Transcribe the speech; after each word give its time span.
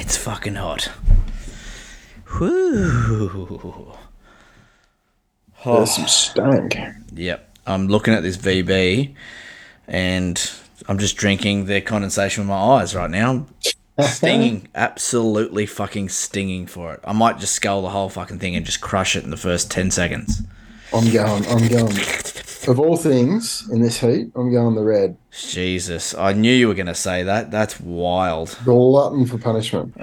It's 0.00 0.16
fucking 0.16 0.54
hot. 0.54 0.90
Whoo. 2.40 3.92
There's 5.62 5.94
some 5.94 6.04
oh. 6.04 6.06
stank. 6.06 6.74
Yep. 7.12 7.58
I'm 7.66 7.88
looking 7.88 8.14
at 8.14 8.22
this 8.22 8.38
VB 8.38 9.14
and 9.86 10.50
I'm 10.88 10.96
just 10.96 11.18
drinking 11.18 11.66
the 11.66 11.82
condensation 11.82 12.44
with 12.44 12.48
my 12.48 12.56
eyes 12.56 12.94
right 12.94 13.10
now. 13.10 13.44
Stinging. 14.00 14.68
Absolutely 14.74 15.66
fucking 15.66 16.08
stinging 16.08 16.66
for 16.66 16.94
it. 16.94 17.00
I 17.04 17.12
might 17.12 17.38
just 17.38 17.54
scull 17.54 17.82
the 17.82 17.90
whole 17.90 18.08
fucking 18.08 18.38
thing 18.38 18.56
and 18.56 18.64
just 18.64 18.80
crush 18.80 19.14
it 19.16 19.24
in 19.24 19.28
the 19.28 19.36
first 19.36 19.70
10 19.70 19.90
seconds. 19.90 20.42
I'm 20.94 21.12
going. 21.12 21.46
I'm 21.46 21.68
going. 21.68 21.94
Of 22.68 22.78
all 22.78 22.96
things 22.96 23.68
in 23.70 23.80
this 23.80 23.98
heat, 24.00 24.30
I'm 24.34 24.52
going 24.52 24.74
the 24.74 24.82
red. 24.84 25.16
Jesus. 25.30 26.14
I 26.14 26.32
knew 26.34 26.52
you 26.52 26.68
were 26.68 26.74
going 26.74 26.86
to 26.86 26.94
say 26.94 27.22
that. 27.22 27.50
That's 27.50 27.80
wild. 27.80 28.58
Glutton 28.64 29.26
for 29.26 29.38
punishment. 29.38 29.96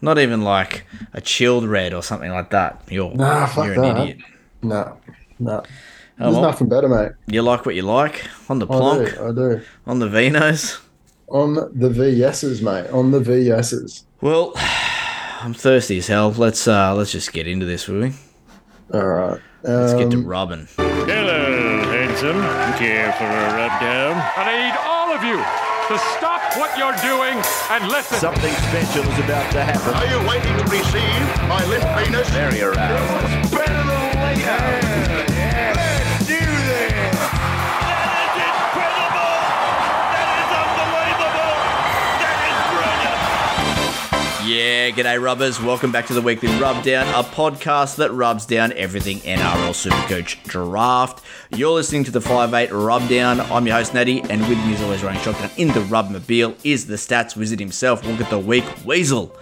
Not 0.00 0.18
even 0.18 0.42
like 0.42 0.84
a 1.14 1.20
chilled 1.20 1.64
red 1.64 1.92
or 1.94 2.02
something 2.02 2.30
like 2.30 2.50
that. 2.50 2.82
You're, 2.88 3.14
Nah, 3.14 3.46
fuck 3.46 3.64
you're 3.66 3.74
an 3.74 3.80
that. 3.82 3.98
idiot. 4.02 4.18
No, 4.62 4.96
no. 5.38 5.62
There's 6.18 6.32
well. 6.34 6.42
nothing 6.42 6.68
better, 6.68 6.88
mate. 6.88 7.12
You 7.28 7.42
like 7.42 7.64
what 7.64 7.74
you 7.74 7.82
like 7.82 8.24
on 8.48 8.58
the 8.58 8.66
I 8.66 8.68
plonk, 8.68 9.14
do. 9.14 9.24
I 9.24 9.32
do. 9.32 9.60
on 9.86 9.98
the 10.00 10.06
Vinos. 10.08 10.80
On 11.28 11.54
the 11.54 11.88
VSs, 11.88 12.60
mate. 12.62 12.90
On 12.90 13.10
the 13.10 13.20
VSs. 13.20 14.02
Well, 14.20 14.52
I'm 15.40 15.54
thirsty 15.54 15.98
as 15.98 16.08
hell. 16.08 16.30
Let's 16.32 16.66
uh 16.66 16.94
let's 16.94 17.12
just 17.12 17.32
get 17.32 17.46
into 17.46 17.66
this, 17.66 17.86
will 17.86 18.00
we? 18.00 18.12
All 18.92 19.06
right. 19.06 19.40
Let's 19.62 19.94
get 19.94 20.10
to 20.12 20.18
Um, 20.18 20.26
rubbing. 20.26 20.68
Hello, 20.76 21.82
handsome. 21.90 22.40
Care 22.78 23.12
for 23.18 23.24
a 23.24 23.54
rub 23.56 23.80
down? 23.80 24.14
I 24.36 24.44
need 24.54 24.76
all 24.86 25.10
of 25.12 25.22
you 25.24 25.36
to 25.88 25.98
stop 26.16 26.40
what 26.56 26.76
you're 26.78 26.94
doing 27.02 27.36
and 27.70 27.88
listen. 27.88 28.18
Something 28.18 28.54
special 28.70 29.02
is 29.10 29.18
about 29.24 29.50
to 29.52 29.64
happen. 29.64 29.94
Are 29.94 30.06
you 30.06 30.28
waiting 30.28 30.54
to 30.58 30.64
receive 30.70 31.48
my 31.48 31.64
limp 31.66 31.84
penis? 31.98 32.28
Very 32.30 32.60
aroused. 32.62 33.87
Yeah, 44.48 44.88
g'day 44.92 45.20
rubbers. 45.22 45.60
Welcome 45.60 45.92
back 45.92 46.06
to 46.06 46.14
the 46.14 46.22
weekly 46.22 46.48
rub 46.58 46.82
down, 46.82 47.06
a 47.08 47.22
podcast 47.22 47.96
that 47.96 48.10
rubs 48.12 48.46
down 48.46 48.72
everything 48.72 49.18
NRL 49.18 49.74
Supercoach 49.74 50.42
draft. 50.44 51.22
You're 51.50 51.72
listening 51.74 52.04
to 52.04 52.10
the 52.10 52.20
5-8 52.20 52.70
rub 52.72 53.06
down. 53.10 53.40
I'm 53.42 53.66
your 53.66 53.76
host 53.76 53.92
Natty, 53.92 54.22
and 54.22 54.40
with 54.48 54.56
me 54.64 54.72
as 54.72 54.80
always 54.80 55.02
running 55.02 55.20
shotgun 55.20 55.50
in 55.58 55.68
the 55.68 55.80
rubmobile 55.80 56.56
is 56.64 56.86
the 56.86 56.94
stats 56.94 57.36
wizard 57.36 57.60
himself. 57.60 58.02
Look 58.06 58.22
at 58.22 58.30
the 58.30 58.38
week 58.38 58.64
weasel. 58.86 59.36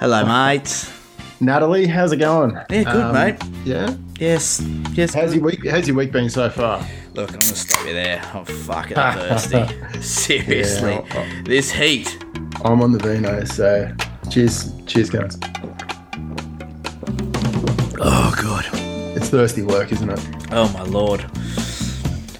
Hello, 0.00 0.26
mate. 0.26 0.92
Natalie, 1.40 1.86
how's 1.86 2.12
it 2.12 2.18
going? 2.18 2.50
Yeah, 2.68 2.82
good, 2.84 2.86
Um, 2.96 3.14
mate. 3.14 3.36
Yeah. 3.64 3.94
Yes, 4.18 4.60
yes. 4.92 5.14
How's 5.14 5.34
your 5.34 5.42
week? 5.44 5.66
How's 5.66 5.88
your 5.88 5.96
week 5.96 6.12
been 6.12 6.28
so 6.28 6.50
far? 6.50 6.86
Look, 7.14 7.30
I'm 7.32 7.38
gonna 7.38 7.54
stop 7.56 7.86
you 7.86 7.94
there. 7.94 8.22
I'm 8.34 8.44
fucking 8.44 8.96
thirsty. 8.96 9.64
Seriously, 10.02 11.00
Yeah. 11.14 11.42
this 11.46 11.70
heat. 11.70 12.22
I'm 12.62 12.82
on 12.82 12.92
the 12.92 12.98
Vino, 12.98 13.42
so 13.44 13.90
cheers, 14.30 14.72
cheers, 14.86 15.10
guys. 15.10 15.38
Oh 18.02 18.34
god. 18.40 18.66
It's 19.16 19.28
thirsty 19.28 19.62
work, 19.62 19.92
isn't 19.92 20.08
it? 20.08 20.20
Oh 20.52 20.68
my 20.72 20.82
lord. 20.84 21.22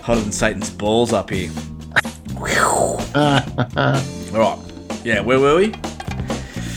Hotter 0.03 0.21
than 0.21 0.33
Satan's 0.33 0.71
balls 0.71 1.13
up 1.13 1.31
here. 1.31 1.51
Alright. 3.17 4.59
Yeah, 5.05 5.21
where 5.21 5.41
were 5.41 5.57
we? 5.57 5.75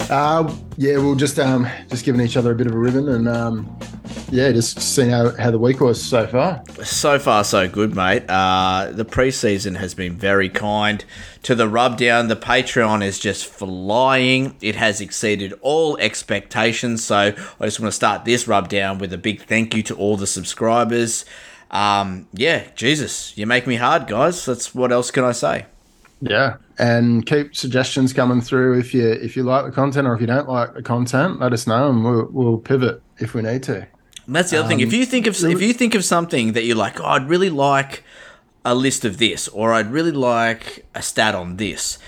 Uh, 0.10 0.54
yeah, 0.78 0.98
we'll 0.98 1.16
just 1.16 1.40
um 1.40 1.68
just 1.90 2.04
giving 2.06 2.22
each 2.22 2.36
other 2.36 2.52
a 2.52 2.56
bit 2.56 2.68
of 2.68 2.74
a 2.74 2.78
ribbon 2.78 3.10
and 3.10 3.28
um 3.28 3.80
yeah, 4.34 4.52
just 4.52 4.80
seeing 4.80 5.12
how, 5.12 5.30
how 5.38 5.52
the 5.52 5.60
week 5.60 5.80
was 5.80 6.02
so 6.04 6.26
far. 6.26 6.64
So 6.84 7.20
far, 7.20 7.44
so 7.44 7.70
good, 7.70 7.96
mate. 7.96 8.24
Uh, 8.28 8.90
the 8.92 9.06
preseason 9.06 9.78
has 9.78 9.94
been 9.94 10.16
very 10.16 10.50
kind 10.50 11.06
to 11.44 11.54
the 11.54 11.68
rubdown. 11.68 12.30
The 12.30 12.36
Patreon 12.36 13.04
is 13.04 13.20
just 13.20 13.46
flying. 13.46 14.56
It 14.60 14.76
has 14.76 15.02
exceeded 15.02 15.54
all 15.62 15.98
expectations. 15.98 17.04
So 17.04 17.18
I 17.18 17.66
just 17.66 17.80
want 17.80 17.92
to 17.92 17.96
start 17.96 18.26
this 18.26 18.48
rubdown 18.48 18.98
with 18.98 19.14
a 19.14 19.18
big 19.18 19.44
thank 19.44 19.76
you 19.76 19.84
to 19.84 19.96
all 19.96 20.18
the 20.18 20.28
subscribers. 20.28 21.26
Um, 21.70 22.28
yeah, 22.34 22.68
Jesus, 22.76 23.38
you 23.38 23.46
make 23.46 23.68
me 23.68 23.76
hard, 23.76 24.08
guys. 24.08 24.46
That's 24.46 24.74
what 24.74 24.92
else 24.92 25.12
can 25.12 25.24
I 25.24 25.32
say? 25.32 25.66
Yeah, 26.22 26.58
and 26.80 27.26
keep 27.26 27.56
suggestions 27.56 28.14
coming 28.14 28.40
through 28.40 28.80
if 28.80 28.94
you 28.94 29.12
if 29.12 29.36
you 29.36 29.44
like 29.44 29.66
the 29.66 29.72
content 29.72 30.08
or 30.08 30.16
if 30.16 30.22
you 30.22 30.28
don't 30.28 30.48
like 30.48 30.74
the 30.74 30.82
content, 30.82 31.40
let 31.40 31.52
us 31.52 31.68
know 31.68 31.90
and 31.90 32.04
we'll 32.04 32.30
we'll 32.32 32.58
pivot 32.60 33.02
if 33.20 33.34
we 33.34 33.42
need 33.42 33.62
to. 33.64 33.86
And 34.26 34.36
that's 34.36 34.52
the 34.52 34.60
other 34.60 34.68
thing. 34.68 34.80
If 34.80 34.90
um, 34.90 34.96
you 34.96 35.06
think 35.06 35.28
of 35.28 35.36
if 35.44 35.62
you 35.62 35.74
think 35.74 35.96
of 35.96 36.06
something 36.06 36.54
that 36.54 36.64
you're 36.64 36.78
like, 36.78 37.00
oh, 37.00 37.06
I'd 37.06 37.28
really 37.28 37.50
like 37.50 38.04
a 38.66 38.74
list 38.74 39.04
of 39.04 39.18
this, 39.18 39.48
or 39.50 39.74
I'd 39.74 39.92
really 39.92 40.12
like 40.12 40.86
a 40.96 41.02
stat 41.02 41.36
on 41.36 41.58
this, 41.58 42.00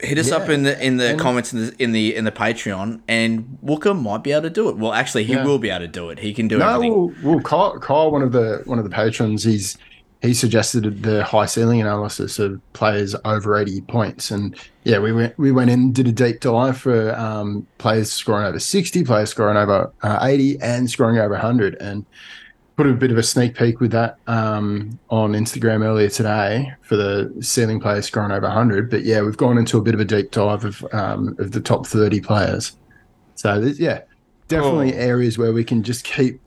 hit 0.00 0.18
us 0.18 0.30
up 0.32 0.48
in 0.48 0.62
the 0.62 0.82
in 0.84 0.96
the 0.96 1.10
and- 1.10 1.20
comments 1.20 1.52
in 1.52 1.66
the 1.66 1.82
in 1.82 1.92
the 1.92 2.16
in 2.16 2.24
the 2.24 2.32
Patreon, 2.32 3.00
and 3.08 3.58
Wooker 3.60 3.92
might 3.94 4.22
be 4.22 4.32
able 4.32 4.42
to 4.42 4.50
do 4.50 4.68
it. 4.68 4.76
Well, 4.78 4.92
actually, 4.92 5.24
he 5.24 5.34
Yeah. 5.34 5.44
will 5.44 5.58
be 5.58 5.68
able 5.70 5.80
to 5.80 5.88
do 5.88 6.08
it. 6.10 6.20
He 6.20 6.32
can 6.32 6.48
do 6.48 6.58
No, 6.58 6.68
everything. 6.68 6.92
well, 6.94 7.12
well 7.22 7.40
Kyle, 7.40 7.78
Kyle, 7.78 8.10
one 8.10 8.22
of 8.22 8.32
the 8.32 8.62
one 8.64 8.78
of 8.78 8.84
the 8.84 8.90
patrons, 8.90 9.44
he's 9.44 9.76
he 10.22 10.34
suggested 10.34 11.02
the 11.02 11.22
high 11.24 11.46
ceiling 11.46 11.80
analysis 11.80 12.38
of 12.38 12.60
players 12.72 13.14
over 13.24 13.56
eighty 13.56 13.80
points, 13.80 14.30
and 14.30 14.56
yeah, 14.84 14.98
we 14.98 15.12
went 15.12 15.38
we 15.38 15.52
went 15.52 15.70
in 15.70 15.80
and 15.80 15.94
did 15.94 16.08
a 16.08 16.12
deep 16.12 16.40
dive 16.40 16.78
for 16.78 17.14
um, 17.16 17.66
players 17.78 18.10
scoring 18.10 18.46
over 18.46 18.58
sixty, 18.58 19.04
players 19.04 19.30
scoring 19.30 19.56
over 19.56 19.92
uh, 20.02 20.18
eighty, 20.22 20.60
and 20.60 20.90
scoring 20.90 21.18
over 21.18 21.36
hundred, 21.36 21.76
and 21.80 22.04
put 22.76 22.86
a 22.86 22.92
bit 22.92 23.10
of 23.10 23.16
a 23.16 23.22
sneak 23.22 23.56
peek 23.56 23.80
with 23.80 23.90
that 23.90 24.18
um, 24.26 24.98
on 25.08 25.32
Instagram 25.32 25.82
earlier 25.82 26.10
today 26.10 26.72
for 26.82 26.96
the 26.96 27.34
ceiling 27.40 27.80
players 27.80 28.04
scoring 28.04 28.30
over 28.30 28.46
100. 28.46 28.90
But 28.90 29.02
yeah, 29.04 29.22
we've 29.22 29.36
gone 29.36 29.56
into 29.56 29.78
a 29.78 29.82
bit 29.82 29.94
of 29.94 30.00
a 30.00 30.04
deep 30.04 30.30
dive 30.30 30.64
of 30.64 30.86
um, 30.92 31.34
of 31.38 31.52
the 31.52 31.60
top 31.60 31.86
30 31.86 32.20
players. 32.20 32.76
So 33.34 33.60
yeah, 33.78 34.02
definitely 34.48 34.94
areas 34.94 35.38
where 35.38 35.52
we 35.52 35.64
can 35.64 35.82
just 35.82 36.04
keep 36.04 36.40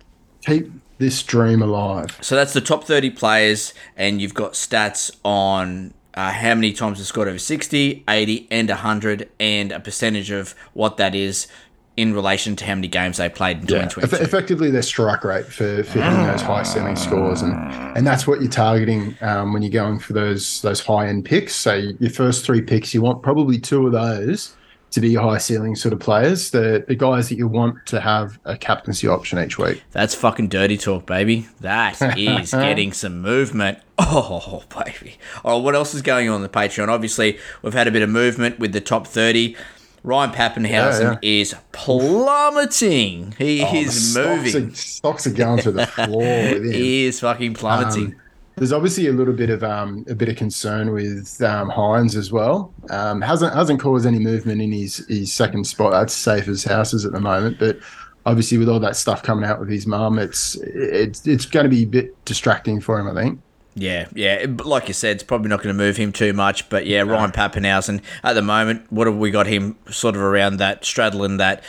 keep 0.45 0.71
this 0.99 1.23
dream 1.23 1.61
alive. 1.61 2.17
So 2.21 2.35
that's 2.35 2.53
the 2.53 2.61
top 2.61 2.83
30 2.83 3.09
players, 3.11 3.73
and 3.97 4.21
you've 4.21 4.33
got 4.33 4.53
stats 4.53 5.09
on 5.23 5.93
uh, 6.13 6.31
how 6.31 6.53
many 6.53 6.73
times 6.73 6.99
they 6.99 7.05
scored 7.05 7.27
over 7.27 7.39
60, 7.39 8.03
80, 8.07 8.47
and 8.51 8.69
100, 8.69 9.29
and 9.39 9.71
a 9.71 9.79
percentage 9.79 10.29
of 10.29 10.53
what 10.73 10.97
that 10.97 11.15
is 11.15 11.47
in 11.95 12.13
relation 12.13 12.55
to 12.55 12.65
how 12.65 12.75
many 12.75 12.87
games 12.87 13.17
they 13.17 13.27
played 13.27 13.57
in 13.57 13.63
Yeah, 13.63 13.87
2022. 13.87 14.23
Effectively 14.23 14.71
their 14.71 14.81
strike 14.81 15.23
rate 15.23 15.45
for, 15.45 15.83
for 15.83 16.01
hitting 16.01 16.25
those 16.27 16.41
high 16.41 16.63
ceiling 16.63 16.95
scores, 16.95 17.41
and 17.41 17.53
and 17.97 18.05
that's 18.05 18.27
what 18.27 18.41
you're 18.41 18.51
targeting 18.51 19.17
um, 19.21 19.51
when 19.53 19.61
you're 19.61 19.71
going 19.71 19.99
for 19.99 20.13
those 20.13 20.61
those 20.61 20.79
high 20.79 21.07
end 21.07 21.25
picks. 21.25 21.55
So 21.55 21.73
your 21.73 22.09
first 22.09 22.45
three 22.45 22.61
picks, 22.61 22.93
you 22.93 23.01
want 23.01 23.21
probably 23.21 23.59
two 23.59 23.85
of 23.85 23.93
those 23.93 24.55
to 24.91 25.01
be 25.01 25.13
high 25.15 25.37
ceiling 25.37 25.75
sort 25.75 25.93
of 25.93 25.99
players, 25.99 26.51
the 26.51 26.83
the 26.87 26.95
guys 26.95 27.29
that 27.29 27.37
you 27.37 27.47
want 27.47 27.85
to 27.87 27.99
have 28.01 28.39
a 28.45 28.57
captaincy 28.57 29.07
option 29.07 29.37
each 29.39 29.57
week. 29.57 29.83
That's 29.91 30.15
fucking 30.15 30.47
dirty 30.49 30.77
talk, 30.77 31.05
baby. 31.05 31.47
That 31.61 32.01
is 32.17 32.51
getting 32.51 32.91
some 32.93 33.21
movement. 33.21 33.79
Oh, 33.97 34.63
baby. 34.85 35.17
Oh, 35.45 35.57
what 35.59 35.75
else 35.75 35.93
is 35.93 36.01
going 36.01 36.29
on 36.29 36.37
in 36.37 36.41
the 36.41 36.49
Patreon? 36.49 36.87
Obviously, 36.87 37.37
we've 37.61 37.73
had 37.73 37.87
a 37.87 37.91
bit 37.91 38.01
of 38.01 38.09
movement 38.09 38.57
with 38.59 38.71
the 38.73 38.81
top 38.81 39.05
30. 39.07 39.55
Ryan 40.01 40.31
Papenhuyzen 40.31 41.19
Yeah, 41.21 41.29
is 41.29 41.53
plummeting. 41.73 43.33
He 43.37 43.61
Oh, 43.63 43.75
is 43.75 44.11
stocks 44.13 44.27
moving. 44.53 44.71
Are, 44.71 44.75
stocks 44.75 45.27
are 45.27 45.31
going 45.33 45.61
through 45.61 45.73
the 45.73 45.87
floor 45.87 46.19
with 46.21 46.65
him. 46.65 46.71
He 46.71 47.05
is 47.05 47.19
fucking 47.19 47.53
plummeting. 47.55 48.05
Um, 48.05 48.15
there's 48.59 48.71
obviously 48.71 49.07
a 49.07 49.11
little 49.13 49.33
bit 49.33 49.49
of 49.49 49.63
um, 49.63 50.05
a 50.07 50.13
bit 50.15 50.29
of 50.29 50.35
concern 50.35 50.91
with 50.93 51.41
um, 51.41 51.69
Hynes 51.71 52.15
as 52.15 52.31
well. 52.31 52.73
Um, 52.91 53.21
hasn't 53.21 53.53
hasn't 53.55 53.79
caused 53.79 54.05
any 54.05 54.19
movement 54.19 54.61
in 54.61 54.71
his 54.71 54.97
his 55.07 55.33
second 55.33 55.65
spot. 55.65 55.91
That's 55.91 56.13
safe 56.13 56.47
as 56.47 56.63
houses 56.63 57.05
at 57.05 57.11
the 57.11 57.19
moment, 57.19 57.57
but 57.59 57.79
obviously 58.25 58.57
with 58.57 58.69
all 58.69 58.79
that 58.81 58.95
stuff 58.95 59.23
coming 59.23 59.49
out 59.49 59.59
with 59.59 59.69
his 59.69 59.87
mum, 59.87 60.19
it's 60.19 60.55
it's 60.63 61.25
it's 61.25 61.45
going 61.45 61.63
to 61.63 61.69
be 61.69 61.83
a 61.83 61.87
bit 61.87 62.25
distracting 62.25 62.79
for 62.79 62.99
him. 62.99 63.07
I 63.07 63.13
think. 63.19 63.41
Yeah, 63.75 64.07
yeah. 64.13 64.45
But 64.47 64.65
like 64.65 64.87
you 64.89 64.93
said, 64.93 65.15
it's 65.15 65.23
probably 65.23 65.47
not 65.49 65.61
going 65.63 65.73
to 65.75 65.77
move 65.83 65.95
him 65.95 66.11
too 66.11 66.33
much. 66.33 66.67
But 66.69 66.85
yeah, 66.85 67.01
Ryan 67.01 67.31
Papenhuyzen 67.31 68.01
at 68.23 68.33
the 68.33 68.41
moment, 68.41 68.91
what 68.91 69.07
have 69.07 69.15
we 69.15 69.31
got 69.31 69.47
him 69.47 69.77
sort 69.89 70.15
of 70.15 70.21
around 70.21 70.57
that, 70.57 70.83
straddling 70.83 71.37
that 71.37 71.63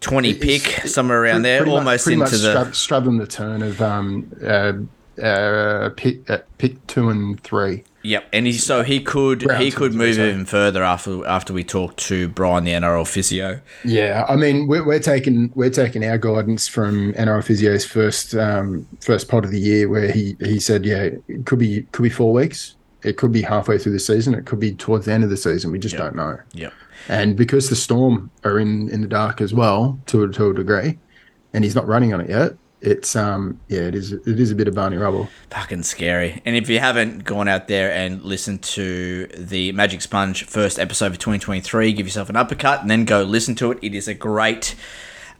20 0.00 0.34
pick, 0.34 0.66
It's- 0.66 0.92
somewhere 0.92 1.22
around 1.22 1.42
there, 1.42 1.60
much- 1.64 1.68
almost 1.74 2.04
pretty 2.04 2.20
into 2.20 2.32
much 2.32 2.42
the. 2.42 2.72
straddling 2.72 3.18
the 3.18 3.26
turn 3.26 3.62
of 3.62 3.80
um, 3.80 4.30
uh, 4.44 4.72
uh, 5.20 5.90
pick 5.96 6.28
uh, 6.30 6.38
pick 6.58 6.86
two 6.86 7.08
and 7.08 7.40
three. 7.42 7.84
Yep, 8.02 8.28
and 8.32 8.46
he 8.46 8.52
so 8.54 8.82
he 8.82 9.00
could 9.00 9.50
he 9.58 9.70
could 9.70 9.92
move 9.94 10.18
even 10.18 10.46
further 10.46 10.82
after 10.82 11.26
after 11.26 11.52
we 11.52 11.64
talk 11.64 11.96
to 11.96 12.28
Brian, 12.28 12.64
the 12.64 12.72
NRL 12.72 13.06
physio. 13.06 13.60
Yeah, 13.84 14.24
I 14.28 14.36
mean 14.36 14.66
we're, 14.66 14.84
we're 14.86 15.00
taking 15.00 15.52
we're 15.54 15.70
taking 15.70 16.02
our 16.04 16.16
guidance 16.16 16.66
from 16.66 17.12
NRL 17.14 17.44
Physio's 17.44 17.84
first 17.84 18.34
um, 18.34 18.86
first 19.00 19.28
pod 19.28 19.44
of 19.44 19.50
the 19.50 19.60
year, 19.60 19.88
where 19.88 20.10
he 20.10 20.36
he 20.40 20.58
said, 20.58 20.86
yeah, 20.86 21.10
it 21.28 21.44
could 21.44 21.58
be 21.58 21.82
could 21.92 22.04
be 22.04 22.10
four 22.10 22.32
weeks 22.32 22.76
it 23.02 23.16
could 23.16 23.32
be 23.32 23.42
halfway 23.42 23.78
through 23.78 23.92
the 23.92 23.98
season. 23.98 24.34
It 24.34 24.44
could 24.44 24.60
be 24.60 24.72
towards 24.74 25.06
the 25.06 25.12
end 25.12 25.24
of 25.24 25.30
the 25.30 25.36
season. 25.36 25.72
We 25.72 25.78
just 25.78 25.94
Yep. 25.94 26.02
don't 26.02 26.16
know. 26.16 26.38
Yep. 26.52 26.72
And 27.08 27.34
because 27.36 27.70
the 27.70 27.76
Storm 27.76 28.30
are 28.44 28.58
in 28.58 28.90
in 28.90 29.00
the 29.00 29.08
dark 29.08 29.40
as 29.40 29.54
well 29.54 29.98
to 30.06 30.24
a, 30.24 30.28
to 30.28 30.50
a 30.50 30.54
degree, 30.54 30.98
and 31.54 31.64
he's 31.64 31.74
not 31.74 31.86
running 31.86 32.12
on 32.12 32.20
it 32.20 32.28
yet, 32.28 32.52
it's 32.82 33.14
um 33.14 33.60
yeah 33.68 33.80
it 33.80 33.94
is 33.94 34.12
it 34.12 34.40
is 34.40 34.50
a 34.50 34.54
bit 34.54 34.68
of 34.68 34.74
Barney 34.74 34.96
rubble. 34.96 35.28
Fucking 35.50 35.82
scary. 35.82 36.40
And 36.44 36.56
if 36.56 36.68
you 36.68 36.78
haven't 36.78 37.24
gone 37.24 37.48
out 37.48 37.68
there 37.68 37.92
and 37.92 38.22
listened 38.22 38.62
to 38.62 39.26
the 39.28 39.72
Magic 39.72 40.00
Sponge 40.02 40.44
first 40.44 40.78
episode 40.78 41.06
of 41.06 41.18
2023, 41.18 41.92
give 41.92 42.06
yourself 42.06 42.28
an 42.30 42.36
uppercut 42.36 42.80
and 42.80 42.90
then 42.90 43.04
go 43.04 43.22
listen 43.22 43.54
to 43.56 43.72
it. 43.72 43.78
It 43.82 43.94
is 43.94 44.08
a 44.08 44.14
great 44.14 44.74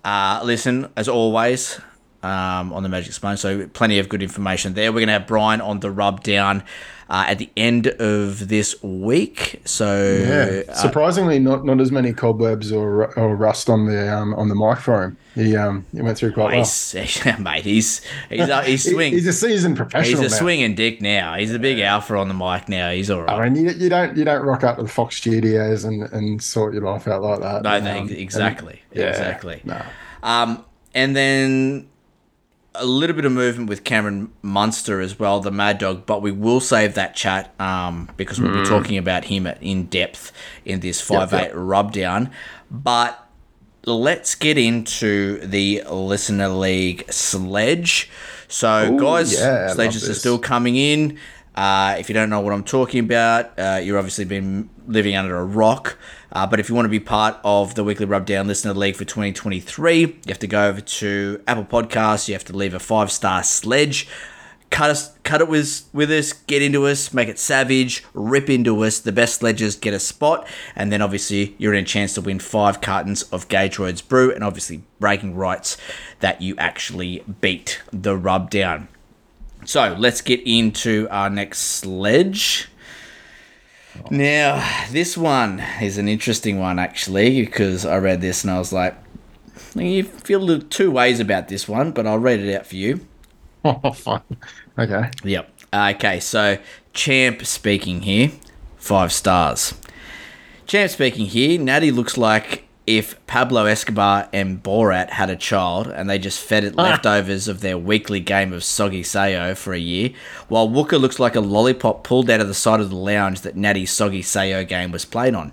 uh, 0.04 0.40
listen, 0.44 0.88
as 0.96 1.08
always, 1.08 1.81
um, 2.22 2.72
on 2.72 2.82
the 2.82 2.88
Magic 2.88 3.12
Sponge. 3.12 3.38
So, 3.38 3.66
plenty 3.69 3.98
of 3.98 4.08
good 4.08 4.22
information 4.22 4.75
there. 4.75 4.93
We're 4.93 5.00
going 5.00 5.08
to 5.08 5.14
have 5.14 5.26
Brian 5.26 5.60
on 5.60 5.81
the 5.81 5.90
rub 5.90 6.22
down 6.22 6.62
uh, 7.10 7.24
at 7.26 7.38
the 7.38 7.50
end 7.56 7.88
of 7.98 8.48
this 8.48 8.80
week. 8.82 9.60
So, 9.64 9.84
Yeah, 10.26 10.62
uh, 10.72 10.74
surprisingly, 10.74 11.38
not 11.40 11.64
not 11.64 11.80
as 11.80 11.90
many 11.90 12.12
cobwebs 12.12 12.70
or 12.72 13.12
or 13.18 13.34
rust 13.36 13.68
on 13.68 13.86
the 13.86 14.14
um 14.16 14.32
on 14.34 14.48
the 14.48 14.54
mic 14.54 14.78
for 14.78 15.02
him. 15.02 15.16
He 15.34 15.56
um 15.56 15.84
he 15.92 16.00
went 16.02 16.16
through 16.18 16.32
quite 16.32 16.52
well. 16.54 16.64
he's, 16.64 16.94
mate, 17.38 17.64
he's 17.64 18.00
he's, 18.28 18.40
uh, 18.48 18.62
he's 18.62 18.84
He- 18.84 18.92
swing. 18.92 19.12
He's 19.12 19.26
a 19.26 19.32
seasoned 19.32 19.76
professional. 19.76 20.22
He's 20.22 20.32
a 20.32 20.34
now. 20.34 20.40
swinging 20.40 20.74
dick 20.76 21.00
now. 21.02 21.34
He's 21.34 21.52
a 21.52 21.58
big 21.58 21.80
alpha 21.80 22.16
on 22.16 22.28
the 22.28 22.34
mic 22.34 22.68
now. 22.68 22.90
He's 22.92 23.10
all 23.10 23.22
right. 23.22 23.40
I 23.40 23.48
mean, 23.48 23.64
you, 23.64 23.70
you 23.72 23.88
don't 23.88 24.16
you 24.16 24.24
don't 24.24 24.42
rock 24.46 24.62
up 24.64 24.76
to 24.76 24.82
the 24.84 24.88
Fox 24.88 25.16
Studios 25.16 25.84
and, 25.84 26.04
and 26.12 26.40
sort 26.42 26.74
your 26.74 26.84
life 26.84 27.06
out 27.08 27.22
like 27.22 27.40
that. 27.40 27.62
No, 27.64 27.70
Um, 27.76 27.84
no, 27.84 27.90
and- 27.90 28.10
exactly, 28.12 28.82
yeah, 28.92 29.08
exactly. 29.10 29.60
no. 29.64 29.82
Um, 30.22 30.64
and 30.94 31.16
then 31.16 31.88
a 32.75 32.87
little 32.87 33.17
bit 33.17 33.25
of 33.25 33.32
movement 33.32 33.69
with 33.69 33.84
Cameron 33.84 34.32
Munster 34.43 35.00
as 35.00 35.19
well, 35.19 35.40
the 35.40 35.50
Mad 35.50 35.78
Dog. 35.78 36.06
But 36.06 36.22
we 36.22 36.32
will 36.32 36.61
save 36.61 36.94
that 36.94 37.17
chat 37.17 37.55
um, 37.61 38.08
because 38.17 38.40
we'll 38.40 38.52
be 38.52 38.69
talking 38.69 38.96
about 38.96 39.25
him 39.25 39.46
in 39.46 39.87
depth 39.87 40.32
in 40.64 40.81
this 40.81 41.00
five 41.00 41.31
Mm. 41.31 41.32
Yep, 41.32 41.40
eight 41.40 41.46
yep. 41.46 41.52
rub 41.55 41.93
down. 41.93 42.31
But 42.70 43.26
let's 43.84 44.34
get 44.34 44.58
into 44.58 45.38
the 45.40 45.82
listener 45.90 46.49
league 46.49 47.11
sledge. 47.11 48.11
So, 48.49 48.93
Ooh, 48.94 48.99
guys, 49.00 49.32
yeah, 49.32 49.72
sledges 49.72 50.08
are 50.08 50.14
still 50.14 50.38
coming 50.38 50.76
in. 50.76 51.19
Uh, 51.60 51.96
if 51.98 52.08
you 52.08 52.14
don't 52.14 52.30
know 52.30 52.40
what 52.40 52.54
I'm 52.54 52.64
talking 52.64 53.04
about, 53.04 53.58
uh, 53.58 53.78
you're 53.84 53.98
obviously 53.98 54.24
been 54.24 54.70
living 54.86 55.14
under 55.14 55.36
a 55.36 55.44
rock. 55.44 55.98
Uh, 56.32 56.46
but 56.46 56.58
if 56.58 56.70
you 56.70 56.74
want 56.74 56.86
to 56.86 56.90
be 56.90 56.98
part 56.98 57.36
of 57.44 57.74
the 57.74 57.84
weekly 57.84 58.06
Rubdown 58.06 58.46
Listener 58.46 58.72
League 58.72 58.96
for 58.96 59.04
2023, 59.04 60.00
you 60.00 60.14
have 60.28 60.38
to 60.38 60.46
go 60.46 60.68
over 60.68 60.80
to 60.80 61.42
Apple 61.46 61.66
Podcasts. 61.66 62.28
You 62.28 62.34
have 62.34 62.46
to 62.46 62.56
leave 62.56 62.72
a 62.72 62.78
five 62.78 63.12
star 63.12 63.42
sledge. 63.42 64.08
Cut 64.70 64.88
us, 64.88 65.18
cut 65.22 65.42
it 65.42 65.48
with 65.48 65.86
with 65.92 66.10
us. 66.10 66.32
Get 66.32 66.62
into 66.62 66.86
us. 66.86 67.12
Make 67.12 67.28
it 67.28 67.38
savage. 67.38 68.06
Rip 68.14 68.48
into 68.48 68.82
us. 68.82 68.98
The 68.98 69.12
best 69.12 69.40
sledges 69.40 69.76
get 69.76 69.92
a 69.92 70.00
spot, 70.00 70.48
and 70.74 70.90
then 70.90 71.02
obviously 71.02 71.56
you're 71.58 71.74
in 71.74 71.84
a 71.84 71.86
chance 71.86 72.14
to 72.14 72.22
win 72.22 72.38
five 72.38 72.80
cartons 72.80 73.24
of 73.24 73.48
Gage 73.48 73.78
Roads 73.78 74.00
Brew, 74.00 74.32
and 74.32 74.42
obviously 74.42 74.82
breaking 74.98 75.34
rights 75.34 75.76
that 76.20 76.40
you 76.40 76.56
actually 76.56 77.22
beat 77.42 77.82
the 77.92 78.16
rub 78.16 78.48
down. 78.48 78.88
So 79.64 79.96
let's 79.98 80.20
get 80.20 80.40
into 80.46 81.06
our 81.10 81.30
next 81.30 81.58
sledge. 81.58 82.68
Now, 84.10 84.86
this 84.90 85.16
one 85.16 85.60
is 85.80 85.98
an 85.98 86.08
interesting 86.08 86.58
one 86.58 86.78
actually 86.78 87.44
because 87.44 87.84
I 87.84 87.98
read 87.98 88.20
this 88.20 88.44
and 88.44 88.50
I 88.50 88.58
was 88.58 88.72
like, 88.72 88.96
you 89.74 90.02
feel 90.04 90.60
two 90.60 90.90
ways 90.90 91.20
about 91.20 91.48
this 91.48 91.68
one, 91.68 91.92
but 91.92 92.06
I'll 92.06 92.18
read 92.18 92.40
it 92.40 92.54
out 92.54 92.66
for 92.66 92.76
you. 92.76 93.06
Oh, 93.64 93.92
fine. 93.92 94.22
Okay. 94.78 95.10
Yep. 95.24 95.50
Okay, 95.72 96.18
so 96.18 96.58
Champ 96.92 97.44
speaking 97.44 98.02
here, 98.02 98.32
five 98.76 99.12
stars. 99.12 99.74
Champ 100.66 100.90
speaking 100.90 101.26
here, 101.26 101.60
Natty 101.60 101.90
looks 101.90 102.16
like 102.16 102.64
if 102.87 103.25
Pablo 103.27 103.67
Escobar 103.67 104.29
and 104.32 104.62
Borat 104.62 105.11
had 105.11 105.31
a 105.31 105.37
child 105.37 105.87
and 105.87 106.09
they 106.09 106.19
just 106.19 106.41
fed 106.41 106.65
it 106.65 106.75
ah. 106.77 106.82
leftovers 106.82 107.47
of 107.47 107.61
their 107.61 107.79
weekly 107.79 108.21
game 108.21 108.53
of 108.53 108.65
soggy 108.65 109.03
sayo 109.03 109.56
for 109.56 109.73
a 109.73 109.79
year, 109.79 110.11
while 110.49 110.69
Wooker 110.69 110.99
looks 110.99 111.19
like 111.19 111.37
a 111.37 111.41
lollipop 111.41 112.03
pulled 112.03 112.31
out 112.31 112.41
of 112.41 112.49
the 112.49 112.55
side 112.55 112.81
of 112.81 112.91
the 112.91 112.97
lounge 112.97 113.43
that 113.43 113.56
Natty's 113.56 113.91
soggy 113.91 114.23
sayo 114.23 114.67
game 114.67 114.91
was 114.91 115.05
played 115.05 115.35
on. 115.35 115.53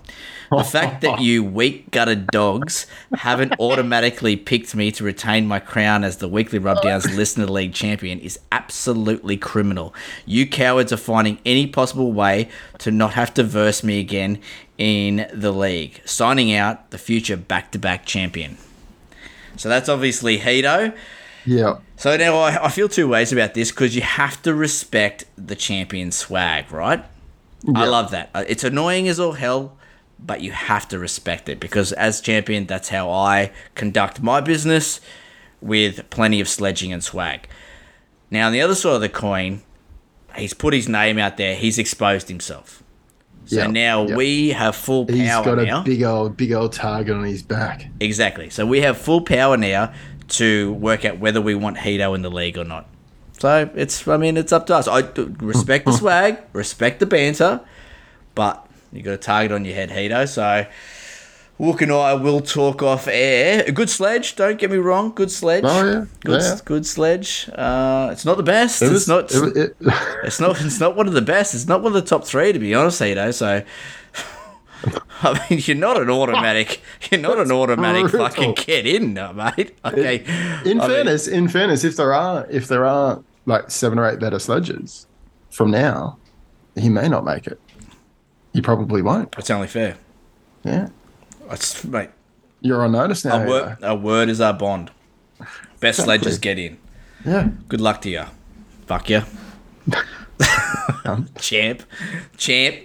The 0.50 0.64
fact 0.64 1.02
that 1.02 1.20
you 1.20 1.44
weak 1.44 1.90
gutted 1.90 2.28
dogs 2.28 2.86
haven't 3.12 3.54
automatically 3.60 4.34
picked 4.34 4.74
me 4.74 4.90
to 4.92 5.04
retain 5.04 5.46
my 5.46 5.60
crown 5.60 6.04
as 6.04 6.16
the 6.16 6.28
weekly 6.28 6.58
Rubdowns 6.58 7.04
Listener 7.16 7.46
League 7.46 7.74
champion 7.74 8.18
is 8.18 8.38
absolutely 8.50 9.36
criminal. 9.36 9.94
You 10.24 10.48
cowards 10.48 10.92
are 10.92 10.96
finding 10.96 11.38
any 11.44 11.66
possible 11.66 12.12
way 12.12 12.48
to 12.78 12.90
not 12.90 13.12
have 13.12 13.34
to 13.34 13.42
verse 13.42 13.84
me 13.84 14.00
again 14.00 14.40
in 14.78 15.28
the 15.34 15.52
league. 15.52 16.00
Signing 16.04 16.52
out, 16.54 16.90
the 16.90 16.98
future 16.98 17.36
back 17.36 17.72
to 17.72 17.78
back 17.78 18.06
champion. 18.06 18.56
So 19.56 19.68
that's 19.68 19.88
obviously 19.88 20.38
Hito. 20.38 20.92
Yeah. 21.44 21.78
So 21.96 22.16
now 22.16 22.36
I, 22.38 22.66
I 22.66 22.68
feel 22.68 22.88
two 22.88 23.08
ways 23.08 23.32
about 23.32 23.54
this 23.54 23.70
because 23.70 23.96
you 23.96 24.02
have 24.02 24.40
to 24.42 24.54
respect 24.54 25.24
the 25.36 25.56
champion 25.56 26.12
swag, 26.12 26.70
right? 26.70 27.04
I 27.74 27.86
love 27.86 28.12
that. 28.12 28.30
Uh, 28.34 28.44
It's 28.46 28.62
annoying 28.62 29.08
as 29.08 29.18
all 29.18 29.32
hell, 29.32 29.76
but 30.18 30.42
you 30.42 30.52
have 30.52 30.86
to 30.88 30.98
respect 30.98 31.48
it 31.48 31.58
because 31.58 31.92
as 31.92 32.20
champion, 32.20 32.66
that's 32.66 32.90
how 32.90 33.10
I 33.10 33.50
conduct 33.74 34.22
my 34.22 34.40
business 34.40 35.00
with 35.60 36.08
plenty 36.10 36.40
of 36.40 36.48
sledging 36.48 36.92
and 36.92 37.02
swag. 37.02 37.48
Now, 38.30 38.46
on 38.46 38.52
the 38.52 38.60
other 38.60 38.76
side 38.76 38.94
of 38.94 39.00
the 39.00 39.08
coin, 39.08 39.62
he's 40.36 40.54
put 40.54 40.72
his 40.72 40.88
name 40.88 41.18
out 41.18 41.36
there, 41.36 41.56
he's 41.56 41.78
exposed 41.78 42.28
himself. 42.28 42.82
So 43.48 43.56
Yeah, 43.56 43.66
now 43.66 44.06
yeah. 44.06 44.14
we 44.14 44.50
have 44.50 44.76
full 44.76 45.06
power 45.06 45.16
He's 45.16 45.28
got 45.28 45.58
a 45.58 45.82
big 45.82 46.02
old 46.02 46.36
big 46.36 46.52
old 46.52 46.74
target 46.74 47.16
on 47.16 47.24
his 47.24 47.42
back. 47.42 47.86
Exactly. 47.98 48.50
So 48.50 48.66
we 48.66 48.82
have 48.82 48.98
full 48.98 49.22
power 49.22 49.56
now 49.56 49.92
to 50.28 50.74
work 50.74 51.06
out 51.06 51.18
whether 51.18 51.40
we 51.40 51.54
want 51.54 51.78
Hito 51.78 52.12
in 52.12 52.20
the 52.22 52.30
league 52.30 52.58
or 52.58 52.64
not. 52.64 52.86
So 53.38 53.70
it's, 53.74 54.06
I 54.06 54.16
mean, 54.18 54.36
it's 54.36 54.52
up 54.52 54.66
to 54.66 54.74
us. 54.76 54.86
I 54.86 55.00
respect 55.38 55.86
the 55.86 55.92
swag, 55.98 56.38
respect 56.52 57.00
the 57.00 57.06
banter, 57.06 57.60
but 58.34 58.66
you 58.92 59.02
got 59.02 59.14
a 59.14 59.16
target 59.16 59.52
on 59.52 59.64
your 59.64 59.74
head, 59.74 59.90
Hito. 59.92 60.26
So 60.26 60.66
Wook 61.58 61.82
and 61.82 61.90
I 61.92 62.14
will 62.14 62.40
talk 62.40 62.82
off 62.84 63.08
air. 63.08 63.64
A 63.66 63.72
good 63.72 63.90
sledge, 63.90 64.36
don't 64.36 64.58
get 64.60 64.70
me 64.70 64.76
wrong. 64.76 65.10
Good 65.12 65.30
sledge. 65.30 65.64
Oh, 65.66 65.84
yeah. 65.84 66.04
Good, 66.20 66.40
Yeah. 66.40 66.58
good 66.64 66.86
sledge. 66.86 67.50
Uh, 67.52 68.10
it's 68.12 68.24
not 68.24 68.36
the 68.36 68.44
best. 68.44 68.80
It 68.80 68.92
it's 68.92 69.08
not. 69.08 69.32
It, 69.34 69.56
it, 69.56 69.76
It's 70.24 70.38
not. 70.38 70.60
It's 70.60 70.78
not 70.78 70.94
one 70.94 71.08
of 71.08 71.14
the 71.14 71.22
best. 71.22 71.54
It's 71.54 71.66
not 71.66 71.82
one 71.82 71.94
of 71.96 72.00
the 72.00 72.08
top 72.08 72.24
three, 72.24 72.52
to 72.52 72.58
be 72.60 72.74
honest, 72.76 73.00
You 73.00 73.16
know, 73.16 73.32
So, 73.32 73.62
I 75.22 75.46
mean, 75.50 75.60
you're 75.64 75.76
not 75.76 76.00
an 76.00 76.08
automatic. 76.10 76.80
You're 77.10 77.20
not 77.20 77.38
an 77.38 77.50
automatic 77.50 78.02
brutal. 78.12 78.28
fucking 78.28 78.54
get 78.54 78.86
in, 78.86 79.14
no, 79.14 79.32
mate. 79.32 79.76
Okay. 79.84 80.18
in 80.64 80.80
I 80.80 80.86
mean, 80.86 80.88
fairness, 80.88 81.26
in 81.26 81.48
fairness, 81.48 81.82
if 81.82 81.96
there 81.96 82.14
are 82.14 82.46
if 82.50 82.68
there 82.68 82.84
are 82.86 83.20
like 83.46 83.68
seven 83.70 83.98
or 83.98 84.08
eight 84.08 84.20
better 84.20 84.38
sledges 84.38 85.06
from 85.50 85.72
now, 85.72 86.18
he 86.76 86.88
may 86.88 87.08
not 87.08 87.24
make 87.24 87.48
it. 87.48 87.60
He 88.52 88.60
probably 88.60 89.02
won't. 89.02 89.34
it's 89.36 89.50
only 89.50 89.66
fair. 89.66 89.96
Yeah. 90.62 90.88
It's, 91.50 91.84
mate, 91.84 92.10
You're 92.60 92.82
on 92.84 92.92
notice 92.92 93.24
now. 93.24 93.42
a 93.42 93.46
word, 93.48 93.76
a 93.82 93.94
word 93.94 94.28
is 94.28 94.40
our 94.40 94.52
bond. 94.52 94.90
Best 95.80 96.00
Exactly. 96.00 96.04
sledges 96.18 96.38
get 96.38 96.58
in. 96.58 96.78
Yeah. 97.24 97.48
Good 97.68 97.80
luck 97.80 98.00
to 98.02 98.10
you. 98.10 98.24
Fuck 98.86 99.10
you. 99.10 99.22
Champ. 101.38 101.82
Champ. 102.36 102.76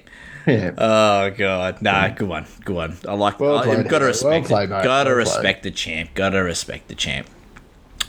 Yeah. 0.45 0.71
Oh 0.77 1.29
god, 1.29 1.81
nah, 1.81 2.09
good 2.09 2.27
one, 2.27 2.45
good 2.65 2.75
one. 2.75 2.97
I 3.07 3.13
like. 3.13 3.39
Well 3.39 3.59
I, 3.59 3.63
played, 3.63 3.87
gotta 3.87 4.05
respect 4.05 4.49
Well 4.49 4.59
played, 4.59 4.69
mate. 4.69 4.83
Gotta 4.83 5.09
Well 5.11 5.15
played. 5.23 5.35
respect 5.35 5.63
the 5.63 5.71
champ. 5.71 6.09
Gotta 6.15 6.43
respect 6.43 6.89
the 6.89 6.95
champ. 6.95 7.27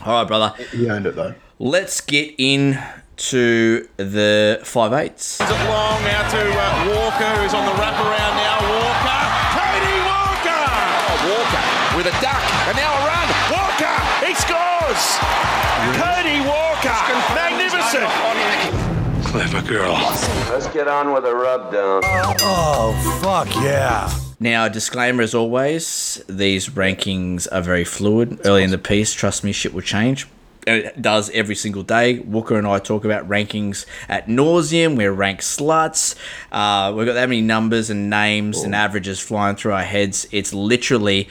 All 0.05 0.19
right, 0.21 0.27
brother. 0.27 0.53
he 0.71 0.89
owned 0.89 1.05
it 1.05 1.15
though. 1.15 1.33
Let's 1.59 2.01
get 2.01 2.35
in 2.37 2.77
to 3.17 3.87
the 3.95 4.59
five 4.65 4.91
eights. 4.91 5.35
Is 5.39 5.49
long 5.49 6.03
now 6.03 6.29
to 6.29 6.37
uh, 6.37 6.93
Walker, 6.93 7.41
who's 7.41 7.53
on 7.53 7.65
the 7.65 7.71
wraparound 7.71 8.34
Clever 19.55 19.67
girl. 19.69 19.93
Let's 20.51 20.67
get 20.67 20.89
on 20.89 21.13
with 21.13 21.23
the 21.23 21.33
rub 21.33 21.71
down. 21.71 22.01
Now, 24.37 24.67
disclaimer 24.67 25.23
as 25.23 25.33
always: 25.33 26.21
these 26.27 26.67
rankings 26.67 27.47
are 27.53 27.61
very 27.61 27.85
fluid. 27.85 28.41
Early 28.43 28.63
in 28.63 28.71
the 28.71 28.77
piece, 28.77 29.13
trust 29.13 29.45
me, 29.45 29.53
shit 29.53 29.73
will 29.73 29.81
change. 29.81 30.27
It 30.67 31.01
does 31.01 31.29
every 31.29 31.55
single 31.55 31.83
day. 31.83 32.19
Walker 32.19 32.57
and 32.57 32.67
I 32.67 32.79
talk 32.79 33.05
about 33.05 33.29
rankings 33.29 33.85
at 34.09 34.27
nauseum. 34.27 34.97
We're 34.97 35.13
ranked 35.13 35.43
sluts. 35.43 36.15
Uh, 36.51 36.91
we've 36.93 37.05
got 37.05 37.13
that 37.13 37.29
many 37.29 37.41
numbers 37.41 37.89
and 37.89 38.09
names 38.09 38.61
and 38.61 38.75
averages 38.75 39.21
flying 39.21 39.55
through 39.55 39.71
our 39.73 39.83
heads. 39.83 40.27
It's 40.33 40.53
literally 40.53 41.29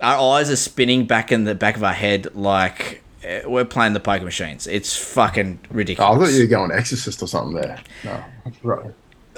our 0.00 0.36
eyes 0.36 0.50
are 0.50 0.56
spinning 0.56 1.06
back 1.06 1.32
in 1.32 1.44
the 1.44 1.54
back 1.56 1.76
of 1.76 1.82
our 1.82 1.94
head 1.94 2.34
like 2.36 3.02
we're 3.46 3.64
playing 3.64 3.92
the 3.92 4.00
poker 4.00 4.24
machines. 4.24 4.66
It's 4.66 4.96
fucking 4.96 5.58
Oh, 6.00 6.12
I 6.14 6.18
thought 6.18 6.32
you 6.32 6.40
were 6.42 6.46
going 6.46 6.72
Exorcist 6.72 7.22
or 7.22 7.26
something 7.28 7.54
there. 7.60 7.80
No, 8.04 8.24
right. 8.62 8.90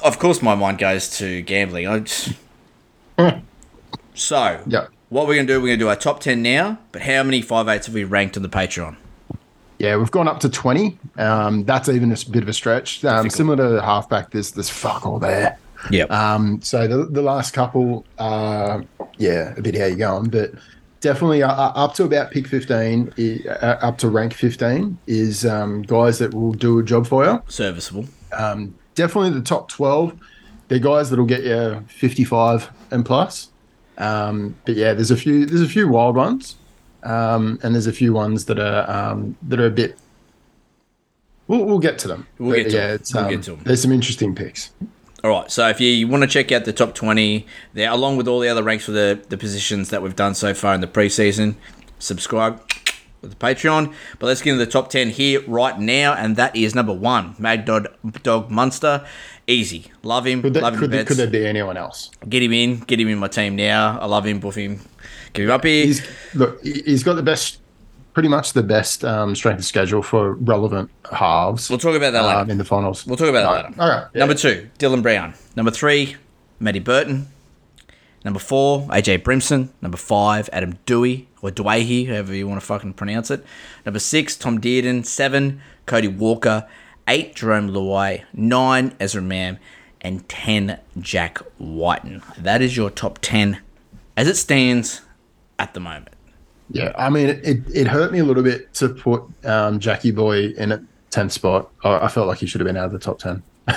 of 0.02 0.19
course, 0.19 0.43
my 0.43 0.55
mind 0.55 0.78
goes 0.78 1.16
to 1.19 1.43
gambling. 1.43 1.87
I 1.87 1.99
just... 2.00 2.33
so, 4.14 4.61
Yeah. 4.66 4.87
what 5.09 5.26
we're 5.26 5.37
gonna 5.37 5.47
do? 5.47 5.61
We're 5.61 5.69
gonna 5.69 5.76
do 5.78 5.88
our 5.88 5.97
top 5.97 6.21
ten 6.21 6.43
now. 6.43 6.78
But 6.93 7.02
how 7.02 7.23
many 7.23 7.43
five 7.43 7.69
eights 7.69 7.87
have 7.87 7.95
we 7.95 8.05
ranked 8.05 8.37
on 8.37 8.43
the 8.43 8.49
Patreon? 8.49 8.97
Yeah, 9.78 9.97
we've 9.97 10.11
gone 10.11 10.26
up 10.26 10.40
to 10.40 10.49
20. 10.49 10.99
Um, 11.19 11.64
that's 11.64 11.90
even 11.90 12.11
a 12.11 12.16
bit 12.31 12.43
of 12.43 12.49
a 12.49 12.52
stretch. 12.55 13.05
Um, 13.05 13.28
similar 13.28 13.57
to 13.57 13.69
the 13.75 13.83
halfback, 13.83 14.31
there's, 14.31 14.52
there's 14.52 14.71
fuck 14.71 15.05
all 15.05 15.19
there. 15.19 15.59
Yep. 15.90 16.11
Um, 16.11 16.62
so 16.62 16.88
the, 16.88 17.05
the 17.05 17.21
last 17.21 17.52
couple, 17.52 18.07
uh, 18.16 18.81
yeah, 19.19 19.52
a 19.55 19.61
bit 19.61 19.76
how 19.76 19.85
you're 19.85 19.97
going, 19.97 20.31
but 20.31 20.52
definitely 21.00 21.42
uh, 21.42 21.52
uh, 21.52 21.72
up 21.74 21.94
to 21.94 22.04
about 22.04 22.30
pick 22.30 22.46
15, 22.46 23.12
uh, 23.48 23.52
up 23.80 23.98
to 23.98 24.08
rank 24.08 24.34
15 24.34 24.98
is 25.06 25.44
um, 25.44 25.82
guys 25.82 26.18
that 26.18 26.34
will 26.34 26.52
do 26.52 26.78
a 26.78 26.82
job 26.82 27.06
for 27.06 27.24
you. 27.24 27.42
Serviceable. 27.48 28.06
Definitely 28.94 29.30
the 29.30 29.42
top 29.42 29.68
12, 29.68 30.18
they're 30.68 30.78
guys 30.78 31.10
that'll 31.10 31.26
get 31.26 31.44
you 31.44 31.84
55 31.88 32.70
and 32.90 33.04
plus. 33.04 33.50
Um, 33.98 34.56
but 34.64 34.74
yeah, 34.74 34.94
there's 34.94 35.10
a 35.10 35.16
few 35.16 35.46
there's 35.46 35.62
a 35.62 35.68
few 35.68 35.88
wild 35.88 36.16
ones, 36.16 36.56
um, 37.02 37.58
and 37.62 37.74
there's 37.74 37.86
a 37.86 37.92
few 37.92 38.12
ones 38.12 38.44
that 38.46 38.58
are 38.58 38.90
um, 38.90 39.36
that 39.42 39.60
are 39.60 39.66
a 39.66 39.70
bit. 39.70 39.98
We'll, 41.48 41.64
we'll 41.64 41.78
get 41.78 41.98
to 42.00 42.08
them. 42.08 42.26
We'll 42.38 42.50
But 42.50 42.56
get 42.56 42.70
to 42.70 42.76
yeah, 42.76 42.96
them. 42.96 43.02
We'll 43.14 43.24
um, 43.24 43.30
get 43.30 43.42
to 43.44 43.50
them. 43.52 43.60
There's 43.64 43.82
some 43.82 43.92
interesting 43.92 44.34
picks. 44.34 44.70
All 45.26 45.40
right. 45.40 45.50
So 45.50 45.66
if 45.68 45.80
you 45.80 46.06
want 46.06 46.23
to 46.23 46.28
check 46.28 46.52
out 46.52 46.64
the 46.66 46.73
top 46.73 46.95
twenty 46.95 47.47
there, 47.75 47.90
along 47.90 48.16
with 48.16 48.28
all 48.28 48.38
the 48.38 48.47
other 48.49 48.62
ranks 48.62 48.85
for 48.85 48.92
the 48.92 49.21
the 49.28 49.37
positions 49.37 49.90
that 49.90 50.00
we've 50.00 50.14
done 50.14 50.37
so 50.37 50.54
far 50.54 50.73
in 50.73 50.80
the 50.80 50.87
preseason, 50.87 51.56
subscribe 51.99 52.62
with 53.23 53.37
the 53.37 53.37
Patreon. 53.37 53.92
But 54.21 54.26
let's 54.26 54.40
get 54.40 54.52
into 54.52 54.64
the 54.64 54.71
top 54.71 54.88
ten 54.88 55.11
here 55.11 55.40
right 55.49 55.76
now, 55.80 56.12
and 56.14 56.37
that 56.37 56.54
is 56.54 56.76
number 56.76 56.92
one, 56.92 57.35
Mad 57.40 57.64
Dog, 57.64 57.88
Dog 58.23 58.52
Munster. 58.52 59.04
Easy, 59.49 59.90
love 60.04 60.28
him, 60.28 60.42
Could, 60.42 60.54
there, 60.54 60.62
love 60.62 60.75
him. 60.75 60.80
could, 60.80 60.90
bets. 60.92 61.09
could 61.09 61.16
there 61.16 61.26
be 61.26 61.45
anyone 61.45 61.76
else? 61.76 62.12
Get 62.28 62.45
him 62.45 62.52
in, 62.52 62.78
get 62.80 63.00
him 63.00 63.09
in 63.09 63.18
my 63.18 63.26
team 63.28 63.56
now. 63.56 63.99
I 63.99 64.06
love 64.06 64.26
him, 64.26 64.38
buff 64.38 64.54
him, 64.54 64.78
Give 65.33 65.47
him 65.47 65.50
up 65.50 65.64
here. 65.64 65.87
He's 65.87 66.06
look. 66.35 66.62
He's 66.62 67.02
got 67.02 67.14
the 67.14 67.23
best, 67.25 67.59
pretty 68.16 68.28
much 68.30 68.54
the 68.54 68.62
best 68.62 69.04
um, 69.04 69.35
strength 69.35 69.58
of 69.58 69.64
schedule 69.66 70.00
for 70.02 70.32
relevant 70.37 70.90
halves. 71.12 71.68
We'll 71.68 71.78
talk 71.78 71.94
about 71.94 72.14
that 72.14 72.23
later. 72.25 72.38
um, 72.38 72.49
in 72.49 72.56
the 72.56 72.64
finals. 72.64 73.06
We'll 73.06 73.18
talk 73.18 73.28
about 73.28 73.42
that 73.42 73.46
All 73.46 73.54
right. 73.56 73.64
later. 73.68 73.82
All 73.82 73.88
right. 73.90 74.08
yeah. 74.14 74.18
Number 74.20 74.32
two, 74.35 74.70
Dylan 74.78 75.02
Brown. 75.02 75.35
Number 75.54 75.70
three, 75.70 76.16
Matty 76.58 76.78
Burton. 76.78 77.28
Number 78.25 78.40
four, 78.40 78.88
AJ 78.88 79.23
Brimson. 79.23 79.68
Number 79.82 79.99
five, 79.99 80.49
Adam 80.50 80.78
Dewey 80.87 81.28
or 81.42 81.50
Doueihi, 81.50 82.08
however 82.08 82.35
you 82.35 82.49
want 82.49 82.58
to 82.58 82.66
fucking 82.66 82.94
pronounce 82.94 83.30
it. 83.30 83.44
Number 83.85 83.99
six, 83.99 84.35
Tom 84.35 84.62
Dearden. 84.62 85.04
Seven, 85.04 85.61
Cody 85.85 86.08
Walker. 86.08 86.66
Eight, 87.06 87.35
Jerome 87.37 87.68
Luai. 87.68 88.25
Nine, 88.32 88.96
Ezra 88.99 89.20
Mam. 89.20 89.58
And 90.00 90.26
ten, 90.26 90.80
Jack 90.99 91.38
Wighton. 91.58 92.23
That 92.38 92.62
is 92.62 92.78
your 92.78 92.88
top 92.88 93.18
ten 93.20 93.61
as 94.16 94.26
it 94.26 94.37
stands 94.38 95.02
at 95.58 95.75
the 95.75 95.80
moment. 95.80 96.08
Yeah, 96.70 96.92
I 96.99 97.11
mean, 97.11 97.28
it, 97.28 97.62
it, 97.75 97.87
hurt 97.87 98.11
me 98.12 98.18
a 98.18 98.25
little 98.25 98.42
bit 98.42 98.75
to 98.75 98.88
put 98.88 99.23
um, 99.44 99.78
Jackie 99.78 100.11
Boy 100.11 100.49
in 100.56 100.73
a 100.73 100.82
10th 101.12 101.30
spot. 101.32 101.70
I, 101.85 101.99
I 102.06 102.08
felt 102.08 102.26
like 102.26 102.38
he 102.38 102.46
should 102.46 102.61
have 102.61 102.66
been 102.66 102.76
out 102.76 102.87
of 102.87 102.92
the 102.92 102.99
top 102.99 103.18
10. 103.18 103.42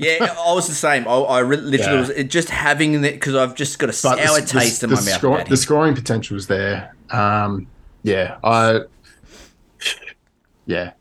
Yeah, 0.00 0.18
I 0.38 0.52
was 0.54 0.68
the 0.68 0.74
same. 0.74 1.08
I, 1.08 1.12
I 1.12 1.42
literally 1.42 1.78
Yeah. 1.78 1.98
was 2.00 2.12
just 2.30 2.50
having 2.50 3.02
it 3.02 3.14
because 3.14 3.34
I've 3.34 3.56
just 3.56 3.78
got 3.80 3.86
a 3.86 3.88
But 3.88 3.94
sour 3.96 4.16
the, 4.16 4.40
the- 4.42 4.46
taste 4.46 4.84
in 4.84 4.90
the 4.90 4.96
my 5.22 5.28
mouth. 5.38 5.48
the 5.48 5.56
scoring 5.56 5.94
potential 5.94 6.34
was 6.34 6.46
there. 6.46 6.94
Um, 7.10 7.66
yeah, 8.04 8.36
I. 8.44 8.80
Yeah. 10.66 10.92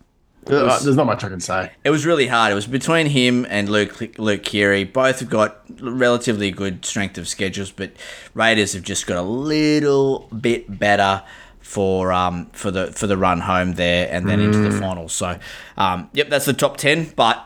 Uh, 0.50 0.80
There's 0.80 0.96
not 0.96 1.06
much 1.06 1.24
I 1.24 1.30
can 1.30 1.39
say. 1.39 1.72
It 1.84 1.89
was 1.89 2.06
really 2.06 2.27
hard. 2.27 2.51
It 2.51 2.56
was 2.56 2.68
between 2.68 3.08
him 3.08 3.46
and 3.50 3.70
Luke 3.70 4.18
Luke 4.18 4.44
Keary. 4.44 4.84
Both 4.84 5.20
have 5.20 5.30
got 5.30 5.58
relatively 5.82 6.51
good 6.51 6.86
strength 6.86 7.18
of 7.18 7.27
schedules, 7.27 7.72
but 7.72 7.92
Raiders 8.34 8.74
have 8.74 8.84
just 8.84 9.08
got 9.08 9.18
a 9.18 9.22
little 9.22 10.27
bit 10.39 10.80
better 10.80 11.24
for 11.60 12.13
um 12.13 12.46
for 12.54 12.72
the 12.72 12.92
for 12.94 13.08
the 13.08 13.18
run 13.18 13.42
home 13.42 13.74
there 13.74 14.08
and 14.12 14.27
then 14.27 14.39
into 14.39 14.58
Mm. 14.60 14.72
the 14.72 14.80
finals. 14.80 15.13
So, 15.13 15.38
um, 15.77 16.10
yep, 16.13 16.30
that's 16.30 16.46
the 16.46 16.54
top 16.54 16.77
ten. 16.77 17.12
But 17.16 17.46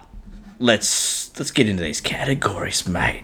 let's 0.59 1.31
let's 1.39 1.51
get 1.51 1.67
into 1.67 1.81
these 1.83 2.01
categories, 2.01 2.87
mate. 2.87 3.23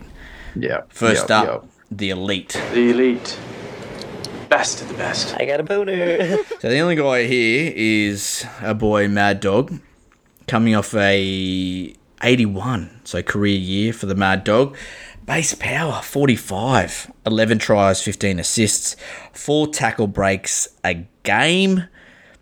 Yeah. 0.55 0.81
First 0.89 1.29
yeah, 1.29 1.41
up, 1.41 1.69
the 1.91 2.09
elite. 2.09 2.59
The 2.73 2.89
elite. 2.89 3.37
Best 4.49 4.81
of 4.81 4.87
the 4.87 4.93
best. 4.93 5.35
I 5.37 5.45
got 5.45 5.59
a 5.59 5.63
boner. 5.63 6.37
So 6.59 6.69
the 6.69 6.79
only 6.79 6.95
guy 6.95 7.25
here 7.25 7.71
is 7.75 8.45
a 8.61 8.73
boy 8.73 9.07
Mad 9.07 9.39
Dog, 9.39 9.79
coming 10.47 10.75
off 10.75 10.93
a 10.95 11.93
81, 12.23 13.01
so 13.03 13.21
career 13.21 13.57
year 13.57 13.93
for 13.93 14.05
the 14.05 14.15
Mad 14.15 14.43
Dog. 14.43 14.75
Base 15.25 15.53
power 15.55 16.01
45, 16.01 17.11
11 17.25 17.59
tries, 17.59 18.01
15 18.01 18.39
assists, 18.39 18.95
four 19.33 19.67
tackle 19.67 20.07
breaks 20.07 20.69
a 20.85 21.05
game. 21.23 21.83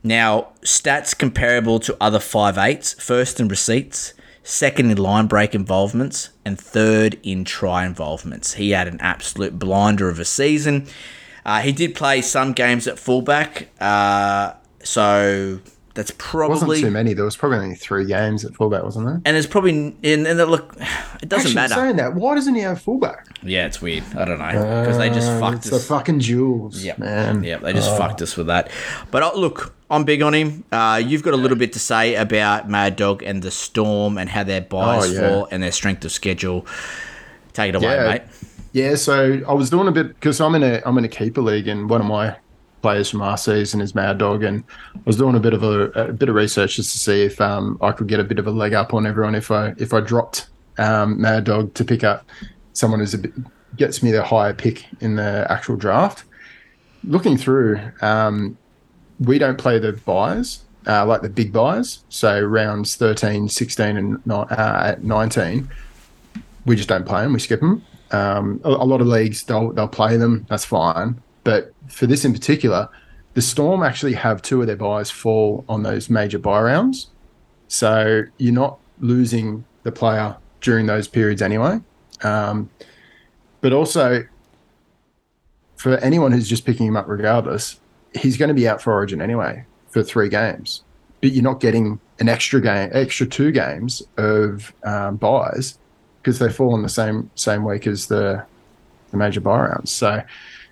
Now 0.03 0.49
stats 0.61 1.17
comparable 1.17 1.79
to 1.79 1.97
other 1.99 2.19
5'8s, 2.19 3.01
first 3.01 3.39
in 3.39 3.47
receipts, 3.47 4.13
second 4.43 4.91
in 4.91 4.97
line 4.97 5.25
break 5.25 5.55
involvements, 5.55 6.29
and 6.45 6.59
third 6.59 7.19
in 7.23 7.43
try 7.43 7.85
involvements. 7.85 8.53
He 8.53 8.69
had 8.69 8.87
an 8.87 9.01
absolute 9.01 9.57
blinder 9.57 10.07
of 10.07 10.19
a 10.19 10.25
season. 10.25 10.87
Uh, 11.45 11.61
he 11.61 11.71
did 11.71 11.93
play 11.95 12.21
some 12.21 12.53
games 12.53 12.87
at 12.87 12.97
fullback, 12.97 13.69
uh, 13.79 14.53
so 14.83 15.59
that's 15.93 16.11
probably 16.17 16.49
Wasn't 16.67 16.79
too 16.79 16.91
many. 16.91 17.13
There 17.13 17.23
was 17.23 17.37
probably 17.37 17.59
only 17.59 17.75
three 17.75 18.05
games 18.05 18.43
at 18.43 18.53
fullback, 18.55 18.83
wasn't 18.83 19.05
there? 19.05 19.21
and 19.25 19.37
it's 19.37 19.45
probably 19.47 19.95
and, 20.03 20.27
and 20.27 20.37
look, 20.49 20.75
it 21.21 21.29
doesn't 21.29 21.45
Actually, 21.47 21.53
matter. 21.55 21.73
saying 21.75 21.95
that, 21.97 22.15
why 22.15 22.33
doesn't 22.35 22.55
he 22.55 22.61
have 22.61 22.81
fullback? 22.81 23.27
Yeah, 23.43 23.67
it's 23.67 23.79
weird. 23.81 24.03
I 24.17 24.25
don't 24.25 24.39
know 24.39 24.81
because 24.81 24.97
they 24.97 25.09
just 25.09 25.29
Uh, 25.29 25.39
fucked 25.39 25.57
it's 25.57 25.69
the 25.69 25.75
us. 25.77 25.87
fucking 25.87 26.19
jewels, 26.19 26.83
Yep. 26.83 26.97
man. 26.97 27.43
Yep, 27.43 27.61
they 27.61 27.73
just 27.73 27.95
fucked 27.95 28.21
us 28.23 28.35
with 28.35 28.47
that. 28.47 28.69
But 29.11 29.21
uh, 29.23 29.31
look, 29.35 29.73
I'm 29.91 30.03
big 30.03 30.23
on 30.23 30.33
him. 30.33 30.63
Uh, 30.71 30.99
you've 31.05 31.21
got 31.23 31.35
a 31.35 31.37
little 31.37 31.57
bit 31.57 31.73
to 31.73 31.79
say 31.79 32.15
about 32.15 32.67
Mad 32.67 32.95
Dog 32.95 33.21
and 33.21 33.43
the 33.43 33.51
Storm 33.51 34.17
and 34.17 34.29
how 34.31 34.43
their 34.43 34.61
buys 34.61 35.09
Oh, 35.09 35.13
yeah. 35.13 35.29
fall 35.29 35.47
and 35.51 35.61
their 35.61 35.71
strength 35.71 36.03
of 36.05 36.11
schedule. 36.11 36.65
Take 37.53 37.69
it 37.69 37.75
away, 37.75 37.93
Yeah. 37.93 38.07
mate. 38.07 38.21
Yeah, 38.75 38.95
so 38.95 39.41
I 39.47 39.53
was 39.53 39.69
doing 39.69 39.87
a 39.87 39.91
bit 39.93 40.09
because 40.15 40.41
I'm 40.41 40.53
in 40.53 40.61
a 40.61 40.81
I'm 40.85 40.97
in 40.97 41.05
a 41.05 41.07
keeper 41.07 41.39
league, 41.39 41.69
and 41.69 41.89
one 41.89 42.01
of 42.01 42.07
my 42.07 42.35
players 42.81 43.09
from 43.09 43.21
our 43.21 43.37
season 43.37 43.79
is 43.79 43.95
Mad 43.95 44.17
Dog, 44.17 44.43
and 44.43 44.65
I 44.93 44.99
was 45.05 45.15
doing 45.15 45.33
a 45.33 45.39
bit 45.39 45.53
of 45.53 45.63
a, 45.63 45.83
a 45.91 46.11
bit 46.11 46.27
of 46.27 46.35
research 46.35 46.75
just 46.75 46.91
to 46.91 46.97
see 46.97 47.23
if 47.23 47.39
um, 47.39 47.77
I 47.81 47.93
could 47.93 48.07
get 48.07 48.19
a 48.19 48.23
bit 48.25 48.37
of 48.37 48.47
a 48.47 48.51
leg 48.51 48.73
up 48.73 48.93
on 48.93 49.07
everyone 49.07 49.33
if 49.33 49.49
I 49.49 49.73
if 49.77 49.93
I 49.93 50.01
dropped 50.01 50.47
um, 50.77 51.21
Mad 51.21 51.45
Dog 51.45 51.73
to 51.75 51.85
pick 51.85 52.03
up 52.03 52.25
someone 52.73 52.99
bit 52.99 53.31
gets 53.77 54.03
me 54.03 54.11
the 54.11 54.21
higher 54.21 54.53
pick 54.53 54.83
in 54.99 55.15
the 55.15 55.47
actual 55.49 55.77
draft. 55.77 56.25
Looking 57.05 57.37
through, 57.37 57.79
um, 58.01 58.57
we 59.21 59.39
don't 59.39 59.57
play 59.57 59.79
the 59.79 59.93
buys 59.93 60.65
uh, 60.85 61.05
like 61.05 61.21
the 61.21 61.29
big 61.29 61.53
buys, 61.53 61.99
so 62.09 62.41
rounds 62.41 62.97
13, 62.97 63.47
16, 63.47 63.95
and 63.95 64.21
uh, 64.29 64.95
19 65.01 65.69
we 66.65 66.75
just 66.75 66.89
don't 66.89 67.05
play 67.05 67.21
them. 67.21 67.31
We 67.31 67.39
skip 67.39 67.61
them. 67.61 67.83
Um, 68.11 68.61
a, 68.63 68.69
a 68.69 68.85
lot 68.85 69.01
of 69.01 69.07
leagues 69.07 69.43
they'll 69.43 69.71
they'll 69.71 69.87
play 69.87 70.17
them. 70.17 70.45
That's 70.49 70.65
fine. 70.65 71.21
But 71.43 71.73
for 71.87 72.07
this 72.07 72.25
in 72.25 72.33
particular, 72.33 72.89
the 73.33 73.41
Storm 73.41 73.83
actually 73.83 74.13
have 74.13 74.41
two 74.41 74.61
of 74.61 74.67
their 74.67 74.75
buys 74.75 75.11
fall 75.11 75.65
on 75.67 75.83
those 75.83 76.09
major 76.09 76.39
buy 76.39 76.61
rounds, 76.61 77.07
so 77.67 78.23
you're 78.37 78.53
not 78.53 78.79
losing 78.99 79.65
the 79.83 79.91
player 79.91 80.35
during 80.61 80.85
those 80.85 81.07
periods 81.07 81.41
anyway. 81.41 81.79
Um, 82.23 82.69
but 83.61 83.73
also, 83.73 84.25
for 85.75 85.97
anyone 85.97 86.31
who's 86.31 86.47
just 86.47 86.65
picking 86.65 86.87
him 86.87 86.97
up 86.97 87.07
regardless, 87.07 87.79
he's 88.13 88.37
going 88.37 88.49
to 88.49 88.55
be 88.55 88.67
out 88.67 88.81
for 88.81 88.93
Origin 88.93 89.21
anyway 89.21 89.65
for 89.89 90.03
three 90.03 90.29
games. 90.29 90.83
But 91.21 91.31
you're 91.31 91.43
not 91.43 91.59
getting 91.59 91.99
an 92.19 92.29
extra 92.29 92.61
game, 92.61 92.89
extra 92.93 93.25
two 93.25 93.51
games 93.51 94.01
of 94.17 94.73
um, 94.83 95.17
buys 95.17 95.77
because 96.25 96.39
they 96.39 96.51
fall 96.51 96.75
in 96.75 96.81
the 96.81 96.89
same 96.89 97.29
same 97.35 97.63
week 97.63 97.85
as 97.85 98.07
the 98.07 98.43
the 99.11 99.17
major 99.17 99.39
buy 99.39 99.67
rounds. 99.67 99.91
So 99.91 100.23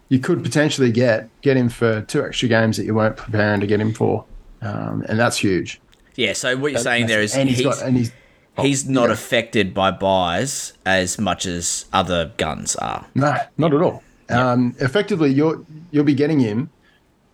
you 0.10 0.18
could 0.18 0.44
potentially 0.44 0.92
get 0.92 1.30
get 1.42 1.56
him 1.56 1.70
for 1.70 2.02
two 2.02 2.26
extra 2.26 2.50
games 2.50 2.78
that 2.78 2.86
you 2.86 2.96
weren't 2.96 3.18
preparing 3.18 3.62
to 3.62 3.68
get 3.68 3.80
him 3.80 3.94
for, 3.94 4.26
um, 4.64 5.06
and 5.08 5.20
that's 5.20 5.38
huge. 5.38 5.80
Yeah. 6.16 6.34
So 6.34 6.58
what 6.58 6.72
you're 6.72 6.82
saying 6.82 7.06
there 7.06 7.22
is 7.22 7.36
and 7.36 7.48
he's 7.48 7.60
he's 7.60 7.68
got 7.68 7.84
and 7.84 7.96
he's 7.96 8.12
he's 8.60 8.90
not 8.90 9.10
yeah. 9.10 9.14
affected 9.14 9.76
by 9.76 9.92
buys 9.92 10.74
as 10.88 11.20
much 11.20 11.46
as 11.46 11.86
other 11.94 12.32
guns 12.38 12.76
are. 12.78 13.06
No, 13.14 13.38
not 13.60 13.76
at 13.76 13.82
all. 13.82 14.04
Um, 14.30 14.76
effectively, 14.80 15.32
you'll 15.32 15.64
you'll 15.92 16.04
be 16.04 16.16
getting 16.16 16.40
him 16.40 16.72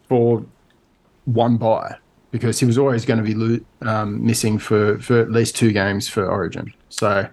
for 0.10 0.46
one 1.24 1.56
buy 1.56 1.96
because 2.32 2.60
he 2.60 2.66
was 2.66 2.78
always 2.78 3.06
going 3.06 3.18
to 3.18 3.24
be 3.24 3.34
lo- 3.34 3.60
um, 3.82 4.24
missing 4.26 4.60
for, 4.60 5.00
for 5.00 5.20
at 5.20 5.32
least 5.32 5.56
two 5.56 5.72
games 5.72 6.08
for 6.08 6.30
Origin. 6.30 6.72
So 6.90 7.28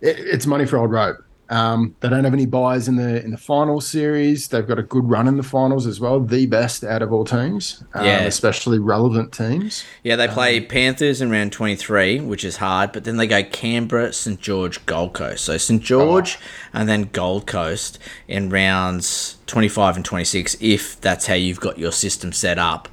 it, 0.00 0.18
it's 0.18 0.46
money 0.46 0.66
for 0.66 0.78
old 0.78 0.90
rope. 0.90 1.16
Um, 1.50 1.96
they 2.00 2.10
don't 2.10 2.24
have 2.24 2.34
any 2.34 2.44
buys 2.44 2.88
in 2.88 2.96
the 2.96 3.24
in 3.24 3.30
the 3.30 3.38
final 3.38 3.80
series. 3.80 4.48
They've 4.48 4.66
got 4.68 4.78
a 4.78 4.82
good 4.82 5.08
run 5.08 5.26
in 5.26 5.38
the 5.38 5.42
finals 5.42 5.86
as 5.86 5.98
well, 5.98 6.20
the 6.20 6.44
best 6.44 6.84
out 6.84 7.00
of 7.00 7.10
all 7.10 7.24
teams, 7.24 7.82
um, 7.94 8.04
Yeah. 8.04 8.18
especially 8.24 8.78
relevant 8.78 9.32
teams. 9.32 9.82
Yeah, 10.02 10.16
they 10.16 10.28
play 10.28 10.60
Panthers 10.60 11.22
in 11.22 11.30
round 11.30 11.52
23, 11.52 12.20
which 12.20 12.44
is 12.44 12.58
hard, 12.58 12.92
but 12.92 13.04
then 13.04 13.16
they 13.16 13.26
go 13.26 13.42
Canberra, 13.42 14.12
St 14.12 14.38
George, 14.38 14.84
Gold 14.84 15.14
Coast. 15.14 15.42
So 15.46 15.56
St 15.56 15.82
George 15.82 16.38
and 16.74 16.86
then 16.86 17.08
Gold 17.14 17.46
Coast 17.46 17.98
in 18.28 18.50
rounds 18.50 19.38
25 19.46 19.96
and 19.96 20.04
26, 20.04 20.54
if 20.60 21.00
that's 21.00 21.28
how 21.28 21.34
you've 21.34 21.60
got 21.60 21.78
your 21.78 21.92
system 21.92 22.30
set 22.34 22.58
up, 22.58 22.90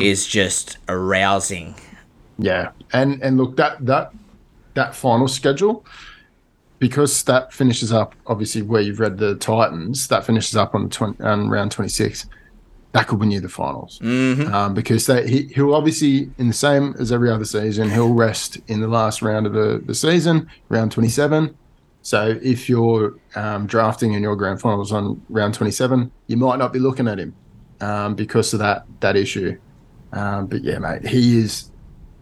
is 0.00 0.26
just 0.26 0.78
arousing. 0.88 1.74
Yeah, 2.38 2.70
and 2.94 3.22
and 3.22 3.36
look 3.36 3.56
that 3.58 3.84
that 3.84 4.12
that 4.72 4.94
final 4.94 5.28
schedule 5.28 5.84
because 6.80 7.22
that 7.24 7.52
finishes 7.52 7.92
up 7.92 8.16
obviously 8.26 8.62
where 8.62 8.80
you've 8.80 8.98
read 8.98 9.18
the 9.18 9.36
Titans. 9.36 10.08
That 10.08 10.24
finishes 10.26 10.56
up 10.56 10.74
on 10.74 10.84
the 10.84 10.88
20, 10.88 11.22
on 11.22 11.48
round 11.48 11.70
twenty 11.70 11.90
six. 11.90 12.26
That 12.92 13.06
could 13.06 13.20
win 13.20 13.30
you 13.30 13.38
the 13.38 13.48
finals 13.48 14.00
um, 14.52 14.74
because 14.74 15.06
they, 15.06 15.28
he, 15.28 15.42
he'll 15.54 15.74
obviously 15.76 16.28
in 16.38 16.48
the 16.48 16.52
same 16.54 16.96
as 16.98 17.12
every 17.12 17.30
other 17.30 17.44
season 17.44 17.88
he'll 17.88 18.12
rest 18.12 18.58
in 18.66 18.80
the 18.80 18.88
last 18.88 19.22
round 19.22 19.46
of 19.46 19.52
the, 19.52 19.80
the 19.86 19.94
season, 19.94 20.50
round 20.68 20.90
twenty 20.90 21.08
seven. 21.10 21.56
So 22.02 22.36
if 22.42 22.68
you're 22.68 23.14
um, 23.36 23.66
drafting 23.66 24.14
in 24.14 24.22
your 24.22 24.34
grand 24.34 24.60
finals 24.60 24.90
on 24.90 25.22
round 25.28 25.54
twenty 25.54 25.70
seven, 25.70 26.10
you 26.26 26.36
might 26.36 26.58
not 26.58 26.72
be 26.72 26.80
looking 26.80 27.06
at 27.06 27.20
him 27.20 27.36
um, 27.80 28.14
because 28.16 28.52
of 28.54 28.58
that 28.58 28.86
that 29.00 29.14
issue. 29.16 29.56
Um, 30.12 30.46
but 30.48 30.64
yeah, 30.64 30.78
mate, 30.80 31.06
he 31.06 31.38
is 31.38 31.70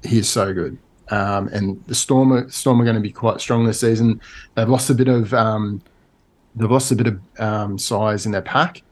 he 0.02 0.18
is 0.18 0.28
so 0.28 0.52
good. 0.52 0.76
Um, 1.10 1.48
and 1.48 1.82
the 1.86 1.94
Storm 1.94 2.32
are, 2.32 2.48
Storm 2.50 2.80
are 2.80 2.84
going 2.84 2.96
to 2.96 3.02
be 3.02 3.12
quite 3.12 3.40
strong 3.40 3.64
this 3.64 3.80
season. 3.80 4.20
They've 4.54 4.68
lost 4.68 4.90
a 4.90 4.94
bit 4.94 5.08
of 5.08 5.32
um, 5.34 5.82
they've 6.54 6.70
lost 6.70 6.92
a 6.92 6.96
bit 6.96 7.06
of 7.06 7.20
um, 7.38 7.78
size 7.78 8.26
in 8.26 8.32
their 8.32 8.42
pack, 8.42 8.82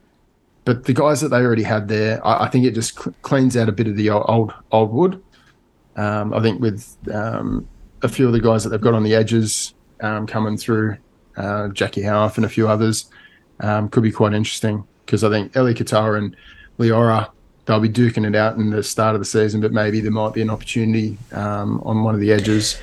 but 0.64 0.84
the 0.84 0.94
guys 0.94 1.20
that 1.20 1.28
they 1.28 1.38
already 1.38 1.62
had 1.62 1.88
there, 1.88 2.24
I, 2.26 2.44
I 2.44 2.48
think 2.48 2.64
it 2.64 2.74
just 2.74 2.98
cl- 2.98 3.14
cleans 3.22 3.56
out 3.56 3.68
a 3.68 3.72
bit 3.72 3.86
of 3.86 3.96
the 3.96 4.10
old 4.10 4.52
old, 4.72 4.92
wood. 4.92 5.22
Um, 5.96 6.32
I 6.34 6.40
think 6.40 6.60
with 6.60 6.96
um, 7.12 7.68
a 8.02 8.08
few 8.08 8.26
of 8.26 8.32
the 8.32 8.40
guys 8.40 8.64
that 8.64 8.70
they've 8.70 8.80
got 8.80 8.94
on 8.94 9.02
the 9.02 9.14
edges 9.14 9.74
um, 10.00 10.26
coming 10.26 10.56
through, 10.56 10.96
uh, 11.36 11.68
Jackie 11.68 12.02
Howarth 12.02 12.36
and 12.36 12.44
a 12.44 12.48
few 12.50 12.68
others, 12.68 13.10
could 13.90 14.02
be 14.02 14.12
quite 14.12 14.34
interesting 14.34 14.86
because 15.04 15.22
I 15.22 15.30
think 15.30 15.56
Eli 15.56 15.72
Katoa 15.72 16.18
and 16.18 16.36
Loiero 16.78 17.30
they'll 17.66 17.80
be 17.80 17.88
duking 17.88 18.26
it 18.26 18.34
out 18.34 18.56
in 18.56 18.70
the 18.70 18.82
start 18.82 19.14
of 19.14 19.20
the 19.20 19.24
season, 19.24 19.60
but 19.60 19.72
maybe 19.72 20.00
there 20.00 20.12
might 20.12 20.32
be 20.32 20.42
an 20.42 20.50
opportunity 20.50 21.18
um, 21.32 21.82
on 21.84 22.02
one 22.02 22.14
of 22.14 22.20
the 22.20 22.32
edges. 22.32 22.80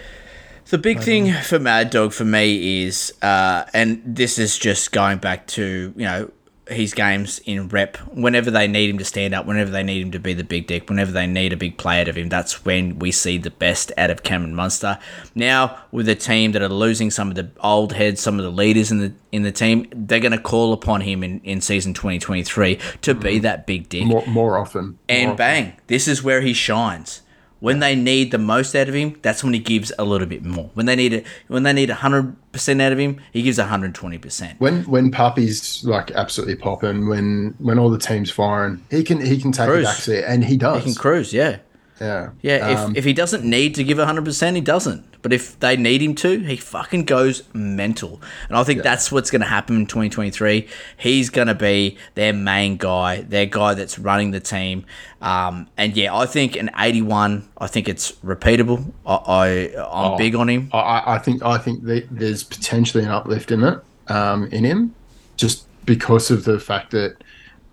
The 0.69 0.77
big 0.77 1.01
thing 1.01 1.33
for 1.33 1.59
Mad 1.59 1.89
Dog 1.89 2.13
for 2.13 2.25
me 2.25 2.83
is, 2.83 3.13
uh, 3.21 3.65
and 3.73 4.01
this 4.05 4.39
is 4.39 4.57
just 4.57 4.91
going 4.91 5.17
back 5.17 5.45
to, 5.47 5.93
you 5.95 6.05
know, 6.05 6.31
his 6.67 6.93
games 6.93 7.39
in 7.45 7.67
rep. 7.67 7.97
Whenever 8.13 8.49
they 8.49 8.67
need 8.67 8.89
him 8.89 8.97
to 8.97 9.05
stand 9.05 9.33
up, 9.33 9.45
whenever 9.45 9.69
they 9.69 9.83
need 9.83 10.01
him 10.01 10.11
to 10.11 10.19
be 10.19 10.33
the 10.33 10.43
big 10.43 10.67
dick, 10.67 10.89
whenever 10.89 11.11
they 11.11 11.27
need 11.27 11.51
a 11.51 11.57
big 11.57 11.77
play 11.77 11.99
out 11.99 12.07
of 12.07 12.17
him, 12.17 12.29
that's 12.29 12.63
when 12.63 12.99
we 12.99 13.11
see 13.11 13.37
the 13.37 13.51
best 13.51 13.91
out 13.97 14.09
of 14.09 14.23
Cameron 14.23 14.55
Munster. 14.55 14.97
Now, 15.35 15.77
with 15.91 16.07
a 16.07 16.15
team 16.15 16.53
that 16.53 16.61
are 16.61 16.69
losing 16.69 17.11
some 17.11 17.29
of 17.29 17.35
the 17.35 17.49
old 17.61 17.93
heads, 17.93 18.21
some 18.21 18.39
of 18.39 18.45
the 18.45 18.51
leaders 18.51 18.91
in 18.91 18.99
the 18.99 19.13
in 19.31 19.41
the 19.41 19.51
team, 19.51 19.87
they're 19.91 20.19
going 20.19 20.31
to 20.31 20.37
call 20.37 20.73
upon 20.73 21.01
him 21.01 21.23
in, 21.23 21.39
in 21.41 21.59
season 21.59 21.93
2023 21.93 22.79
to 23.01 23.15
be 23.15 23.39
mm. 23.39 23.41
that 23.41 23.65
big 23.65 23.89
dick. 23.89 24.05
More, 24.05 24.25
more 24.27 24.57
often. 24.59 24.99
And 25.09 25.29
More 25.29 25.35
bang, 25.35 25.73
this 25.87 26.07
is 26.07 26.23
where 26.23 26.41
he 26.41 26.53
shines. 26.53 27.22
When 27.63 27.79
they 27.79 27.95
need 27.95 28.31
the 28.31 28.37
most 28.37 28.75
out 28.75 28.89
of 28.89 28.93
him, 28.93 29.17
that's 29.21 29.41
when 29.41 29.53
he 29.53 29.59
gives 29.59 29.89
a 29.97 30.03
little 30.03 30.27
bit 30.27 30.43
more. 30.43 30.69
When 30.73 30.85
they 30.85 30.97
need 30.97 31.13
it, 31.13 31.25
when 31.47 31.63
they 31.63 31.71
need 31.71 31.89
hundred 31.89 32.35
percent 32.51 32.81
out 32.81 32.91
of 32.91 32.99
him, 32.99 33.21
he 33.31 33.41
gives 33.41 33.57
hundred 33.57 33.95
twenty 33.95 34.17
percent. 34.17 34.59
when 34.59 34.83
when 34.83 35.11
Puppy's 35.11 35.81
like 35.85 36.11
absolutely 36.11 36.55
popping, 36.55 37.07
when 37.07 37.55
when 37.59 37.79
all 37.79 37.89
the 37.89 37.97
team's 37.97 38.29
firing, 38.29 38.83
he 38.91 39.01
can 39.01 39.21
he 39.25 39.39
can 39.39 39.53
take 39.53 39.69
Cruise. 39.69 39.85
a 39.87 39.89
backseat, 39.91 40.23
and 40.27 40.43
he 40.43 40.57
does. 40.57 40.79
He 40.83 40.83
can 40.91 40.95
cruise, 40.95 41.31
yeah, 41.33 41.59
yeah, 42.03 42.29
yeah. 42.41 42.67
Um, 42.83 42.91
if 42.91 42.97
if 42.99 43.05
he 43.05 43.13
doesn't 43.13 43.43
need 43.43 43.75
to 43.75 43.83
give 43.83 43.97
hundred 43.97 44.25
percent, 44.25 44.55
he 44.55 44.61
doesn't. 44.61 45.05
But 45.21 45.31
if 45.31 45.57
they 45.61 45.77
need 45.77 46.01
him 46.01 46.15
to, 46.15 46.39
he 46.39 46.57
fucking 46.57 47.05
goes 47.05 47.43
mental. 47.53 48.21
And 48.49 48.57
I 48.57 48.63
think 48.65 48.83
that's 48.83 49.09
what's 49.09 49.31
going 49.31 49.41
to 49.41 49.47
happen 49.47 49.77
in 49.77 49.85
2023. 49.87 50.67
He's 50.97 51.29
going 51.29 51.47
to 51.47 51.55
be 51.55 51.97
their 52.15 52.33
main 52.33 52.75
guy, 52.75 53.21
their 53.21 53.45
guy 53.45 53.73
that's 53.73 53.97
running 53.97 54.31
the 54.31 54.41
team. 54.41 54.85
Um, 55.21 55.67
and 55.77 55.95
yeah, 55.95 56.13
I 56.13 56.25
think 56.25 56.57
an 56.57 56.69
81. 56.77 57.47
I 57.57 57.67
think 57.67 57.87
it's 57.87 58.11
repeatable. 58.23 58.91
I, 59.05 59.13
I 59.15 59.47
I'm 59.77 60.11
Oh. 60.13 60.17
big 60.17 60.35
on 60.35 60.49
him. 60.49 60.69
I- 60.73 60.77
I, 60.79 61.15
I 61.15 61.17
think 61.19 61.41
I 61.41 61.57
think 61.57 61.85
that 61.85 62.05
there's 62.11 62.43
potentially 62.43 63.05
an 63.05 63.09
uplift 63.11 63.49
in 63.51 63.63
it 63.63 63.79
um, 64.09 64.47
in 64.47 64.65
him, 64.65 64.93
just 65.37 65.65
because 65.85 66.31
of 66.31 66.43
the 66.43 66.59
fact 66.59 66.91
that 66.91 67.15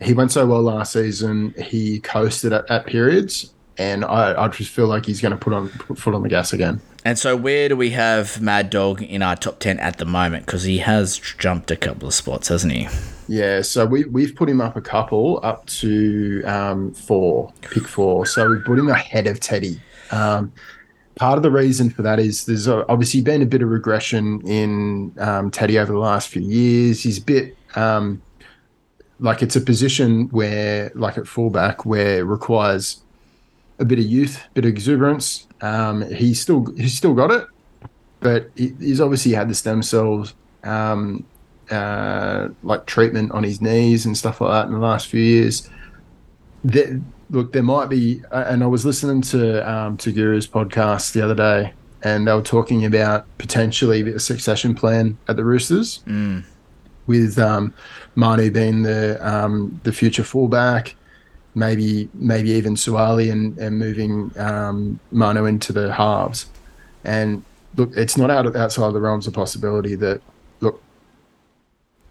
he 0.01 0.15
went 0.15 0.31
so 0.31 0.47
well 0.47 0.63
last 0.63 0.93
season. 0.93 1.53
He 1.61 1.99
coasted 1.99 2.53
at, 2.53 2.71
at 2.71 2.87
periods, 2.87 3.53
and 3.81 4.05
I, 4.05 4.45
I 4.45 4.49
just 4.49 4.71
feel 4.71 4.87
like 4.87 5.07
he's 5.07 5.23
going 5.23 5.33
to 5.33 5.39
put 5.39 5.55
on 5.55 5.71
put 5.71 5.99
foot 5.99 6.15
on 6.15 6.23
the 6.23 6.29
gas 6.29 6.53
again. 6.53 6.81
And 7.03 7.19
so, 7.19 7.35
where 7.35 7.71
do 7.71 7.77
we 7.77 7.91
have 7.91 8.41
Mad 8.41 8.69
Dog 8.69 9.03
in 9.03 9.23
our 9.23 9.35
top 9.35 9.59
10 9.59 9.81
at 9.81 9.97
the 9.97 10.05
moment? 10.05 10.45
Because 10.45 10.65
he 10.65 10.79
has 10.79 11.19
jumped 11.19 11.71
a 11.71 11.77
couple 11.77 12.07
of 12.07 12.13
spots, 12.13 12.49
hasn't 12.49 12.75
he? 12.75 12.89
Yeah, 13.27 13.63
so 13.63 13.87
we 13.87 14.05
we've 14.05 14.37
put 14.37 14.51
him 14.51 14.61
up 14.61 14.77
a 14.77 14.83
couple 14.83 15.41
up 15.43 15.65
to 15.67 16.43
um, 16.45 16.93
four, 16.93 17.53
pick 17.63 17.89
four. 17.89 18.27
So 18.27 18.51
we've 18.51 18.65
put 18.65 18.79
him 18.79 18.89
ahead 18.91 19.27
of 19.27 19.41
Teddy. 19.41 19.81
Um, 20.11 20.53
part 21.15 21.39
of 21.39 21.43
the 21.43 21.51
reason 21.51 21.89
for 21.89 22.03
that 22.03 22.21
is 22.21 22.45
there's 22.45 22.69
obviously 22.69 23.23
been 23.23 23.41
a 23.41 23.47
bit 23.47 23.63
of 23.63 23.71
regression 23.71 24.47
in 24.47 25.15
um, 25.19 25.51
Teddy 25.51 25.79
over 25.79 25.93
the 25.93 25.99
last 25.99 26.29
few 26.29 26.43
years. 26.43 27.03
He's 27.03 27.17
a 27.17 27.23
bit 27.23 27.57
um, 27.77 28.21
like 29.21 29.43
it's 29.43 29.57
a 29.57 29.61
position 29.61 30.29
where, 30.29 30.93
like 30.95 31.17
at 31.17 31.27
fullback, 31.27 31.87
where 31.87 32.19
it 32.19 32.25
requires 32.25 33.03
a 33.81 33.85
bit 33.85 33.99
of 33.99 34.05
youth, 34.05 34.47
bit 34.55 34.65
of 34.65 34.69
exuberance. 34.69 35.49
Um, 35.63 36.09
he's 36.13 36.41
still 36.41 36.73
he's 36.77 36.97
still 36.97 37.15
got 37.15 37.31
it, 37.33 37.47
but 38.21 38.51
he, 38.55 38.75
he's 38.79 39.01
obviously 39.01 39.33
had 39.33 39.49
the 39.49 39.55
stem 39.55 39.83
cells 39.83 40.35
um, 40.63 41.25
uh, 41.71 42.49
like 42.63 42.87
treatment 42.87 43.33
on 43.33 43.43
his 43.43 43.61
knees 43.61 44.07
and 44.07 44.17
stuff 44.17 44.41
like 44.41 44.51
that 44.51 44.67
in 44.67 44.73
the 44.75 44.79
last 44.79 45.09
few 45.09 45.23
years. 45.23 45.69
There, 46.63 47.01
look, 47.31 47.53
there 47.53 47.63
might 47.63 47.89
be, 47.89 48.23
and 48.31 48.63
I 48.63 48.67
was 48.67 48.85
listening 48.85 49.23
to 49.23 49.69
um, 49.69 49.97
to 49.99 50.13
Guru's 50.13 50.47
podcast 50.47 51.13
the 51.13 51.23
other 51.23 51.35
day, 51.35 51.73
and 52.03 52.29
they 52.29 52.33
were 52.33 52.43
talking 52.43 52.85
about 52.85 53.27
potentially 53.39 54.03
a 54.13 54.21
succession 54.21 54.75
plan 54.75 55.17
at 55.29 55.37
the 55.37 55.45
Roosters, 55.45 56.03
with 57.07 57.39
um, 57.39 57.73
Manu 58.15 58.51
being 58.51 58.83
the 58.83 59.19
um, 59.27 59.81
the 59.85 59.93
future 59.93 60.25
fullback, 60.25 60.95
maybe 61.55 62.09
maybe 62.15 62.51
even 62.51 62.75
Suaalii 62.75 63.31
and, 63.33 63.59
and 63.59 63.79
moving 63.79 64.31
um, 64.39 65.01
Manu 65.11 65.45
into 65.47 65.73
the 65.73 65.93
halves. 65.93 66.47
And 67.05 67.43
look, 67.77 67.91
it's 67.97 68.17
not 68.17 68.31
out 68.31 68.47
of, 68.47 68.55
outside 68.57 68.87
of 68.87 68.95
the 68.95 69.01
realms 69.01 69.27
of 69.27 69.35
possibility 69.35 69.95
that 69.97 70.21
look, 70.61 70.83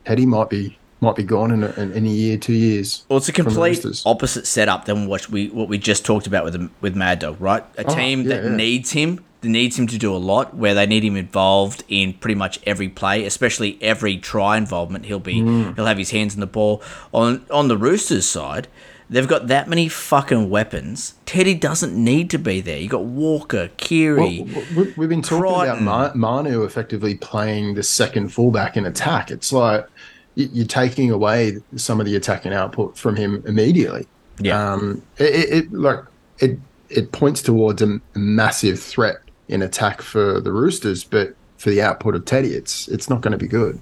Teddy 0.05 0.25
might 0.25 0.49
be 0.49 0.77
might 1.01 1.15
be 1.15 1.23
gone 1.23 1.51
in 1.51 1.63
a, 1.63 1.71
in, 1.79 2.05
a 2.05 2.09
year, 2.09 2.37
two 2.37 2.51
years. 2.53 3.05
Well, 3.07 3.15
it's 3.17 3.29
a 3.29 3.31
complete 3.31 3.85
opposite 4.05 4.45
setup 4.45 4.83
than 4.85 5.07
what 5.07 5.29
we 5.29 5.47
what 5.49 5.69
we 5.69 5.77
just 5.77 6.05
talked 6.05 6.27
about 6.27 6.43
with 6.43 6.69
with 6.81 6.95
Mad 6.95 7.19
Dog, 7.19 7.39
right? 7.39 7.63
A 7.77 7.85
Oh, 7.89 7.95
team 7.95 8.23
yeah, 8.23 8.29
that 8.35 8.43
yeah. 8.43 8.55
needs 8.55 8.91
him, 8.91 9.23
that 9.41 9.47
needs 9.47 9.79
him 9.79 9.87
to 9.87 9.97
do 9.97 10.13
a 10.13 10.17
lot, 10.17 10.55
where 10.55 10.73
they 10.73 10.85
need 10.85 11.03
him 11.05 11.15
involved 11.15 11.83
in 11.87 12.13
pretty 12.13 12.35
much 12.35 12.59
every 12.65 12.89
play, 12.89 13.23
especially 13.23 13.77
every 13.81 14.17
try 14.17 14.57
involvement. 14.57 15.05
He'll 15.05 15.19
be 15.19 15.35
Mm. 15.35 15.75
he'll 15.75 15.85
have 15.85 15.97
his 15.97 16.11
hands 16.11 16.33
in 16.33 16.41
the 16.41 16.47
ball. 16.47 16.81
On 17.13 17.45
on 17.49 17.69
the 17.69 17.77
Roosters 17.77 18.25
side, 18.27 18.67
they've 19.09 19.27
got 19.27 19.47
that 19.47 19.67
many 19.67 19.87
fucking 19.89 20.49
weapons. 20.49 21.15
Teddy 21.25 21.53
doesn't 21.55 21.93
need 21.95 22.29
to 22.31 22.37
be 22.37 22.61
there. 22.61 22.77
You 22.77 22.87
got 22.89 23.03
Walker, 23.05 23.69
Keary. 23.77 24.45
Well, 24.47 24.63
we- 24.75 24.93
we've 24.97 25.09
been 25.09 25.21
talking 25.21 25.43
Crichton. 25.65 25.83
about 25.87 26.15
Manu 26.15 26.63
effectively 26.63 27.15
playing 27.15 27.75
the 27.75 27.83
second 27.83 28.29
fullback 28.29 28.77
in 28.77 28.85
attack. 28.85 29.31
It's 29.31 29.51
like 29.51 29.87
you're 30.35 30.65
taking 30.67 31.11
away 31.11 31.57
some 31.75 31.99
of 31.99 32.05
the 32.05 32.15
attacking 32.15 32.53
output 32.53 32.97
from 32.97 33.15
him 33.15 33.43
immediately. 33.45 34.07
Yeah. 34.39 34.73
Um, 34.73 35.01
it, 35.17 35.23
it, 35.35 35.53
it 35.65 35.73
like 35.73 35.99
it 36.39 36.59
it 36.89 37.11
points 37.11 37.41
towards 37.41 37.81
a 37.81 37.99
massive 38.15 38.79
threat 38.79 39.17
in 39.47 39.61
attack 39.61 40.01
for 40.01 40.39
the 40.39 40.51
Roosters, 40.51 41.03
but 41.03 41.35
for 41.57 41.69
the 41.71 41.81
output 41.81 42.15
of 42.15 42.23
Teddy, 42.25 42.49
it's 42.53 42.87
it's 42.87 43.09
not 43.09 43.19
going 43.21 43.33
to 43.33 43.37
be 43.37 43.47
good. 43.47 43.79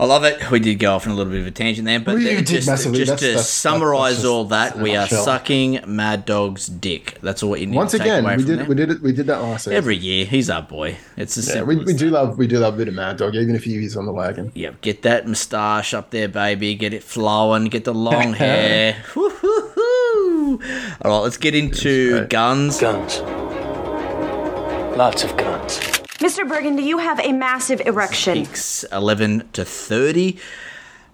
I 0.00 0.04
love 0.06 0.24
it. 0.24 0.50
We 0.50 0.58
did 0.58 0.76
go 0.76 0.94
off 0.94 1.06
on 1.06 1.12
a 1.12 1.16
little 1.16 1.30
bit 1.32 1.40
of 1.42 1.46
a 1.46 1.50
tangent 1.50 1.86
there, 1.86 2.00
but 2.00 2.14
We 2.16 2.24
then 2.24 2.36
did 2.38 2.46
just, 2.46 2.66
massively. 2.68 2.98
just 2.98 3.10
That's- 3.10 3.20
to 3.20 3.26
that's- 3.28 3.48
summarize 3.50 4.14
that's 4.14 4.22
just 4.22 4.26
all 4.32 4.44
that, 4.46 4.78
we 4.78 4.92
are 4.96 5.02
nutshell. 5.02 5.24
sucking 5.24 5.80
Mad 5.86 6.24
Dog's 6.24 6.66
dick. 6.66 7.18
That's 7.22 7.42
all 7.42 7.50
what 7.50 7.60
you 7.60 7.66
need 7.66 7.76
Once 7.76 7.92
to 7.92 7.98
take 7.98 8.06
again, 8.06 8.24
away 8.24 8.36
we 8.36 8.42
from 8.42 8.50
did 8.50 8.58
there. 8.60 8.66
we 8.68 8.74
did 8.74 8.90
it 8.90 9.02
we 9.02 9.12
did 9.12 9.26
that 9.26 9.42
last 9.42 9.64
season. 9.64 9.76
Every 9.76 9.96
year, 9.96 10.24
he's 10.24 10.50
our 10.50 10.62
boy. 10.62 10.96
It's 11.16 11.36
as 11.38 11.48
yeah, 11.54 11.62
we, 11.62 11.76
we 11.76 11.92
do 11.92 12.10
love 12.10 12.38
we 12.38 12.46
do 12.46 12.58
love 12.58 12.74
a 12.74 12.76
bit 12.78 12.88
of 12.88 12.94
Mad 12.94 13.18
Dog, 13.18 13.34
even 13.36 13.54
if 13.54 13.64
he 13.64 13.76
is 13.84 13.96
on 13.96 14.06
the 14.06 14.12
wagon. 14.12 14.50
Yep, 14.54 14.80
get 14.80 15.02
that 15.02 15.28
moustache 15.28 15.94
up 15.94 16.10
there, 16.10 16.28
baby. 16.28 16.74
Get 16.74 16.92
it 16.94 17.02
flowing. 17.04 17.66
Get 17.66 17.84
the 17.84 17.94
long 17.94 18.32
hair. 18.42 18.96
All 19.14 20.58
right, 21.04 21.18
let's 21.18 21.36
get 21.36 21.54
into 21.54 22.26
guns. 22.26 22.80
Guns. 22.80 23.20
Lots 24.96 25.24
of 25.24 25.36
guns. 25.36 25.78
Mr. 26.22 26.48
Burgundy, 26.48 26.84
you 26.84 26.98
have 26.98 27.18
a 27.18 27.32
massive 27.32 27.80
erection. 27.80 28.46
Picks 28.46 28.84
11 28.84 29.48
to 29.54 29.64
30. 29.64 30.38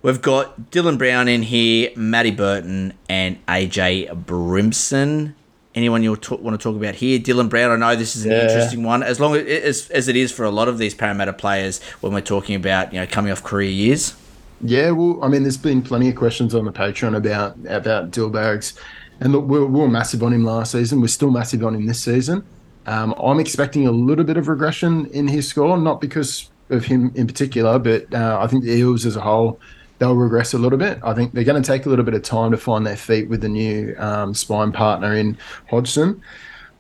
We've 0.03 0.21
got 0.21 0.71
Dylan 0.71 0.99
Brown 0.99 1.29
in 1.29 1.43
here, 1.45 1.91
Matty 1.97 2.31
Burton, 2.31 2.93
and 3.09 3.39
AJ 3.47 4.27
Brimson. 4.27 5.35
Anyone 5.75 6.03
you 6.03 6.11
want 6.11 6.23
to 6.23 6.59
talk 6.59 6.77
about 6.77 6.97
here? 6.97 7.19
Dylan 7.19 7.49
Brown. 7.49 7.71
I 7.71 7.77
know 7.77 7.97
this 7.97 8.17
is 8.17 8.27
an 8.27 8.33
Yeah. 8.33 8.43
interesting 8.43 8.83
one. 8.83 9.03
As 9.03 9.19
long 9.19 9.35
as, 9.35 9.89
as 9.89 10.09
it 10.09 10.17
is 10.17 10.31
for 10.31 10.45
a 10.45 10.51
lot 10.51 10.69
of 10.69 10.77
these 10.77 10.93
Parramatta 10.95 11.33
players 11.33 11.81
when 12.03 12.13
we're 12.13 12.21
talking 12.21 12.55
about 12.55 12.93
you 12.93 13.01
know 13.01 13.07
coming 13.07 13.33
off 13.33 13.43
career 13.43 13.71
years. 13.71 14.13
Yeah, 14.61 14.91
well, 14.91 15.21
I 15.25 15.29
mean, 15.29 15.43
there's 15.43 15.57
been 15.57 15.81
plenty 15.81 16.11
of 16.11 16.17
questions 16.17 16.55
on 16.55 16.67
the 16.67 16.73
Patreon 16.73 17.17
about 17.17 17.57
about 17.67 18.11
Dillbags, 18.11 18.75
and 19.21 19.33
look, 19.33 19.47
we 19.49 19.59
were, 19.59 19.67
we 19.67 19.81
were 19.81 19.89
massive 19.89 20.23
on 20.23 20.35
him 20.35 20.45
last 20.45 20.73
season. 20.73 21.01
We're 21.01 21.07
still 21.07 21.31
massive 21.31 21.65
on 21.65 21.75
him 21.75 21.87
this 21.87 22.01
season. 22.01 22.45
Um, 22.89 23.15
I'm 23.23 23.39
expecting 23.39 23.87
a 23.87 23.93
little 23.93 24.25
bit 24.25 24.39
of 24.39 24.49
regression 24.49 25.07
in 25.07 25.29
his 25.29 25.47
score, 25.47 25.77
not 25.77 26.01
because 26.01 26.49
of 26.71 26.87
him 26.87 27.13
in 27.15 27.27
particular, 27.27 27.79
but 27.79 28.13
uh, 28.15 28.39
I 28.41 28.47
think 28.47 28.65
the 28.65 28.73
Eels 28.73 29.05
as 29.05 29.15
a 29.15 29.21
whole 29.21 29.61
they'll 29.99 30.17
regress 30.17 30.55
a 30.55 30.59
little 30.59 30.79
bit. 30.79 30.99
I 31.03 31.13
think 31.13 31.33
they're 31.33 31.45
going 31.45 31.63
to 31.63 31.67
take 31.67 31.85
a 31.85 31.89
little 31.91 32.05
bit 32.05 32.15
of 32.15 32.23
time 32.23 32.51
to 32.53 32.57
find 32.57 32.87
their 32.87 32.97
feet 32.97 33.29
with 33.29 33.43
the 33.43 33.49
new 33.49 33.95
um, 33.99 34.33
spine 34.33 34.73
partner 34.73 35.15
in 35.15 35.37
Hodgson. 35.69 36.23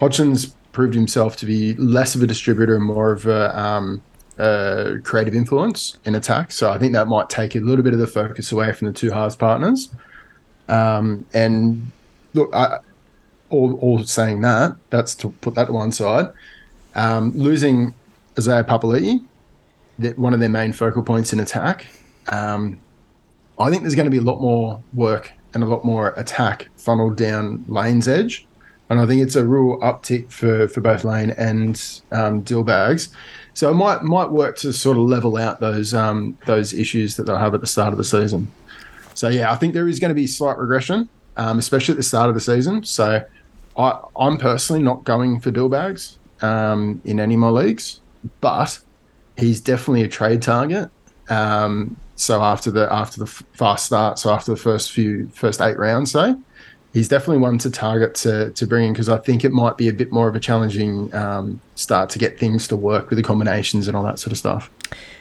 Hodgson's 0.01 0.55
proved 0.73 0.94
himself 0.94 1.37
to 1.38 1.47
be 1.47 1.75
less 1.75 2.14
of 2.14 2.23
a 2.23 2.27
distributor 2.27 2.77
and 2.77 2.85
more 2.85 3.12
of 3.12 3.27
a 3.27 3.59
um, 3.59 4.01
creative 5.03 5.35
influence 5.35 5.99
in 6.07 6.14
attack. 6.14 6.53
So 6.53 6.71
I 6.71 6.79
think 6.79 6.92
that 6.94 7.09
might 7.09 7.29
take 7.29 7.55
a 7.55 7.61
little 7.61 7.83
bit 7.83 7.92
of 7.92 7.99
the 7.99 8.07
focus 8.07 8.53
away 8.53 8.73
from 8.73 8.87
the 8.87 8.94
two 8.94 9.11
halves 9.11 9.37
partners. 9.37 9.90
Um, 10.68 11.27
and 11.35 11.90
look, 12.35 12.55
I, 12.55 12.79
all, 13.50 13.74
all 13.80 14.04
saying 14.04 14.40
that, 14.42 14.76
that's 14.90 15.14
to 15.16 15.30
put 15.30 15.54
that 15.54 15.66
to 15.66 15.72
one 15.72 15.92
side. 15.92 16.28
Um, 16.94 17.32
losing 17.34 17.94
Isaiah 18.38 18.64
Papali'i, 18.64 19.24
that 19.98 20.18
one 20.18 20.34
of 20.34 20.40
their 20.40 20.48
main 20.48 20.72
focal 20.72 21.02
points 21.02 21.32
in 21.32 21.40
attack. 21.40 21.87
Um, 22.28 22.80
I 23.58 23.70
think 23.70 23.82
there's 23.82 23.94
going 23.94 24.06
to 24.06 24.11
be 24.11 24.18
a 24.18 24.22
lot 24.22 24.40
more 24.40 24.82
work 24.94 25.32
and 25.54 25.62
a 25.62 25.66
lot 25.66 25.84
more 25.84 26.11
attack 26.16 26.68
funneled 26.76 27.16
down 27.16 27.64
Lane's 27.68 28.06
edge. 28.06 28.46
And 28.90 29.00
I 29.00 29.06
think 29.06 29.20
it's 29.20 29.37
a 29.37 29.44
real 29.44 29.78
uptick 29.80 30.30
for, 30.30 30.68
for 30.68 30.80
both 30.80 31.04
Lane 31.04 31.30
and 31.30 31.74
um, 32.12 32.42
Dillbags. 32.42 33.11
So 33.54 33.70
it 33.70 33.74
might 33.74 34.04
might 34.04 34.30
work 34.30 34.56
to 34.58 34.72
sort 34.72 34.96
of 34.96 35.02
level 35.02 35.37
out 35.37 35.58
those 35.58 35.92
um, 35.92 36.38
those 36.46 36.72
issues 36.72 37.16
that 37.16 37.24
they'll 37.24 37.37
have 37.37 37.54
at 37.54 37.61
the 37.61 37.66
start 37.66 37.92
of 37.92 37.98
the 37.98 38.04
season. 38.04 38.50
So 39.14 39.28
yeah, 39.28 39.50
I 39.50 39.56
think 39.56 39.74
there 39.74 39.88
is 39.88 39.98
going 39.98 40.11
to 40.11 40.14
be 40.14 40.28
slight 40.28 40.56
regression, 40.58 41.08
um, 41.37 41.58
especially 41.58 41.92
at 41.92 41.96
the 41.96 42.04
start 42.04 42.28
of 42.28 42.37
the 42.37 42.40
season. 42.40 42.84
So 42.84 43.20
I, 43.78 44.00
I'm 44.18 44.36
personally 44.38 44.82
not 44.82 45.04
going 45.04 45.40
for 45.40 45.50
Dillbags 45.52 46.16
um, 46.42 47.00
in 47.04 47.20
any 47.20 47.34
of 47.34 47.40
my 47.40 47.48
leagues, 47.48 48.00
but 48.40 48.78
he's 49.36 49.60
definitely 49.60 50.02
a 50.02 50.08
trade 50.08 50.42
target. 50.42 50.90
Um, 51.30 51.96
so 52.16 52.42
after 52.42 52.72
the 52.72 52.92
after 52.92 53.20
the 53.20 53.26
fast 53.26 53.86
start, 53.86 54.18
so 54.18 54.30
after 54.30 54.50
the 54.50 54.56
first 54.56 54.90
few 54.90 55.28
first 55.28 55.60
eight 55.60 55.78
rounds, 55.78 56.10
say 56.10 56.34
he's 56.98 57.08
definitely 57.08 57.38
one 57.38 57.58
to 57.58 57.70
target 57.70 58.14
to 58.16 58.50
to 58.50 58.66
bring 58.66 58.88
in 58.88 58.92
because 58.92 59.08
I 59.08 59.18
think 59.18 59.44
it 59.44 59.52
might 59.52 59.76
be 59.76 59.88
a 59.88 59.92
bit 59.92 60.11
more 60.11 60.28
of 60.28 60.34
a 60.34 60.40
challenging 60.40 61.14
um, 61.14 61.61
start 61.76 62.11
to 62.11 62.18
get 62.18 62.38
things 62.38 62.66
to 62.68 62.76
work 62.76 63.08
with 63.08 63.16
the 63.16 63.22
combinations 63.22 63.87
and 63.87 63.96
all 63.96 64.02
that 64.02 64.18
sort 64.18 64.32
of 64.32 64.38
stuff. 64.38 64.68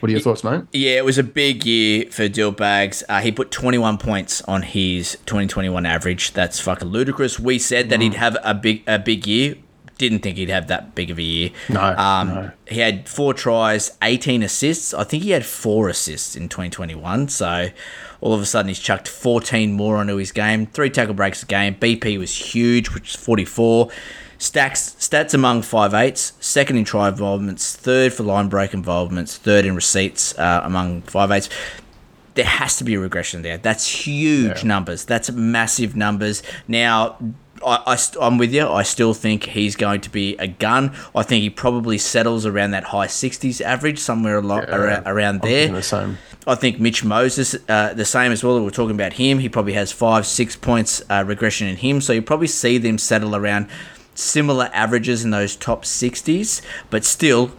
What 0.00 0.08
are 0.08 0.12
your 0.12 0.20
thoughts, 0.20 0.42
mate? 0.42 0.64
Yeah, 0.72 0.96
it 0.96 1.04
was 1.04 1.18
a 1.18 1.22
big 1.22 1.64
year 1.64 2.10
for 2.10 2.28
Dillbags. 2.28 3.02
Uh, 3.08 3.20
he 3.20 3.30
put 3.30 3.50
21 3.50 3.98
points 3.98 4.42
on 4.42 4.62
his 4.62 5.12
2021 5.26 5.86
average. 5.86 6.32
That's 6.32 6.58
fucking 6.58 6.88
ludicrous. 6.88 7.38
We 7.38 7.58
said 7.58 7.90
that 7.90 8.00
he'd 8.00 8.14
have 8.14 8.36
a 8.42 8.54
big 8.54 8.82
a 8.86 8.98
big 8.98 9.26
year. 9.26 9.56
Didn't 9.98 10.20
think 10.20 10.36
he'd 10.38 10.48
have 10.48 10.68
that 10.68 10.94
big 10.94 11.10
of 11.10 11.18
a 11.18 11.22
year. 11.22 11.50
No, 11.68 11.80
Um, 11.82 12.28
no. 12.28 12.50
He 12.68 12.80
had 12.80 13.08
four 13.08 13.34
tries, 13.34 13.90
18 14.02 14.42
assists. 14.42 14.94
I 14.94 15.04
think 15.04 15.22
he 15.24 15.30
had 15.30 15.44
four 15.44 15.88
assists 15.88 16.36
in 16.36 16.48
2021. 16.48 17.28
So 17.28 17.68
all 18.20 18.32
of 18.32 18.40
a 18.40 18.46
sudden 18.46 18.68
he's 18.68 18.78
chucked 18.78 19.08
14 19.08 19.72
more 19.72 19.96
onto 19.96 20.16
his 20.16 20.32
game. 20.32 20.66
Three 20.66 20.88
tackle 20.90 21.14
breaks 21.14 21.42
a 21.42 21.46
game. 21.46 21.74
BP 21.74 22.16
was 22.18 22.34
huge, 22.54 22.90
which 22.94 23.10
is 23.10 23.16
44. 23.16 23.90
Stacks 24.40 24.94
stats 25.00 25.34
among 25.34 25.62
five 25.62 25.92
eights, 25.94 26.32
second 26.38 26.76
in 26.76 26.84
try 26.84 27.08
involvements, 27.08 27.74
third 27.74 28.12
for 28.12 28.22
line 28.22 28.48
break 28.48 28.72
involvements, 28.72 29.36
third 29.36 29.64
in 29.64 29.74
receipts 29.74 30.38
uh, 30.38 30.60
among 30.62 31.02
five 31.02 31.32
eights 31.32 31.48
there 32.34 32.44
has 32.46 32.76
to 32.76 32.84
be 32.84 32.94
a 32.94 33.00
regression 33.00 33.42
there. 33.42 33.58
That's 33.58 33.84
huge 34.06 34.62
numbers. 34.62 35.04
That's 35.04 35.28
massive 35.32 35.96
numbers. 35.96 36.40
Now, 36.68 37.16
I, 37.64 37.82
I, 37.86 37.96
st- 37.96 38.22
I'm 38.22 38.38
with 38.38 38.52
you. 38.52 38.66
I 38.68 38.82
still 38.82 39.14
think 39.14 39.44
he's 39.44 39.76
going 39.76 40.00
to 40.02 40.10
be 40.10 40.36
a 40.36 40.46
gun. 40.46 40.94
I 41.14 41.22
think 41.22 41.42
he 41.42 41.50
probably 41.50 41.98
settles 41.98 42.46
around 42.46 42.70
that 42.72 42.84
high 42.84 43.06
60s 43.06 43.60
average, 43.60 43.98
somewhere 43.98 44.38
alo- 44.38 44.64
around, 44.68 45.06
around 45.06 45.40
there. 45.42 45.68
the 45.72 45.82
same. 45.82 46.18
I 46.46 46.54
think 46.54 46.80
Mitch 46.80 47.04
Moses, 47.04 47.56
uh, 47.68 47.92
the 47.94 48.04
same 48.04 48.32
as 48.32 48.42
well. 48.42 48.62
We're 48.62 48.70
talking 48.70 48.94
about 48.94 49.14
him. 49.14 49.38
He 49.38 49.48
probably 49.48 49.74
has 49.74 49.92
five, 49.92 50.26
six 50.26 50.56
points 50.56 51.02
uh, 51.10 51.24
regression 51.26 51.66
in 51.68 51.76
him. 51.76 52.00
So 52.00 52.12
you 52.12 52.22
probably 52.22 52.46
see 52.46 52.78
them 52.78 52.96
settle 52.98 53.36
around 53.36 53.68
similar 54.14 54.70
averages 54.72 55.24
in 55.24 55.30
those 55.30 55.54
top 55.56 55.84
60s. 55.84 56.62
But 56.90 57.04
still, 57.04 57.52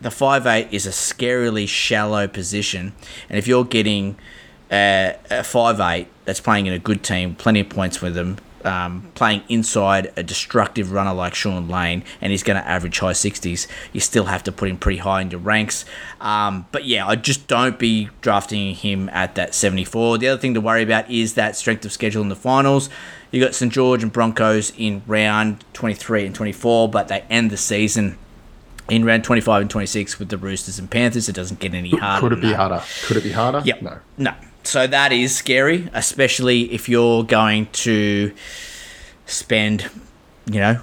the 0.00 0.10
five 0.10 0.46
eight 0.46 0.68
is 0.70 0.86
a 0.86 0.90
scarily 0.90 1.68
shallow 1.68 2.26
position. 2.28 2.92
And 3.28 3.38
if 3.38 3.46
you're 3.46 3.64
getting 3.64 4.16
uh, 4.70 5.12
a 5.30 5.44
five 5.44 5.80
eight 5.80 6.08
that's 6.24 6.40
playing 6.40 6.66
in 6.66 6.72
a 6.72 6.78
good 6.78 7.02
team, 7.02 7.34
plenty 7.34 7.60
of 7.60 7.68
points 7.68 8.00
with 8.00 8.14
them, 8.14 8.38
um, 8.64 9.10
playing 9.14 9.42
inside 9.48 10.12
a 10.16 10.22
destructive 10.22 10.92
runner 10.92 11.12
like 11.12 11.34
Shaun 11.34 11.68
Lane, 11.68 12.04
and 12.20 12.30
he's 12.30 12.42
going 12.42 12.60
to 12.60 12.66
average 12.68 12.98
high 12.98 13.12
60s, 13.12 13.66
you 13.92 14.00
still 14.00 14.24
have 14.24 14.42
to 14.44 14.52
put 14.52 14.68
him 14.68 14.76
pretty 14.78 14.98
high 14.98 15.20
in 15.20 15.30
your 15.30 15.40
ranks. 15.40 15.84
Um, 16.20 16.66
but 16.72 16.84
yeah, 16.84 17.06
I 17.06 17.16
just 17.16 17.46
don't 17.46 17.78
be 17.78 18.10
drafting 18.20 18.74
him 18.74 19.08
at 19.10 19.34
that 19.34 19.54
74. 19.54 20.18
The 20.18 20.28
other 20.28 20.40
thing 20.40 20.54
to 20.54 20.60
worry 20.60 20.82
about 20.82 21.10
is 21.10 21.34
that 21.34 21.56
strength 21.56 21.84
of 21.84 21.92
schedule 21.92 22.22
in 22.22 22.28
the 22.28 22.36
finals. 22.36 22.88
You 23.30 23.40
got 23.40 23.54
St 23.54 23.72
George 23.72 24.02
and 24.02 24.12
Broncos 24.12 24.72
in 24.76 25.02
round 25.06 25.64
23 25.72 26.26
and 26.26 26.34
24, 26.34 26.90
but 26.90 27.08
they 27.08 27.22
end 27.30 27.50
the 27.50 27.56
season 27.56 28.18
in 28.90 29.04
round 29.04 29.24
25 29.24 29.62
and 29.62 29.70
26 29.70 30.18
with 30.18 30.28
the 30.28 30.36
Roosters 30.36 30.78
and 30.78 30.90
Panthers. 30.90 31.28
It 31.28 31.34
doesn't 31.34 31.60
get 31.60 31.72
any 31.72 31.90
harder. 31.90 32.20
Could 32.20 32.38
it 32.38 32.42
be 32.42 32.52
harder? 32.52 32.82
Could 33.04 33.16
it 33.16 33.22
be 33.24 33.32
harder? 33.32 33.62
Yep. 33.64 33.82
No. 33.82 33.98
No. 34.18 34.34
So 34.64 34.86
that 34.86 35.12
is 35.12 35.34
scary, 35.34 35.88
especially 35.92 36.72
if 36.72 36.88
you're 36.88 37.24
going 37.24 37.66
to 37.72 38.32
spend, 39.26 39.90
you 40.46 40.60
know, 40.60 40.80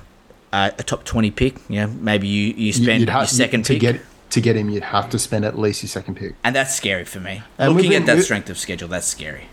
a, 0.52 0.74
a 0.78 0.84
top 0.84 1.04
20 1.04 1.32
pick. 1.32 1.58
You 1.70 1.82
know, 1.82 1.88
maybe 1.88 2.28
you, 2.28 2.54
you 2.54 2.74
spend 2.74 3.02
you'd 3.02 3.10
your 3.10 3.26
second 3.26 3.64
to 3.66 3.74
pick. 3.74 3.82
get 3.82 4.02
to 4.32 4.42
get 4.42 4.56
him. 4.56 4.70
You'd 4.70 4.84
have 4.84 5.10
to 5.10 5.20
spend 5.20 5.46
at 5.46 5.58
least 5.58 5.82
your 5.82 5.88
second 5.88 6.16
pick. 6.16 6.36
and 6.44 6.56
that's 6.56 6.76
scary 6.76 7.06
for 7.06 7.20
me. 7.20 7.42
And 7.58 7.74
Looking 7.74 7.92
we've 7.92 8.02
at 8.02 8.06
that 8.06 8.24
strength 8.24 8.50
of 8.50 8.58
schedule, 8.58 8.88
that's 8.88 9.08
scary. 9.08 9.46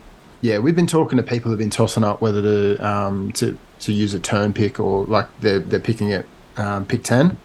Yeah, 0.42 0.58
we've 0.58 0.76
been 0.76 0.86
talking 0.86 1.16
to 1.16 1.22
people 1.22 1.50
who've 1.50 1.58
been 1.58 1.70
tossing 1.70 2.04
up 2.04 2.20
whether 2.20 2.42
to 2.42 2.86
um, 2.86 3.32
to 3.32 3.58
to 3.80 3.92
use 3.92 4.14
a 4.14 4.20
turn 4.20 4.52
pick 4.52 4.78
or 4.78 5.04
like 5.06 5.28
they're 5.40 5.60
they're 5.60 5.80
picking 5.80 6.12
at 6.12 6.26
um, 6.56 6.84
pick 6.84 7.04
ten. 7.04 7.38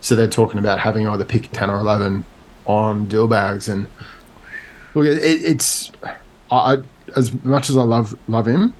So 0.00 0.14
they're 0.14 0.28
talking 0.28 0.58
about 0.58 0.78
having 0.78 1.08
either 1.08 1.24
pick 1.24 1.50
ten 1.52 1.70
or 1.70 1.78
eleven 1.78 2.24
on 2.66 3.06
Dillbags, 3.08 3.68
and 3.68 3.86
look, 4.94 5.06
it, 5.06 5.18
it's 5.22 5.90
I 6.50 6.78
as 7.14 7.32
much 7.44 7.70
as 7.70 7.76
I 7.76 7.82
love 7.82 8.18
love 8.28 8.46
him, 8.46 8.74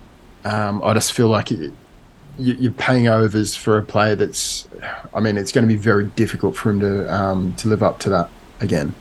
um, 0.44 0.82
I 0.82 0.94
just 0.94 1.12
feel 1.12 1.28
like 1.28 1.50
it, 1.52 1.72
you, 2.38 2.54
you're 2.54 2.72
paying 2.72 3.08
overs 3.08 3.54
for 3.54 3.78
a 3.78 3.82
player 3.82 4.16
that's. 4.16 4.68
I 5.14 5.20
mean, 5.20 5.36
it's 5.36 5.52
going 5.52 5.66
to 5.66 5.72
be 5.72 5.78
very 5.78 6.06
difficult 6.06 6.56
for 6.56 6.70
him 6.70 6.80
to 6.80 7.14
um, 7.14 7.54
to 7.56 7.68
live 7.68 7.82
up 7.82 7.98
to 8.00 8.10
that 8.10 8.30
again. 8.60 8.94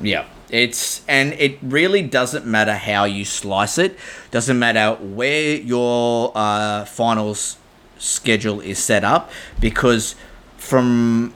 Yeah. 0.00 0.26
It's 0.50 1.02
and 1.08 1.32
it 1.32 1.58
really 1.62 2.02
doesn't 2.02 2.46
matter 2.46 2.74
how 2.74 3.04
you 3.04 3.24
slice 3.24 3.78
it. 3.78 3.98
Doesn't 4.30 4.58
matter 4.58 4.94
where 5.02 5.56
your 5.56 6.32
uh, 6.34 6.84
finals 6.84 7.56
schedule 7.98 8.60
is 8.60 8.78
set 8.78 9.02
up 9.02 9.30
because 9.58 10.14
from 10.56 11.34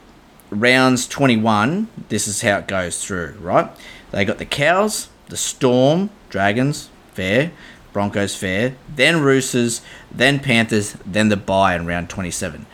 rounds 0.51 1.07
21, 1.09 1.89
this 2.09 2.29
is 2.29 2.43
how 2.43 2.59
it 2.59 2.69
goes 2.69 3.05
through, 3.05 3.37
right? 3.41 3.71
They 4.11 4.25
got 4.25 4.39
the 4.39 4.47
Cows, 4.47 5.09
the 5.29 5.37
Storm, 5.37 6.11
Dragons, 6.31 6.91
fair, 7.15 7.51
Broncos, 7.93 8.35
fair, 8.35 8.75
then 8.95 9.21
Roosters, 9.23 9.81
then 10.11 10.39
Panthers, 10.41 10.97
then 11.05 11.29
the 11.29 11.37
bye 11.37 11.75
in 11.75 11.87
round 11.87 12.09
27. 12.11 12.67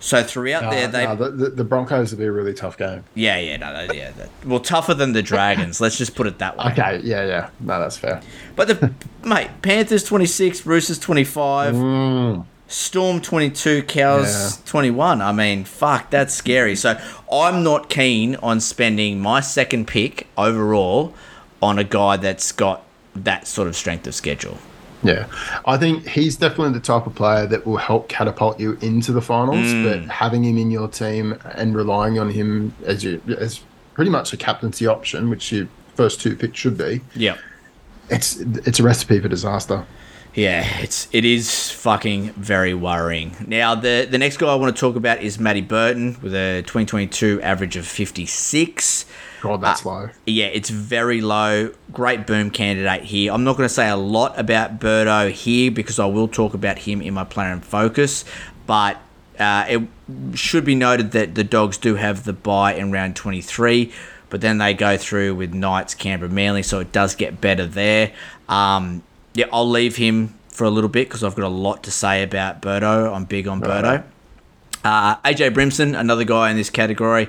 So 0.00 0.22
throughout 0.22 0.70
there, 0.70 0.86
they 0.86 1.06
no, 1.06 1.16
the, 1.16 1.48
the, 1.48 1.64
Broncos 1.64 2.10
will 2.12 2.18
be 2.18 2.26
a 2.26 2.32
really 2.32 2.52
tough 2.52 2.76
game. 2.76 3.04
yeah, 3.14 3.38
yeah, 3.38 3.56
no, 3.56 3.72
no, 3.86 3.90
yeah. 3.92 4.10
That, 4.10 4.28
well, 4.44 4.60
tougher 4.60 4.92
than 4.92 5.14
the 5.14 5.22
Dragons. 5.22 5.80
let's 5.80 5.96
just 5.96 6.14
put 6.14 6.26
it 6.26 6.38
that 6.40 6.58
way. 6.58 6.66
Okay, 6.72 7.00
yeah, 7.02 7.24
yeah, 7.24 7.50
no, 7.60 7.80
that's 7.80 7.96
fair. 7.96 8.20
But 8.54 8.68
the 8.68 8.92
mate, 9.26 9.48
Panthers 9.62 10.04
twenty 10.04 10.26
six, 10.26 10.66
Roosters 10.66 10.98
twenty 10.98 11.24
five, 11.24 11.74
Mm. 11.74 12.44
Storm 12.68 13.22
twenty 13.22 13.48
two, 13.48 13.82
Cows 13.82 14.58
Yeah. 14.58 14.62
twenty 14.66 14.90
one. 14.90 15.22
I 15.22 15.32
mean, 15.32 15.64
fuck, 15.64 16.10
that's 16.10 16.34
scary. 16.34 16.76
So 16.76 17.00
I'm 17.32 17.62
not 17.62 17.88
keen 17.88 18.36
on 18.36 18.60
spending 18.60 19.20
my 19.20 19.40
second 19.40 19.86
pick 19.86 20.26
overall 20.36 21.14
on 21.64 21.78
a 21.78 21.84
guy 21.84 22.16
that's 22.16 22.52
got 22.52 22.84
that 23.16 23.46
sort 23.46 23.68
of 23.68 23.74
strength 23.76 24.06
of 24.06 24.14
schedule. 24.14 24.58
Yeah, 25.02 25.26
I 25.66 25.76
think 25.76 26.06
he's 26.08 26.36
definitely 26.36 26.72
the 26.72 26.80
type 26.80 27.06
of 27.06 27.14
player 27.14 27.46
that 27.46 27.66
will 27.66 27.76
help 27.76 28.08
catapult 28.08 28.58
you 28.58 28.78
into 28.80 29.12
the 29.12 29.20
finals. 29.20 29.66
Mm. 29.66 29.84
But 29.84 30.10
having 30.10 30.42
him 30.44 30.56
in 30.56 30.70
your 30.70 30.88
team 30.88 31.38
and 31.54 31.74
relying 31.76 32.18
on 32.18 32.30
him 32.30 32.74
as 32.84 33.04
you 33.04 33.20
as 33.38 33.60
pretty 33.92 34.10
much 34.10 34.32
a 34.32 34.36
captaincy 34.38 34.86
option, 34.86 35.28
which 35.28 35.52
your 35.52 35.68
first 35.94 36.20
two 36.22 36.34
picks 36.36 36.58
should 36.58 36.78
be, 36.78 37.00
Yeah. 37.14 37.36
it's 38.08 38.36
it's 38.40 38.80
a 38.80 38.82
recipe 38.82 39.20
for 39.20 39.28
disaster. 39.28 39.84
Yeah, 40.34 40.66
it's 40.80 41.06
it 41.12 41.24
is 41.26 41.70
fucking 41.70 42.30
very 42.32 42.72
worrying. 42.74 43.36
Now 43.46 43.74
the 43.74 44.08
the 44.10 44.18
next 44.18 44.38
guy 44.38 44.48
I 44.48 44.54
want 44.56 44.74
to 44.74 44.80
talk 44.80 44.96
about 44.96 45.22
is 45.22 45.38
Matty 45.38 45.60
Burton 45.60 46.16
with 46.22 46.34
a 46.34 46.62
2022 46.62 47.40
average 47.42 47.76
of 47.76 47.86
56. 47.86 49.04
God, 49.44 49.60
that's 49.60 49.84
low. 49.84 50.08
Yeah, 50.26 50.46
it's 50.46 50.70
very 50.70 51.20
low. 51.20 51.72
Great 51.92 52.26
boom 52.26 52.50
candidate 52.50 53.02
here. 53.02 53.30
I'm 53.32 53.44
not 53.44 53.58
going 53.58 53.68
to 53.68 53.74
say 53.74 53.88
a 53.90 53.96
lot 53.96 54.38
about 54.38 54.80
Birdo 54.80 55.30
here 55.30 55.70
because 55.70 55.98
I 55.98 56.06
will 56.06 56.28
talk 56.28 56.54
about 56.54 56.78
him 56.78 57.02
in 57.02 57.12
my 57.12 57.24
player 57.24 57.52
and 57.52 57.62
focus, 57.62 58.24
but 58.66 58.98
uh, 59.38 59.66
it 59.68 59.82
should 60.34 60.64
be 60.64 60.74
noted 60.74 61.12
that 61.12 61.34
the 61.34 61.44
Dogs 61.44 61.76
do 61.76 61.96
have 61.96 62.24
the 62.24 62.32
buy 62.32 62.74
in 62.74 62.90
round 62.90 63.16
23, 63.16 63.92
but 64.30 64.40
then 64.40 64.56
they 64.56 64.72
go 64.72 64.96
through 64.96 65.34
with 65.34 65.52
Knights, 65.52 65.94
Canberra, 65.94 66.30
Manly, 66.30 66.62
so 66.62 66.80
it 66.80 66.90
does 66.90 67.14
get 67.14 67.42
better 67.42 67.66
there. 67.66 68.12
Um, 68.48 69.02
yeah, 69.34 69.46
I'll 69.52 69.68
leave 69.68 69.96
him 69.96 70.38
for 70.48 70.64
a 70.64 70.70
little 70.70 70.88
bit 70.88 71.08
because 71.08 71.22
I've 71.22 71.34
got 71.34 71.44
a 71.44 71.48
lot 71.48 71.82
to 71.84 71.90
say 71.90 72.22
about 72.22 72.62
Birdo. 72.62 73.14
I'm 73.14 73.26
big 73.26 73.46
on 73.46 73.60
Birdo. 73.60 74.04
Uh, 74.84 75.16
AJ 75.16 75.52
Brimson, 75.52 75.98
another 75.98 76.24
guy 76.24 76.50
in 76.50 76.56
this 76.56 76.70
category. 76.70 77.28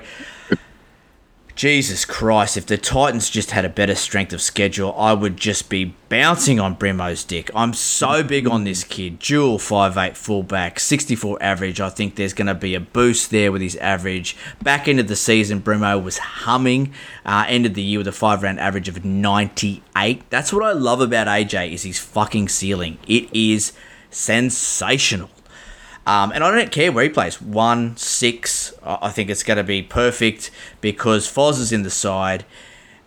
Jesus 1.56 2.04
Christ, 2.04 2.58
if 2.58 2.66
the 2.66 2.76
Titans 2.76 3.30
just 3.30 3.52
had 3.52 3.64
a 3.64 3.70
better 3.70 3.94
strength 3.94 4.34
of 4.34 4.42
schedule, 4.42 4.94
I 4.94 5.14
would 5.14 5.38
just 5.38 5.70
be 5.70 5.96
bouncing 6.10 6.60
on 6.60 6.76
Brimo's 6.76 7.24
dick. 7.24 7.50
I'm 7.54 7.72
so 7.72 8.22
big 8.22 8.46
on 8.46 8.64
this 8.64 8.84
kid. 8.84 9.18
Dual 9.18 9.58
5'8 9.58 10.18
fullback, 10.18 10.78
64 10.78 11.42
average. 11.42 11.80
I 11.80 11.88
think 11.88 12.16
there's 12.16 12.34
going 12.34 12.48
to 12.48 12.54
be 12.54 12.74
a 12.74 12.80
boost 12.80 13.30
there 13.30 13.50
with 13.50 13.62
his 13.62 13.74
average. 13.76 14.36
Back 14.62 14.86
into 14.86 15.02
the 15.02 15.16
season, 15.16 15.62
Brimo 15.62 16.00
was 16.02 16.18
humming. 16.18 16.92
Uh, 17.24 17.46
ended 17.48 17.74
the 17.74 17.82
year 17.82 18.00
with 18.00 18.08
a 18.08 18.12
five 18.12 18.42
round 18.42 18.60
average 18.60 18.90
of 18.90 19.02
98. 19.02 20.28
That's 20.28 20.52
what 20.52 20.62
I 20.62 20.72
love 20.72 21.00
about 21.00 21.26
AJ 21.26 21.72
is 21.72 21.84
his 21.84 21.98
fucking 21.98 22.50
ceiling. 22.50 22.98
It 23.08 23.34
is 23.34 23.72
sensational. 24.10 25.30
Um, 26.06 26.30
and 26.32 26.44
I 26.44 26.50
don't 26.52 26.70
care 26.70 26.92
where 26.92 27.04
he 27.04 27.10
plays. 27.10 27.42
One, 27.42 27.96
six. 27.96 28.72
I 28.84 29.10
think 29.10 29.28
it's 29.28 29.42
going 29.42 29.56
to 29.56 29.64
be 29.64 29.82
perfect 29.82 30.50
because 30.80 31.26
Foz 31.26 31.58
is 31.58 31.72
in 31.72 31.82
the 31.82 31.90
side, 31.90 32.44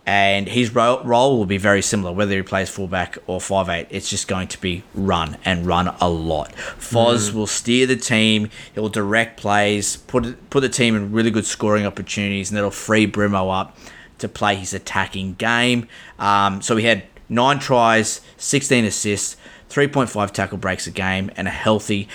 and 0.06 0.50
his 0.50 0.76
role, 0.76 1.02
role 1.04 1.38
will 1.38 1.46
be 1.46 1.58
very 1.58 1.82
similar 1.82 2.12
whether 2.12 2.36
he 2.36 2.42
plays 2.42 2.70
fullback 2.70 3.18
or 3.26 3.40
five 3.40 3.70
eight. 3.70 3.88
It's 3.90 4.10
just 4.10 4.28
going 4.28 4.50
to 4.50 4.60
be 4.60 4.84
run 4.94 5.38
and 5.46 5.66
run 5.66 5.96
a 6.02 6.10
lot. 6.10 6.54
Foz 6.78 7.34
will 7.34 7.48
steer 7.48 7.88
the 7.88 7.96
team. 7.96 8.50
He'll 8.76 8.90
direct 8.90 9.40
plays, 9.40 9.96
put 9.96 10.50
put 10.50 10.60
the 10.60 10.70
team 10.70 10.96
in 10.96 11.14
really 11.14 11.32
good 11.32 11.46
scoring 11.46 11.86
opportunities, 11.86 12.50
and 12.50 12.58
that'll 12.58 12.72
free 12.72 13.10
Brimo 13.10 13.58
up 13.58 13.78
to 14.18 14.28
play 14.28 14.56
his 14.56 14.74
attacking 14.74 15.36
game. 15.36 15.88
Um, 16.18 16.62
so 16.62 16.76
he 16.76 16.86
had 16.86 17.04
nine 17.30 17.60
tries, 17.60 18.20
16 18.38 18.84
assists, 18.84 19.38
3.5 19.70 20.32
tackle 20.32 20.58
breaks 20.58 20.88
a 20.88 20.92
game, 20.92 21.32
and 21.38 21.48
a 21.48 21.52
healthy 21.52 22.10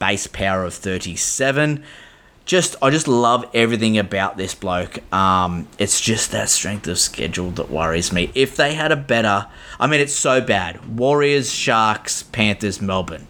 base 0.00 0.26
power 0.26 0.64
of 0.64 0.74
37. 0.74 1.84
Just, 2.46 2.74
I 2.82 2.90
just 2.90 3.06
love 3.06 3.48
everything 3.54 3.96
about 3.96 4.36
this 4.36 4.56
bloke. 4.56 4.98
Um, 5.14 5.68
it's 5.78 6.00
just 6.00 6.32
that 6.32 6.48
strength 6.48 6.88
of 6.88 6.98
schedule 6.98 7.52
that 7.52 7.70
worries 7.70 8.12
me. 8.12 8.32
If 8.34 8.56
they 8.56 8.74
had 8.74 8.90
a 8.90 8.96
better, 8.96 9.46
I 9.78 9.86
mean, 9.86 10.00
it's 10.00 10.14
so 10.14 10.40
bad. 10.40 10.98
Warriors, 10.98 11.52
Sharks, 11.52 12.24
Panthers, 12.24 12.80
Melbourne. 12.80 13.28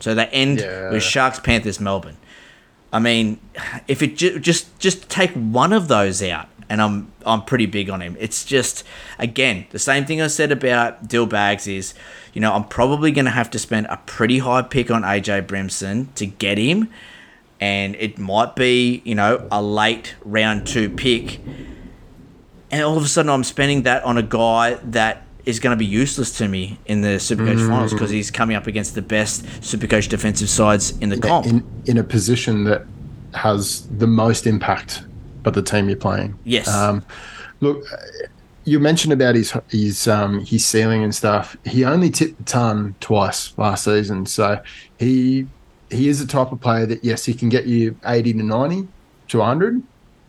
So 0.00 0.14
they 0.14 0.26
end 0.28 0.60
Yeah. 0.60 0.90
with 0.90 1.02
Sharks, 1.02 1.40
Panthers, 1.40 1.78
Melbourne. 1.78 2.16
I 2.90 3.00
mean, 3.00 3.38
if 3.86 4.00
it 4.02 4.16
ju- 4.16 4.38
just 4.38 4.78
just 4.78 5.10
take 5.10 5.32
one 5.32 5.74
of 5.74 5.88
those 5.88 6.22
out, 6.22 6.48
and 6.68 6.82
I'm 6.82 7.12
I'm 7.24 7.42
pretty 7.42 7.66
big 7.66 7.90
on 7.90 8.00
him. 8.00 8.16
It's 8.18 8.44
just 8.44 8.84
again 9.18 9.66
the 9.70 9.78
same 9.78 10.04
thing 10.04 10.20
I 10.20 10.26
said 10.26 10.52
about 10.52 11.08
Dillbags 11.08 11.72
is, 11.72 11.94
you 12.32 12.40
know, 12.40 12.52
I'm 12.52 12.64
probably 12.64 13.10
going 13.10 13.24
to 13.24 13.30
have 13.30 13.50
to 13.50 13.58
spend 13.58 13.86
a 13.86 13.98
pretty 14.06 14.38
high 14.38 14.62
pick 14.62 14.90
on 14.90 15.02
AJ 15.02 15.46
Brimson 15.46 16.12
to 16.14 16.26
get 16.26 16.58
him, 16.58 16.90
and 17.60 17.94
it 17.96 18.18
might 18.18 18.56
be 18.56 19.02
you 19.04 19.14
know 19.14 19.46
a 19.50 19.62
late 19.62 20.14
round 20.24 20.66
two 20.66 20.90
pick, 20.90 21.40
and 22.70 22.82
all 22.82 22.96
of 22.96 23.04
a 23.04 23.08
sudden 23.08 23.30
I'm 23.30 23.44
spending 23.44 23.82
that 23.82 24.04
on 24.04 24.18
a 24.18 24.22
guy 24.22 24.74
that 24.84 25.24
is 25.44 25.60
going 25.60 25.74
to 25.74 25.78
be 25.78 25.86
useless 25.86 26.36
to 26.36 26.46
me 26.46 26.78
in 26.84 27.00
the 27.00 27.16
Supercoach 27.16 27.56
mm. 27.56 27.68
finals 27.68 27.94
because 27.94 28.10
he's 28.10 28.30
coming 28.30 28.54
up 28.54 28.66
against 28.66 28.94
the 28.94 29.00
best 29.00 29.46
Supercoach 29.62 30.10
defensive 30.10 30.50
sides 30.50 30.96
in 30.98 31.08
the 31.08 31.18
comp. 31.18 31.46
in 31.46 31.64
in 31.86 31.96
a 31.96 32.04
position 32.04 32.64
that 32.64 32.84
has 33.32 33.86
the 33.88 34.06
most 34.06 34.46
impact 34.46 35.02
of 35.44 35.54
the 35.54 35.62
team 35.62 35.88
you're 35.88 35.98
playing. 35.98 36.38
Yes. 36.44 36.68
Um, 36.68 37.04
look, 37.60 37.84
you 38.64 38.78
mentioned 38.78 39.12
about 39.12 39.34
his 39.34 39.54
his 39.70 40.06
um, 40.08 40.44
his 40.44 40.64
ceiling 40.64 41.02
and 41.02 41.14
stuff. 41.14 41.56
He 41.64 41.84
only 41.84 42.10
tipped 42.10 42.38
the 42.38 42.44
ton 42.44 42.94
twice 43.00 43.56
last 43.56 43.84
season, 43.84 44.26
so 44.26 44.60
he 44.98 45.46
he 45.90 46.08
is 46.08 46.18
the 46.18 46.26
type 46.26 46.52
of 46.52 46.60
player 46.60 46.86
that 46.86 47.02
yes, 47.02 47.24
he 47.24 47.34
can 47.34 47.48
get 47.48 47.66
you 47.66 47.96
eighty 48.06 48.32
to 48.32 48.42
ninety 48.42 48.86
to 49.28 49.40
hundred 49.40 49.82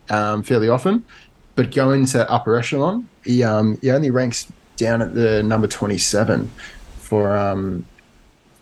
um, 0.08 0.42
fairly 0.42 0.68
often, 0.68 1.04
but 1.54 1.70
going 1.70 2.06
to 2.06 2.30
upper 2.30 2.56
echelon, 2.56 3.08
he 3.24 3.44
um, 3.44 3.78
he 3.82 3.90
only 3.90 4.10
ranks 4.10 4.50
down 4.76 5.02
at 5.02 5.14
the 5.14 5.42
number 5.42 5.66
twenty 5.66 5.98
seven 5.98 6.50
for 6.98 7.36
um, 7.36 7.84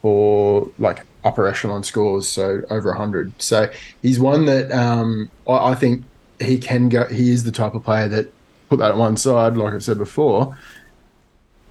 for 0.02 0.68
like 0.78 1.04
upper 1.24 1.46
echelon 1.46 1.82
scores, 1.82 2.28
so 2.28 2.62
over 2.70 2.90
100. 2.90 3.40
So 3.40 3.70
he's 4.02 4.18
one 4.18 4.46
that 4.46 4.72
um, 4.72 5.30
I, 5.46 5.70
I 5.70 5.74
think 5.74 6.04
he 6.40 6.58
can 6.58 6.88
go. 6.88 7.06
He 7.06 7.30
is 7.30 7.44
the 7.44 7.52
type 7.52 7.74
of 7.74 7.84
player 7.84 8.08
that 8.08 8.32
put 8.68 8.78
that 8.78 8.90
at 8.90 8.96
one 8.96 9.16
side, 9.16 9.56
like 9.56 9.74
I've 9.74 9.84
said 9.84 9.98
before. 9.98 10.56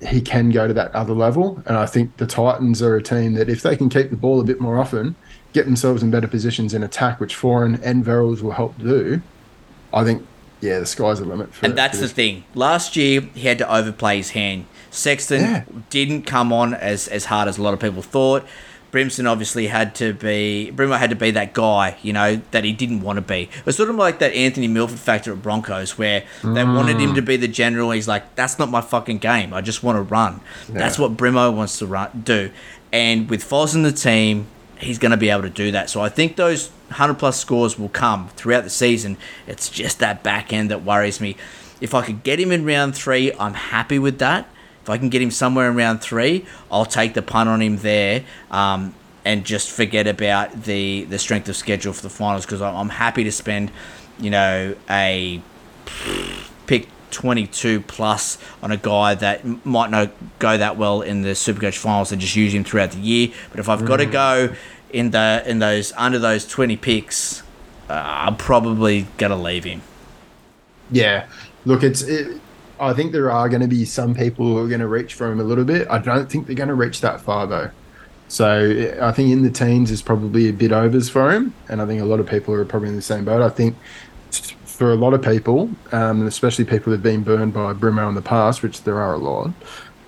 He 0.07 0.21
can 0.21 0.51
go 0.51 0.67
to 0.67 0.73
that 0.75 0.93
other 0.93 1.13
level, 1.13 1.61
and 1.65 1.75
I 1.75 1.87
think 1.87 2.17
the 2.17 2.27
Titans 2.27 2.83
are 2.83 2.95
a 2.95 3.01
team 3.01 3.33
that 3.33 3.49
if 3.49 3.63
they 3.63 3.75
can 3.75 3.89
keep 3.89 4.11
the 4.11 4.15
ball 4.15 4.39
a 4.39 4.43
bit 4.43 4.59
more 4.61 4.77
often, 4.77 5.15
get 5.53 5.65
themselves 5.65 6.03
in 6.03 6.11
better 6.11 6.27
positions 6.27 6.75
in 6.75 6.83
attack, 6.83 7.19
which 7.19 7.35
Foran 7.35 7.79
and 7.83 8.05
Verrills 8.05 8.41
will 8.43 8.51
help 8.51 8.77
do. 8.77 9.21
I 9.91 10.03
think, 10.03 10.23
yeah, 10.61 10.77
the 10.77 10.85
sky's 10.85 11.17
the 11.17 11.25
limit. 11.25 11.51
For, 11.51 11.65
And 11.65 11.75
that's 11.75 11.99
the 11.99 12.07
thing. 12.07 12.43
Last 12.53 12.95
year, 12.95 13.21
he 13.33 13.47
had 13.47 13.57
to 13.57 13.73
overplay 13.73 14.17
his 14.17 14.31
hand. 14.31 14.65
Sexton 14.91 15.41
Yeah. 15.41 15.63
didn't 15.89 16.23
come 16.23 16.53
on 16.53 16.75
as, 16.75 17.07
as 17.07 17.25
hard 17.25 17.47
as 17.47 17.57
a 17.57 17.63
lot 17.63 17.73
of 17.73 17.79
people 17.79 18.03
thought. 18.03 18.45
Brimson 18.97 19.27
obviously 19.27 19.67
had 19.67 19.93
to 19.95 20.11
be 20.11 20.71
Brimo 20.73 20.97
had 20.97 21.11
to 21.11 21.15
be 21.15 21.29
that 21.31 21.53
guy, 21.53 21.97
you 22.01 22.13
know, 22.13 22.41
that 22.49 22.63
he 22.63 22.73
didn't 22.73 23.01
want 23.01 23.17
to 23.17 23.21
be. 23.21 23.43
It 23.43 23.65
was 23.65 23.77
sort 23.77 23.89
of 23.89 23.95
like 23.95 24.17
that 24.19 24.33
Anthony 24.33 24.67
Milford 24.67 24.97
factor 24.97 25.31
at 25.31 25.43
Broncos 25.43 25.99
where 25.99 26.21
they 26.41 26.63
mm. 26.63 26.75
wanted 26.75 26.99
him 26.99 27.13
to 27.13 27.21
be 27.21 27.37
the 27.37 27.47
general. 27.47 27.91
He's 27.91 28.07
like, 28.07 28.33
that's 28.33 28.57
not 28.57 28.71
my 28.71 28.81
fucking 28.81 29.19
game. 29.19 29.53
I 29.53 29.61
just 29.61 29.83
want 29.83 29.97
to 29.97 30.01
run. 30.01 30.41
That's 30.67 30.97
what 30.97 31.15
Brimo 31.15 31.55
wants 31.55 31.77
to 31.77 31.85
run 31.85 32.23
do. 32.23 32.49
And 32.91 33.29
with 33.29 33.47
Foz 33.47 33.75
in 33.75 33.83
the 33.83 33.91
team, 33.91 34.47
he's 34.79 34.97
going 34.97 35.11
to 35.11 35.17
be 35.17 35.29
able 35.29 35.43
to 35.43 35.49
do 35.49 35.71
that. 35.71 35.91
So 35.91 36.01
I 36.01 36.09
think 36.09 36.35
those 36.35 36.69
100 36.87 37.15
plus 37.15 37.39
scores 37.39 37.77
will 37.77 37.89
come 37.89 38.29
throughout 38.29 38.63
the 38.63 38.71
season. 38.71 39.17
It's 39.45 39.69
just 39.69 39.99
that 39.99 40.23
back 40.23 40.51
end 40.51 40.71
that 40.71 40.83
worries 40.83 41.21
me. 41.21 41.37
If 41.79 41.93
I 41.93 42.03
could 42.03 42.23
get 42.23 42.39
him 42.39 42.51
in 42.51 42.65
round 42.65 42.95
three, 42.95 43.31
I'm 43.33 43.53
happy 43.53 43.99
with 43.99 44.17
that. 44.17 44.49
If 44.87 44.91
I 44.91 44.97
can 44.97 45.09
get 45.09 45.21
him 45.21 45.31
somewhere 45.31 45.69
in 45.69 45.75
round 45.75 45.99
three, 45.99 46.45
I'll 46.71 46.85
take 46.85 47.13
the 47.13 47.21
punt 47.21 47.49
on 47.49 47.61
him 47.61 47.75
there 47.79 48.23
um, 48.49 48.95
and 49.25 49.43
just 49.43 49.69
forget 49.69 50.07
about 50.07 50.63
the, 50.63 51.03
the 51.03 51.19
strength 51.19 51.49
of 51.49 51.57
schedule 51.57 51.91
for 51.91 52.03
the 52.03 52.09
finals 52.09 52.45
because 52.45 52.61
I'm, 52.61 52.73
I'm 52.73 52.87
happy 52.87 53.25
to 53.25 53.31
spend, 53.33 53.69
you 54.17 54.29
know, 54.29 54.77
a 54.89 55.41
pick 56.67 56.87
22 57.11 57.81
plus 57.81 58.37
on 58.63 58.71
a 58.71 58.77
guy 58.77 59.13
that 59.15 59.65
might 59.65 59.91
not 59.91 60.09
go 60.39 60.57
that 60.57 60.77
well 60.77 61.01
in 61.01 61.21
the 61.21 61.31
Supercoach 61.31 61.75
finals 61.75 62.13
and 62.13 62.21
just 62.21 62.37
use 62.37 62.53
him 62.53 62.63
throughout 62.63 62.91
the 62.91 62.99
year. 62.99 63.33
But 63.51 63.59
if 63.59 63.67
I've 63.67 63.83
got 63.83 63.97
to 63.97 64.05
go 64.05 64.55
in 64.89 65.11
the 65.11 65.43
in 65.45 65.59
those 65.59 65.91
under 65.97 66.17
those 66.17 66.47
20 66.47 66.77
picks, 66.77 67.41
uh, 67.89 67.93
I'm 67.93 68.37
probably 68.37 69.05
gonna 69.17 69.35
leave 69.35 69.65
him. 69.65 69.81
Yeah, 70.89 71.27
look, 71.65 71.83
it's. 71.83 72.03
It, 72.03 72.39
I 72.79 72.93
think 72.93 73.11
there 73.11 73.31
are 73.31 73.49
going 73.49 73.61
to 73.61 73.67
be 73.67 73.85
some 73.85 74.13
people 74.13 74.45
who 74.45 74.57
are 74.57 74.67
going 74.67 74.81
to 74.81 74.87
reach 74.87 75.13
for 75.13 75.31
him 75.31 75.39
a 75.39 75.43
little 75.43 75.65
bit. 75.65 75.87
I 75.89 75.97
don't 75.97 76.29
think 76.31 76.47
they're 76.47 76.55
going 76.55 76.69
to 76.69 76.75
reach 76.75 77.01
that 77.01 77.21
far 77.21 77.47
though. 77.47 77.71
So 78.27 78.97
I 79.01 79.11
think 79.13 79.31
in 79.31 79.43
the 79.43 79.49
teens 79.49 79.89
is 79.89 80.01
probably 80.01 80.49
a 80.49 80.53
bit 80.53 80.71
overs 80.71 81.09
for 81.09 81.31
him, 81.31 81.53
and 81.69 81.81
I 81.81 81.85
think 81.85 82.01
a 82.01 82.05
lot 82.05 82.19
of 82.19 82.27
people 82.27 82.53
are 82.53 82.65
probably 82.65 82.89
in 82.89 82.95
the 82.95 83.01
same 83.01 83.23
boat. 83.23 83.41
I 83.41 83.49
think 83.49 83.77
for 84.65 84.91
a 84.91 84.95
lot 84.95 85.13
of 85.13 85.21
people, 85.21 85.69
um, 85.91 86.19
and 86.19 86.27
especially 86.27 86.65
people 86.65 86.91
who've 86.91 87.01
been 87.01 87.23
burned 87.23 87.53
by 87.53 87.73
Brimo 87.73 88.07
in 88.09 88.15
the 88.15 88.21
past, 88.21 88.61
which 88.61 88.83
there 88.83 88.99
are 88.99 89.13
a 89.13 89.17
lot. 89.17 89.51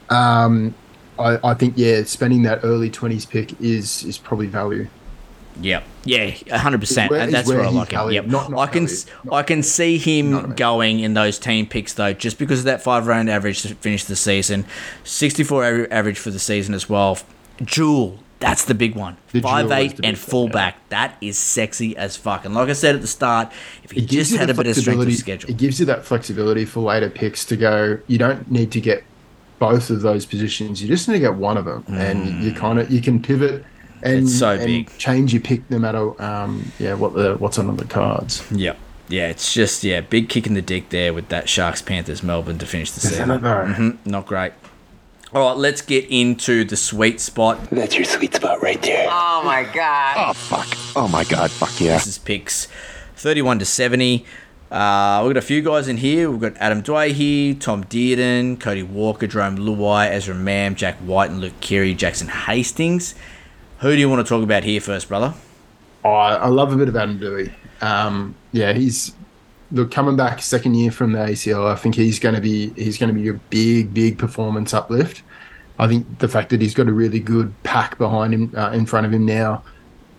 Um, 0.10 0.76
I, 1.18 1.40
I 1.44 1.54
think 1.54 1.76
yeah, 1.78 2.04
spending 2.04 2.44
that 2.44 2.60
early 2.64 2.90
twenties 2.90 3.26
pick 3.26 3.60
is 3.62 4.04
is 4.04 4.18
probably 4.18 4.48
value. 4.48 4.90
Yep. 5.62 5.84
Yeah, 6.06 6.58
hundred 6.58 6.80
percent. 6.80 7.12
And 7.12 7.34
that's 7.34 7.48
where 7.48 7.58
where 7.58 7.68
I 7.68 7.70
like 7.70 7.92
him. 7.92 8.12
Yep. 8.12 8.26
Not- 8.26 8.52
not 8.52 8.60
I 8.60 8.72
can 8.72 8.86
valued. 8.86 8.92
s- 8.92 9.06
I 9.32 9.44
can 9.44 9.64
see 9.64 9.98
him 9.98 10.54
going 10.56 11.00
in 11.00 11.14
those 11.14 11.38
team 11.38 11.66
picks 11.68 11.94
though, 11.94 12.14
just 12.14 12.38
because 12.40 12.60
of 12.60 12.66
that 12.66 12.82
five 12.82 13.08
round 13.08 13.30
average 13.30 13.62
to 13.64 13.76
finish 13.76 14.06
the 14.06 14.16
season, 14.16 14.66
sixty 15.04 15.44
four 15.44 15.88
average 15.92 16.18
for 16.18 16.32
the 16.32 16.40
season 16.40 16.74
as 16.74 16.90
well. 16.90 17.18
Jewel, 17.64 18.20
that's 18.40 18.66
the 18.66 18.74
big 18.74 18.96
one. 18.96 19.18
The 19.34 19.42
five 19.42 19.72
eight 19.72 19.94
and 19.96 20.02
thing, 20.02 20.16
fullback. 20.16 20.78
That 20.90 21.18
is 21.22 21.38
sexy 21.38 21.96
as 21.98 22.16
fuck. 22.16 22.46
And 22.46 22.56
like 22.56 22.70
I 22.70 22.74
said 22.74 22.96
at 22.96 23.02
the 23.02 23.08
start, 23.08 23.52
if 23.84 23.92
he 23.92 24.06
just 24.06 24.36
had 24.36 24.50
a 24.50 24.54
bit 24.54 24.68
of 24.68 24.76
strength 24.76 25.06
of 25.06 25.14
schedule, 25.16 25.50
It 25.50 25.58
gives 25.58 25.80
you 25.80 25.86
that 25.88 26.06
flexibility 26.06 26.66
for 26.66 26.80
later 26.80 27.10
picks 27.10 27.44
to 27.46 27.58
go. 27.58 28.00
You 28.08 28.18
don't 28.18 28.50
need 28.50 28.72
to 28.72 28.82
get 28.82 29.04
both 29.60 29.90
of 29.90 30.02
those 30.02 30.26
positions. 30.26 30.82
You 30.82 30.88
just 30.88 31.08
need 31.10 31.16
to 31.16 31.20
get 31.20 31.36
one 31.36 31.58
of 31.58 31.66
them, 31.66 31.84
and 31.90 32.42
you 32.42 32.52
mm. 32.54 32.56
kind 32.56 32.80
of 32.80 32.90
you 32.90 33.02
can 33.02 33.22
pivot 33.22 33.66
and. 34.04 34.24
It's 34.24 34.38
so 34.40 34.52
and 34.52 34.66
big. 34.66 34.98
change 34.98 35.34
your 35.34 35.42
pick 35.42 35.70
no 35.70 35.80
matter 35.80 36.22
um, 36.22 36.72
yeah 36.80 36.94
what 36.94 37.14
the 37.14 37.36
what's 37.38 37.58
on 37.60 37.76
the 37.76 37.86
cards. 37.86 38.44
Yep. 38.52 38.78
Yeah, 39.08 39.28
it's 39.30 39.54
just 39.54 39.84
yeah, 39.84 40.02
big 40.02 40.30
kick 40.30 40.46
in 40.46 40.54
the 40.54 40.62
dick 40.62 40.90
there 40.90 41.14
with 41.14 41.30
that 41.30 41.50
Sharks 41.50 41.82
Panthers 41.82 42.22
Melbourne 42.22 42.60
to 42.60 42.66
finish 42.66 42.92
the 42.92 43.00
season. 43.00 43.32
it 43.32 43.42
though? 43.42 43.66
Mhm, 43.66 43.98
Not 44.06 44.28
great. 44.28 44.54
All 45.34 45.48
right, 45.50 45.58
let's 45.58 45.82
get 45.84 46.06
into 46.10 46.64
the 46.64 46.76
sweet 46.76 47.20
spot. 47.20 47.70
That's 47.70 47.96
your 47.96 48.06
sweet 48.06 48.34
spot 48.36 48.62
right 48.64 48.82
there. 48.82 49.08
Oh 49.12 49.42
my 49.44 49.64
god. 49.64 50.16
Oh, 50.18 50.34
fuck. 50.34 50.68
Oh, 50.96 51.08
my 51.08 51.24
God. 51.24 51.52
Fuck 51.52 51.80
yeah. 51.80 51.94
This 51.94 52.08
is 52.08 52.18
picks 52.18 52.68
31 53.16 53.60
to 53.60 53.66
70. 53.66 54.26
Uh, 54.72 55.22
we've 55.24 55.34
got 55.34 55.38
a 55.38 55.46
few 55.46 55.62
guys 55.62 55.88
in 55.88 55.98
here. 55.98 56.32
We've 56.32 56.40
got 56.42 56.58
Adam 56.58 56.82
Doueihi, 56.82 57.60
Tom 57.60 57.84
Dearden, 57.84 58.60
Cody 58.60 58.82
Walker, 58.82 59.28
Jerome 59.28 59.58
Luai, 59.58 60.10
Ezra 60.10 60.34
Mam, 60.34 60.74
Jack 60.76 60.96
White, 60.98 61.30
and 61.30 61.40
Luke 61.42 61.60
Keary, 61.62 61.94
Jackson 61.94 62.28
Hastings. 62.28 63.14
Who 63.80 63.94
do 63.94 63.98
you 63.98 64.10
want 64.10 64.26
to 64.26 64.30
talk 64.30 64.44
about 64.44 64.64
here 64.64 64.82
first, 64.82 65.08
brother? 65.08 65.34
Oh, 66.04 66.12
I 66.12 66.48
love 66.48 66.74
a 66.74 66.76
bit 66.76 66.90
of 66.90 66.96
Adam 66.98 67.18
Doueihi. 67.18 67.54
Um, 67.82 68.36
yeah, 68.52 68.74
he's 68.74 69.16
look 69.72 69.92
coming 69.92 70.18
back 70.18 70.42
second 70.42 70.76
year 70.76 70.92
from 70.92 71.14
the 71.14 71.20
ACL. 71.20 71.66
I 71.66 71.76
think 71.76 71.96
he's 71.96 72.20
going 72.20 72.36
to 72.36 72.42
be 72.42 72.72
he's 72.72 72.98
going 72.98 73.14
to 73.14 73.20
be 73.20 73.30
a 73.30 73.34
big 73.34 73.94
big 73.94 74.18
performance 74.18 74.74
uplift. 74.74 75.24
I 75.78 75.88
think 75.88 76.20
the 76.20 76.28
fact 76.28 76.50
that 76.50 76.62
he's 76.62 76.74
got 76.74 76.90
a 76.90 76.92
really 76.92 77.22
good 77.22 77.54
pack 77.64 77.98
behind 77.98 78.34
him 78.34 78.54
uh, 78.56 78.72
in 78.72 78.86
front 78.86 79.06
of 79.06 79.14
him 79.14 79.26
now, 79.26 79.64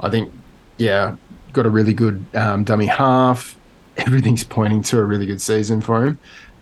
I 0.00 0.08
think 0.08 0.32
yeah, 0.78 1.16
got 1.52 1.66
a 1.66 1.70
really 1.70 1.92
good 1.92 2.24
um, 2.34 2.64
dummy 2.64 2.86
half. 2.86 3.58
Everything's 3.98 4.44
pointing 4.44 4.82
to 4.84 4.98
a 4.98 5.04
really 5.04 5.26
good 5.26 5.42
season 5.42 5.82
for 5.82 6.06
him. 6.06 6.18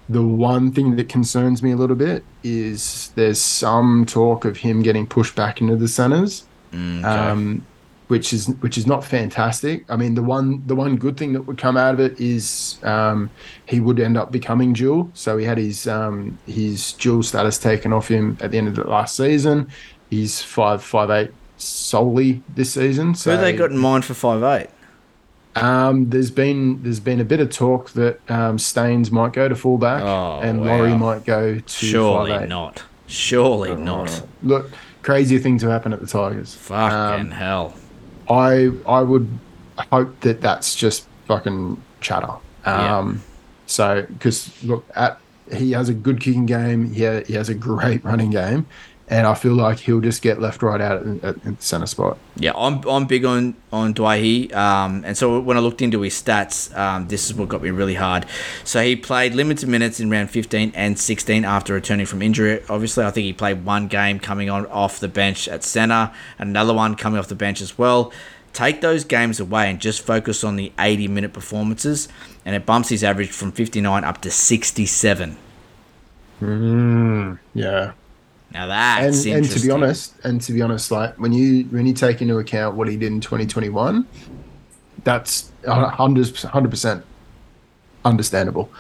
The 0.09 0.23
one 0.23 0.73
thing 0.73 0.97
that 0.97 1.09
concerns 1.09 1.63
me 1.63 1.71
a 1.71 1.77
little 1.77 1.95
bit 1.95 2.25
is 2.43 3.13
there's 3.15 3.41
some 3.41 4.05
talk 4.05 4.45
of 4.45 4.57
him 4.57 4.83
getting 4.83 5.07
pushed 5.07 5.37
back 5.37 5.61
into 5.61 5.77
the 5.77 5.87
centres 5.87 6.48
um, 6.73 7.65
which 8.09 8.33
is 8.33 8.47
which 8.61 8.79
is 8.79 8.87
not 8.87 9.05
fantastic. 9.05 9.85
I 9.91 9.97
mean, 9.97 10.15
the 10.15 10.23
one 10.23 10.63
the 10.67 10.75
one 10.75 10.97
good 10.97 11.17
thing 11.17 11.33
that 11.35 11.43
would 11.43 11.59
come 11.59 11.77
out 11.77 11.95
of 11.95 12.01
it 12.01 12.19
is 12.21 12.79
um, 12.83 13.31
he 13.67 13.81
would 13.81 14.01
end 14.01 14.17
up 14.17 14.33
becoming 14.33 14.73
dual. 14.73 15.11
So 15.15 15.37
he 15.37 15.45
had 15.45 15.59
his 15.59 15.87
um, 15.87 16.39
his 16.47 16.93
dual 16.95 17.23
status 17.23 17.59
taken 17.59 17.93
off 17.93 18.09
him 18.09 18.39
at 18.41 18.51
the 18.51 18.59
end 18.59 18.69
of 18.69 18.77
the 18.77 18.85
last 18.85 19.17
season. 19.17 19.69
He's 20.11 20.41
five 20.43 20.83
five 20.83 21.11
eight 21.11 21.31
solely 21.59 22.41
this 22.55 22.73
season. 22.73 23.15
So 23.15 23.33
Who 23.37 23.43
they 23.43 23.53
got 23.53 23.71
in 23.73 23.79
mind 23.79 24.05
for 24.05 24.15
5'8? 24.15 24.69
um, 25.57 26.09
there's 26.11 26.31
been 26.31 26.83
there's 26.83 27.01
been 27.01 27.21
a 27.21 27.25
bit 27.25 27.41
of 27.41 27.51
talk 27.51 27.91
that 27.91 28.21
um, 28.31 28.59
Staines 28.59 29.11
might 29.11 29.33
go 29.33 29.49
to 29.49 29.57
fullback 29.57 30.03
Oh, 30.03 30.39
and 30.41 30.61
wow. 30.61 30.67
Laurie 30.79 30.95
might 30.97 31.25
go 31.25 31.59
to 31.59 31.63
Surely 31.69 32.31
5'8". 32.31 32.49
not. 32.49 32.83
Surely 33.09 33.75
not. 33.75 34.23
Look, 34.43 34.71
crazy 35.03 35.39
things 35.39 35.63
have 35.63 35.71
happened 35.71 35.95
at 35.95 36.01
the 36.01 36.07
Tigers. 36.07 36.55
Fucking 36.55 37.27
Um, 37.27 37.31
hell. 37.31 37.75
I 38.29 38.71
I 38.87 39.03
would 39.03 39.29
hope 39.93 40.21
that 40.21 40.41
that's 40.41 40.75
just 40.75 41.07
fucking 41.27 41.81
chatter. 42.01 42.33
Yeah. 42.67 42.99
Um, 42.99 43.23
So 43.67 44.07
because 44.09 44.51
look 44.65 44.85
at 44.95 45.19
he 45.55 45.73
has 45.73 45.89
a 45.89 45.95
good 45.95 46.21
kicking 46.21 46.47
game. 46.47 46.93
He 46.93 47.05
ha- 47.05 47.23
he 47.27 47.35
has 47.35 47.49
a 47.49 47.55
great 47.55 48.05
running 48.11 48.31
game, 48.31 48.67
and 49.11 49.27
I 49.27 49.35
feel 49.35 49.55
like 49.55 49.79
he'll 49.79 50.01
just 50.01 50.21
get 50.21 50.41
left 50.41 50.63
right 50.63 50.81
out 50.81 51.01
at, 51.01 51.25
at, 51.25 51.47
at 51.47 51.59
the 51.59 51.65
center 51.65 51.87
spot. 51.87 52.19
Yeah, 52.37 52.53
I'm, 52.55 52.87
I'm 52.87 53.07
big 53.07 53.25
on 53.25 53.55
on 53.73 53.95
Doueihi. 53.95 54.55
Um, 54.55 55.03
and 55.05 55.17
so 55.17 55.41
when 55.41 55.57
I 55.57 55.61
looked 55.61 55.81
into 55.81 56.03
his 56.03 56.15
stats, 56.15 56.77
um, 56.77 57.09
this 57.09 57.27
is 57.27 57.35
what 57.35 57.49
got 57.49 57.63
me 57.63 57.71
really 57.71 57.95
hard. 57.95 58.27
So 58.65 58.83
he 58.83 58.97
played 58.97 59.35
limited 59.35 59.69
minutes 59.69 59.99
in 60.01 60.11
round 60.11 60.31
15 60.31 60.73
and 60.75 60.99
16 60.99 61.45
after 61.45 61.73
returning 61.75 62.07
from 62.07 62.21
injury. 62.21 62.63
Obviously, 62.69 63.05
I 63.05 63.11
think 63.11 63.25
he 63.25 63.33
played 63.33 63.65
one 63.65 63.89
game 63.89 64.21
coming 64.21 64.51
on 64.51 64.67
off 64.67 65.01
the 65.01 65.09
bench 65.09 65.49
at 65.49 65.65
center, 65.65 66.13
another 66.39 66.75
one 66.75 66.95
coming 66.95 67.19
off 67.19 67.29
the 67.29 67.35
bench 67.35 67.61
as 67.61 67.79
well. 67.79 68.13
Take 68.53 68.81
those 68.81 69.05
games 69.05 69.41
away 69.41 69.71
and 69.71 69.81
just 69.81 70.03
focus 70.03 70.43
on 70.43 70.57
the 70.57 70.73
80 70.79 71.09
minute 71.09 71.33
performances, 71.33 72.09
and 72.45 72.55
it 72.55 72.67
bumps 72.67 72.89
his 72.89 73.05
average 73.05 73.31
from 73.31 73.53
59 73.53 74.05
up 74.05 74.21
to 74.23 74.31
67. 74.31 75.37
Mm, 76.41 77.39
yeah. 77.55 77.93
Now 78.53 78.67
that's 78.67 79.25
and 79.25 79.37
and 79.37 79.51
to 79.51 79.61
be 79.61 79.71
honest, 79.71 80.15
and 80.25 80.41
to 80.41 80.53
be 80.53 80.63
honest, 80.63 80.91
like 80.91 81.15
when 81.19 81.33
you 81.33 81.65
when 81.65 81.87
you 81.87 81.93
take 81.93 82.23
into 82.23 82.39
account 82.39 82.77
what 82.77 82.89
he 82.89 82.97
did 82.97 83.13
in 83.13 83.21
2021, 83.21 84.07
that's 85.05 85.53
hundred 85.67 86.71
percent 86.71 87.05
understandable. 88.05 88.71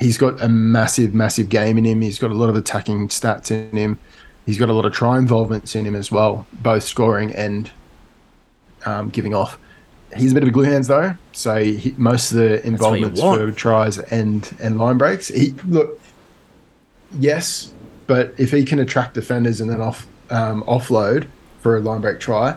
He's 0.00 0.18
got 0.18 0.42
a 0.42 0.48
massive, 0.48 1.14
massive 1.14 1.48
game 1.48 1.78
in 1.78 1.84
him. 1.84 2.00
He's 2.00 2.18
got 2.18 2.30
a 2.30 2.34
lot 2.34 2.48
of 2.48 2.56
attacking 2.56 3.08
stats 3.08 3.50
in 3.50 3.76
him. 3.76 3.98
He's 4.46 4.58
got 4.58 4.68
a 4.68 4.72
lot 4.72 4.84
of 4.84 4.92
try 4.92 5.18
involvements 5.18 5.76
in 5.76 5.84
him 5.84 5.94
as 5.94 6.10
well, 6.10 6.46
both 6.54 6.82
scoring 6.82 7.32
and 7.34 7.70
um, 8.84 9.10
giving 9.10 9.34
off. 9.34 9.58
He's 10.16 10.32
a 10.32 10.34
bit 10.34 10.42
of 10.42 10.48
a 10.48 10.52
glue 10.52 10.64
hands 10.64 10.88
though, 10.88 11.14
so 11.32 11.62
he, 11.62 11.94
most 11.96 12.32
of 12.32 12.38
the 12.38 12.66
involvements 12.66 13.20
for 13.20 13.50
tries 13.52 13.98
and 13.98 14.50
and 14.60 14.78
line 14.78 14.98
breaks. 14.98 15.28
He 15.28 15.52
look, 15.66 16.00
yes, 17.18 17.71
but 18.12 18.34
if 18.36 18.50
he 18.50 18.62
can 18.62 18.78
attract 18.78 19.14
defenders 19.14 19.58
and 19.62 19.70
then 19.70 19.80
off 19.80 20.06
um, 20.28 20.62
offload 20.64 21.26
for 21.60 21.78
a 21.78 21.80
line 21.80 22.02
break 22.02 22.20
try, 22.20 22.54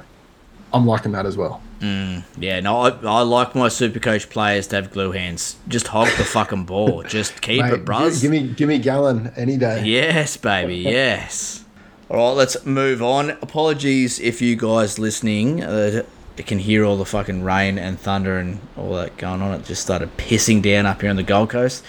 I'm 0.74 0.86
liking 0.86 1.14
that 1.14 1.26
as 1.26 1.38
well. 1.38 1.62
Yeah, 1.80 2.60
no, 2.60 2.78
I, 2.82 2.90
I 2.90 3.22
like 3.22 3.56
my 3.56 3.70
super 3.70 4.00
coach 4.00 4.30
players 4.30 4.68
to 4.68 4.76
have 4.76 4.92
glue 4.92 5.12
hands. 5.12 5.56
Just 5.70 5.88
hog 5.88 6.08
the 6.18 6.26
fucking 6.26 6.66
ball. 6.66 7.04
Just 7.08 7.42
keep 7.42 7.62
Mate, 7.62 7.74
it, 7.74 7.86
bruz. 7.86 8.16
gi- 8.16 8.22
Give 8.24 8.32
me 8.32 8.48
give 8.54 8.68
me 8.68 8.80
Gallon 8.80 9.32
any 9.38 9.56
day. 9.56 9.86
Yes, 9.86 10.36
baby, 10.36 10.76
yes. 11.00 11.64
All 12.10 12.18
right, 12.18 12.38
let's 12.38 12.66
move 12.66 13.02
on. 13.02 13.30
Apologies 13.30 14.20
if 14.20 14.42
you 14.42 14.58
guys 14.58 15.00
listening 15.00 15.64
uh, 15.64 16.04
can 16.38 16.60
hear 16.60 16.84
all 16.84 16.98
the 16.98 17.06
fucking 17.06 17.44
rain 17.44 17.78
and 17.80 17.98
thunder 17.98 18.38
and 18.40 18.60
all 18.76 18.94
that 18.96 19.16
going 19.16 19.42
on. 19.42 19.54
It 19.54 19.64
just 19.66 19.82
started 19.84 20.18
pissing 20.18 20.62
down 20.62 20.86
up 20.86 21.00
here 21.02 21.10
on 21.12 21.16
the 21.16 21.24
Gold 21.24 21.52
Coast. 21.52 21.84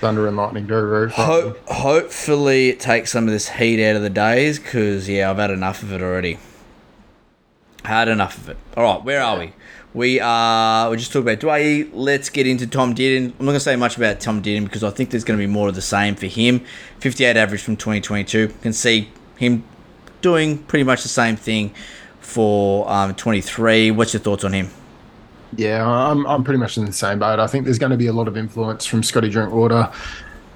Thunder 0.00 0.26
and 0.26 0.36
lightning, 0.36 0.66
very 0.66 0.88
very. 0.88 1.10
Ho- 1.10 1.56
hopefully, 1.66 2.70
it 2.70 2.80
takes 2.80 3.12
some 3.12 3.24
of 3.26 3.32
this 3.32 3.50
heat 3.50 3.86
out 3.86 3.96
of 3.96 4.02
the 4.02 4.08
days 4.08 4.58
because, 4.58 5.08
yeah, 5.10 5.30
I've 5.30 5.36
had 5.36 5.50
enough 5.50 5.82
of 5.82 5.92
it 5.92 6.00
already. 6.00 6.38
Had 7.84 8.08
enough 8.08 8.38
of 8.38 8.48
it. 8.48 8.56
All 8.78 8.84
right, 8.84 9.04
where 9.04 9.22
are 9.22 9.38
we? 9.38 9.52
We 9.92 10.18
are. 10.18 10.88
We 10.88 10.96
just 10.96 11.12
talked 11.12 11.28
about 11.28 11.40
Doueihi. 11.40 11.90
Let's 11.92 12.30
get 12.30 12.46
into 12.46 12.66
Tom 12.66 12.94
Dearden. 12.94 13.24
I'm 13.24 13.30
not 13.30 13.38
going 13.38 13.54
to 13.54 13.60
say 13.60 13.76
much 13.76 13.98
about 13.98 14.20
Tom 14.20 14.40
Dearden 14.42 14.64
because 14.64 14.82
I 14.82 14.88
think 14.88 15.10
there's 15.10 15.24
going 15.24 15.38
to 15.38 15.42
be 15.46 15.50
more 15.52 15.68
of 15.68 15.74
the 15.74 15.82
same 15.82 16.14
for 16.14 16.26
him. 16.26 16.64
58 17.00 17.36
average 17.36 17.62
from 17.62 17.76
2022. 17.76 18.48
Can 18.62 18.72
see 18.72 19.10
him 19.36 19.64
doing 20.22 20.58
pretty 20.58 20.84
much 20.84 21.02
the 21.02 21.08
same 21.08 21.36
thing 21.36 21.74
for 22.20 22.90
um, 22.90 23.14
23. 23.14 23.90
What's 23.90 24.14
your 24.14 24.20
thoughts 24.22 24.44
on 24.44 24.52
him? 24.54 24.70
Yeah, 25.56 25.86
I'm 25.86 26.26
I'm 26.26 26.44
pretty 26.44 26.58
much 26.58 26.76
in 26.76 26.84
the 26.84 26.92
same 26.92 27.18
boat. 27.18 27.38
I 27.38 27.46
think 27.46 27.64
there's 27.64 27.78
going 27.78 27.90
to 27.90 27.98
be 27.98 28.06
a 28.06 28.12
lot 28.12 28.28
of 28.28 28.36
influence 28.36 28.86
from 28.86 29.02
Scotty 29.02 29.28
Drinkwater. 29.28 29.90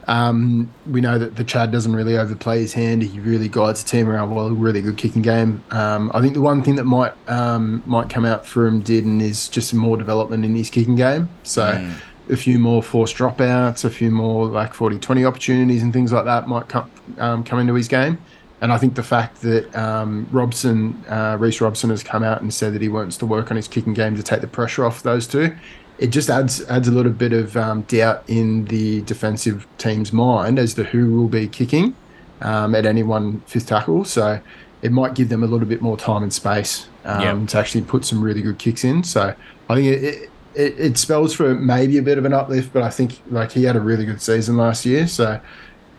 Um, 0.06 0.72
we 0.86 1.00
know 1.00 1.18
that 1.18 1.36
the 1.36 1.44
Chad 1.44 1.72
doesn't 1.72 1.94
really 1.94 2.18
overplay 2.18 2.60
his 2.60 2.74
hand. 2.74 3.02
He 3.02 3.18
really 3.20 3.48
guides 3.48 3.82
the 3.82 3.88
team 3.88 4.08
around 4.08 4.34
well. 4.34 4.50
Really 4.50 4.82
good 4.82 4.98
kicking 4.98 5.22
game. 5.22 5.64
Um, 5.70 6.10
I 6.14 6.20
think 6.20 6.34
the 6.34 6.42
one 6.42 6.62
thing 6.62 6.76
that 6.76 6.84
might 6.84 7.12
um, 7.28 7.82
might 7.86 8.10
come 8.10 8.24
out 8.24 8.46
from 8.46 8.82
Dearden 8.82 9.20
is 9.20 9.48
just 9.48 9.72
more 9.72 9.96
development 9.96 10.44
in 10.44 10.54
his 10.54 10.70
kicking 10.70 10.96
game. 10.96 11.28
So 11.42 11.90
a 12.30 12.36
few 12.36 12.58
more 12.58 12.82
forced 12.82 13.16
dropouts, 13.16 13.84
a 13.84 13.90
few 13.90 14.10
more 14.10 14.46
like 14.46 14.72
40-20 14.72 15.26
opportunities 15.26 15.82
and 15.82 15.92
things 15.92 16.12
like 16.12 16.24
that 16.24 16.48
might 16.48 16.68
come 16.68 16.90
um, 17.18 17.44
come 17.44 17.58
into 17.58 17.74
his 17.74 17.88
game. 17.88 18.18
And 18.64 18.72
I 18.72 18.78
think 18.78 18.94
the 18.94 19.02
fact 19.02 19.42
that 19.42 19.76
um, 19.76 20.26
Robson, 20.32 21.04
uh, 21.10 21.36
Reece 21.38 21.60
Robson, 21.60 21.90
has 21.90 22.02
come 22.02 22.22
out 22.22 22.40
and 22.40 22.52
said 22.52 22.72
that 22.72 22.80
he 22.80 22.88
wants 22.88 23.18
to 23.18 23.26
work 23.26 23.50
on 23.50 23.58
his 23.58 23.68
kicking 23.68 23.92
game 23.92 24.16
to 24.16 24.22
take 24.22 24.40
the 24.40 24.46
pressure 24.46 24.86
off 24.86 25.02
those 25.02 25.26
two, 25.26 25.54
it 25.98 26.06
just 26.06 26.30
adds 26.30 26.64
adds 26.70 26.88
a 26.88 26.90
little 26.90 27.12
bit 27.12 27.34
of 27.34 27.58
um, 27.58 27.82
doubt 27.82 28.24
in 28.26 28.64
the 28.64 29.02
defensive 29.02 29.66
team's 29.76 30.14
mind 30.14 30.58
as 30.58 30.72
to 30.74 30.84
who 30.84 31.12
will 31.14 31.28
be 31.28 31.46
kicking 31.46 31.94
um, 32.40 32.74
at 32.74 32.86
any 32.86 33.02
one 33.02 33.40
fifth 33.42 33.66
tackle. 33.66 34.02
So 34.06 34.40
it 34.80 34.92
might 34.92 35.12
give 35.14 35.28
them 35.28 35.42
a 35.42 35.46
little 35.46 35.68
bit 35.68 35.82
more 35.82 35.98
time 35.98 36.22
and 36.22 36.32
space 36.32 36.88
um, 37.04 37.20
Yep. 37.20 37.48
to 37.48 37.58
actually 37.58 37.82
put 37.82 38.06
some 38.06 38.22
really 38.22 38.40
good 38.40 38.58
kicks 38.58 38.82
in. 38.82 39.04
So 39.04 39.34
I 39.68 39.74
think 39.74 39.88
it, 39.88 40.04
it 40.04 40.30
it 40.54 40.78
it 40.78 40.96
spells 40.96 41.34
for 41.34 41.54
maybe 41.54 41.98
a 41.98 42.02
bit 42.02 42.16
of 42.16 42.24
an 42.24 42.32
uplift, 42.32 42.72
but 42.72 42.82
I 42.82 42.88
think 42.88 43.20
like 43.30 43.52
he 43.52 43.64
had 43.64 43.76
a 43.76 43.80
really 43.80 44.06
good 44.06 44.22
season 44.22 44.56
last 44.56 44.86
year, 44.86 45.06
so. 45.06 45.38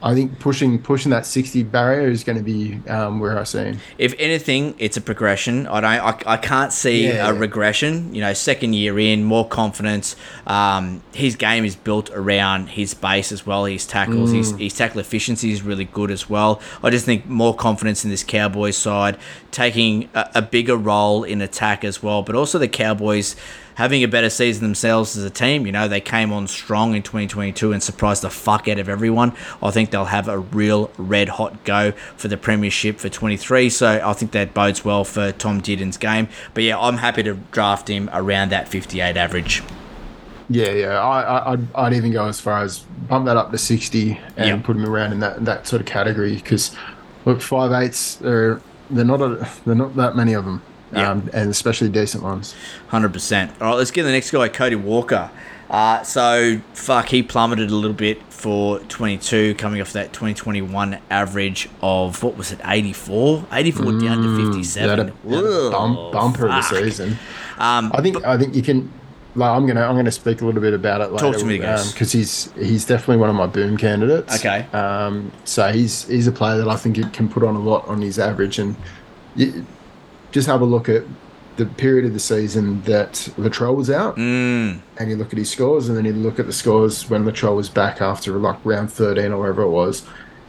I 0.06 0.14
think 0.14 0.38
pushing 0.40 0.78
pushing 0.84 1.10
that 1.10 1.26
sixty 1.26 1.64
barrier 1.64 2.08
is 2.10 2.24
going 2.24 2.38
to 2.38 2.44
be 2.44 2.80
um, 2.88 3.20
where 3.20 3.40
I 3.40 3.44
see 3.44 3.58
him. 3.58 3.80
If 3.98 4.14
anything, 4.20 4.76
it's 4.78 4.98
a 4.98 5.02
progression. 5.02 5.66
I 5.66 5.82
don't. 5.82 5.90
I, 6.28 6.34
I 6.34 6.38
can't 6.38 6.72
see 6.72 7.08
Yeah. 7.08 7.28
a 7.28 7.34
regression. 7.34 8.14
You 8.14 8.22
know, 8.22 8.32
second 8.34 8.74
year 8.74 9.00
in, 9.00 9.24
more 9.24 9.48
confidence. 9.48 10.16
Um, 10.46 11.02
his 11.12 11.36
game 11.36 11.66
is 11.66 11.76
built 11.76 12.12
around 12.12 12.68
his 12.68 12.94
base 12.94 13.32
as 13.32 13.48
well. 13.48 13.66
His 13.66 13.88
tackles, 13.88 14.32
his, 14.32 14.54
Mm. 14.54 14.60
his 14.60 14.74
tackle 14.76 15.00
efficiency 15.00 15.52
is 15.52 15.64
really 15.64 15.86
good 15.86 16.12
as 16.12 16.30
well. 16.30 16.62
I 16.84 16.92
just 16.92 17.06
think 17.06 17.26
more 17.28 17.56
confidence 17.56 18.04
in 18.06 18.12
this 18.12 18.24
Cowboys 18.24 18.78
side, 18.78 19.18
taking 19.50 20.08
a, 20.14 20.30
a 20.36 20.42
bigger 20.44 20.78
role 20.78 21.24
in 21.24 21.42
attack 21.42 21.84
as 21.84 22.04
well. 22.04 22.22
But 22.22 22.36
also 22.36 22.60
the 22.60 22.68
Cowboys 22.68 23.36
having 23.76 24.04
a 24.04 24.08
better 24.08 24.30
season 24.30 24.64
themselves 24.64 25.16
as 25.16 25.24
a 25.24 25.30
team. 25.30 25.66
You 25.66 25.72
know, 25.72 25.88
they 25.88 26.02
came 26.02 26.34
on 26.34 26.48
strong 26.48 26.96
in 26.96 27.04
2022 27.04 27.72
and 27.72 27.82
surprised 27.82 28.24
the 28.24 28.30
fuck 28.30 28.68
out 28.68 28.80
of 28.80 28.90
everyone. 28.90 29.34
I 29.62 29.72
think 29.72 29.92
they'll 29.92 30.06
have 30.06 30.28
a 30.28 30.40
real 30.40 30.92
red 30.98 31.30
hot 31.30 31.64
go 31.64 31.92
for 32.18 32.28
the 32.28 32.38
premiership 32.38 32.98
for 33.00 33.10
23. 33.10 33.70
So 33.70 34.02
I 34.04 34.14
think 34.14 34.32
that 34.32 34.54
bodes 34.54 34.84
well 34.84 35.04
for 35.04 35.32
Tom 35.32 35.62
Dearden's 35.62 35.98
game. 35.98 36.28
But 36.54 36.64
yeah, 36.64 36.80
I'm 36.80 36.98
happy 36.98 37.24
to 37.24 37.36
draft 37.52 37.90
him 37.90 38.10
around 38.14 38.50
that 38.50 38.68
58 38.68 39.16
average. 39.18 39.62
Yeah, 40.50 40.72
yeah. 40.72 41.00
I, 41.02 41.22
I 41.22 41.54
I'd, 41.54 41.76
I'd 41.76 41.94
even 41.94 42.12
go 42.12 42.28
as 42.28 42.40
far 42.40 42.62
as 42.62 42.80
bump 43.10 43.26
that 43.26 43.36
up 43.36 43.52
to 43.52 43.58
sixty 43.58 44.20
and 44.38 44.48
Yep. 44.48 44.64
put 44.64 44.76
him 44.76 44.86
around 44.86 45.12
in 45.14 45.20
that 45.22 45.44
that 45.46 45.66
sort 45.66 45.82
of 45.82 45.88
category 45.88 46.36
because 46.36 46.76
look, 47.26 47.42
five 47.42 47.72
eights 47.72 48.16
they're, 48.18 48.62
they're 48.92 49.04
not 49.06 49.22
a, 49.22 49.50
they're 49.66 49.74
not 49.74 49.96
that 49.96 50.16
many 50.16 50.34
of 50.34 50.46
them, 50.46 50.62
Yeah. 50.96 51.12
um, 51.12 51.30
and 51.34 51.50
especially 51.50 51.90
decent 51.90 52.24
ones. 52.24 52.56
Hundred 52.88 53.14
percent. 53.14 53.52
All 53.62 53.70
right, 53.70 53.76
let's 53.76 53.92
get 53.92 54.04
the 54.04 54.12
next 54.12 54.32
guy, 54.32 54.48
Cody 54.48 54.76
Walker. 54.76 55.30
Uh, 55.70 56.04
so 56.04 56.62
fuck, 56.74 57.10
he 57.10 57.24
plummeted 57.24 57.72
a 57.72 57.76
little 57.76 57.96
bit 57.96 58.22
for 58.32 58.80
22, 58.80 59.56
coming 59.56 59.82
off 59.82 59.94
that 59.94 60.14
2021 60.14 61.00
average 61.10 61.68
of 61.82 62.22
what 62.22 62.38
was 62.38 62.52
it, 62.52 62.60
84, 62.64 63.48
84 63.52 63.86
down 64.00 64.22
to 64.22 64.34
a, 64.34 64.54
57. 64.54 65.14
they 65.26 65.38
a 65.38 65.72
bump, 65.72 66.12
bumper 66.12 66.46
of 66.48 66.52
the 66.52 66.62
season. 66.62 67.18
Um, 67.58 67.92
I 67.94 68.02
think 68.02 68.24
I 68.24 68.38
think 68.38 68.54
you 68.56 68.62
can. 68.62 68.92
Like, 69.38 69.50
I'm 69.50 69.66
gonna 69.66 69.82
I'm 69.82 69.96
gonna 69.98 70.12
speak 70.12 70.40
a 70.42 70.46
little 70.46 70.62
bit 70.62 70.74
about 70.74 71.02
it 71.02 71.12
later. 71.12 71.32
Talk 71.32 71.38
to 71.40 71.46
me, 71.46 71.58
guys. 71.58 71.92
because 71.92 72.12
he's 72.12 72.54
he's 72.54 72.86
definitely 72.86 73.18
one 73.18 73.30
of 73.30 73.36
my 73.36 73.48
boom 73.48 73.76
candidates. 73.76 74.36
Okay. 74.40 74.66
Um, 74.72 75.32
so 75.44 75.72
he's 75.74 76.08
he's 76.08 76.28
a 76.28 76.32
player 76.32 76.58
that 76.60 76.70
I 76.70 76.78
think 76.78 77.12
can 77.12 77.28
put 77.28 77.44
on 77.44 77.56
a 77.56 77.60
lot 77.60 77.86
on 77.88 78.02
his 78.02 78.18
average, 78.18 78.60
and 78.60 78.78
you, 79.36 79.66
just 80.36 80.48
have 80.48 80.60
a 80.60 80.66
look 80.66 80.90
at 80.90 81.04
the 81.56 81.66
period 81.66 82.04
of 82.04 82.12
the 82.12 82.20
season 82.20 82.82
that 82.82 83.14
Latrell 83.38 83.74
was 83.74 83.90
out, 83.90 84.18
mm, 84.18 84.78
and 84.98 85.10
you 85.10 85.16
look 85.16 85.32
at 85.32 85.40
his 85.40 85.50
scores, 85.50 85.88
and 85.88 85.98
then 85.98 86.04
you 86.04 86.12
look 86.12 86.40
at 86.40 86.46
the 86.46 86.52
scores 86.52 87.10
when 87.10 87.24
Latrell 87.24 87.56
was 87.56 87.70
back 87.70 88.02
after 88.02 88.34
like 88.34 88.58
round 88.66 88.92
13 88.92 89.32
or 89.32 89.40
wherever 89.40 89.62
it 89.62 89.70
was, 89.70 90.06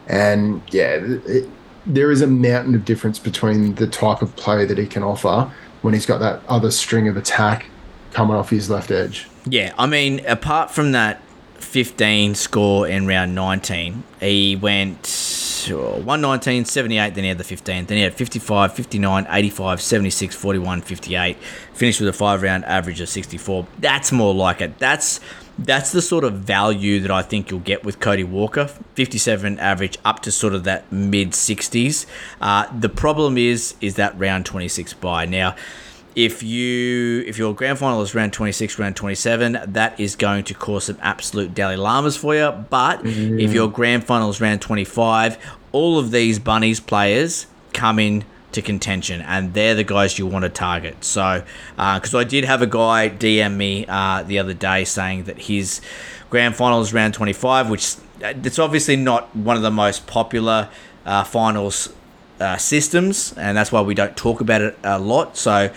and 0.09 0.61
yeah, 0.75 0.99
it, 1.27 1.49
there 1.87 2.11
is 2.11 2.21
a 2.21 2.27
mountain 2.27 2.75
of 2.75 2.85
difference 2.85 3.21
between 3.21 3.77
the 3.77 3.87
type 3.87 4.23
of 4.23 4.35
play 4.35 4.65
that 4.65 4.77
he 4.77 4.87
can 4.87 5.05
offer 5.05 5.49
when 5.83 5.95
he's 5.95 6.05
got 6.05 6.19
that 6.19 6.43
other 6.49 6.73
string 6.73 7.07
of 7.07 7.17
attack 7.17 7.67
coming 8.13 8.35
off 8.35 8.51
his 8.51 8.69
left 8.69 8.91
edge. 8.91 9.29
yeah, 9.45 9.73
I 9.79 9.87
mean, 9.87 10.27
apart 10.27 10.73
from 10.73 10.91
that 10.93 11.23
15 11.59 12.35
score 12.35 12.89
in 12.89 13.07
round 13.07 13.37
19, 13.37 14.03
he 14.19 14.57
went 14.57 15.07
oh, 15.71 15.97
119, 15.97 16.65
78, 16.65 17.15
then 17.15 17.25
he 17.25 17.29
had 17.29 17.39
the 17.39 17.45
15, 17.45 17.87
then 17.87 17.97
he 17.97 18.03
had 18.03 18.15
55, 18.15 18.73
59, 18.73 19.27
85, 19.29 19.81
76, 19.81 20.35
41, 20.35 20.81
58, 20.83 21.37
finished 21.75 22.01
with 22.01 22.09
a 22.09 22.13
five 22.13 22.43
round 22.43 22.65
average 22.65 23.01
of 23.01 23.09
64. 23.09 23.67
That's 23.79 24.13
more 24.13 24.35
like 24.35 24.61
it. 24.61 24.79
That's 24.79 25.21
that's 25.59 25.91
the 25.91 26.03
sort 26.03 26.25
of 26.25 26.35
value 26.35 27.01
that 27.01 27.11
I 27.11 27.23
think 27.23 27.51
you'll 27.51 27.61
get 27.61 27.83
with 27.83 27.99
Cody 27.99 28.25
Walker. 28.25 28.67
57 28.67 29.59
average 29.59 29.97
up 30.05 30.21
to 30.21 30.31
sort 30.31 30.53
of 30.55 30.65
that 30.65 30.91
mid 30.93 31.31
60s. 31.31 32.05
Uh, 32.41 32.67
the 32.79 32.91
problem 32.91 33.39
is 33.39 33.75
is 33.81 33.95
that 33.97 34.19
round 34.19 34.45
26 34.45 34.93
buy. 34.95 35.25
Now, 35.25 35.57
if 36.17 36.43
you 36.43 37.23
if 37.27 37.37
your 37.37 37.55
grand 37.55 37.79
final 37.79 38.01
is 38.01 38.15
round 38.15 38.33
26 38.33 38.79
round 38.79 38.97
27 38.97 39.59
that 39.67 40.01
is 40.01 40.17
going 40.17 40.43
to 40.43 40.55
cause 40.55 40.85
some 40.85 40.97
absolute 41.03 41.55
Dalai 41.55 41.77
Lamas 41.77 42.17
for 42.17 42.35
you 42.35 42.51
but 42.71 43.05
if 43.05 43.53
your 43.53 43.71
grand 43.71 44.03
final 44.03 44.31
is 44.31 44.41
round 44.41 44.63
25 44.63 45.37
all 45.73 45.99
of 45.99 46.11
these 46.11 46.39
bunnies 46.39 46.81
players 46.81 47.47
come 47.73 47.99
in 47.99 48.25
to 48.53 48.63
contention 48.63 49.21
and 49.21 49.53
they're 49.55 49.75
the 49.75 49.85
guys 49.85 50.19
you 50.19 50.27
want 50.27 50.43
to 50.43 50.49
target 50.49 51.05
so 51.05 51.43
because 51.73 52.15
I 52.15 52.25
did 52.25 52.45
have 52.45 52.63
a 52.63 52.67
guy 52.67 53.11
DM 53.11 53.57
me 53.57 53.85
uh, 53.87 54.23
the 54.23 54.39
other 54.39 54.55
day 54.55 54.85
saying 54.85 55.25
that 55.25 55.43
his 55.43 55.83
grand 56.31 56.57
final 56.57 56.81
is 56.81 56.95
round 56.95 57.13
25 57.13 57.69
which 57.69 57.97
uh, 58.25 58.33
it's 58.43 58.59
obviously 58.59 58.97
not 58.97 59.35
one 59.37 59.57
of 59.57 59.63
the 59.63 59.71
most 59.71 60.07
popular 60.07 60.71
uh, 61.05 61.23
finals 61.23 61.93
uh, 62.41 62.57
systems, 62.57 63.33
and 63.37 63.57
that's 63.57 63.73
why 63.73 63.81
we 63.81 63.95
don't 63.95 64.17
talk 64.17 64.41
about 64.41 64.61
it 64.61 64.79
a 64.83 64.99
lot. 64.99 65.37
So, 65.37 65.73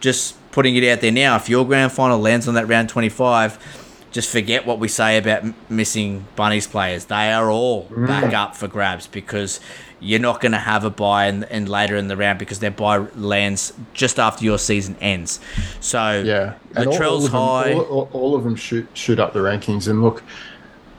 just 0.00 0.36
putting 0.52 0.76
it 0.76 0.84
out 0.88 1.00
there 1.00 1.12
now, 1.12 1.36
if 1.36 1.48
your 1.48 1.66
grand 1.66 1.92
final 1.92 2.18
lands 2.18 2.46
on 2.46 2.54
that 2.54 2.68
round 2.68 2.88
25, 2.88 3.83
just 4.14 4.30
forget 4.30 4.64
what 4.64 4.78
we 4.78 4.86
say 4.86 5.18
about 5.18 5.42
m- 5.42 5.54
missing 5.68 6.24
Bunnies 6.36 6.66
players. 6.68 7.06
They 7.06 7.32
are 7.32 7.50
all 7.50 7.82
back 7.90 8.32
up 8.32 8.54
for 8.54 8.68
grabs 8.68 9.06
because 9.08 9.58
you're 9.98 10.20
not 10.20 10.40
going 10.40 10.52
to 10.52 10.58
have 10.58 10.84
a 10.84 10.90
buy 10.90 11.26
in, 11.26 11.42
in 11.44 11.66
later 11.66 11.96
in 11.96 12.06
the 12.08 12.16
round 12.16 12.38
because 12.38 12.60
their 12.60 12.70
buy 12.70 12.98
lands 13.16 13.72
just 13.92 14.18
after 14.20 14.44
your 14.44 14.58
season 14.58 14.94
ends. 15.00 15.40
So, 15.80 16.22
Yeah, 16.24 16.54
And 16.76 16.86
all- 16.86 16.92
all 16.94 16.98
Latrell's 17.00 17.24
of 17.26 17.32
them- 17.32 17.40
high. 17.40 17.72
All, 17.74 17.80
all, 17.82 18.08
all 18.12 18.34
of 18.36 18.44
them 18.44 18.54
shoot 18.54 18.86
shoot 18.94 19.18
up 19.18 19.32
the 19.32 19.40
rankings, 19.40 19.88
and 19.88 20.00
look, 20.02 20.22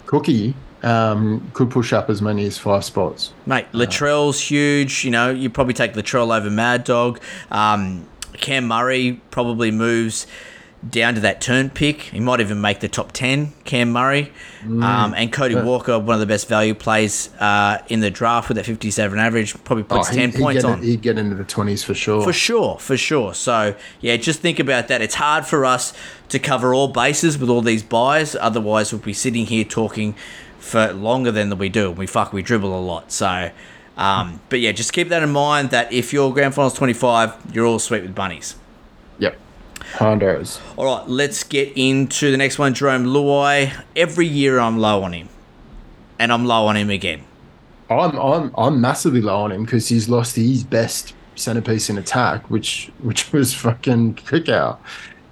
Cookie 0.05 0.53
um, 0.83 1.49
could 1.53 1.71
push 1.71 1.93
up 1.93 2.09
as 2.09 2.21
many 2.21 2.45
as 2.45 2.57
five 2.57 2.83
spots. 2.83 3.33
Mate, 3.45 3.65
Latrell's 3.71 4.39
huge. 4.41 5.03
You 5.05 5.11
know, 5.11 5.31
you 5.31 5.49
probably 5.49 5.73
take 5.73 5.93
Latrell 5.93 6.35
over 6.37 6.49
Mad 6.49 6.83
Dog. 6.83 7.19
Um, 7.49 8.05
Cam 8.33 8.67
Murray 8.67 9.21
probably 9.31 9.71
moves 9.71 10.27
down 10.89 11.15
to 11.15 11.19
that 11.21 11.41
turn 11.41 11.69
pick. 11.69 12.01
He 12.01 12.19
might 12.19 12.39
even 12.39 12.61
make 12.61 12.79
the 12.79 12.87
top 12.87 13.11
10, 13.11 13.53
Cam 13.63 13.91
Murray. 13.91 14.31
Um, 14.63 15.13
and 15.15 15.31
Cody 15.31 15.55
Walker, 15.55 15.97
one 15.99 16.15
of 16.15 16.19
the 16.19 16.25
best 16.25 16.47
value 16.47 16.73
plays 16.73 17.29
uh, 17.39 17.79
in 17.87 17.99
the 17.99 18.09
draft 18.11 18.47
with 18.49 18.57
that 18.57 18.65
57 18.65 19.17
average, 19.19 19.53
probably 19.63 19.83
puts 19.83 20.09
Oh, 20.09 20.11
he- 20.11 20.17
10 20.17 20.31
he'd 20.31 20.39
points 20.39 20.63
get 20.63 20.71
on. 20.71 20.81
he'd 20.81 21.01
get 21.01 21.17
into 21.17 21.35
the 21.35 21.43
twenties 21.43 21.83
for 21.83 21.93
sure. 21.93 22.23
For 22.23 22.33
sure, 22.33 22.77
for 22.79 22.97
sure. 22.97 23.33
So 23.33 23.75
yeah, 24.01 24.17
just 24.17 24.39
think 24.39 24.59
about 24.59 24.87
that. 24.87 25.01
It's 25.01 25.15
hard 25.15 25.45
for 25.45 25.65
us 25.65 25.93
to 26.29 26.39
cover 26.39 26.73
all 26.73 26.87
bases 26.87 27.37
with 27.37 27.49
all 27.49 27.61
these 27.61 27.83
buys. 27.83 28.35
Otherwise, 28.35 28.91
we'll 28.91 29.01
be 29.01 29.13
sitting 29.13 29.45
here 29.45 29.63
talking 29.63 30.15
for 30.59 30.91
longer 30.93 31.31
than 31.31 31.55
we 31.57 31.69
do. 31.69 31.91
We 31.91 32.07
fuck, 32.07 32.33
we 32.33 32.41
dribble 32.41 32.77
a 32.77 32.81
lot. 32.81 33.11
So, 33.11 33.51
um, 33.97 34.39
but 34.49 34.59
yeah, 34.59 34.71
just 34.71 34.93
keep 34.93 35.09
that 35.09 35.21
in 35.23 35.31
mind. 35.31 35.69
That 35.69 35.91
if 35.93 36.11
your 36.13 36.33
grand 36.33 36.55
finals 36.55 36.73
twenty 36.73 36.93
five, 36.93 37.33
you're 37.53 37.65
all 37.67 37.79
sweet 37.79 38.01
with 38.01 38.15
bunnies. 38.15 38.55
Yep. 39.19 39.37
Hondos. 39.93 40.59
All 40.77 40.85
right, 40.85 41.07
let's 41.07 41.43
get 41.43 41.71
into 41.75 42.31
the 42.31 42.37
next 42.37 42.59
one. 42.59 42.73
Jarome 42.73 43.05
Luai. 43.05 43.73
Every 43.95 44.27
year 44.27 44.59
I'm 44.59 44.77
low 44.77 45.03
on 45.03 45.13
him, 45.13 45.29
and 46.19 46.31
I'm 46.31 46.45
low 46.45 46.67
on 46.67 46.77
him 46.77 46.89
again. 46.89 47.23
I'm 47.89 48.17
I'm 48.17 48.51
I'm 48.57 48.81
massively 48.81 49.21
low 49.21 49.41
on 49.41 49.51
him 49.51 49.63
because 49.65 49.87
he's 49.89 50.09
lost 50.09 50.35
his 50.35 50.63
best 50.63 51.13
centerpiece 51.35 51.89
in 51.89 51.97
attack, 51.97 52.49
which 52.49 52.91
which 52.99 53.31
was 53.31 53.53
fucking 53.53 54.15
Kikau. 54.15 54.77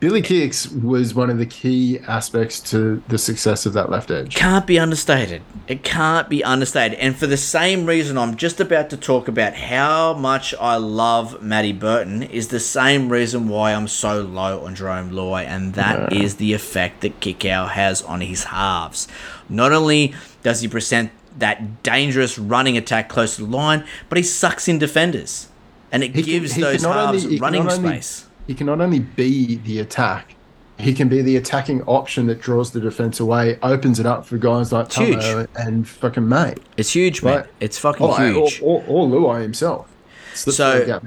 Billy 0.04 0.22
Kicks 0.22 0.68
was 0.70 1.16
one 1.16 1.30
of 1.30 1.38
the 1.38 1.46
key 1.46 1.98
aspects 2.10 2.60
to 2.72 3.02
the 3.08 3.18
success 3.18 3.66
of 3.66 3.72
that 3.72 3.90
left 3.90 4.12
edge. 4.12 4.36
can't 4.36 4.68
be 4.68 4.78
understated. 4.78 5.42
It 5.66 5.82
can't 5.86 6.28
be 6.28 6.44
understated. 6.44 7.00
And 7.00 7.16
for 7.16 7.26
the 7.26 7.38
same 7.38 7.86
reason 7.86 8.18
I'm 8.18 8.36
just 8.36 8.60
about 8.60 8.90
to 8.90 8.98
talk 8.98 9.30
about 9.30 9.54
how 9.54 10.14
much 10.16 10.54
I 10.60 10.76
love 10.76 11.42
Matty 11.42 11.72
Burton 11.72 12.22
is 12.22 12.50
the 12.50 12.60
same 12.60 13.08
reason 13.08 13.48
why 13.48 13.72
I'm 13.74 13.88
so 13.88 14.22
low 14.24 14.66
on 14.66 14.76
Jarome 14.76 15.12
Luai, 15.12 15.46
and 15.46 15.74
that 15.76 16.12
is 16.12 16.36
the 16.36 16.52
effect 16.52 17.00
that 17.00 17.22
Kikau 17.22 17.70
has 17.70 18.02
on 18.02 18.20
his 18.20 18.44
halves. 18.44 19.08
Not 19.48 19.72
only 19.72 20.14
does 20.42 20.60
he 20.60 20.68
present 20.68 21.12
that 21.38 21.82
dangerous 21.82 22.38
running 22.38 22.76
attack 22.76 23.08
close 23.08 23.38
to 23.38 23.46
the 23.46 23.56
line, 23.56 23.86
but 24.10 24.18
he 24.18 24.24
sucks 24.26 24.68
in 24.68 24.80
defenders. 24.80 25.48
And 25.94 26.04
it 26.04 26.14
He 26.14 26.24
gives 26.24 26.52
can 26.52 26.62
those 26.64 26.84
not 26.84 26.98
only- 26.98 27.22
halves 27.22 27.40
running 27.40 27.62
only- 27.72 27.88
space. 28.02 28.26
He 28.48 28.54
can 28.54 28.68
not 28.68 28.82
only 28.82 29.00
be 29.00 29.56
the 29.56 29.80
attack, 29.80 30.36
he 30.80 30.94
can 30.94 31.08
be 31.08 31.22
the 31.22 31.38
attacking 31.38 31.82
option 31.84 32.28
that 32.28 32.42
draws 32.42 32.72
the 32.72 32.82
defense 32.82 33.20
away, 33.20 33.58
opens 33.64 34.00
it 34.00 34.06
up 34.06 34.26
for 34.26 34.38
guys 34.38 34.72
like. 34.74 34.90
Tomo 34.90 35.48
and 35.56 35.88
fucking 35.88 36.28
May. 36.28 36.56
It's 36.78 36.94
huge, 36.94 37.24
man. 37.24 37.38
Right. 37.38 37.46
It's 37.60 37.78
fucking 37.78 38.06
huge. 38.18 38.60
Or, 38.62 38.84
or, 38.88 39.06
or 39.06 39.08
Luai 39.08 39.42
himself. 39.42 39.90
Slips 40.34 40.58
So- 40.58 41.00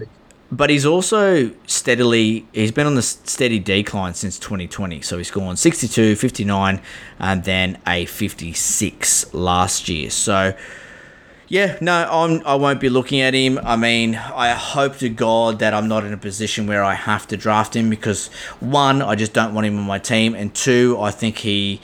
But 0.53 0.71
he's 0.71 0.87
also 0.87 1.51
steadily, 1.67 2.47
he's 2.53 2.71
been 2.71 2.87
on 2.87 2.95
the 2.95 3.03
steady 3.03 3.59
decline 3.59 4.15
since 4.15 4.39
2020. 4.39 5.01
So 5.01 5.19
he's 5.19 5.31
gone 5.33 5.57
62, 5.57 6.15
59, 6.15 6.81
and 7.19 7.43
then 7.43 7.79
a 7.85 8.07
56 8.07 9.35
last 9.35 9.89
year. 9.89 10.09
So, 10.11 10.55
yeah, 11.49 11.79
no, 11.81 12.09
I'm, 12.11 12.43
I 12.45 12.57
won't 12.57 12.81
be 12.81 12.89
looking 12.89 13.21
at 13.21 13.33
him. 13.33 13.59
I 13.63 13.77
mean, 13.77 14.17
I 14.17 14.53
hope 14.53 14.97
to 14.99 15.09
God 15.09 15.61
that 15.61 15.75
I'm 15.75 15.87
not 15.87 16.05
in 16.05 16.13
a 16.13 16.17
position 16.17 16.67
where 16.67 16.83
I 16.83 16.95
have 16.95 17.27
to 17.29 17.37
draft 17.37 17.77
him 17.77 17.89
because, 17.89 18.29
one, 18.59 19.01
I 19.01 19.15
just 19.15 19.33
don't 19.33 19.55
want 19.55 19.67
him 19.67 19.79
on 19.79 19.85
my 19.85 19.99
team. 19.99 20.35
And 20.35 20.55
two, 20.55 20.99
I 21.01 21.11
think 21.11 21.39
he. 21.39 21.81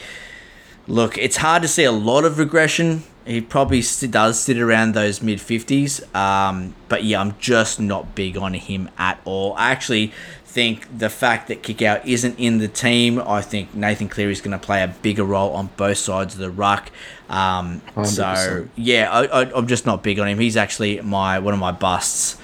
Look, 0.89 1.17
it's 1.17 1.37
hard 1.37 1.63
to 1.63 1.69
see 1.69 1.85
a 1.85 1.93
lot 1.93 2.25
of 2.25 2.41
regression 2.41 3.05
He 3.25 3.41
probably 3.41 3.83
does 4.11 4.41
sit 4.41 4.59
around 4.59 4.95
those 4.95 5.23
mid 5.23 5.39
50s. 5.39 6.13
Um, 6.15 6.75
but 6.89 7.05
yeah, 7.05 7.21
I'm 7.21 7.39
just 7.39 7.79
not 7.79 8.17
big 8.17 8.37
on 8.37 8.55
him 8.55 8.91
at 8.99 9.21
all. 9.25 9.55
I 9.55 9.71
actually 9.71 10.13
think 10.45 10.99
the 10.99 11.09
fact 11.09 11.49
that 11.49 11.63
Kikau 11.63 12.05
isn't 12.05 12.39
in 12.39 12.59
the 12.59 12.69
team, 12.69 13.19
I 13.19 13.41
think 13.41 13.75
Nathan 13.75 14.09
Cleary 14.09 14.33
is 14.33 14.43
going 14.43 14.59
to 14.59 14.65
play 14.65 14.83
a 14.83 14.89
bigger 14.89 15.25
role 15.25 15.53
on 15.53 15.71
both 15.79 15.97
sides 15.97 16.35
of 16.35 16.41
the 16.41 16.51
ruck. 16.51 16.91
Um, 17.33 17.81
so 18.05 18.69
yeah, 18.77 19.11
I, 19.11 19.25
I, 19.25 19.53
I'm 19.57 19.67
just 19.67 19.87
not 19.87 20.03
big 20.03 20.19
on 20.19 20.29
him. 20.29 20.39
He's 20.39 20.57
actually 20.57 21.01
my 21.01 21.39
one 21.39 21.55
of 21.55 21.61
my 21.61 21.73
busts, 21.73 22.37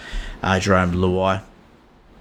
uh, 0.43 0.55
Jarome 0.55 0.95
Luai. 0.95 1.43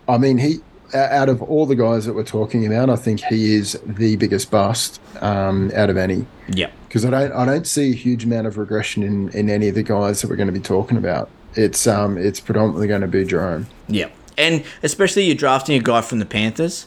I 0.09 0.17
mean, 0.17 0.37
he 0.37 0.59
out 0.93 1.29
of 1.29 1.41
all 1.41 1.65
the 1.65 1.75
guys 1.75 2.05
that 2.05 2.13
we're 2.13 2.23
talking 2.23 2.65
about, 2.65 2.89
I 2.89 2.95
think 2.95 3.21
he 3.21 3.55
is 3.55 3.79
the 3.85 4.15
biggest 4.15 4.51
bust 4.51 5.01
um, 5.21 5.71
out 5.75 5.89
of 5.89 5.97
any. 5.97 6.25
Yeah. 6.49 6.69
Because 6.87 7.05
I 7.05 7.09
don't, 7.09 7.31
I 7.33 7.45
don't 7.45 7.67
see 7.67 7.91
a 7.91 7.95
huge 7.95 8.23
amount 8.23 8.47
of 8.47 8.57
regression 8.57 9.03
in, 9.03 9.29
in 9.29 9.49
any 9.49 9.67
of 9.67 9.75
the 9.75 9.83
guys 9.83 10.21
that 10.21 10.29
we're 10.29 10.37
going 10.37 10.47
to 10.47 10.53
be 10.53 10.59
talking 10.59 10.97
about. 10.97 11.29
It's 11.55 11.87
um, 11.87 12.17
it's 12.17 12.39
predominantly 12.39 12.87
going 12.87 13.01
to 13.01 13.07
be 13.07 13.25
Jarome. 13.25 13.65
Yeah, 13.87 14.09
and 14.37 14.63
especially 14.83 15.23
you're 15.23 15.35
drafting 15.35 15.75
a 15.75 15.81
guy 15.81 16.01
from 16.01 16.19
the 16.19 16.25
Panthers, 16.25 16.85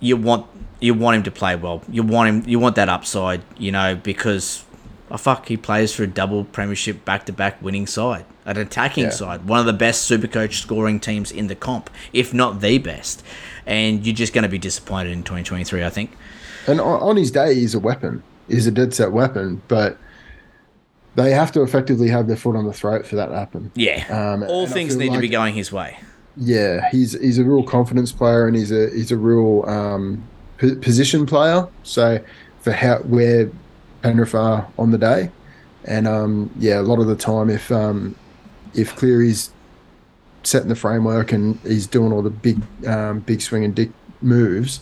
you 0.00 0.16
want 0.16 0.46
you 0.84 0.94
want 0.94 1.16
him 1.16 1.22
to 1.24 1.30
play 1.30 1.56
well. 1.56 1.82
You 1.88 2.02
want 2.02 2.28
him. 2.28 2.48
You 2.48 2.58
want 2.58 2.76
that 2.76 2.88
upside. 2.88 3.42
You 3.58 3.72
know 3.72 3.94
because, 3.96 4.64
oh 5.10 5.16
fuck, 5.16 5.48
he 5.48 5.56
plays 5.56 5.94
for 5.94 6.02
a 6.02 6.06
double 6.06 6.44
premiership 6.44 7.04
back 7.04 7.26
to 7.26 7.32
back 7.32 7.60
winning 7.62 7.86
side, 7.86 8.24
an 8.44 8.58
attacking 8.58 9.04
Yeah. 9.04 9.10
side, 9.10 9.46
one 9.46 9.60
of 9.60 9.66
the 9.66 9.72
best 9.72 10.08
Supercoach 10.10 10.54
scoring 10.54 11.00
teams 11.00 11.32
in 11.32 11.46
the 11.46 11.54
comp, 11.54 11.90
if 12.12 12.34
not 12.34 12.60
the 12.60 12.78
best. 12.78 13.22
And 13.66 14.04
you're 14.06 14.14
just 14.14 14.32
going 14.34 14.42
to 14.42 14.48
be 14.50 14.58
disappointed 14.58 15.12
in 15.12 15.22
2023, 15.22 15.82
I 15.84 15.88
think. 15.90 16.10
And 16.66 16.80
on, 16.80 17.16
his 17.16 17.30
day, 17.30 17.54
he's 17.54 17.74
a 17.74 17.78
weapon. 17.78 18.22
He's 18.48 18.66
a 18.66 18.70
dead 18.70 18.92
set 18.92 19.10
weapon, 19.12 19.62
but 19.68 19.96
they 21.14 21.30
have 21.30 21.50
to 21.52 21.62
effectively 21.62 22.08
have 22.08 22.26
their 22.26 22.36
foot 22.36 22.56
on 22.56 22.66
the 22.66 22.72
throat 22.72 23.06
for 23.06 23.16
that 23.16 23.26
to 23.26 23.34
happen. 23.34 23.70
Yeah, 23.74 24.04
Um, 24.10 24.42
all 24.42 24.66
things 24.66 24.96
need 24.96 25.12
to 25.12 25.18
be 25.18 25.28
going 25.28 25.54
his 25.54 25.72
way. 25.72 25.98
Yeah, 26.36 26.88
he's 26.90 27.12
he's 27.20 27.38
a 27.38 27.44
real 27.44 27.62
confidence 27.62 28.10
player 28.12 28.46
and 28.48 28.56
he's 28.56 28.72
a 28.72 28.90
he's 28.90 29.12
a 29.12 29.16
real 29.16 29.64
um, 29.68 30.24
p- 30.58 30.74
position 30.76 31.26
player. 31.26 31.68
So 31.82 32.22
for 32.60 32.72
how 32.72 32.98
where 32.98 33.50
Penrith 34.02 34.34
are 34.34 34.66
on 34.78 34.90
the 34.90 34.98
day, 34.98 35.30
and 35.84 36.06
um, 36.08 36.50
yeah, 36.58 36.80
a 36.80 36.82
lot 36.82 36.98
of 36.98 37.06
the 37.06 37.16
time 37.16 37.50
if 37.50 37.70
um, 37.70 38.14
if 38.74 38.94
Cleary's 38.96 39.50
setting 40.42 40.68
the 40.68 40.76
framework 40.76 41.32
and 41.32 41.58
he's 41.60 41.86
doing 41.86 42.12
all 42.12 42.22
the 42.22 42.30
big 42.30 42.60
um, 42.86 43.20
big 43.20 43.40
swing 43.40 43.64
and 43.64 43.74
dick 43.74 43.90
moves, 44.20 44.80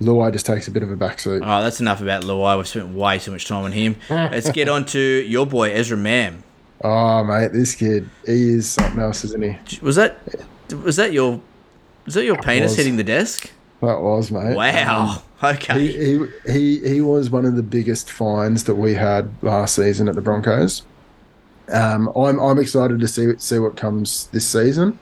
Luai 0.00 0.32
just 0.32 0.46
takes 0.46 0.68
a 0.68 0.70
bit 0.70 0.82
of 0.82 0.90
a 0.90 0.96
backseat. 0.96 1.40
Oh, 1.42 1.62
that's 1.62 1.80
enough 1.80 2.00
about 2.00 2.22
Luai. 2.22 2.56
We've 2.56 2.66
spent 2.68 2.94
way 2.94 3.18
too 3.18 3.32
much 3.32 3.46
time 3.46 3.64
on 3.64 3.72
him. 3.72 3.96
Let's 4.10 4.50
get 4.50 4.68
on 4.68 4.84
to 4.86 4.98
your 4.98 5.46
boy 5.46 5.70
Ezra 5.72 5.96
Mam. 5.96 6.42
Oh 6.82 7.22
mate, 7.24 7.52
this 7.52 7.74
kid, 7.74 8.08
he 8.24 8.54
is 8.54 8.70
something 8.70 9.00
else, 9.00 9.24
isn't 9.24 9.42
he? 9.42 9.78
Was 9.80 9.96
that 9.96 10.18
was 10.82 10.96
that 10.96 11.12
your 11.12 11.40
was 12.06 12.14
that 12.14 12.24
your 12.24 12.40
penis 12.40 12.70
was. 12.70 12.76
hitting 12.78 12.96
the 12.96 13.04
desk? 13.04 13.50
That 13.80 14.00
was 14.00 14.30
mate. 14.30 14.50
Um, 14.50 14.54
Wow. 14.56 15.22
okay. 15.42 15.78
He, 15.86 15.92
he 16.18 16.26
he 16.52 16.88
he 16.88 17.00
was 17.00 17.30
one 17.30 17.46
of 17.46 17.56
the 17.56 17.62
biggest 17.62 18.10
finds 18.10 18.64
that 18.64 18.74
we 18.74 18.94
had 18.94 19.30
last 19.42 19.74
season 19.74 20.08
at 20.08 20.14
the 20.14 20.20
Broncos. 20.20 20.82
Um, 21.72 22.08
I'm 22.16 22.38
I'm 22.40 22.58
excited 22.58 23.00
to 23.00 23.08
see 23.08 23.32
see 23.38 23.58
what 23.58 23.76
comes 23.76 24.26
this 24.32 24.46
season. 24.46 24.98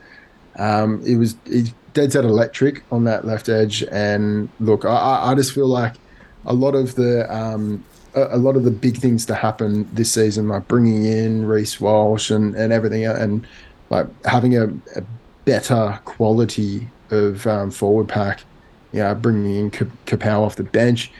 Um, 0.59 1.03
it 1.05 1.16
was 1.16 1.37
he's 1.45 1.72
dead 1.95 2.12
set 2.12 2.24
electric 2.24 2.85
on 2.93 3.05
that 3.05 3.24
left 3.24 3.49
edge, 3.49 3.83
and 3.91 4.49
look, 4.61 4.85
I- 4.85 4.89
I, 4.89 5.33
I 5.33 5.35
just 5.35 5.53
feel 5.53 5.66
like 5.68 5.95
a 6.47 6.53
lot 6.53 6.74
of 6.74 6.95
the 6.95 7.33
um, 7.35 7.85
a, 8.14 8.37
a 8.37 8.39
lot 8.39 8.55
of 8.57 8.64
the 8.64 8.70
big 8.70 8.99
things 8.99 9.24
to 9.26 9.35
happen 9.35 9.89
this 9.93 10.12
season, 10.12 10.49
like 10.49 10.68
bringing 10.68 11.05
in 11.05 11.47
Reece 11.47 11.81
Walsh 11.81 12.31
and 12.31 12.55
and 12.55 12.72
everything, 12.72 13.07
and 13.07 13.47
like 13.91 14.07
having 14.24 14.57
a, 14.57 14.66
a 14.95 15.03
better 15.47 15.99
quality 16.05 16.87
of 17.11 17.47
um, 17.47 17.70
forward 17.70 18.07
pack 18.09 18.43
yeah, 18.93 19.14
bringing 19.14 19.55
in 19.55 19.70
Kapow 19.70 20.41
off 20.41 20.57
the 20.57 20.64
bench. 20.64 21.11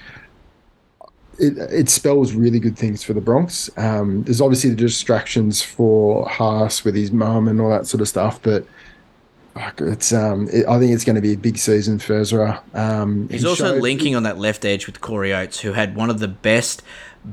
It, 1.39 1.57
it 1.57 1.89
spells 1.89 2.33
really 2.33 2.59
good 2.59 2.77
things 2.77 3.05
for 3.05 3.13
the 3.13 3.21
Bronx. 3.21 3.71
Um, 3.77 4.25
there's 4.25 4.41
obviously 4.41 4.71
the 4.71 4.77
distractions 4.77 5.63
for 5.63 6.29
Haas 6.29 6.85
with 6.85 6.97
his 6.97 7.13
mum 7.13 7.47
and 7.47 7.61
all 7.61 7.71
that 7.71 7.87
sort 7.87 8.01
of 8.01 8.09
stuff, 8.09 8.41
but 8.43 8.67
fuck, 9.59 9.81
it's 9.81 10.13
um, 10.13 10.49
it, 10.53 10.67
I 10.67 10.79
think 10.79 10.93
it's 10.93 11.05
going 11.05 11.17
to 11.17 11.23
be 11.23 11.33
a 11.33 11.37
big 11.37 11.59
season 11.59 11.99
for 11.99 12.15
Ezra. 12.15 12.63
Um, 12.75 13.29
He's 13.29 13.43
he 13.43 13.49
also 13.49 13.73
showed- 13.75 13.83
linking 13.83 14.15
on 14.17 14.23
that 14.25 14.39
left 14.39 14.65
edge 14.65 14.87
with 14.87 15.01
Corey 15.01 15.33
Oates, 15.35 15.61
who 15.61 15.73
had 15.73 15.97
one 15.97 16.11
of 16.11 16.19
the 16.19 16.29
best 16.29 16.83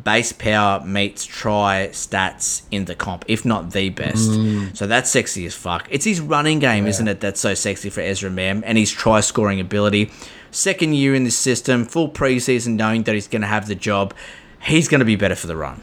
base 0.04 0.32
power 0.34 0.84
meets 0.84 1.26
try 1.26 1.88
stats 1.92 2.64
in 2.72 2.86
the 2.86 2.96
comp, 2.96 3.24
if 3.28 3.46
not 3.46 3.72
the 3.72 3.90
best. 3.90 4.30
Mm. 4.32 4.76
So 4.76 4.88
that's 4.88 5.10
sexy 5.10 5.46
as 5.46 5.54
fuck. 5.54 5.88
It's 5.90 6.06
his 6.06 6.20
running 6.20 6.60
game, 6.60 6.88
isn't 6.88 7.08
it? 7.08 7.20
That's 7.22 7.40
so 7.40 7.54
sexy 7.54 7.90
for 7.90 8.02
Ezra 8.02 8.30
Mam 8.32 8.64
and 8.66 8.78
his 8.78 8.92
try 8.92 9.22
scoring 9.22 9.60
ability. 9.60 10.12
Second 10.52 10.96
year 10.96 11.14
in 11.14 11.24
this 11.24 11.38
system, 11.38 11.86
full 11.86 12.10
preseason, 12.10 12.76
knowing 12.76 13.04
that 13.04 13.14
he's 13.14 13.28
going 13.28 13.42
to 13.44 13.48
have 13.48 13.68
the 13.68 13.76
job. 13.76 14.14
He's 14.62 14.88
going 14.88 15.00
to 15.00 15.06
be 15.06 15.16
better 15.16 15.36
for 15.36 15.48
the 15.48 15.56
run. 15.56 15.82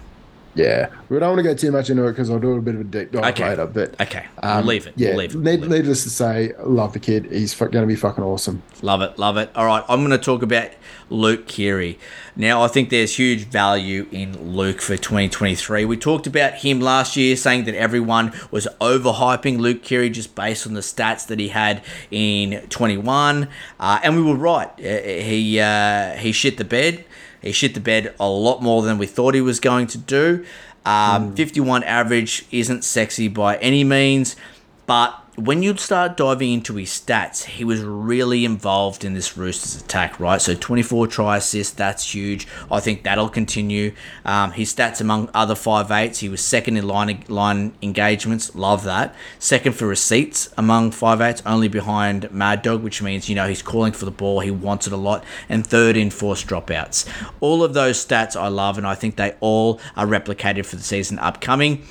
Yeah, 0.55 0.89
we 1.09 1.19
don't 1.19 1.31
want 1.31 1.39
to 1.39 1.43
go 1.45 1.55
too 1.55 1.73
much 1.73 1.89
into 1.89 2.05
it 2.07 2.13
because 2.13 2.29
I'll 2.29 2.39
do 2.39 2.53
a 2.53 2.61
bit 2.61 2.75
of 2.75 2.83
a 2.83 2.85
deep 2.85 3.13
dive 3.13 3.25
Okay. 3.33 3.49
later. 3.49 3.67
But 3.67 3.99
Okay, 4.01 4.25
um, 4.43 4.59
we'll 4.59 4.67
leave 4.67 4.87
it. 4.87 4.93
Yeah, 4.97 5.09
We'll 5.11 5.19
leave 5.19 5.35
it. 5.35 5.39
need- 5.39 5.45
We'll 5.45 5.55
leave 5.71 5.73
it. 5.73 5.77
needless 5.79 6.03
to 6.05 6.11
say, 6.11 6.53
love 6.63 6.93
the 6.93 6.99
kid. 6.99 7.29
He's 7.33 7.55
going 7.55 7.71
to 7.73 7.87
be 7.87 7.97
fucking 7.97 8.23
awesome. 8.23 8.63
Love 8.83 9.01
it, 9.01 9.19
love 9.19 9.39
it. 9.39 9.51
All 9.55 9.65
right, 9.65 9.83
I'm 9.89 10.01
going 10.01 10.11
to 10.11 10.19
talk 10.19 10.43
about 10.43 10.69
Luke 11.09 11.47
Keary. 11.47 11.99
Now, 12.37 12.63
I 12.63 12.69
think 12.69 12.91
there's 12.91 13.17
huge 13.17 13.45
value 13.45 14.07
in 14.13 14.55
Luke 14.55 14.81
for 14.81 14.97
2023. 14.97 15.85
We 15.87 15.97
talked 15.97 16.27
about 16.27 16.55
him 16.55 16.81
last 16.81 17.17
year, 17.17 17.37
saying 17.37 17.65
that 17.65 17.75
everyone 17.75 18.33
was 18.51 18.67
overhyping 18.81 19.59
Luke 19.59 19.83
Keary 19.83 20.11
just 20.11 20.35
based 20.35 20.67
on 20.67 20.75
the 20.75 20.81
stats 20.81 21.27
that 21.29 21.39
he 21.39 21.49
had 21.49 21.83
in 22.11 22.61
21, 22.69 23.49
uh, 23.81 24.01
and 24.03 24.17
we 24.17 24.23
were 24.23 24.37
right. 24.37 24.69
Uh, 24.79 24.83
He 24.83 25.61
uh, 25.61 26.13
he 26.17 26.33
shit 26.33 26.57
the 26.59 26.65
bed. 26.65 27.05
He 27.43 27.53
shit 27.53 27.75
the 27.75 27.81
bed 27.81 28.15
a 28.19 28.29
lot 28.29 28.63
more 28.63 28.83
than 28.83 28.99
we 28.99 29.07
thought 29.07 29.35
he 29.35 29.41
was 29.41 29.61
going 29.61 29.89
to 29.89 29.99
do. 29.99 30.45
Um, 30.85 31.35
51 31.35 31.85
average 31.85 32.45
isn't 32.51 32.83
sexy 32.85 33.29
by 33.29 33.57
any 33.57 33.85
means, 33.85 34.37
but 34.87 35.22
when 35.37 35.63
you 35.63 35.75
start 35.79 36.19
diving 36.19 36.53
into 36.53 36.75
his 36.75 36.91
stats, 36.91 37.45
he 37.45 37.65
was 37.65 37.81
really 37.81 38.45
involved 38.45 39.03
in 39.03 39.15
this 39.15 39.35
Roosters 39.35 39.81
attack, 39.81 40.21
right? 40.21 40.43
So 40.43 40.55
24 40.55 41.07
try 41.07 41.39
assists, 41.39 41.73
that's 41.73 42.15
huge. 42.15 42.47
I 42.71 42.81
think 42.81 43.03
that'll 43.03 43.31
continue. 43.31 43.95
Um, 44.27 44.53
his 44.53 44.75
stats 44.75 45.01
among 45.01 45.31
other 45.33 45.55
five 45.55 45.91
eights, 45.91 46.19
he 46.19 46.29
was 46.29 46.45
second 46.45 46.77
in 46.77 46.87
line 46.87 47.25
line 47.29 47.73
engagements, 47.81 48.55
love 48.55 48.85
that. 48.85 49.15
Second 49.39 49.75
for 49.75 49.87
receipts 49.87 50.53
among 50.59 50.91
five 50.91 51.23
eights, 51.23 51.43
only 51.47 51.69
behind 51.69 52.31
Mad 52.31 52.61
Dog, 52.61 52.83
which 52.83 53.01
means 53.01 53.31
you 53.31 53.35
know 53.35 53.49
he's 53.49 53.63
calling 53.63 53.93
for 53.93 54.05
the 54.05 54.11
ball, 54.11 54.41
he 54.41 54.51
wants 54.51 54.87
it 54.87 54.93
a 54.93 54.99
lot, 54.99 55.25
and 55.49 55.67
third 55.67 55.97
in 55.97 56.11
forced 56.11 56.47
dropouts. 56.47 57.09
All 57.41 57.65
of 57.65 57.73
those 57.73 58.05
stats 58.05 58.37
I 58.37 58.49
love, 58.49 58.77
and 58.77 58.87
I 58.87 58.95
think 58.95 59.17
they 59.17 59.35
all 59.41 59.81
are 59.97 60.07
replicated 60.07 60.67
for 60.67 60.77
the 60.77 60.83
season 60.83 61.19
upcoming 61.19 61.87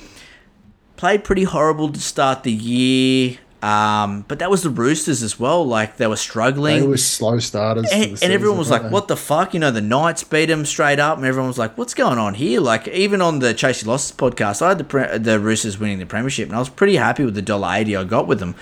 played 1.02 1.24
pretty 1.24 1.42
horrible 1.42 1.90
to 1.90 1.98
start 2.00 2.44
the 2.44 2.52
year. 2.52 3.36
Um, 3.62 4.24
but 4.26 4.40
that 4.40 4.50
was 4.50 4.64
the 4.64 4.70
Roosters 4.70 5.22
as 5.22 5.38
well. 5.38 5.64
Like 5.64 5.96
they 5.96 6.08
were 6.08 6.16
struggling. 6.16 6.80
They 6.80 6.86
were 6.86 6.96
slow 6.96 7.38
starters. 7.38 7.88
and, 7.92 8.02
and 8.02 8.18
season, 8.18 8.32
everyone 8.32 8.58
was 8.58 8.70
like, 8.70 8.82
they? 8.82 8.88
"What 8.88 9.06
the 9.06 9.16
fuck?" 9.16 9.54
You 9.54 9.60
know, 9.60 9.70
the 9.70 9.80
Knights 9.80 10.24
beat 10.24 10.46
them 10.46 10.64
straight 10.66 10.98
up, 10.98 11.16
and 11.16 11.24
everyone 11.24 11.46
was 11.48 11.58
like, 11.58 11.78
"What's 11.78 11.94
going 11.94 12.18
on 12.18 12.34
here?" 12.34 12.60
Like 12.60 12.88
even 12.88 13.22
on 13.22 13.38
the 13.38 13.54
Chasey 13.54 13.86
Losses 13.86 14.16
podcast, 14.16 14.62
I 14.62 14.70
had 14.70 14.78
the 14.78 14.84
pre- 14.84 15.16
the 15.18 15.38
Roosters 15.38 15.78
winning 15.78 16.00
the 16.00 16.06
premiership, 16.06 16.48
and 16.48 16.56
I 16.56 16.58
was 16.58 16.68
pretty 16.68 16.96
happy 16.96 17.24
with 17.24 17.34
the 17.34 17.42
dollar 17.42 17.72
eighty 17.74 17.96
I 17.96 18.02
got 18.02 18.26
with 18.26 18.40
them. 18.40 18.56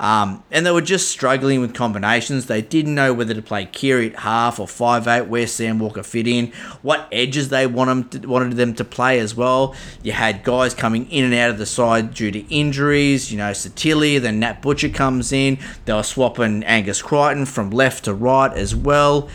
Um, 0.00 0.42
and 0.50 0.64
they 0.64 0.70
were 0.70 0.80
just 0.80 1.08
struggling 1.08 1.60
with 1.60 1.74
combinations. 1.74 2.46
They 2.46 2.62
didn't 2.62 2.94
know 2.94 3.12
whether 3.12 3.34
to 3.34 3.42
play 3.42 3.66
Keary 3.66 4.12
at 4.14 4.20
half 4.20 4.58
or 4.58 4.66
five 4.66 5.06
eight, 5.06 5.26
where 5.26 5.46
Sam 5.46 5.78
Walker 5.78 6.02
fit 6.02 6.26
in, 6.26 6.52
what 6.80 7.08
edges 7.12 7.50
they 7.50 7.66
want 7.66 7.88
them 7.88 8.22
to, 8.22 8.28
wanted 8.28 8.56
them 8.56 8.74
to 8.76 8.84
play 8.84 9.18
as 9.18 9.34
well. 9.34 9.74
You 10.02 10.12
had 10.12 10.44
guys 10.44 10.72
coming 10.72 11.10
in 11.10 11.24
and 11.26 11.34
out 11.34 11.50
of 11.50 11.58
the 11.58 11.66
side 11.66 12.14
due 12.14 12.30
to 12.30 12.38
injuries. 12.54 13.30
You 13.30 13.38
know, 13.38 13.50
Satili, 13.50 14.18
then 14.20 14.40
Nat 14.46 14.62
Butcher 14.62 14.88
comes 14.88 15.32
in. 15.32 15.58
They 15.86 15.92
were 15.92 16.04
swapping 16.04 16.62
Angus 16.62 17.02
Crichton 17.02 17.46
from 17.46 17.70
left 17.70 18.04
to 18.04 18.14
right 18.14 18.52
as 18.52 18.76
well. 18.76 19.28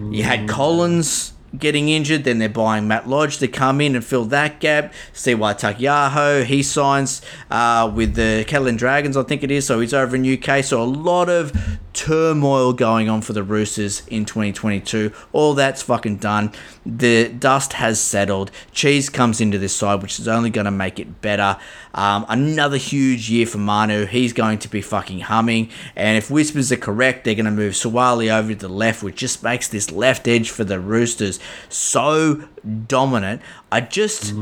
You 0.00 0.24
had 0.24 0.40
mm. 0.40 0.48
Collins 0.48 1.32
getting 1.56 1.88
injured, 1.88 2.24
then 2.24 2.38
they're 2.38 2.48
buying 2.48 2.88
Matt 2.88 3.08
Lodge 3.08 3.38
to 3.38 3.48
come 3.48 3.80
in 3.80 3.94
and 3.94 4.04
fill 4.04 4.24
that 4.26 4.60
gap. 4.60 4.92
See 5.12 5.32
C.Y. 5.32 5.54
Taukeiaho, 5.54 6.44
he 6.44 6.62
signs 6.62 7.22
uh, 7.50 7.90
with 7.94 8.14
the 8.14 8.44
Catalan 8.46 8.76
Dragons, 8.76 9.16
I 9.16 9.22
think 9.22 9.42
it 9.42 9.50
is, 9.50 9.66
so 9.66 9.80
he's 9.80 9.94
over 9.94 10.16
in 10.16 10.26
UK. 10.26 10.64
So 10.64 10.82
a 10.82 10.84
lot 10.84 11.28
of 11.28 11.52
turmoil 11.98 12.72
going 12.72 13.08
on 13.08 13.20
for 13.20 13.32
the 13.32 13.42
Roosters 13.42 14.06
in 14.06 14.24
2022. 14.24 15.12
All 15.32 15.54
that's 15.54 15.82
fucking 15.82 16.18
done. 16.18 16.52
The 16.86 17.28
dust 17.28 17.72
has 17.74 18.00
settled. 18.00 18.52
Cheese 18.72 19.10
comes 19.10 19.40
into 19.40 19.58
this 19.58 19.74
side, 19.74 20.00
which 20.00 20.20
is 20.20 20.28
only 20.28 20.50
going 20.50 20.66
to 20.66 20.70
make 20.70 21.00
it 21.00 21.20
better. 21.20 21.58
Um, 21.94 22.24
another 22.28 22.76
huge 22.76 23.28
year 23.28 23.46
for 23.46 23.58
Manu. 23.58 24.06
He's 24.06 24.32
going 24.32 24.60
to 24.60 24.68
be 24.68 24.80
fucking 24.80 25.20
humming. 25.20 25.70
And 25.96 26.16
if 26.16 26.30
whispers 26.30 26.70
are 26.70 26.76
correct, 26.76 27.24
they're 27.24 27.34
going 27.34 27.46
to 27.46 27.50
move 27.50 27.72
Suaalii 27.72 28.32
over 28.32 28.54
to 28.54 28.54
the 28.54 28.68
left, 28.68 29.02
which 29.02 29.16
just 29.16 29.42
makes 29.42 29.66
this 29.66 29.90
left 29.90 30.28
edge 30.28 30.50
for 30.50 30.62
the 30.62 30.78
Roosters 30.78 31.37
so 31.68 32.48
dominant. 32.86 33.42
I 33.70 33.80
just, 33.80 34.34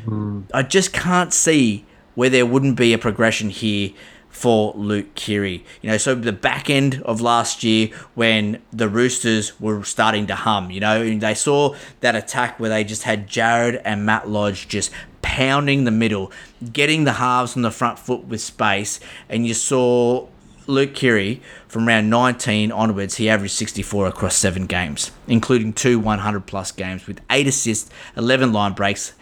I 0.53 0.62
just 0.62 0.92
can't 0.92 1.32
see 1.32 1.84
where 2.14 2.30
there 2.30 2.47
wouldn't 2.47 2.76
be 2.76 2.92
a 2.92 2.99
progression 2.99 3.51
here 3.51 3.90
for 4.36 4.74
Luke 4.76 5.14
Keary. 5.14 5.64
You 5.80 5.90
know, 5.90 5.97
so 5.97 6.14
the 6.14 6.32
back 6.32 6.68
end 6.68 7.03
of 7.07 7.22
last 7.22 7.64
year 7.64 7.88
when 8.14 8.61
the 8.70 8.86
Roosters 8.86 9.59
were 9.59 9.82
starting 9.82 10.26
to 10.26 10.34
hum, 10.34 10.70
you 10.70 10.80
know, 10.80 11.18
they 11.18 11.34
saw 11.34 11.74
that 12.01 12.14
attack 12.14 12.61
where 12.61 12.68
they 12.68 12.84
just 12.84 13.05
had 13.05 13.28
Jared 13.28 13.80
and 13.84 14.05
Matt 14.05 14.28
Lodge 14.28 14.68
just 14.68 14.90
pounding 15.22 15.84
the 15.84 15.90
middle, 15.90 16.30
getting 16.72 17.05
the 17.05 17.14
halves 17.14 17.57
on 17.57 17.62
the 17.62 17.70
front 17.70 17.99
foot 17.99 18.26
with 18.26 18.42
space, 18.42 19.01
and 19.28 19.47
you 19.47 19.55
saw 19.55 20.28
Luke 20.66 20.94
Keary 20.94 21.40
from 21.77 21.87
round 21.87 22.09
19 22.09 22.72
onwards, 22.72 23.16
he 23.16 23.29
averaged 23.29 23.53
64 23.53 24.07
across 24.07 24.35
seven 24.35 24.64
games, 24.64 25.11
including 25.29 25.74
two 25.74 25.99
100 25.99 26.47
plus 26.47 26.72
games 26.72 27.07
with 27.07 27.20
eight 27.31 27.47
assists, 27.47 27.91
11 28.16 28.51
line 28.51 28.72
breaks, 28.72 29.12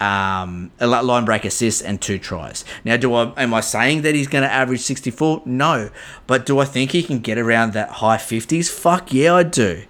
um, 0.00 0.70
line 0.80 1.26
break 1.26 1.44
assists, 1.44 1.82
and 1.82 2.00
two 2.00 2.18
tries. 2.18 2.64
Now, 2.82 2.96
do 2.96 3.12
I 3.12 3.34
am 3.36 3.52
I 3.52 3.60
saying 3.60 4.00
that 4.02 4.14
he's 4.14 4.26
going 4.26 4.40
to 4.42 4.50
average 4.50 4.80
64? 4.80 5.42
No, 5.44 5.90
but 6.26 6.46
do 6.46 6.58
I 6.60 6.64
think 6.64 6.92
he 6.92 7.02
can 7.02 7.18
get 7.18 7.36
around 7.36 7.74
that 7.74 7.90
high 7.90 8.16
50s? 8.16 8.70
Fuck 8.70 9.12
yeah, 9.12 9.34
I 9.34 9.42
do. 9.42 9.82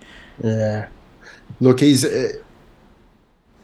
Yeah. 0.42 0.88
Look, 1.60 1.78
he's 1.78 2.04
uh, 2.04 2.32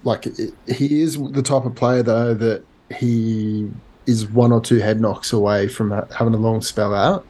like 0.04 0.26
he 0.68 1.02
is 1.02 1.18
the 1.18 1.42
type 1.42 1.64
of 1.64 1.74
player 1.74 2.04
though 2.04 2.34
that 2.34 2.64
he 2.96 3.68
is 4.06 4.26
one 4.28 4.52
or 4.52 4.60
two 4.60 4.78
head 4.78 5.00
knocks 5.00 5.32
away 5.32 5.66
from 5.66 5.90
having 6.16 6.34
a 6.34 6.38
long 6.38 6.62
spell 6.62 6.94
out. 6.94 7.26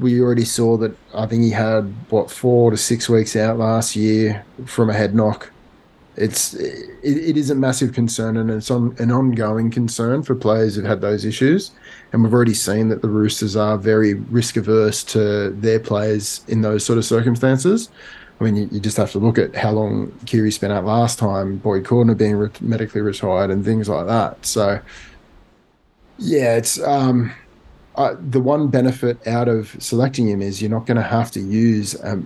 We 0.00 0.20
already 0.20 0.44
saw 0.44 0.76
that. 0.78 0.96
I 1.14 1.26
think 1.26 1.42
he 1.42 1.50
had 1.50 1.94
what 2.08 2.30
four 2.30 2.70
to 2.70 2.76
six 2.76 3.08
weeks 3.08 3.36
out 3.36 3.58
last 3.58 3.94
year 3.94 4.44
from 4.66 4.90
a 4.90 4.94
head 4.94 5.14
knock. 5.14 5.52
It's 6.16 6.54
it, 6.54 6.90
it 7.02 7.36
is 7.36 7.50
a 7.50 7.54
massive 7.54 7.92
concern 7.92 8.36
and 8.36 8.50
it's 8.50 8.70
on 8.70 8.96
an 8.98 9.10
ongoing 9.10 9.70
concern 9.70 10.22
for 10.22 10.34
players 10.34 10.74
who've 10.74 10.84
had 10.84 11.00
those 11.00 11.24
issues. 11.24 11.70
And 12.12 12.22
we've 12.22 12.34
already 12.34 12.54
seen 12.54 12.88
that 12.88 13.02
the 13.02 13.08
Roosters 13.08 13.56
are 13.56 13.78
very 13.78 14.14
risk 14.14 14.56
averse 14.56 15.04
to 15.04 15.50
their 15.50 15.78
players 15.78 16.44
in 16.48 16.62
those 16.62 16.84
sort 16.84 16.98
of 16.98 17.04
circumstances. 17.04 17.88
I 18.40 18.44
mean, 18.44 18.56
you, 18.56 18.68
you 18.72 18.80
just 18.80 18.96
have 18.96 19.12
to 19.12 19.18
look 19.18 19.38
at 19.38 19.54
how 19.54 19.72
long 19.72 20.12
Keary 20.24 20.50
spent 20.50 20.72
out 20.72 20.86
last 20.86 21.18
time, 21.18 21.56
Boyd 21.58 21.84
Cordner 21.84 22.16
being 22.16 22.36
re- 22.36 22.50
medically 22.60 23.02
retired, 23.02 23.50
and 23.50 23.64
things 23.64 23.88
like 23.88 24.06
that. 24.06 24.44
So, 24.46 24.80
yeah, 26.18 26.56
it's 26.56 26.80
um, 26.82 27.32
uh, 27.96 28.14
the 28.30 28.40
one 28.40 28.68
benefit 28.68 29.26
out 29.26 29.48
of 29.48 29.74
selecting 29.82 30.28
him 30.28 30.40
is 30.40 30.62
you're 30.62 30.70
not 30.70 30.86
going 30.86 30.96
to 30.96 31.02
have 31.02 31.30
to 31.32 31.40
use 31.40 31.94
a 31.94 32.22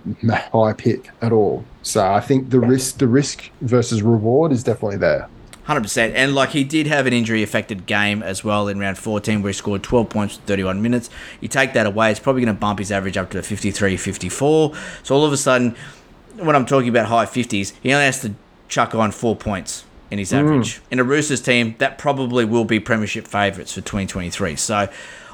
high 0.53 0.73
pick 0.73 1.09
at 1.21 1.31
all. 1.31 1.65
So, 1.81 2.05
I 2.05 2.21
think 2.21 2.49
the 2.49 2.59
risk, 2.59 2.99
the 2.99 3.07
risk 3.07 3.49
versus 3.61 4.01
reward 4.01 4.51
is 4.51 4.63
definitely 4.63 4.97
there. 4.97 5.27
Hundred 5.65 5.81
percent, 5.81 6.15
and 6.15 6.35
like 6.35 6.51
he 6.51 6.63
did 6.63 6.85
have 6.85 7.07
an 7.07 7.13
injury-affected 7.13 7.87
game 7.87 8.21
as 8.21 8.43
well 8.43 8.67
in 8.67 8.77
round 8.77 8.99
fourteen, 8.99 9.41
where 9.41 9.49
he 9.49 9.53
scored 9.53 9.81
twelve 9.81 10.09
points, 10.09 10.35
in 10.37 10.43
thirty-one 10.43 10.79
minutes. 10.79 11.09
You 11.41 11.47
take 11.47 11.73
that 11.73 11.87
away, 11.87 12.11
it's 12.11 12.19
probably 12.19 12.43
going 12.43 12.55
to 12.55 12.59
bump 12.59 12.77
his 12.77 12.91
average 12.91 13.17
up 13.17 13.31
to 13.31 13.41
53, 13.41 13.97
54. 13.97 14.73
So 15.01 15.15
all 15.15 15.25
of 15.25 15.33
a 15.33 15.37
sudden, 15.37 15.75
when 16.37 16.55
I'm 16.55 16.67
talking 16.67 16.89
about 16.89 17.07
high 17.07 17.25
fifties, 17.25 17.73
he 17.81 17.91
only 17.91 18.05
has 18.05 18.21
to 18.21 18.35
chuck 18.67 18.93
on 18.93 19.09
four 19.09 19.35
points 19.35 19.85
in 20.11 20.19
his 20.19 20.31
average. 20.31 20.81
In 20.91 20.99
a 20.99 21.03
Roosters 21.03 21.41
team, 21.41 21.73
that 21.79 21.97
probably 21.97 22.45
will 22.45 22.65
be 22.65 22.79
premiership 22.79 23.25
favourites 23.27 23.73
for 23.73 23.81
2023. 23.81 24.55
So 24.57 24.87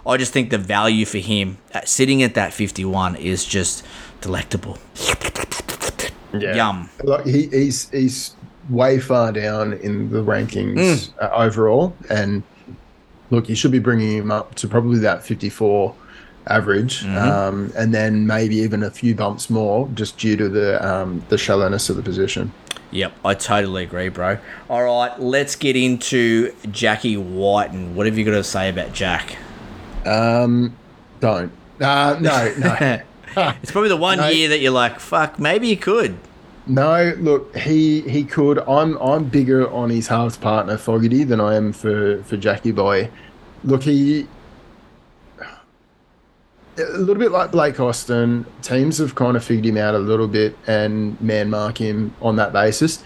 I 0.05 0.17
just 0.17 0.33
think 0.33 0.49
the 0.49 0.57
value 0.57 1.05
for 1.05 1.19
him 1.19 1.57
at 1.73 1.87
sitting 1.87 2.23
at 2.23 2.33
that 2.33 2.53
51 2.53 3.15
is 3.15 3.45
just 3.45 3.85
delectable. 4.19 4.77
Yum. 6.33 6.89
Like 7.03 7.25
he, 7.25 7.47
he's 7.47 7.89
he's 7.89 8.35
way 8.69 8.99
far 8.99 9.31
down 9.31 9.73
in 9.73 10.09
the 10.09 10.23
rankings 10.23 11.11
uh, 11.21 11.29
overall, 11.33 11.95
and 12.09 12.41
look, 13.31 13.49
you 13.49 13.55
should 13.55 13.71
be 13.71 13.79
bringing 13.79 14.17
him 14.17 14.31
up 14.31 14.55
to 14.55 14.67
probably 14.67 14.99
that 14.99 15.23
54 15.23 15.93
average, 16.47 17.05
um, 17.05 17.71
and 17.75 17.93
then 17.93 18.25
maybe 18.25 18.55
even 18.55 18.83
a 18.83 18.89
few 18.89 19.13
bumps 19.13 19.49
more, 19.49 19.89
just 19.93 20.17
due 20.17 20.37
to 20.37 20.47
the 20.47 20.87
um, 20.87 21.23
the 21.29 21.37
shallowness 21.37 21.89
of 21.89 21.97
the 21.97 22.03
position. 22.03 22.53
Yep, 22.91 23.13
I 23.23 23.33
totally 23.33 23.83
agree, 23.83 24.09
bro. 24.09 24.37
All 24.69 24.83
right, 24.83 25.17
let's 25.19 25.55
get 25.55 25.75
into 25.75 26.53
Jackie 26.71 27.17
White 27.17 27.71
and 27.71 27.95
what 27.95 28.05
have 28.05 28.17
you 28.17 28.25
got 28.25 28.31
to 28.31 28.43
say 28.43 28.69
about 28.69 28.93
Jack? 28.93 29.37
Um, 30.05 30.75
don't. 31.19 31.51
Uh, 31.79 32.17
no, 32.19 32.53
no. 32.57 33.01
It's 33.63 33.71
probably 33.71 33.87
the 33.87 33.95
one 33.95 34.17
No. 34.17 34.27
year 34.27 34.49
that 34.49 34.59
you're 34.59 34.73
like, 34.73 34.99
fuck, 34.99 35.39
maybe 35.39 35.67
he 35.69 35.77
could. 35.77 36.17
No, 36.67 37.13
look, 37.17 37.55
he 37.55 38.01
he 38.01 38.25
could. 38.25 38.59
I'm 38.59 38.97
I'm 38.97 39.23
bigger 39.23 39.71
on 39.71 39.89
his 39.89 40.07
halves 40.09 40.35
partner 40.35 40.77
Fogarty 40.77 41.23
than 41.23 41.39
I 41.39 41.55
am 41.55 41.71
for 41.71 42.21
for 42.23 42.35
Jackie 42.35 42.73
Boy. 42.73 43.09
Look, 43.63 43.83
he 43.83 44.27
a 46.77 46.83
little 46.97 47.15
bit 47.15 47.31
like 47.31 47.51
Blake 47.51 47.79
Austin. 47.79 48.45
Teams 48.61 48.97
have 48.97 49.15
kind 49.15 49.35
of 49.37 49.43
figured 49.43 49.65
him 49.65 49.77
out 49.77 49.95
a 49.95 49.99
little 49.99 50.27
bit 50.27 50.55
and 50.67 51.19
man 51.21 51.49
mark 51.49 51.77
him 51.77 52.13
on 52.21 52.35
that 52.37 52.53
basis. 52.53 53.03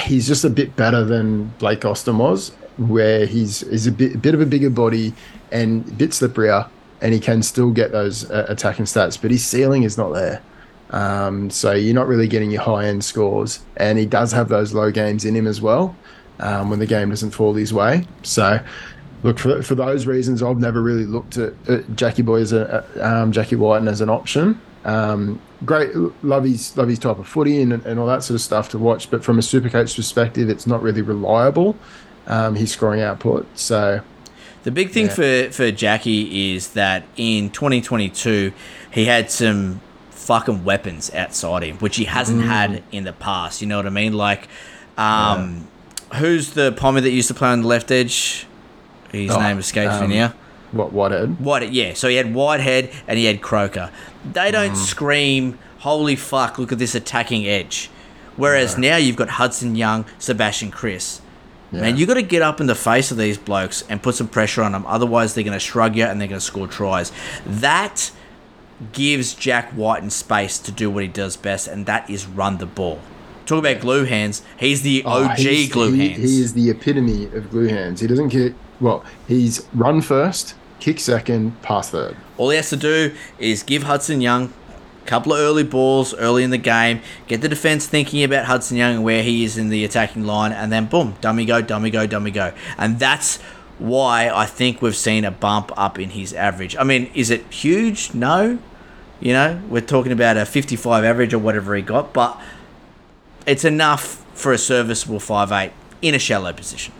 He's 0.00 0.26
just 0.26 0.44
a 0.44 0.50
bit 0.50 0.76
better 0.76 1.04
than 1.04 1.48
Blake 1.58 1.84
Austin 1.84 2.18
was, 2.18 2.50
where 2.76 3.26
he's 3.26 3.62
is 3.62 3.86
a 3.86 3.92
bit 3.92 4.14
a 4.14 4.18
bit 4.18 4.34
of 4.34 4.40
a 4.40 4.46
bigger 4.46 4.70
body 4.70 5.14
and 5.52 5.86
a 5.88 5.92
bit 5.92 6.10
slipperier, 6.10 6.68
and 7.00 7.14
he 7.14 7.20
can 7.20 7.42
still 7.42 7.70
get 7.70 7.92
those 7.92 8.30
uh, 8.30 8.46
attacking 8.48 8.86
stats, 8.86 9.20
but 9.20 9.30
his 9.30 9.44
ceiling 9.44 9.82
is 9.82 9.96
not 9.98 10.12
there. 10.12 10.42
Um, 10.90 11.50
so 11.50 11.72
you're 11.72 11.94
not 11.94 12.06
really 12.06 12.28
getting 12.28 12.50
your 12.50 12.62
high 12.62 12.86
end 12.86 13.04
scores, 13.04 13.60
and 13.76 13.98
he 13.98 14.06
does 14.06 14.32
have 14.32 14.48
those 14.48 14.72
low 14.72 14.90
games 14.90 15.24
in 15.24 15.34
him 15.34 15.46
as 15.46 15.60
well 15.60 15.96
um, 16.38 16.70
when 16.70 16.78
the 16.78 16.86
game 16.86 17.10
doesn't 17.10 17.32
fall 17.32 17.54
his 17.54 17.72
way. 17.72 18.06
So, 18.22 18.60
look 19.22 19.38
for 19.38 19.62
for 19.62 19.74
those 19.74 20.06
reasons, 20.06 20.42
I've 20.42 20.58
never 20.58 20.82
really 20.82 21.06
looked 21.06 21.38
at, 21.38 21.54
at 21.68 21.96
Jackie 21.96 22.22
Boy 22.22 22.40
as 22.40 22.52
a 22.52 22.84
um, 23.00 23.32
Jackie 23.32 23.56
Wighton 23.56 23.88
as 23.88 24.00
an 24.00 24.10
option. 24.10 24.60
Um, 24.84 25.40
great, 25.64 25.90
love 26.22 26.44
his 26.44 26.76
love 26.76 26.88
his 26.88 27.00
type 27.00 27.18
of 27.18 27.26
footy 27.26 27.60
and, 27.60 27.72
and 27.72 27.98
all 27.98 28.06
that 28.06 28.22
sort 28.22 28.36
of 28.36 28.40
stuff 28.40 28.68
to 28.70 28.78
watch, 28.78 29.10
but 29.10 29.24
from 29.24 29.38
a 29.38 29.42
super 29.42 29.68
supercoach 29.68 29.96
perspective, 29.96 30.48
it's 30.48 30.66
not 30.66 30.82
really 30.82 31.02
reliable. 31.02 31.76
Um, 32.28 32.56
his 32.56 32.72
scoring 32.72 33.02
output, 33.02 33.46
so 33.56 34.00
The 34.66 34.72
big 34.72 34.90
thing 34.90 35.08
for, 35.08 35.48
for 35.52 35.70
Jackie 35.70 36.54
is 36.56 36.70
that 36.72 37.04
in 37.16 37.50
2022, 37.50 38.52
he 38.90 39.04
had 39.04 39.30
some 39.30 39.80
fucking 40.10 40.64
weapons 40.64 41.08
outside 41.14 41.62
him, 41.62 41.78
which 41.78 41.94
he 41.94 42.04
hasn't 42.06 42.42
had 42.42 42.82
in 42.90 43.04
the 43.04 43.12
past. 43.12 43.60
You 43.60 43.68
know 43.68 43.76
what 43.76 43.86
I 43.86 43.90
mean? 43.90 44.14
Like, 44.14 44.48
um, 44.98 45.68
who's 46.16 46.54
the 46.54 46.72
pommy 46.72 47.00
that 47.00 47.10
used 47.10 47.28
to 47.28 47.34
play 47.34 47.50
on 47.50 47.62
the 47.62 47.68
left 47.68 47.92
edge? 47.92 48.48
His 49.12 49.30
Oh, 49.30 49.40
name 49.40 49.58
escapes 49.60 49.94
um, 49.94 50.10
me 50.10 50.16
now. 50.16 50.34
what 50.72 50.92
Whitehead? 50.92 51.38
White, 51.38 51.70
yeah. 51.70 51.94
So 51.94 52.08
he 52.08 52.16
had 52.16 52.34
Whitehead 52.34 52.90
and 53.06 53.20
he 53.20 53.26
had 53.26 53.40
Croker. 53.42 53.92
They 54.32 54.50
don't 54.50 54.74
scream, 54.74 55.60
"Holy 55.78 56.16
fuck! 56.16 56.58
Look 56.58 56.72
at 56.72 56.80
this 56.80 56.96
attacking 56.96 57.46
edge." 57.46 57.88
Whereas 58.34 58.76
now 58.76 58.96
you've 58.96 59.14
got 59.14 59.28
Hudson 59.28 59.76
Young, 59.76 60.06
Sebastian 60.18 60.72
Kris. 60.72 61.20
Man, 61.72 61.96
you 61.96 62.06
got 62.06 62.14
to 62.14 62.22
get 62.22 62.42
up 62.42 62.60
in 62.60 62.66
the 62.66 62.74
face 62.74 63.10
of 63.10 63.16
these 63.18 63.36
blokes 63.38 63.82
and 63.88 64.02
put 64.02 64.14
some 64.14 64.28
pressure 64.28 64.62
on 64.62 64.72
them. 64.72 64.84
Otherwise, 64.86 65.34
they're 65.34 65.44
going 65.44 65.52
to 65.52 65.60
shrug 65.60 65.96
you 65.96 66.04
and 66.04 66.20
they're 66.20 66.28
going 66.28 66.40
to 66.40 66.44
score 66.44 66.66
tries. 66.68 67.12
That 67.44 68.10
gives 68.92 69.34
Jack 69.34 69.70
White 69.72 69.76
Wighton 69.96 70.10
space 70.10 70.58
to 70.58 70.70
do 70.72 70.90
what 70.90 71.02
he 71.02 71.08
does 71.08 71.36
best, 71.36 71.66
and 71.66 71.86
that 71.86 72.08
is 72.10 72.26
run 72.26 72.58
the 72.58 72.66
ball. 72.66 73.00
Talk 73.46 73.60
about 73.60 73.80
glue 73.80 74.04
hands. 74.04 74.42
He's 74.58 74.82
the 74.82 75.02
Oh, 75.06 75.24
OG 75.24 75.38
he's- 75.38 75.72
glue 75.72 75.92
he, 75.92 76.08
hands. 76.10 76.22
He 76.22 76.40
is 76.40 76.52
the 76.52 76.70
epitome 76.70 77.24
of 77.26 77.50
glue 77.50 77.68
hands. 77.68 78.00
He 78.00 78.06
doesn't 78.06 78.30
kick. 78.30 78.54
Well, 78.80 79.04
he's 79.26 79.66
run 79.74 80.02
first, 80.02 80.54
kick 80.80 81.00
second, 81.00 81.60
pass 81.62 81.90
third. 81.90 82.16
All 82.36 82.50
he 82.50 82.56
has 82.56 82.68
to 82.70 82.76
do 82.76 83.12
is 83.38 83.62
give 83.62 83.84
Hudson 83.84 84.20
Young 84.20 84.52
couple 85.06 85.32
of 85.32 85.38
early 85.38 85.62
balls 85.62 86.14
early 86.14 86.42
in 86.42 86.50
the 86.50 86.58
game, 86.58 87.00
get 87.26 87.40
the 87.40 87.48
defense 87.48 87.86
thinking 87.86 88.22
about 88.22 88.46
Hudson 88.46 88.76
Young 88.76 88.96
and 88.96 89.04
where 89.04 89.22
he 89.22 89.44
is 89.44 89.56
in 89.56 89.68
the 89.68 89.84
attacking 89.84 90.24
line, 90.24 90.52
and 90.52 90.70
then 90.70 90.86
boom, 90.86 91.14
dummy 91.20 91.44
go, 91.44 91.62
dummy 91.62 91.90
go, 91.90 92.06
dummy 92.06 92.30
go. 92.30 92.52
And 92.76 92.98
that's 92.98 93.40
why 93.78 94.30
I 94.30 94.46
think 94.46 94.80
we've 94.80 94.96
seen 94.96 95.24
a 95.24 95.30
bump 95.30 95.70
up 95.76 95.98
in 95.98 96.10
his 96.10 96.32
average. 96.32 96.76
I 96.76 96.84
mean, 96.84 97.10
is 97.14 97.30
it 97.30 97.50
huge? 97.52 98.14
No. 98.14 98.58
You 99.20 99.32
know, 99.32 99.62
we're 99.68 99.80
talking 99.80 100.12
about 100.12 100.36
a 100.36 100.44
55 100.44 101.04
average 101.04 101.32
or 101.32 101.38
whatever 101.38 101.74
he 101.74 101.82
got, 101.82 102.12
but 102.12 102.38
it's 103.46 103.64
enough 103.64 104.24
for 104.34 104.52
a 104.52 104.58
serviceable 104.58 105.18
5'8 105.18 105.72
in 106.02 106.14
a 106.14 106.18
shallow 106.18 106.52
position. 106.52 106.92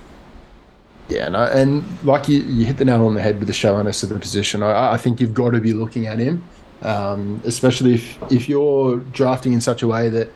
Yeah, 1.08 1.28
no, 1.28 1.44
and 1.44 1.84
like 2.02 2.28
you, 2.28 2.40
you 2.42 2.64
hit 2.66 2.78
the 2.78 2.84
nail 2.84 3.06
on 3.06 3.14
the 3.14 3.22
head 3.22 3.38
with 3.38 3.48
the 3.48 3.54
shallowness 3.54 4.02
of 4.02 4.08
the 4.08 4.18
position. 4.18 4.62
I, 4.62 4.94
I 4.94 4.96
think 4.96 5.20
you've 5.20 5.34
got 5.34 5.50
to 5.50 5.60
be 5.60 5.72
looking 5.72 6.06
at 6.06 6.18
him, 6.18 6.42
um, 6.82 7.40
especially 7.44 7.94
if 7.94 8.32
if 8.32 8.48
you're 8.48 8.98
drafting 8.98 9.52
in 9.52 9.60
such 9.60 9.82
a 9.82 9.86
way 9.86 10.08
that 10.08 10.32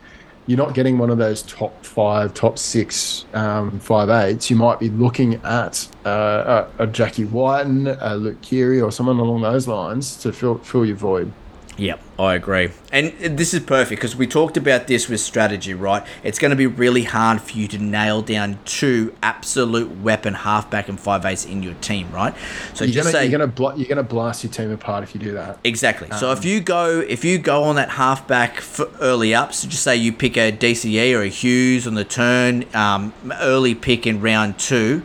you're 0.46 0.58
not 0.58 0.74
getting 0.74 0.98
one 0.98 1.10
of 1.10 1.18
those 1.18 1.42
top 1.42 1.84
five, 1.84 2.34
top 2.34 2.58
six, 2.58 3.24
um, 3.34 3.78
five 3.78 4.08
eights. 4.08 4.50
You 4.50 4.56
might 4.56 4.80
be 4.80 4.88
looking 4.90 5.34
at 5.44 5.86
uh, 6.04 6.66
a, 6.78 6.84
a 6.84 6.86
Jackie 6.86 7.24
Wighton, 7.24 7.86
a 7.86 8.16
Luke 8.16 8.40
Keary, 8.40 8.80
or 8.80 8.90
someone 8.90 9.18
along 9.18 9.42
those 9.42 9.68
lines 9.68 10.16
to 10.16 10.32
fill 10.32 10.58
fill 10.58 10.84
your 10.84 10.96
void. 10.96 11.32
Yep, 11.80 12.02
I 12.18 12.34
agree. 12.34 12.72
And 12.92 13.12
this 13.38 13.54
is 13.54 13.60
perfect 13.60 14.02
because 14.02 14.14
we 14.14 14.26
talked 14.26 14.58
about 14.58 14.86
this 14.86 15.08
with 15.08 15.18
strategy, 15.18 15.72
right? 15.72 16.06
It's 16.22 16.38
going 16.38 16.50
to 16.50 16.56
be 16.56 16.66
really 16.66 17.04
hard 17.04 17.40
for 17.40 17.52
you 17.56 17.66
to 17.68 17.78
nail 17.78 18.20
down 18.20 18.58
two 18.66 19.16
absolute 19.22 19.90
weapon 20.02 20.34
halfback 20.34 20.90
and 20.90 21.00
five 21.00 21.24
eights 21.24 21.46
in 21.46 21.62
your 21.62 21.72
team, 21.74 22.12
right? 22.12 22.34
So 22.74 22.84
you're 22.84 22.92
just 22.92 23.06
gonna, 23.06 23.12
say 23.12 23.30
you're 23.30 23.38
gonna 23.38 23.50
bl- 23.50 23.78
you're 23.78 23.88
gonna 23.88 24.02
blast 24.02 24.44
your 24.44 24.52
team 24.52 24.70
apart 24.70 25.04
if 25.04 25.14
you 25.14 25.20
do 25.22 25.32
that. 25.32 25.58
exactly. 25.64 26.08
so 26.18 26.32
if 26.32 26.44
you 26.44 26.60
go 26.60 27.00
if 27.00 27.24
you 27.24 27.38
go 27.38 27.62
on 27.62 27.76
that 27.76 27.88
halfback 27.88 28.60
for 28.60 28.90
early 29.00 29.34
up, 29.34 29.54
so 29.54 29.66
just 29.66 29.82
say 29.82 29.96
you 29.96 30.12
pick 30.12 30.36
a 30.36 30.52
DCE 30.52 31.16
or 31.16 31.22
a 31.22 31.28
Hughes 31.28 31.86
on 31.86 31.94
the 31.94 32.04
turn, 32.04 32.66
um, 32.74 33.14
early 33.40 33.74
pick 33.74 34.06
in 34.06 34.20
round 34.20 34.58
two. 34.58 35.02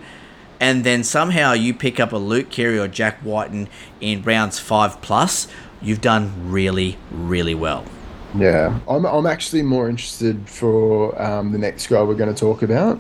And 0.60 0.84
then 0.84 1.04
somehow 1.04 1.52
you 1.52 1.74
pick 1.74 2.00
up 2.00 2.14
a 2.14 2.18
Luke 2.18 2.50
Keary 2.50 2.80
or 2.80 2.88
Jack 2.88 3.24
Wighton 3.24 3.68
in 4.00 4.24
rounds 4.24 4.58
five 4.58 5.02
plus, 5.02 5.48
you've 5.82 6.02
done 6.02 6.32
really, 6.52 6.98
really 7.12 7.56
well. 7.56 7.86
Yeah, 8.38 8.78
I'm, 8.90 9.06
I'm 9.06 9.26
actually 9.26 9.62
more 9.62 9.88
interested 9.90 10.50
for 10.50 11.20
um, 11.22 11.52
the 11.54 11.58
next 11.58 11.88
guy 11.88 12.02
we're 12.04 12.16
going 12.16 12.34
to 12.34 12.40
talk 12.40 12.64
about 12.64 13.00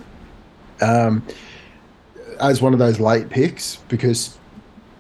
um, 0.82 1.24
as 2.40 2.62
one 2.62 2.74
of 2.74 2.80
those 2.80 3.00
late 3.00 3.30
picks 3.30 3.78
because 3.90 4.38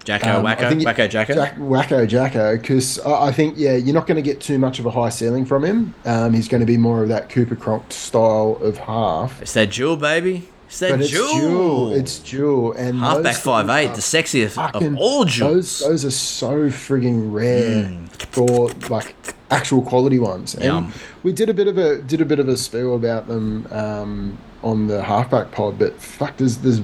Jacko, 0.03 0.37
um, 0.39 0.45
Wacko, 0.45 0.71
it- 0.71 0.77
Wacko, 0.79 1.09
Jacko. 1.09 1.33
Jack, 1.35 1.55
Wacko 1.55 2.07
Jacko 2.07 2.57
because 2.57 2.99
I, 2.99 3.27
I 3.27 3.31
think 3.31 3.55
yeah 3.57 3.75
you're 3.75 3.93
not 3.93 4.07
going 4.07 4.17
to 4.17 4.21
get 4.21 4.39
too 4.41 4.59
much 4.59 4.77
of 4.79 4.85
a 4.85 4.91
high 4.91 5.09
ceiling 5.09 5.45
from 5.45 5.63
him. 5.63 5.95
Um, 6.05 6.33
he's 6.33 6.47
going 6.47 6.59
to 6.61 6.67
be 6.67 6.77
more 6.77 7.01
of 7.03 7.09
that 7.09 7.29
Cooper 7.29 7.55
Cronk 7.55 7.91
style 7.91 8.57
of 8.61 8.77
half. 8.77 9.41
It's 9.41 9.53
that 9.53 9.69
jewel, 9.71 9.95
baby. 9.97 10.47
It's 10.75 10.79
that 10.81 10.91
But 10.91 11.01
it's 11.01 11.09
jewel. 11.09 11.39
dual. 11.39 11.93
It's 11.93 12.19
dual 12.19 12.73
and 12.73 12.99
Halfback 12.99 13.35
five 13.35 13.69
eight, 13.69 13.93
the 13.93 14.01
sexiest 14.01 14.51
fucking- 14.51 14.93
of 14.95 14.97
all 14.97 15.23
jewels. 15.23 15.79
Those 15.79 15.79
those 15.79 16.05
are 16.05 16.11
so 16.11 16.49
frigging 16.69 17.31
rare 17.31 17.85
Mm. 17.85 18.09
for 18.31 18.69
like 18.89 19.15
actual 19.49 19.81
quality 19.81 20.19
ones. 20.19 20.53
And 20.53 20.63
Yum. 20.65 20.93
we 21.23 21.31
did 21.31 21.47
a 21.49 21.53
bit 21.53 21.67
of 21.67 21.77
a 21.77 21.99
did 21.99 22.19
a 22.19 22.25
bit 22.25 22.39
of 22.39 22.49
a 22.49 22.57
spiel 22.57 22.93
about 22.93 23.29
them 23.29 23.67
um, 23.71 24.37
on 24.63 24.87
the 24.87 25.01
halfback 25.03 25.51
pod, 25.51 25.79
but 25.79 25.97
fuck, 26.01 26.35
there's 26.35 26.57
there's 26.57 26.81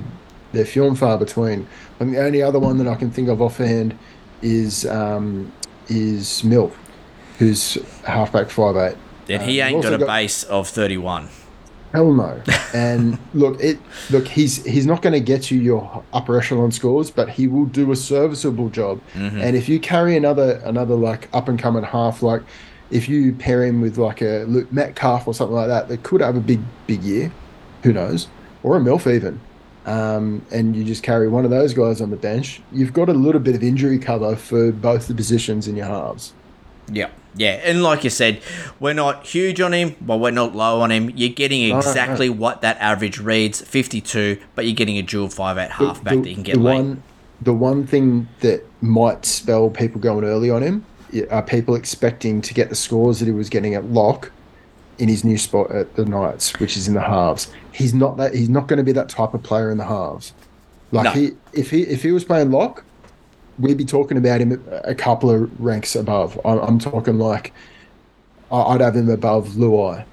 they're 0.54 0.64
few 0.66 0.86
and 0.88 0.98
far 0.98 1.18
between. 1.18 1.68
And 2.00 2.14
the 2.14 2.20
only 2.20 2.42
other 2.42 2.60
one 2.60 2.78
that 2.78 2.88
I 2.88 2.96
can 2.96 3.12
think 3.12 3.28
of 3.28 3.42
offhand 3.42 3.94
is 4.42 4.86
um, 4.86 5.52
is 5.90 6.46
Mill, 6.46 6.72
who's 7.40 7.78
halfback 8.06 8.52
five 8.52 8.78
eight. 8.78 8.96
Then 9.28 9.42
he 9.42 9.62
Uh, 9.62 9.66
ain't 9.68 9.76
we've 9.76 9.84
got 9.84 10.02
a 10.02 10.06
base 10.06 10.44
of 10.44 10.70
thirty 10.70 10.98
one. 10.98 11.28
Hell 11.92 12.14
no. 12.14 12.42
And 12.74 13.18
look, 13.34 13.60
it 13.62 13.80
look 14.10 14.28
he's 14.28 14.64
he's 14.66 14.86
not 14.86 15.02
going 15.02 15.14
to 15.14 15.20
get 15.20 15.52
you 15.52 15.60
your 15.60 16.04
upper 16.14 16.38
echelon 16.40 16.72
scores, 16.72 17.12
but 17.12 17.30
he 17.30 17.48
will 17.48 17.66
do 17.66 17.92
a 17.92 17.96
serviceable 17.96 18.70
job. 18.70 19.02
And 19.42 19.56
if 19.56 19.68
you 19.68 19.80
carry 19.80 20.16
another 20.16 20.62
another 20.64 20.96
like 20.96 21.30
up 21.34 21.48
and 21.48 21.60
coming 21.60 21.84
half, 21.84 22.24
like 22.24 22.42
if 22.90 23.08
you 23.08 23.34
pair 23.34 23.64
him 23.64 23.82
with 23.82 23.98
like 23.98 24.22
a 24.22 24.46
Luke 24.48 24.72
Metcalf 24.72 25.28
or 25.28 25.34
something 25.34 25.56
like 25.56 25.68
that, 25.68 25.88
that 25.90 26.04
could 26.04 26.22
have 26.22 26.36
a 26.36 26.42
big 26.42 26.62
big 26.88 27.04
year. 27.04 27.32
Who 27.84 27.94
knows? 27.94 28.28
Or 28.64 28.78
a 28.78 28.80
Milf 28.80 29.12
even. 29.12 29.40
Um, 29.86 30.46
and 30.52 30.76
you 30.76 30.84
just 30.84 31.02
carry 31.02 31.28
one 31.28 31.44
of 31.44 31.50
those 31.50 31.74
guys 31.74 32.02
on 32.02 32.12
the 32.12 32.16
bench. 32.16 32.62
You've 32.72 32.94
got 32.94 33.10
a 33.10 33.14
little 33.14 33.42
bit 33.42 33.56
of 33.56 33.64
injury 33.64 33.98
cover 33.98 34.36
for 34.36 34.72
both 34.72 35.08
the 35.08 35.16
positions 35.16 35.68
in 35.68 35.76
your 35.76 35.88
halves. 35.88 36.34
Yeah, 36.92 37.10
yeah, 37.36 37.60
and 37.64 37.82
like 37.84 38.04
you 38.04 38.10
said, 38.10 38.42
we're 38.80 38.94
not 38.94 39.26
huge 39.26 39.62
on 39.62 39.74
him, 39.74 39.96
but 40.02 40.18
we're 40.18 40.32
not 40.32 40.56
low 40.56 40.82
on 40.82 40.92
him. 40.92 41.10
You're 41.16 41.30
getting 41.30 41.70
no, 41.70 41.78
exactly 41.78 42.30
what 42.30 42.62
that 42.62 42.78
average 42.80 43.20
reads, 43.20 43.62
fifty-two, 43.62 44.40
but 44.56 44.66
you're 44.66 44.76
getting 44.76 44.98
a 44.98 45.02
dual 45.02 45.30
five 45.30 45.56
The- 45.56 45.68
halfback 45.68 46.14
the, 46.16 46.22
that 46.22 46.30
you 46.30 46.36
can 46.36 46.44
get 46.44 46.56
the 46.56 46.62
late. 46.62 46.76
One, 46.76 47.04
the 47.42 47.54
one 47.54 47.88
thing 47.88 48.28
that 48.42 48.64
might 48.82 49.26
spell 49.26 49.70
people 49.70 50.00
going 50.02 50.24
early 50.26 50.50
on 50.50 50.62
him 50.62 50.86
are 51.30 51.42
people 51.44 51.76
expecting 51.76 52.42
to 52.42 52.54
get 52.54 52.70
the 52.70 52.76
scores 52.76 53.20
that 53.20 53.26
he 53.26 53.32
was 53.32 53.50
getting 53.50 53.76
at 53.76 53.86
lock 53.86 54.32
in 55.00 55.10
his 55.10 55.24
new 55.24 55.38
spot 55.38 55.72
at 55.72 55.96
the 55.96 56.06
Knights, 56.06 56.58
which 56.60 56.78
is 56.78 56.88
in 56.88 56.94
the 56.94 57.02
halves. 57.02 57.52
He's 57.72 57.94
not 57.94 58.18
that. 58.18 58.36
He's 58.36 58.50
not 58.50 58.68
going 58.68 58.78
to 58.78 58.84
be 58.84 58.92
that 58.92 59.10
type 59.10 59.34
of 59.34 59.42
player 59.42 59.72
in 59.72 59.78
the 59.78 59.86
halves. 59.86 60.34
Like 60.92 61.06
No. 61.06 61.12
he, 61.12 61.32
if 61.54 61.72
he 61.72 61.82
if 61.84 62.04
he 62.04 62.12
was 62.12 62.24
playing 62.24 62.52
lock, 62.52 62.84
we'd 63.62 63.78
be 63.78 63.86
talking 63.86 64.18
about 64.18 64.42
him 64.42 64.64
a 64.84 64.96
couple 64.96 65.30
of 65.30 65.62
ranks 65.62 65.96
above. 65.96 66.40
I'm, 66.46 66.60
I'm 66.60 66.80
talking 66.80 67.18
like 67.18 67.54
I'd 68.52 68.82
have 68.82 68.96
him 68.96 69.10
above 69.10 69.50
Luai. 69.50 70.06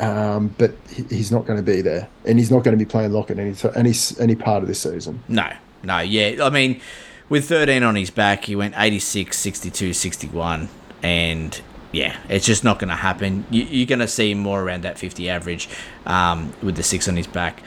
Um, 0.00 0.54
but 0.58 0.72
he's 1.10 1.32
not 1.32 1.44
going 1.44 1.56
to 1.56 1.62
be 1.62 1.80
there, 1.80 2.08
and 2.24 2.38
he's 2.38 2.52
not 2.52 2.62
going 2.62 2.78
to 2.78 2.84
be 2.84 2.88
playing 2.88 3.12
lock 3.12 3.32
at 3.32 3.38
any 3.40 3.56
any 3.74 3.92
any 4.20 4.36
part 4.36 4.62
of 4.62 4.68
this 4.68 4.80
season. 4.80 5.24
No, 5.26 5.50
no, 5.82 5.98
yeah. 5.98 6.44
I 6.44 6.50
mean, 6.50 6.80
with 7.28 7.48
13 7.48 7.82
on 7.82 7.96
his 7.96 8.10
back, 8.10 8.44
he 8.44 8.56
went 8.56 8.74
86, 8.76 9.36
62, 9.36 9.92
61. 9.92 10.68
And 11.02 11.60
yeah, 11.92 12.16
it's 12.28 12.46
just 12.46 12.64
not 12.64 12.78
going 12.78 12.88
to 12.88 12.96
happen. 12.96 13.44
You, 13.50 13.64
you're 13.64 13.86
going 13.86 13.98
to 13.98 14.08
see 14.08 14.34
more 14.34 14.62
around 14.62 14.82
that 14.82 14.98
50 14.98 15.28
average 15.28 15.68
um, 16.06 16.52
with 16.62 16.76
the 16.76 16.82
six 16.82 17.08
on 17.08 17.16
his 17.16 17.26
back. 17.26 17.62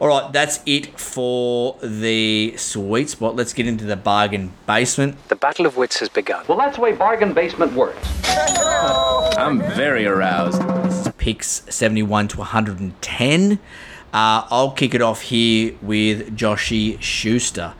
All 0.00 0.08
right, 0.08 0.32
that's 0.32 0.60
it 0.66 0.98
for 0.98 1.76
the 1.80 2.54
sweet 2.56 3.10
spot. 3.10 3.36
Let's 3.36 3.52
get 3.52 3.66
into 3.66 3.84
the 3.84 3.96
bargain 3.96 4.52
basement. 4.66 5.16
The 5.28 5.36
battle 5.36 5.66
of 5.66 5.76
wits 5.76 6.00
has 6.00 6.08
begun. 6.08 6.44
Well, 6.48 6.58
that's 6.58 6.76
the 6.76 6.82
way 6.82 6.92
bargain 6.92 7.32
basement 7.32 7.72
works. 7.74 8.06
I'm 8.26 9.60
very 9.60 10.04
aroused. 10.04 10.60
This 10.84 11.06
is 11.06 11.12
picks 11.16 11.62
71 11.70 12.28
to 12.28 12.38
110. 12.38 13.52
Uh, 13.52 13.56
I'll 14.12 14.72
kick 14.72 14.94
it 14.94 15.02
off 15.02 15.22
here 15.22 15.74
with 15.80 16.36
Joshy 16.36 17.00
Schuster. 17.00 17.74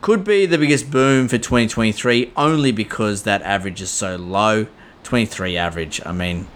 Could 0.00 0.24
be 0.24 0.46
the 0.46 0.58
biggest 0.58 0.90
boom 0.90 1.28
for 1.28 1.38
2023 1.38 2.32
only 2.36 2.72
because 2.72 3.22
that 3.22 3.42
average 3.42 3.80
is 3.80 3.90
so 3.90 4.16
low. 4.16 4.66
23 5.04 5.56
average. 5.56 6.00
I 6.04 6.12
mean, 6.12 6.46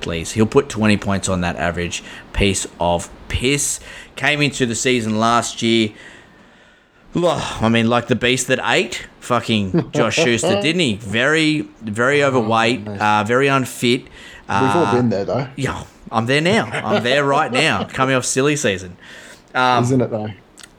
please. 0.00 0.32
He'll 0.32 0.46
put 0.46 0.68
20 0.68 0.96
points 0.96 1.28
on 1.28 1.40
that 1.42 1.56
average 1.56 2.02
piece 2.32 2.66
of 2.78 3.10
piss. 3.28 3.80
Came 4.16 4.40
into 4.42 4.66
the 4.66 4.74
season 4.74 5.18
last 5.18 5.62
year. 5.62 5.90
I 7.14 7.68
mean, 7.68 7.88
like 7.88 8.06
the 8.06 8.14
beast 8.14 8.46
that 8.48 8.60
ate 8.62 9.08
fucking 9.20 9.90
Josh 9.92 10.14
Schuster, 10.22 10.60
didn't 10.62 10.80
he? 10.80 10.94
Very, 10.94 11.62
very 11.82 12.22
overweight, 12.22 12.86
uh, 12.86 13.24
very 13.26 13.48
unfit. 13.48 14.04
Uh, 14.48 14.60
We've 14.74 14.86
all 14.86 14.94
been 14.94 15.08
there 15.08 15.24
though, 15.24 15.48
yeah, 15.56 15.84
I'm 16.10 16.26
there 16.26 16.40
now. 16.40 16.66
I'm 16.66 17.02
there 17.02 17.24
right 17.24 17.50
now, 17.50 17.84
coming 17.84 18.14
off 18.14 18.24
silly 18.24 18.56
season. 18.56 18.96
Um, 19.52 19.82
isn't 19.82 20.00
it 20.00 20.10
though? 20.10 20.30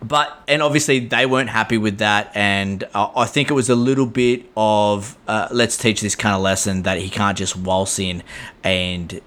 But 0.03 0.35
and 0.47 0.61
obviously 0.63 0.99
they 0.99 1.25
weren't 1.27 1.49
happy 1.49 1.77
with 1.77 1.99
that, 1.99 2.31
and 2.33 2.83
uh, 2.93 3.11
I 3.15 3.25
think 3.25 3.51
it 3.51 3.53
was 3.53 3.69
a 3.69 3.75
little 3.75 4.07
bit 4.07 4.45
of 4.57 5.15
uh, 5.27 5.47
let's 5.51 5.77
teach 5.77 6.01
this 6.01 6.15
kind 6.15 6.35
of 6.35 6.41
lesson 6.41 6.83
that 6.83 6.97
he 6.97 7.09
can't 7.09 7.37
just 7.37 7.55
waltz 7.55 7.99
in 7.99 8.23
and 8.63 9.21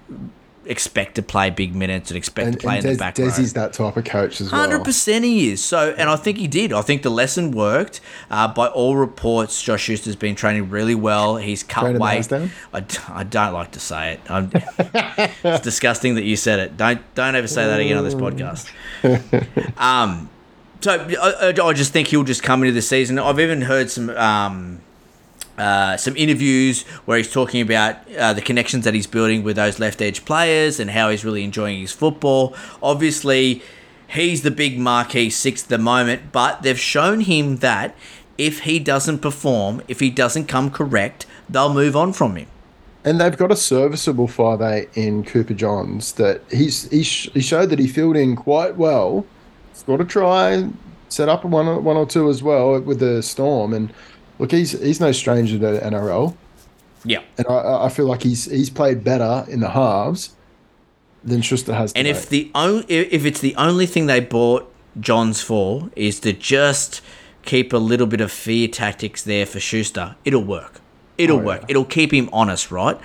expect 0.65 1.15
to 1.15 1.21
play 1.21 1.49
big 1.49 1.75
minutes 1.75 2.09
and 2.09 2.17
expect 2.17 2.47
And, 2.47 2.59
to 2.59 2.61
play 2.61 2.77
in 2.77 2.83
Des, 2.83 2.91
the 2.93 2.97
back. 2.97 3.15
Desi's 3.15 3.53
that 3.53 3.73
type 3.73 3.97
of 3.97 4.03
coach 4.03 4.41
as 4.41 4.51
well. 4.51 4.61
Hundred 4.61 4.83
percent, 4.83 5.23
he 5.25 5.49
is. 5.49 5.63
So, 5.63 5.95
and 5.97 6.09
I 6.09 6.15
think 6.15 6.37
he 6.37 6.47
did. 6.47 6.73
I 6.73 6.81
think 6.81 7.03
the 7.03 7.09
lesson 7.09 7.51
worked. 7.51 8.01
Uh, 8.29 8.47
by 8.47 8.67
all 8.67 8.95
reports, 8.95 9.61
Josh 9.61 9.83
Schuster's 9.83 10.15
been 10.15 10.35
training 10.35 10.69
really 10.69 10.95
well. 10.95 11.37
He's 11.37 11.63
cut 11.63 11.97
weight. 11.97 12.31
I? 12.31 12.49
I, 12.73 13.23
don't 13.23 13.53
like 13.53 13.71
to 13.71 13.79
say 13.79 14.13
it. 14.13 14.19
I'm, 14.29 14.51
it's 14.77 15.63
disgusting 15.63 16.15
that 16.15 16.23
you 16.23 16.35
said 16.35 16.59
it. 16.59 16.77
Don't 16.77 17.01
don't 17.15 17.35
ever 17.35 17.47
say 17.47 17.65
that 17.65 17.79
again 17.79 17.97
on 17.97 18.03
this 18.03 18.15
podcast. 18.15 18.71
Um, 19.77 20.29
so 20.81 21.07
I, 21.21 21.49
I 21.49 21.73
just 21.73 21.91
think 21.93 22.09
he'll 22.09 22.23
just 22.23 22.43
come 22.43 22.63
into 22.63 22.73
the 22.73 22.81
season. 22.81 23.19
I've 23.19 23.39
even 23.39 23.61
heard 23.61 23.89
some. 23.89 24.09
Um, 24.11 24.81
uh, 25.57 25.95
some 25.95 26.17
interviews 26.17 26.83
where 27.05 27.17
he's 27.17 27.31
talking 27.31 27.61
about 27.61 27.95
uh, 28.11 28.33
the 28.33 28.41
connections 28.41 28.83
that 28.83 28.93
he's 28.93 29.07
building 29.07 29.41
with 29.41 29.55
those 29.55 29.79
left 29.79 30.01
edge 30.01 30.25
players 30.25 30.81
and 30.81 30.91
how 30.91 31.09
he's 31.09 31.23
really 31.23 31.45
enjoying 31.45 31.79
his 31.79 31.93
football. 31.93 32.53
Obviously, 32.83 33.61
he's 34.09 34.41
the 34.41 34.51
big 34.51 34.77
marquee 34.77 35.29
six 35.29 35.63
at 35.63 35.69
the 35.69 35.77
moment, 35.77 36.33
but 36.33 36.61
they've 36.61 36.77
shown 36.77 37.21
him 37.21 37.57
that 37.57 37.95
if 38.37 38.61
he 38.61 38.79
doesn't 38.79 39.19
perform, 39.19 39.81
if 39.87 40.01
he 40.01 40.09
doesn't 40.09 40.47
come 40.47 40.69
correct, 40.69 41.25
they'll 41.49 41.73
move 41.73 41.95
on 41.95 42.11
from 42.11 42.35
him. 42.35 42.47
And 43.05 43.21
they've 43.21 43.37
got 43.37 43.51
a 43.51 43.55
serviceable 43.55 44.27
five 44.27 44.61
eight 44.61 44.89
in 44.95 45.23
Cooper 45.23 45.53
Johns 45.53 46.13
that 46.13 46.41
he's 46.51 46.89
he, 46.89 47.03
sh- 47.03 47.29
he 47.33 47.41
showed 47.41 47.69
that 47.69 47.79
he 47.79 47.87
filled 47.87 48.17
in 48.17 48.35
quite 48.35 48.75
well. 48.77 49.25
Got 49.83 49.97
to 49.97 50.05
try 50.05 50.67
set 51.09 51.29
up 51.29 51.45
one 51.45 51.67
or- 51.67 51.79
one 51.79 51.97
or 51.97 52.05
two 52.05 52.29
as 52.29 52.41
well 52.41 52.79
with 52.79 52.99
the 52.99 53.21
Storm. 53.21 53.73
And 53.73 53.93
look, 54.39 54.51
he's 54.51 54.71
he's 54.71 54.99
no 54.99 55.11
stranger 55.11 55.59
to 55.59 55.79
NRL. 55.85 56.35
Yeah. 57.03 57.19
And 57.37 57.45
I, 57.47 57.85
I 57.85 57.89
feel 57.89 58.05
like 58.05 58.23
he's 58.23 58.45
he's 58.45 58.69
played 58.69 59.03
better 59.03 59.45
in 59.47 59.59
the 59.59 59.69
halves 59.69 60.31
than 61.23 61.41
Schuster 61.41 61.73
has. 61.73 61.93
And 61.93 62.05
today. 62.05 62.17
if 62.19 62.29
the 62.29 62.51
only 62.55 62.85
if 62.87 63.25
it's 63.25 63.39
the 63.41 63.55
only 63.55 63.85
thing 63.85 64.07
they 64.07 64.19
bought 64.19 64.71
Johns 64.99 65.41
for 65.41 65.89
is 65.95 66.19
to 66.21 66.33
just 66.33 67.01
keep 67.43 67.73
a 67.73 67.77
little 67.77 68.07
bit 68.07 68.21
of 68.21 68.31
fear 68.31 68.67
tactics 68.67 69.21
there 69.23 69.45
for 69.45 69.59
Schuster, 69.59 70.15
it'll 70.25 70.43
work. 70.43 70.81
It'll 71.17 71.37
Oh, 71.37 71.39
yeah. 71.41 71.45
work. 71.45 71.65
It'll 71.67 71.85
keep 71.85 72.11
him 72.13 72.27
honest, 72.33 72.71
right? 72.71 72.97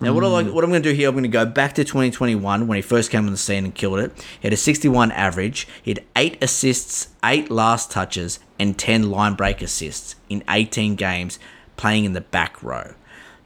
Now, 0.00 0.12
what 0.12 0.24
I 0.24 0.28
like, 0.28 0.46
hmm. 0.46 0.52
what 0.52 0.64
I'm 0.64 0.70
going 0.70 0.82
to 0.82 0.90
do 0.90 0.94
here, 0.94 1.08
I'm 1.08 1.14
going 1.14 1.22
to 1.22 1.28
go 1.28 1.46
back 1.46 1.74
to 1.74 1.84
2021 1.84 2.66
when 2.66 2.76
he 2.76 2.82
first 2.82 3.10
came 3.10 3.26
on 3.26 3.30
the 3.30 3.36
scene 3.36 3.64
and 3.64 3.74
killed 3.74 4.00
it. 4.00 4.12
He 4.40 4.46
had 4.46 4.52
a 4.52 4.56
61 4.56 5.12
average. 5.12 5.68
He 5.82 5.90
had 5.92 6.04
eight 6.16 6.42
assists, 6.42 7.08
eight 7.24 7.50
last 7.50 7.90
touches, 7.90 8.40
and 8.58 8.78
10 8.78 9.10
line 9.10 9.34
break 9.34 9.62
assists 9.62 10.16
in 10.28 10.42
18 10.48 10.96
games, 10.96 11.38
playing 11.76 12.04
in 12.04 12.12
the 12.12 12.20
back 12.20 12.62
row. 12.62 12.94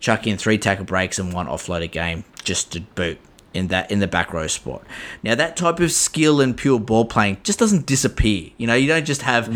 chuck 0.01 0.26
in 0.26 0.38
three 0.38 0.59
tackle 0.59 0.84
breaks 0.84 1.18
and 1.18 1.32
one 1.32 1.46
offload 1.46 1.82
a 1.82 1.86
game 1.88 2.24
just 2.44 2.72
to 2.72 2.80
boot 2.80 3.18
in 3.55 3.68
that 3.68 3.90
in 3.90 3.99
the 3.99 4.07
back 4.07 4.32
row 4.32 4.46
spot. 4.46 4.82
Now 5.22 5.34
that 5.34 5.57
type 5.57 5.80
of 5.80 5.90
skill 5.92 6.40
and 6.40 6.57
pure 6.57 6.78
ball 6.78 7.05
playing 7.05 7.38
just 7.42 7.59
doesn't 7.59 7.86
disappear. 7.86 8.51
You 8.57 8.66
know, 8.66 8.74
you 8.74 8.86
don't 8.86 9.07
just 9.07 9.22
have 9.22 9.49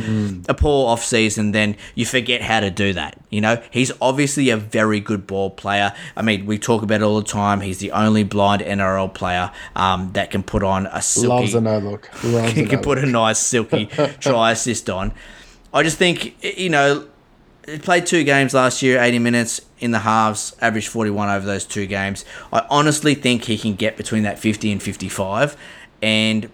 a 0.48 0.54
poor 0.54 0.88
off 0.88 1.04
season 1.04 1.52
then 1.52 1.76
you 1.94 2.06
forget 2.06 2.42
how 2.42 2.60
to 2.60 2.70
do 2.70 2.92
that. 2.94 3.18
You 3.30 3.40
know, 3.40 3.62
he's 3.70 3.92
obviously 4.00 4.50
a 4.50 4.56
very 4.56 5.00
good 5.00 5.26
ball 5.26 5.50
player. 5.50 5.92
I 6.16 6.22
mean, 6.22 6.46
we 6.46 6.58
talk 6.58 6.82
about 6.82 7.00
it 7.00 7.04
all 7.04 7.20
the 7.20 7.26
time. 7.26 7.60
He's 7.60 7.78
the 7.78 7.92
only 7.92 8.24
blind 8.24 8.62
NRL 8.62 9.12
player 9.14 9.50
um, 9.76 10.12
that 10.12 10.30
can 10.30 10.42
put 10.42 10.62
on 10.62 10.86
a 10.86 11.02
silky 11.02 11.28
Loves 11.28 11.54
a 11.54 11.60
no 11.60 11.78
look. 11.78 12.10
Loves 12.24 12.52
a 12.52 12.54
he 12.54 12.62
no 12.62 12.68
can 12.70 12.80
put 12.80 12.98
a 12.98 13.06
nice 13.06 13.38
silky 13.38 13.86
try 14.20 14.52
assist 14.52 14.88
on. 14.90 15.12
I 15.74 15.82
just 15.82 15.96
think 15.96 16.42
you 16.42 16.68
know 16.68 17.06
he 17.66 17.78
played 17.78 18.06
two 18.06 18.24
games 18.24 18.54
last 18.54 18.82
year, 18.82 19.00
80 19.00 19.18
minutes 19.20 19.60
in 19.78 19.90
the 19.92 20.00
halves, 20.00 20.56
averaged 20.60 20.88
41 20.88 21.28
over 21.28 21.46
those 21.46 21.64
two 21.64 21.86
games. 21.86 22.24
I 22.52 22.66
honestly 22.70 23.14
think 23.14 23.44
he 23.44 23.56
can 23.58 23.74
get 23.74 23.96
between 23.96 24.24
that 24.24 24.38
50 24.38 24.72
and 24.72 24.82
55. 24.82 25.56
And 26.02 26.48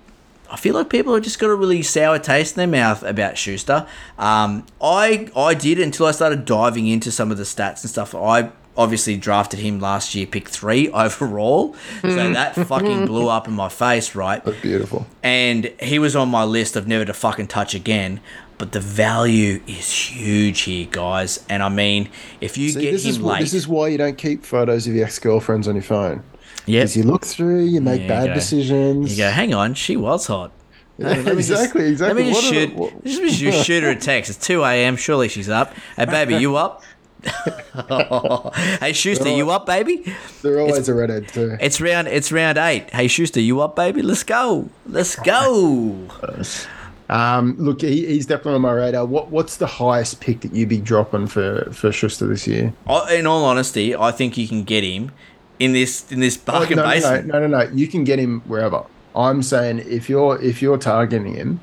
I 0.50 0.56
feel 0.56 0.74
like 0.74 0.88
people 0.90 1.14
have 1.14 1.22
just 1.22 1.38
got 1.38 1.48
a 1.50 1.54
really 1.54 1.82
sour 1.82 2.18
taste 2.18 2.56
in 2.56 2.58
their 2.58 2.80
mouth 2.80 3.02
about 3.02 3.36
Schuster. 3.38 3.86
Um, 4.18 4.66
I 4.82 5.28
I 5.36 5.54
did 5.54 5.78
until 5.78 6.06
I 6.06 6.10
started 6.10 6.44
diving 6.44 6.86
into 6.86 7.10
some 7.10 7.30
of 7.30 7.36
the 7.38 7.44
stats 7.44 7.82
and 7.82 7.90
stuff. 7.90 8.14
I 8.14 8.50
obviously 8.76 9.16
drafted 9.16 9.58
him 9.60 9.80
last 9.80 10.14
year, 10.14 10.26
pick 10.26 10.48
three 10.48 10.88
overall. 10.92 11.74
So 12.02 12.30
that 12.32 12.54
fucking 12.54 13.06
blew 13.06 13.28
up 13.28 13.48
in 13.48 13.54
my 13.54 13.68
face, 13.68 14.14
right? 14.14 14.42
That's 14.44 14.60
beautiful. 14.60 15.06
and 15.22 15.66
he 15.80 15.98
was 15.98 16.14
on 16.14 16.28
my 16.28 16.44
list 16.44 16.76
of 16.76 16.86
never 16.86 17.04
to 17.04 17.12
fucking 17.14 17.48
touch 17.48 17.74
again. 17.74 18.20
But 18.58 18.72
the 18.72 18.80
value 18.80 19.60
is 19.68 19.92
huge 19.92 20.62
here, 20.62 20.86
guys. 20.90 21.44
And 21.48 21.62
I 21.62 21.68
mean, 21.68 22.08
if 22.40 22.58
you 22.58 22.70
See, 22.70 22.80
get 22.80 22.90
this 22.92 23.04
him 23.04 23.10
is, 23.10 23.20
late, 23.20 23.40
this 23.40 23.54
is 23.54 23.68
why 23.68 23.86
you 23.88 23.98
don't 23.98 24.18
keep 24.18 24.44
photos 24.44 24.86
of 24.88 24.94
your 24.94 25.04
ex 25.06 25.18
girlfriends 25.20 25.68
on 25.68 25.76
your 25.76 25.84
phone. 25.84 26.24
yeah, 26.66 26.80
Because 26.80 26.96
you 26.96 27.04
look 27.04 27.24
through, 27.24 27.64
you 27.64 27.80
make 27.80 27.98
Yeah, 28.00 28.02
you 28.02 28.08
bad 28.08 28.26
go- 28.28 28.34
decisions. 28.34 29.12
you 29.16 29.24
go, 29.24 29.30
hang 29.30 29.54
on, 29.54 29.74
she 29.74 29.96
was 29.96 30.26
hot. 30.26 30.50
Yeah, 30.98 31.10
Let 31.10 31.18
me 31.18 31.24
just- 31.42 31.50
exactly, 31.50 31.86
exactly. 31.90 32.24
Let 32.24 32.26
me 32.26 32.32
just 32.32 32.44
What 32.46 32.52
are 32.52 32.60
the- 32.60 32.66
shoot, 32.66 32.74
what- 32.76 32.92
let 33.06 33.32
just 33.32 33.64
shoot 33.66 33.82
her 33.84 33.90
a 33.90 33.94
text. 33.96 34.30
It's 34.30 34.44
2 34.44 34.64
a.m. 34.64 34.96
Surely 34.96 35.28
she's 35.28 35.48
up. 35.48 35.72
Hey, 35.96 36.06
baby, 36.06 36.34
you 36.38 36.56
up? 36.56 36.82
hey, 38.80 38.92
Schuster, 38.92 39.28
you 39.28 39.50
up, 39.50 39.66
baby? 39.66 40.12
They're 40.42 40.58
always 40.60 40.88
a 40.88 40.94
redhead 40.94 41.28
too. 41.28 41.56
It's 41.60 41.80
round. 41.80 42.08
It's 42.08 42.32
round 42.32 42.58
eight. 42.58 42.90
Hey, 42.90 43.06
Schuster, 43.06 43.40
you 43.40 43.60
up, 43.60 43.76
baby? 43.76 44.02
Let's 44.02 44.24
go. 44.24 44.68
Let's 44.86 45.14
go. 45.16 46.08
Um, 47.10 47.56
look, 47.58 47.80
he, 47.80 48.06
he's 48.06 48.26
definitely 48.26 48.54
on 48.56 48.60
my 48.62 48.72
radar. 48.72 49.06
What 49.06 49.30
What's 49.30 49.56
the 49.56 49.66
highest 49.66 50.20
pick 50.20 50.40
that 50.42 50.54
you'd 50.54 50.68
be 50.68 50.78
dropping 50.80 51.26
for 51.26 51.68
for 51.72 51.90
Schuster 51.90 52.26
this 52.26 52.46
year? 52.46 52.72
In 53.10 53.26
all 53.26 53.44
honesty, 53.44 53.96
I 53.96 54.10
think 54.12 54.36
you 54.36 54.46
can 54.46 54.62
get 54.64 54.84
him 54.84 55.10
in 55.58 55.72
this 55.72 56.10
in 56.12 56.20
this 56.20 56.36
Oh, 56.46 56.52
bargain 56.52 56.76
no, 56.76 56.82
no, 56.84 56.90
basement. 56.90 57.26
no, 57.28 57.40
no, 57.40 57.46
no, 57.46 57.64
no. 57.64 57.70
You 57.72 57.86
can 57.88 58.04
get 58.04 58.18
him 58.18 58.40
wherever. 58.46 58.84
I'm 59.16 59.42
saying 59.42 59.78
if 59.80 60.08
you're 60.10 60.40
if 60.42 60.60
you're 60.60 60.76
targeting 60.78 61.34
him, 61.34 61.60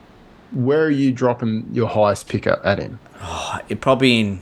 where 0.52 0.84
are 0.86 0.90
you 0.90 1.12
dropping 1.12 1.68
your 1.72 1.88
highest 1.90 2.28
pick 2.28 2.48
at 2.48 2.64
at 2.66 2.80
him? 2.80 3.00
It 3.70 3.82
probably 3.82 4.20
in 4.20 4.42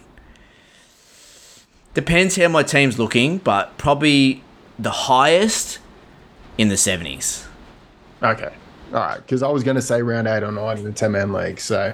depends 1.93 2.35
how 2.37 2.47
my 2.47 2.63
team's 2.63 2.97
looking, 2.97 3.37
but 3.39 3.77
probably 3.77 4.43
the 4.79 4.89
highest 4.91 5.79
in 6.57 6.69
the 6.69 6.77
seventies. 6.77 7.45
Okay, 8.21 8.53
all 8.93 8.99
right. 8.99 9.17
Because 9.17 9.43
I 9.43 9.49
was 9.49 9.63
going 9.63 9.75
to 9.75 9.81
say 9.81 10.01
round 10.01 10.27
eight 10.27 10.43
or 10.43 10.51
nine 10.51 10.77
in 10.77 10.83
the 10.83 10.91
ten 10.91 11.11
man 11.11 11.33
league, 11.33 11.59
so 11.59 11.93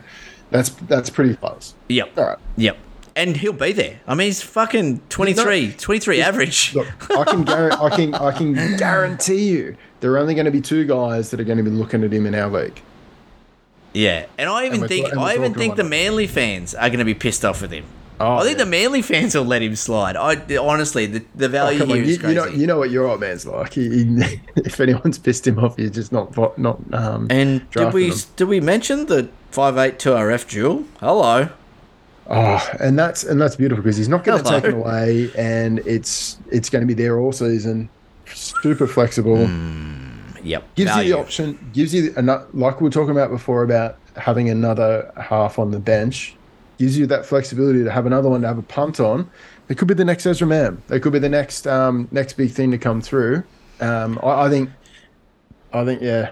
that's 0.52 0.70
that's 0.70 1.10
pretty 1.10 1.36
close. 1.36 1.74
Yep. 1.88 2.18
All 2.18 2.26
right. 2.26 2.38
Yep. 2.58 2.78
And 3.16 3.36
he'll 3.36 3.54
be 3.54 3.74
there. 3.74 4.00
I 4.08 4.16
mean, 4.16 4.28
he's 4.28 4.42
fucking 4.42 5.02
23, 5.10 5.74
23 5.74 6.22
average. 6.22 6.74
Look, 6.74 6.88
I 7.12 7.26
can 7.26 7.44
guarantee, 7.44 7.84
I 7.84 7.90
can 7.90 8.16
I 8.16 8.32
can 8.32 8.78
guarantee 8.78 9.50
you 9.50 9.78
there 10.00 10.12
are 10.14 10.18
only 10.18 10.36
going 10.36 10.46
to 10.46 10.52
be 10.52 10.62
two 10.62 10.86
guys 10.86 11.32
that 11.32 11.40
are 11.40 11.44
going 11.44 11.58
to 11.58 11.64
be 11.64 11.70
looking 11.70 12.04
at 12.04 12.14
him 12.14 12.26
in 12.26 12.36
our 12.36 12.50
league. 12.50 12.82
Yeah, 13.94 14.28
and 14.38 14.50
I 14.50 14.66
even 14.66 14.88
think 14.88 15.10
and 15.10 15.20
we're 15.20 15.28
I 15.28 15.34
even 15.36 15.54
think 15.54 15.76
the 15.76 15.84
Manly 15.84 16.28
fans 16.28 16.76
are 16.76 16.90
going 16.90 17.00
to 17.00 17.06
be 17.06 17.16
pissed 17.16 17.44
off 17.44 17.62
with 17.62 17.72
him. 17.72 17.86
Oh, 18.22 18.36
I 18.38 18.44
think 18.44 18.58
yeah. 18.58 18.66
the 18.66 18.70
Manly 18.70 19.02
fans 19.02 19.34
will 19.34 19.46
let 19.46 19.62
him 19.62 19.76
slide. 19.76 20.16
I 20.18 20.58
honestly, 20.58 21.06
the, 21.06 21.26
the 21.36 21.48
value 21.48 21.82
Oh, 21.82 21.86
here 21.86 21.96
on, 21.96 22.02
is 22.04 22.10
you, 22.10 22.20
crazy. 22.20 22.34
you 22.34 22.40
know 22.42 22.48
you 22.48 22.68
know 22.68 22.78
what 22.78 22.92
your 22.92 23.08
old 23.08 23.22
man's 23.22 23.46
like. 23.46 23.74
He, 23.74 23.90
he, 23.90 24.42
if 24.58 24.80
anyone's 24.80 25.18
pissed 25.18 25.48
him 25.48 25.60
off, 25.60 25.78
you're 25.78 25.90
just 25.90 26.12
not 26.12 26.36
not 26.58 26.80
um. 26.94 27.28
and 27.30 27.70
did 27.72 27.94
we 27.94 28.10
them. 28.10 28.20
did 28.36 28.48
we 28.48 28.60
mention 28.60 29.06
the 29.06 29.30
five 29.52 29.78
eight 29.78 30.00
two 30.00 30.10
RF 30.12 30.50
duel? 30.50 30.84
Hello. 31.00 31.50
Oh, 32.28 32.70
and 32.80 33.00
that's 33.00 33.24
and 33.24 33.42
that's 33.42 33.56
beautiful 33.56 33.84
because 33.84 33.98
he's 33.98 34.10
not 34.10 34.24
going 34.24 34.44
to 34.44 34.48
Hello. 34.48 34.60
taken 34.60 34.80
away, 34.80 35.32
and 35.38 35.80
it's 35.80 36.38
it's 36.52 36.70
going 36.70 36.82
to 36.82 36.88
be 36.88 36.94
there 36.94 37.20
all 37.20 37.32
season. 37.32 37.90
Super 38.28 38.86
flexible. 38.86 39.50
Yep. 40.44 40.76
gives 40.76 40.92
value. 40.92 41.08
you 41.10 41.14
the 41.16 41.20
option. 41.20 41.70
Gives 41.74 41.94
you 41.94 42.14
another, 42.18 42.46
like 42.54 42.80
we 42.82 42.86
were 42.86 42.92
talking 42.92 43.12
about 43.12 43.30
before 43.30 43.64
about 43.64 43.98
having 44.16 44.50
another 44.50 45.12
half 45.18 45.58
on 45.58 45.72
the 45.72 45.80
bench. 45.80 46.36
Gives 46.80 46.98
you 46.98 47.06
that 47.08 47.26
flexibility 47.26 47.84
to 47.84 47.92
have 47.92 48.06
another 48.08 48.30
one 48.30 48.42
to 48.42 48.48
have 48.48 48.58
a 48.58 48.64
punt 48.64 49.00
on. 49.00 49.30
It 49.68 49.78
could 49.78 49.88
be 49.88 49.94
the 49.94 50.06
next 50.06 50.26
Ezra 50.26 50.48
Mam. 50.48 50.82
It 50.90 51.02
could 51.02 51.14
be 51.14 51.20
the 51.20 51.30
next 51.30 51.68
um, 51.68 52.08
next 52.12 52.34
big 52.34 52.52
thing 52.52 52.72
to 52.72 52.78
come 52.78 53.02
through. 53.02 53.44
Um, 53.80 54.20
I, 54.24 54.46
I 54.46 54.50
think. 54.50 54.72
I 55.72 55.86
think 55.86 56.02
yeah. 56.02 56.32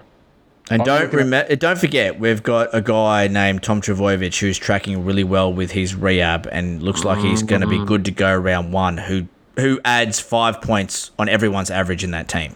And 0.70 0.82
I'm 0.82 0.86
don't 0.86 1.12
remember, 1.12 1.56
don't 1.56 1.78
forget, 1.78 2.18
we've 2.20 2.42
got 2.42 2.68
a 2.74 2.82
guy 2.82 3.28
named 3.28 3.62
Tom 3.62 3.80
Trbojevic 3.80 4.38
who's 4.38 4.58
tracking 4.58 5.04
really 5.04 5.24
well 5.24 5.52
with 5.52 5.70
his 5.70 5.94
rehab 5.94 6.46
and 6.50 6.82
looks 6.82 7.04
like 7.04 7.20
he's 7.20 7.42
going 7.42 7.62
to 7.62 7.66
be 7.66 7.82
good 7.86 8.04
to 8.04 8.10
go 8.10 8.34
round 8.36 8.72
one. 8.72 8.98
Who 8.98 9.28
who 9.56 9.80
adds 9.84 10.20
five 10.20 10.60
points 10.60 11.10
on 11.18 11.28
everyone's 11.28 11.70
average 11.70 12.04
in 12.04 12.10
that 12.12 12.28
team. 12.28 12.54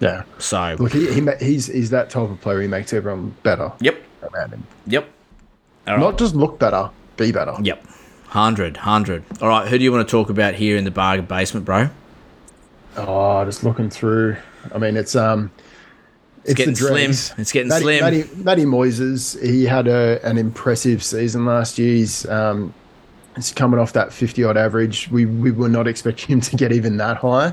Yeah. 0.00 0.22
So 0.38 0.76
Look, 0.78 0.92
he, 0.92 1.12
he 1.12 1.26
he's 1.40 1.66
he's 1.66 1.90
that 1.90 2.10
type 2.10 2.30
of 2.30 2.40
player. 2.40 2.60
He 2.60 2.68
makes 2.68 2.92
everyone 2.92 3.34
better 3.42 3.72
yep, 3.80 4.02
around 4.22 4.52
him. 4.52 4.66
yep, 4.86 5.08
All 5.86 5.94
right. 5.94 6.00
Not 6.00 6.18
just 6.18 6.34
look 6.34 6.58
better, 6.58 6.90
be 7.16 7.32
better. 7.32 7.54
yep, 7.62 7.84
hundred, 8.28 8.76
hundred. 8.76 9.24
All 9.40 9.48
right, 9.48 9.66
who 9.66 9.78
do 9.78 9.84
you 9.84 9.92
want 9.92 10.06
to 10.06 10.10
talk 10.10 10.30
about 10.30 10.54
here 10.54 10.76
in 10.76 10.84
the 10.84 10.90
bargain 10.90 11.26
basement, 11.26 11.66
bro? 11.66 11.90
Oh, 12.96 13.44
just 13.44 13.64
looking 13.64 13.90
through. 13.90 14.36
I 14.74 14.78
mean, 14.78 14.96
it's 14.96 15.16
um, 15.16 15.50
it's, 16.44 16.54
getting 16.54 16.74
the 16.74 16.80
slim. 16.80 17.10
It's 17.10 17.52
getting 17.52 17.68
Matty, 17.68 17.82
slim. 17.82 18.00
Matty, 18.00 18.24
Matty 18.36 18.64
Moises, 18.64 19.40
he 19.42 19.64
had 19.64 19.88
a, 19.88 20.24
an 20.26 20.38
impressive 20.38 21.02
season 21.02 21.46
last 21.46 21.78
year. 21.78 21.94
He's 21.94 22.26
um, 22.26 22.74
he's 23.36 23.52
coming 23.52 23.78
off 23.78 23.92
that 23.92 24.12
fifty 24.12 24.44
odd 24.44 24.56
average. 24.56 25.10
We 25.10 25.26
we 25.26 25.50
were 25.50 25.68
not 25.68 25.86
expecting 25.86 26.28
him 26.34 26.40
to 26.42 26.56
get 26.56 26.72
even 26.72 26.96
that 26.98 27.18
high. 27.18 27.52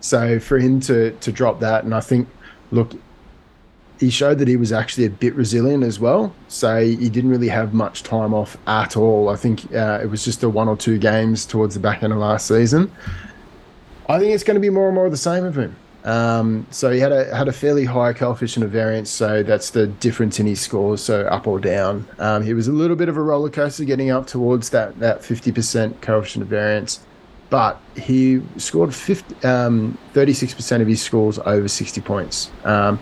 So 0.00 0.38
for 0.38 0.58
him 0.58 0.80
to 0.80 1.12
to 1.12 1.32
drop 1.32 1.60
that, 1.60 1.84
and 1.84 1.94
I 1.94 2.00
think, 2.00 2.28
look, 2.70 2.92
he 3.98 4.10
showed 4.10 4.38
that 4.38 4.48
he 4.48 4.56
was 4.56 4.72
actually 4.72 5.06
a 5.06 5.10
bit 5.10 5.34
resilient 5.34 5.84
as 5.84 5.98
well. 5.98 6.32
So 6.48 6.84
he 6.84 7.08
didn't 7.08 7.30
really 7.30 7.48
have 7.48 7.74
much 7.74 8.02
time 8.02 8.32
off 8.32 8.56
at 8.66 8.96
all. 8.96 9.28
I 9.28 9.36
think 9.36 9.72
uh, 9.74 10.00
it 10.02 10.06
was 10.06 10.24
just 10.24 10.42
a 10.42 10.48
one 10.48 10.68
or 10.68 10.76
two 10.76 10.98
games 10.98 11.44
towards 11.44 11.74
the 11.74 11.80
back 11.80 12.02
end 12.02 12.12
of 12.12 12.18
last 12.18 12.46
season. 12.46 12.92
I 14.08 14.18
think 14.18 14.32
it's 14.32 14.44
going 14.44 14.54
to 14.54 14.60
be 14.60 14.70
more 14.70 14.86
and 14.86 14.94
more 14.94 15.06
of 15.06 15.10
the 15.10 15.16
same 15.18 15.44
of 15.44 15.58
him. 15.58 15.76
Um, 16.04 16.66
so 16.70 16.90
he 16.90 17.00
had 17.00 17.12
a 17.12 17.34
had 17.36 17.48
a 17.48 17.52
fairly 17.52 17.84
high 17.84 18.12
coefficient 18.12 18.64
of 18.64 18.70
variance, 18.70 19.10
so 19.10 19.42
that's 19.42 19.70
the 19.70 19.88
difference 19.88 20.38
in 20.38 20.46
his 20.46 20.60
scores, 20.60 21.02
so 21.02 21.26
up 21.26 21.46
or 21.46 21.58
down. 21.58 22.06
Um, 22.18 22.42
he 22.42 22.54
was 22.54 22.68
a 22.68 22.72
little 22.72 22.96
bit 22.96 23.08
of 23.08 23.16
a 23.16 23.22
roller 23.22 23.50
coaster 23.50 23.84
getting 23.84 24.10
up 24.10 24.26
towards 24.26 24.70
that 24.70 24.98
that 25.00 25.24
fifty 25.24 25.52
percent 25.52 26.00
coefficient 26.00 26.44
of 26.44 26.48
variance, 26.48 27.00
but 27.50 27.80
he 27.96 28.42
scored 28.58 28.94
50, 28.94 29.46
um, 29.46 29.96
36% 30.12 30.82
of 30.82 30.86
his 30.86 31.00
scores 31.00 31.38
over 31.40 31.66
60 31.66 32.00
points. 32.02 32.50
Um, 32.64 32.98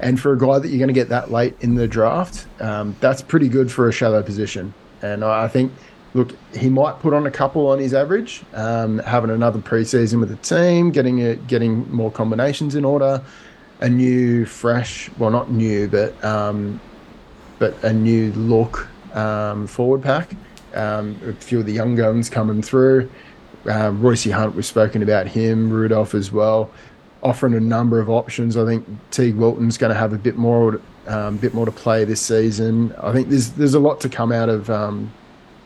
and 0.00 0.18
for 0.18 0.32
a 0.32 0.38
guy 0.38 0.58
that 0.58 0.68
you're 0.68 0.78
going 0.78 0.88
to 0.88 0.94
get 0.94 1.10
that 1.10 1.30
late 1.30 1.54
in 1.60 1.74
the 1.74 1.86
draft, 1.86 2.46
um, 2.60 2.96
that's 3.00 3.20
pretty 3.20 3.48
good 3.48 3.70
for 3.70 3.88
a 3.88 3.92
shallow 3.92 4.22
position. 4.22 4.72
And 5.02 5.22
I 5.22 5.48
think, 5.48 5.72
look, 6.14 6.34
he 6.54 6.70
might 6.70 6.98
put 7.00 7.12
on 7.12 7.26
a 7.26 7.30
couple 7.30 7.66
on 7.68 7.78
his 7.78 7.92
average, 7.92 8.42
um, 8.54 8.98
having 9.00 9.30
another 9.30 9.58
preseason 9.58 10.20
with 10.20 10.30
the 10.30 10.36
team, 10.36 10.90
getting 10.90 11.20
a, 11.22 11.36
getting 11.36 11.90
more 11.92 12.10
combinations 12.10 12.74
in 12.74 12.84
order, 12.86 13.22
a 13.80 13.88
new, 13.88 14.46
fresh, 14.46 15.10
well, 15.18 15.30
not 15.30 15.50
new, 15.50 15.88
but 15.88 16.22
um, 16.24 16.80
but 17.58 17.82
a 17.84 17.92
new 17.92 18.32
look 18.32 18.88
um, 19.14 19.66
forward 19.66 20.02
pack. 20.02 20.30
A 20.72 21.32
few 21.40 21.60
of 21.60 21.66
the 21.66 21.72
young 21.72 21.96
guns 21.96 22.30
coming 22.30 22.62
through. 22.62 23.10
Uh, 23.66 23.90
Royce 23.90 24.30
Hunt, 24.30 24.54
we've 24.54 24.64
spoken 24.64 25.02
about 25.02 25.26
him, 25.26 25.70
Rudolf 25.70 26.14
as 26.14 26.32
well, 26.32 26.70
offering 27.22 27.54
a 27.54 27.60
number 27.60 28.00
of 28.00 28.08
options. 28.08 28.56
I 28.56 28.64
think 28.64 28.86
Teig 29.10 29.36
Wilton's 29.36 29.76
going 29.76 29.92
to 29.92 29.98
have 29.98 30.12
a 30.12 30.18
bit 30.18 30.36
more, 30.36 30.80
um, 31.06 31.36
bit 31.36 31.54
more 31.54 31.66
to 31.66 31.72
play 31.72 32.04
this 32.04 32.20
season. 32.20 32.94
I 32.98 33.12
think 33.12 33.28
there's 33.28 33.50
there's 33.50 33.74
a 33.74 33.80
lot 33.80 34.00
to 34.00 34.08
come 34.08 34.32
out 34.32 34.48
of 34.48 34.70
um, 34.70 35.12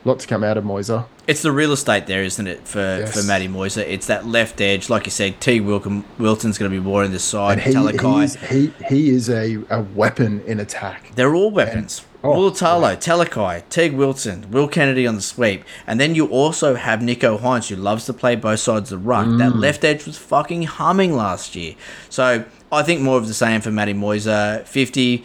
lot 0.04 0.18
to 0.20 0.26
come 0.26 0.44
out 0.44 0.56
of 0.56 0.64
Moiser. 0.64 1.06
It's 1.26 1.40
the 1.42 1.52
real 1.52 1.72
estate 1.72 2.06
there, 2.06 2.22
isn't 2.22 2.46
it, 2.46 2.66
for, 2.68 2.78
Yes. 2.78 3.18
for 3.18 3.26
Matty 3.26 3.48
Moiser? 3.48 3.82
It's 3.82 4.06
that 4.08 4.26
left 4.26 4.60
edge. 4.60 4.90
Like 4.90 5.06
you 5.06 5.10
said, 5.10 5.40
T. 5.40 5.60
Wilkin, 5.60 6.04
Wilton's 6.18 6.58
going 6.58 6.70
to 6.70 6.76
be 6.76 6.82
more 6.82 7.02
in 7.02 7.12
the 7.12 7.18
side. 7.18 7.60
He, 7.60 7.72
Talakai. 7.72 8.36
he 8.48 8.72
he 8.86 9.08
is 9.10 9.30
a, 9.30 9.58
a 9.70 9.80
weapon 9.82 10.42
in 10.46 10.60
attack. 10.60 11.12
They're 11.14 11.34
all 11.34 11.50
weapons. 11.50 12.04
Oh, 12.22 12.32
Mulitalo, 12.50 12.96
Talakai, 12.96 13.64
Teig 13.68 13.94
Wilton, 13.94 14.50
Will 14.50 14.66
Kennedy 14.66 15.06
on 15.06 15.14
the 15.14 15.20
sweep. 15.20 15.62
And 15.86 16.00
then 16.00 16.14
you 16.14 16.26
also 16.26 16.74
have 16.74 17.00
Nicho 17.00 17.38
Hynes, 17.38 17.68
who 17.68 17.76
loves 17.76 18.06
to 18.06 18.14
play 18.14 18.34
both 18.34 18.60
sides 18.60 18.90
of 18.90 19.02
the 19.02 19.06
ruck. 19.06 19.26
Mm. 19.26 19.38
That 19.38 19.56
left 19.56 19.84
edge 19.84 20.06
was 20.06 20.16
fucking 20.16 20.62
humming 20.62 21.14
last 21.14 21.54
year. 21.54 21.74
So 22.08 22.46
I 22.72 22.82
think 22.82 23.02
more 23.02 23.18
of 23.18 23.28
the 23.28 23.34
same 23.34 23.60
for 23.60 23.70
Matty 23.70 23.92
Moiser. 23.92 24.66
50, 24.66 25.22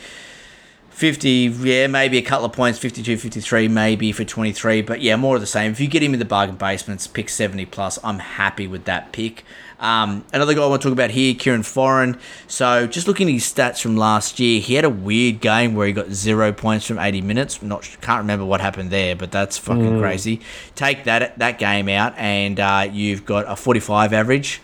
50, 0.99 1.29
yeah, 1.61 1.87
maybe 1.87 2.17
a 2.17 2.21
couple 2.21 2.45
of 2.45 2.51
points, 2.51 2.77
52, 2.77 3.15
53, 3.15 3.69
maybe 3.69 4.11
for 4.11 4.25
23. 4.25 4.81
But 4.81 4.99
yeah, 4.99 5.15
more 5.15 5.35
of 5.35 5.41
the 5.41 5.47
same. 5.47 5.71
If 5.71 5.79
you 5.79 5.87
get 5.87 6.03
him 6.03 6.11
in 6.11 6.19
the 6.19 6.25
bargain 6.25 6.57
basements, 6.57 7.07
pick 7.07 7.29
70 7.29 7.67
plus, 7.67 7.97
I'm 8.03 8.19
happy 8.19 8.67
with 8.67 8.83
that 8.83 9.13
pick. 9.13 9.45
Um, 9.79 10.25
another 10.33 10.53
guy 10.53 10.61
I 10.61 10.65
want 10.65 10.81
to 10.81 10.89
talk 10.89 10.91
about 10.91 11.11
here, 11.11 11.33
Kieran 11.35 11.61
Foran. 11.61 12.19
So 12.49 12.85
just 12.85 13.07
looking 13.07 13.29
at 13.29 13.33
his 13.33 13.45
stats 13.45 13.81
from 13.81 13.95
last 13.95 14.41
year, 14.41 14.59
he 14.59 14.73
had 14.73 14.83
a 14.83 14.89
weird 14.89 15.39
game 15.39 15.73
where 15.73 15.87
he 15.87 15.93
got 15.93 16.09
zero 16.11 16.51
points 16.51 16.85
from 16.85 16.99
80 16.99 17.21
minutes. 17.21 17.61
Not 17.61 17.83
can't 18.01 18.19
remember 18.19 18.43
what 18.43 18.59
happened 18.59 18.89
there, 18.89 19.15
but 19.15 19.31
that's 19.31 19.57
fucking 19.57 19.93
Mm. 19.93 20.01
crazy. 20.01 20.41
Take 20.75 21.05
that 21.05 21.39
that 21.39 21.59
game 21.59 21.87
out, 21.87 22.13
and 22.17 22.59
uh, 22.59 22.89
you've 22.91 23.25
got 23.25 23.45
a 23.47 23.55
45 23.55 24.11
average. 24.11 24.61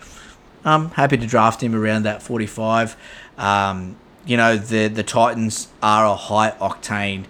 I'm 0.66 0.90
happy 0.90 1.16
to 1.16 1.26
draft 1.26 1.62
him 1.62 1.74
around 1.74 2.02
that 2.02 2.22
45. 2.22 2.94
Um, 3.38 3.96
you 4.26 4.36
know, 4.36 4.56
the 4.56 4.88
the 4.88 5.02
Titans 5.02 5.68
are 5.82 6.04
a 6.04 6.16
high 6.16 6.50
octane 6.52 7.24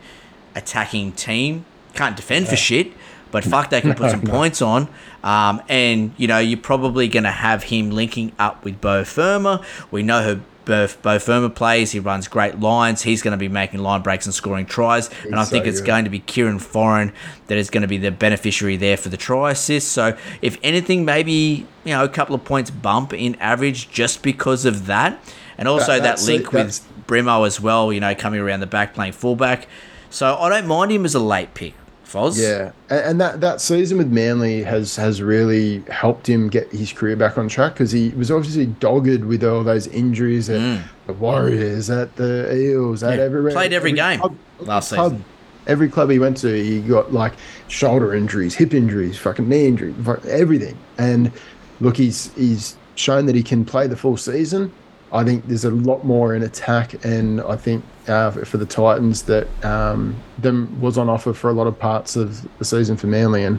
attacking 0.55 1.13
team. 1.13 1.65
Can't 1.95 2.17
defend 2.17 2.49
for 2.49 2.57
shit, 2.57 2.93
but 3.31 3.45
fuck, 3.53 3.71
they 3.71 3.81
can 3.81 3.95
put 3.95 4.11
some 4.11 4.23
points 4.23 4.61
on. 4.61 4.89
Um, 5.23 5.63
and 5.69 6.13
you 6.17 6.27
know, 6.27 6.39
you're 6.39 6.59
probably 6.59 7.09
going 7.09 7.25
to 7.25 7.31
have 7.31 7.65
him 7.65 7.91
linking 7.91 8.33
up 8.39 8.65
with 8.65 8.81
Beau 8.81 9.05
Fermor. 9.05 9.61
We 9.91 10.03
know 10.03 10.23
who 10.23 10.41
Beau, 10.67 10.89
Beau 11.03 11.19
Fermor 11.19 11.49
plays. 11.49 11.93
He 11.93 12.01
runs 12.01 12.29
great 12.29 12.61
lines. 12.61 13.03
He's 13.03 13.23
going 13.23 13.33
to 13.33 13.39
be 13.39 13.49
making 13.49 13.81
line 13.81 14.03
breaks 14.03 14.27
and 14.27 14.35
scoring 14.35 14.67
tries. 14.67 15.09
and 15.25 15.37
I 15.37 15.45
think 15.45 15.65
so 15.65 15.71
it's 15.71 15.81
good. 15.81 15.87
going 15.87 16.05
to 16.05 16.11
be 16.11 16.19
Kieran 16.19 16.59
Foran 16.59 17.13
that 17.47 17.57
is 17.57 17.71
going 17.71 17.83
to 17.83 17.89
be 17.89 17.99
the 17.99 18.11
beneficiary 18.11 18.77
there 18.77 18.97
for 18.97 19.09
the 19.09 19.17
try 19.17 19.53
assist. 19.53 19.93
So, 19.93 20.17
if 20.43 20.59
anything, 20.63 21.05
maybe 21.05 21.67
you 21.85 21.93
know 21.93 22.05
a 22.05 22.09
couple 22.09 22.35
of 22.35 22.45
points 22.45 22.71
bump 22.71 23.15
in 23.15 23.37
average 23.37 23.91
just 23.91 24.23
because 24.23 24.65
of 24.65 24.87
that, 24.87 25.23
and 25.59 25.69
also 25.69 25.93
That- 25.99 26.19
that, 26.19 26.23
link 26.27 26.47
it, 26.47 26.53
with 26.53 26.87
Brimo 27.07 27.47
as 27.47 27.61
well. 27.61 27.93
You 27.93 28.01
know, 28.01 28.15
coming 28.15 28.41
around 28.41 28.61
the 28.61 28.67
back 28.67 28.95
playing 28.95 29.13
fullback. 29.13 29.67
So 30.11 30.37
I 30.37 30.49
don't 30.49 30.67
mind 30.67 30.93
him 30.93 31.05
as 31.05 31.15
a 31.15 31.21
late 31.21 31.53
pick, 31.55 31.75
Foz. 32.07 32.39
Yeah, 32.39 32.71
and, 32.89 33.01
and 33.11 33.21
that 33.21 33.41
that 33.41 33.61
season 33.61 33.99
with 33.99 34.09
Manly 34.11 34.63
has 34.63 34.97
has 34.97 35.21
really 35.21 35.83
helped 35.91 36.29
him 36.29 36.49
get 36.49 36.71
his 36.73 36.93
career 36.93 37.17
back 37.17 37.37
on 37.39 37.49
track 37.49 37.75
because 37.75 37.91
he 37.93 38.11
was 38.11 38.31
obviously 38.31 38.67
dogged 38.67 39.25
with 39.25 39.43
all 39.45 39.65
those 39.65 39.87
injuries 39.89 40.49
at 40.49 40.83
the 41.07 41.13
Warriors, 41.13 41.91
at 41.91 42.15
the 42.17 42.55
Eels, 42.55 43.03
at 43.03 43.15
Mm. 43.15 43.17
Yeah, 43.19 43.23
everywhere. 43.25 43.53
played 43.53 43.73
every 43.73 43.93
game 43.93 44.21
club- 44.21 44.37
last 44.61 44.93
club- 44.93 45.13
season. 45.13 45.25
Every 45.69 45.89
club 45.89 46.11
he 46.11 46.21
went 46.21 46.37
to, 46.39 46.63
he 46.63 46.79
got 46.81 47.13
like 47.13 47.33
shoulder 47.67 48.15
injuries, 48.15 48.55
hip 48.55 48.73
injuries, 48.73 49.19
fucking 49.19 49.49
knee 49.49 49.67
injury, 49.67 49.93
everything. 50.29 50.79
And 50.97 51.33
look, 51.81 51.97
he's 51.97 52.31
he's 52.37 52.77
shown 52.95 53.27
that 53.27 53.35
he 53.35 53.43
can 53.43 53.65
play 53.65 53.89
the 53.89 53.97
full 53.97 54.17
season. 54.17 54.71
I 55.17 55.25
think 55.25 55.47
there's 55.47 55.65
a 55.65 55.71
lot 55.71 56.05
more 56.05 56.35
in 56.35 56.43
attack, 56.43 57.03
and 57.05 57.41
I 57.41 57.57
think 57.57 57.83
uh, 58.07 58.31
for 58.33 58.59
the 58.59 58.67
Titans 58.67 59.23
that 59.23 59.49
um, 59.65 60.15
them 60.37 60.79
was 60.79 60.99
on 60.99 61.09
offer 61.09 61.33
for 61.33 61.49
a 61.49 61.55
lot 61.55 61.67
of 61.67 61.79
parts 61.79 62.17
of 62.17 62.47
the 62.59 62.65
season 62.67 62.99
for 62.99 63.07
Manly, 63.07 63.43
and 63.43 63.59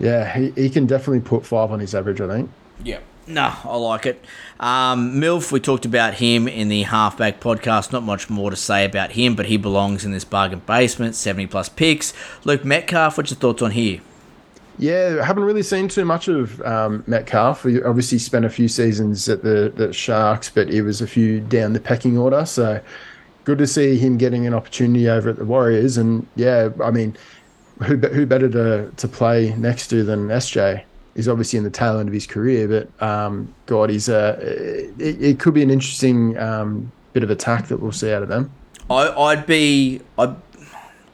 yeah, 0.00 0.36
he, 0.36 0.50
he 0.60 0.68
can 0.68 0.86
definitely 0.86 1.20
put 1.20 1.46
five 1.46 1.70
on 1.70 1.78
his 1.78 1.94
average. 1.94 2.20
I 2.20 2.26
think. 2.26 2.50
Yeah. 2.82 2.98
No, 3.28 3.54
I 3.62 3.76
like 3.76 4.06
it. 4.06 4.24
Um, 4.58 5.20
Milf, 5.20 5.52
we 5.52 5.60
talked 5.60 5.84
about 5.84 6.14
him 6.14 6.48
in 6.48 6.68
the 6.68 6.82
halfback 6.82 7.38
podcast. 7.38 7.92
Not 7.92 8.02
much 8.02 8.28
more 8.28 8.50
to 8.50 8.56
say 8.56 8.84
about 8.84 9.12
him, 9.12 9.36
but 9.36 9.46
he 9.46 9.56
belongs 9.56 10.04
in 10.04 10.10
this 10.10 10.24
bargain 10.24 10.62
basement. 10.66 11.14
Seventy 11.14 11.46
plus 11.46 11.68
picks. 11.68 12.12
Luke 12.44 12.64
Metcalf, 12.64 13.16
what's 13.16 13.30
your 13.30 13.38
thoughts 13.38 13.62
on 13.62 13.70
here? 13.70 14.00
Yeah, 14.78 15.18
I 15.20 15.24
haven't 15.24 15.44
really 15.44 15.62
seen 15.62 15.88
too 15.88 16.04
much 16.04 16.28
of 16.28 16.60
um, 16.62 17.04
Metcalf. 17.06 17.64
He 17.64 17.82
obviously 17.82 18.18
spent 18.18 18.44
a 18.44 18.50
few 18.50 18.68
seasons 18.68 19.28
at 19.28 19.42
the, 19.42 19.72
the 19.74 19.92
Sharks, 19.92 20.48
but 20.48 20.68
he 20.68 20.80
was 20.80 21.00
a 21.00 21.06
few 21.06 21.40
down 21.40 21.72
the 21.72 21.80
pecking 21.80 22.16
order. 22.16 22.46
So 22.46 22.80
good 23.44 23.58
to 23.58 23.66
see 23.66 23.98
him 23.98 24.16
getting 24.16 24.46
an 24.46 24.54
opportunity 24.54 25.08
over 25.08 25.28
at 25.28 25.36
the 25.36 25.44
Warriors. 25.44 25.96
And 25.96 26.26
yeah, 26.36 26.70
I 26.82 26.90
mean, 26.90 27.16
who 27.82 27.96
who 27.96 28.26
better 28.26 28.48
to 28.48 28.90
to 28.96 29.08
play 29.08 29.54
next 29.56 29.88
to 29.88 30.04
than 30.04 30.28
SJ? 30.28 30.84
He's 31.14 31.28
obviously 31.28 31.58
in 31.58 31.64
the 31.64 31.70
tail 31.70 31.98
end 31.98 32.08
of 32.08 32.14
his 32.14 32.26
career, 32.26 32.66
but 32.66 33.06
um, 33.06 33.54
God, 33.66 33.90
he's 33.90 34.08
a. 34.08 34.38
it, 34.98 35.22
it 35.22 35.38
could 35.38 35.52
be 35.52 35.62
an 35.62 35.70
interesting 35.70 36.38
um, 36.38 36.90
bit 37.12 37.22
of 37.22 37.30
attack 37.30 37.68
that 37.68 37.78
we'll 37.78 37.92
see 37.92 38.10
out 38.10 38.22
of 38.22 38.28
them. 38.28 38.50
I, 38.88 39.08
I'd 39.08 39.46
be. 39.46 40.00
I'd, 40.18 40.34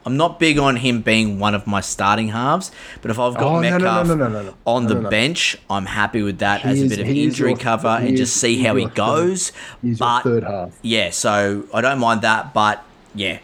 I'm 0.09 0.17
not 0.17 0.39
big 0.39 0.57
on 0.57 0.77
him 0.77 1.01
being 1.01 1.37
one 1.37 1.53
of 1.53 1.67
my 1.67 1.81
starting 1.81 2.29
halves, 2.29 2.71
but 3.03 3.11
if 3.11 3.19
I've 3.19 3.35
got 3.35 3.43
Oh, 3.43 3.59
Metcalf 3.61 4.07
no, 4.07 4.15
no, 4.15 4.27
no, 4.27 4.53
on 4.65 4.87
the 4.87 4.95
bench, 4.95 5.55
I'm 5.69 5.85
happy 5.85 6.23
with 6.23 6.39
that 6.39 6.61
He 6.61 6.69
as 6.69 6.81
a 6.81 6.87
bit 6.89 6.99
of 6.99 7.07
injury 7.07 7.51
your- 7.51 7.59
cover 7.59 7.87
and 7.89 8.09
is- 8.15 8.19
just 8.21 8.37
see 8.37 8.63
how 8.63 8.75
he 8.75 8.85
third- 8.85 8.95
goes. 8.95 9.51
But 9.83 10.21
third 10.21 10.43
half. 10.45 10.71
yeah, 10.81 11.11
so 11.11 11.65
I 11.71 11.81
don't 11.81 11.99
mind 11.99 12.23
that, 12.23 12.55
but 12.55 12.83
yeah. 13.13 13.37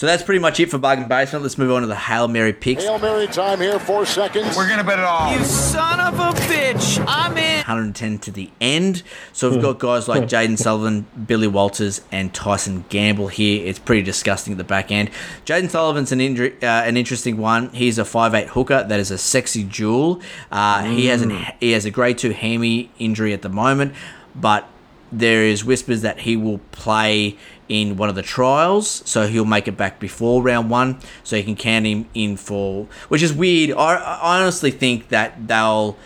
So 0.00 0.06
that's 0.06 0.22
pretty 0.22 0.38
much 0.38 0.58
it 0.58 0.70
for 0.70 0.78
bargain 0.78 1.08
basement. 1.08 1.42
Let's 1.42 1.58
move 1.58 1.70
on 1.72 1.82
to 1.82 1.86
the 1.86 1.94
Hail 1.94 2.26
Mary 2.26 2.54
picks. 2.54 2.84
Hail 2.84 2.98
Mary 2.98 3.26
time 3.26 3.60
here, 3.60 3.78
four 3.78 4.06
seconds. 4.06 4.56
We're 4.56 4.66
gonna 4.66 4.82
bet 4.82 4.98
it 4.98 5.04
all. 5.04 5.30
You 5.30 5.44
son 5.44 6.00
of 6.00 6.18
a 6.18 6.40
bitch! 6.40 7.04
I'm 7.06 7.36
in. 7.36 7.58
110 7.58 8.18
to 8.20 8.30
the 8.30 8.50
end. 8.62 9.02
So 9.34 9.50
we've 9.50 9.60
got 9.60 9.78
guys 9.78 10.08
like 10.08 10.22
Jayden 10.26 10.56
Sullivan, 10.56 11.06
Billy 11.26 11.48
Walters, 11.48 12.00
and 12.10 12.32
Tyson 12.32 12.86
Gamble 12.88 13.28
here. 13.28 13.66
It's 13.66 13.78
pretty 13.78 14.00
disgusting 14.00 14.54
at 14.54 14.56
the 14.56 14.64
back 14.64 14.90
end. 14.90 15.10
Jayden 15.44 15.68
Sullivan's 15.68 16.12
an 16.12 16.22
injury, 16.22 16.54
uh, 16.62 16.66
an 16.84 16.96
interesting 16.96 17.36
one. 17.36 17.68
He's 17.68 17.98
a 17.98 18.04
5'8 18.04 18.46
hooker 18.46 18.82
that 18.82 19.00
is 19.00 19.10
a 19.10 19.18
sexy 19.18 19.64
jewel. 19.64 20.22
Uh, 20.50 20.82
He 20.84 21.08
has 21.08 21.20
an 21.20 21.46
he 21.60 21.72
has 21.72 21.84
a 21.84 21.90
grade 21.90 22.16
two 22.16 22.30
hammy 22.30 22.90
injury 22.98 23.34
at 23.34 23.42
the 23.42 23.50
moment, 23.50 23.92
but 24.34 24.66
there 25.12 25.44
is 25.44 25.62
whispers 25.62 26.02
that 26.02 26.20
he 26.20 26.36
will 26.36 26.58
play 26.72 27.36
in 27.70 27.96
one 27.96 28.08
of 28.08 28.16
the 28.16 28.22
trials, 28.22 29.00
so 29.06 29.28
he'll 29.28 29.44
make 29.44 29.68
it 29.68 29.76
back 29.76 30.00
before 30.00 30.42
round 30.42 30.68
one, 30.68 30.98
so 31.22 31.36
you 31.36 31.44
can 31.44 31.54
count 31.54 31.86
him 31.86 32.04
in 32.14 32.36
for, 32.36 32.88
which 33.08 33.22
is 33.22 33.32
weird. 33.32 33.70
I, 33.70 33.94
I 33.94 34.40
honestly 34.42 34.72
think 34.72 35.08
that 35.08 35.46
they'll 35.46 35.96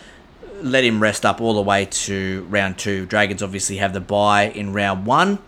let 0.61 0.83
him 0.83 1.01
rest 1.01 1.25
up 1.25 1.41
all 1.41 1.55
the 1.55 1.61
way 1.61 1.85
to 1.85 2.45
round 2.49 2.77
two. 2.77 3.07
Dragons 3.07 3.41
obviously 3.41 3.77
have 3.77 3.93
the 3.93 3.99
bye 3.99 4.43
in 4.43 4.73
round 4.73 5.07
one, 5.07 5.39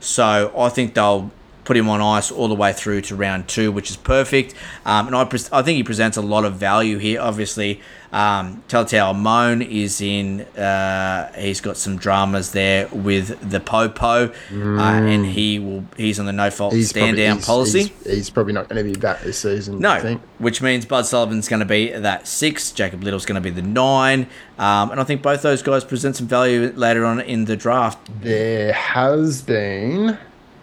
so 0.00 0.50
I 0.56 0.70
think 0.70 0.94
they'll 0.94 1.30
put 1.66 1.76
him 1.76 1.88
on 1.88 2.00
ice 2.00 2.30
all 2.30 2.46
the 2.48 2.54
way 2.54 2.72
through 2.72 3.00
to 3.02 3.16
round 3.16 3.48
two, 3.48 3.70
which 3.72 3.90
is 3.90 3.96
perfect. 3.96 4.54
Um, 4.86 5.08
and 5.08 5.16
I, 5.16 5.24
pres- 5.24 5.50
I 5.52 5.62
think 5.62 5.76
he 5.76 5.82
presents 5.82 6.16
a 6.16 6.22
lot 6.22 6.44
of 6.44 6.54
value 6.54 6.96
here. 6.98 7.20
Obviously, 7.20 7.80
um, 8.12 8.62
Talatau 8.68 9.12
Amone 9.12 9.68
is 9.68 10.00
in. 10.00 10.42
Uh, 10.56 11.32
he's 11.34 11.60
got 11.60 11.76
some 11.76 11.96
dramas 11.98 12.52
there 12.52 12.86
with 12.92 13.50
the 13.50 13.58
Popo, 13.58 14.28
uh, 14.28 14.32
and 14.80 15.26
he 15.26 15.58
will. 15.58 15.84
He's 15.96 16.20
on 16.20 16.26
the 16.26 16.32
no 16.32 16.50
fault 16.50 16.72
stand 16.74 16.92
probably- 17.08 17.22
down 17.24 17.36
he's- 17.36 17.46
policy. 17.46 17.82
He's, 18.04 18.12
he's 18.14 18.30
probably 18.30 18.52
not 18.52 18.68
going 18.68 18.86
to 18.86 18.92
be 18.94 18.98
back 18.98 19.20
this 19.22 19.38
season. 19.40 19.80
No, 19.80 19.90
I 19.90 20.00
think. 20.00 20.22
which 20.38 20.62
means 20.62 20.86
Bud 20.86 21.04
Sullivan's 21.04 21.48
going 21.48 21.60
to 21.60 21.66
be 21.66 21.90
that 21.90 22.28
six, 22.28 22.70
Jacob 22.70 23.02
Liddle's 23.02 23.26
going 23.26 23.34
to 23.34 23.40
be 23.40 23.50
the 23.50 23.66
nine, 23.66 24.28
um, 24.58 24.92
and 24.92 25.00
I 25.00 25.04
think 25.04 25.20
both 25.20 25.42
those 25.42 25.62
guys 25.62 25.82
present 25.84 26.14
some 26.14 26.28
value 26.28 26.72
later 26.76 27.04
on 27.04 27.20
in 27.20 27.46
the 27.46 27.56
draft. 27.56 28.08
There 28.22 28.72
has 28.72 29.42
been 29.42 30.16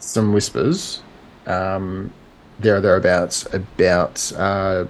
some 0.04 0.34
whispers, 0.34 1.02
um, 1.48 2.12
there 2.60 2.76
or 2.78 2.82
thereabouts, 2.82 3.52
about 3.54 4.32
uh, 4.38 4.86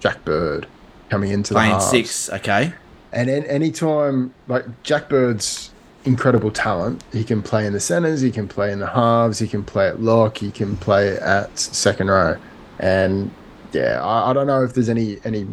Jack 0.00 0.24
Bird 0.24 0.66
coming 1.10 1.30
into 1.30 1.54
Playing 1.54 1.70
the 1.70 1.74
halves. 1.76 1.90
six, 1.90 2.30
okay. 2.30 2.72
And 3.12 3.30
any 3.30 3.46
anytime, 3.48 4.34
like 4.48 4.64
Jack 4.82 5.08
Bird's 5.08 5.70
incredible 6.04 6.50
talent, 6.50 7.04
he 7.12 7.24
can 7.24 7.42
play 7.42 7.66
in 7.66 7.72
the 7.72 7.80
centers, 7.80 8.20
he 8.20 8.30
can 8.30 8.48
play 8.48 8.72
in 8.72 8.80
the 8.80 8.88
halves, 8.88 9.38
he 9.38 9.46
can 9.46 9.62
play 9.62 9.86
at 9.88 10.00
lock, 10.00 10.38
he 10.38 10.50
can 10.50 10.76
play 10.76 11.16
at 11.18 11.56
second 11.58 12.08
row, 12.08 12.36
and 12.78 13.30
yeah, 13.72 14.02
I, 14.02 14.30
I 14.30 14.32
don't 14.32 14.46
know 14.46 14.64
if 14.64 14.74
there's 14.74 14.88
any 14.88 15.18
any 15.24 15.46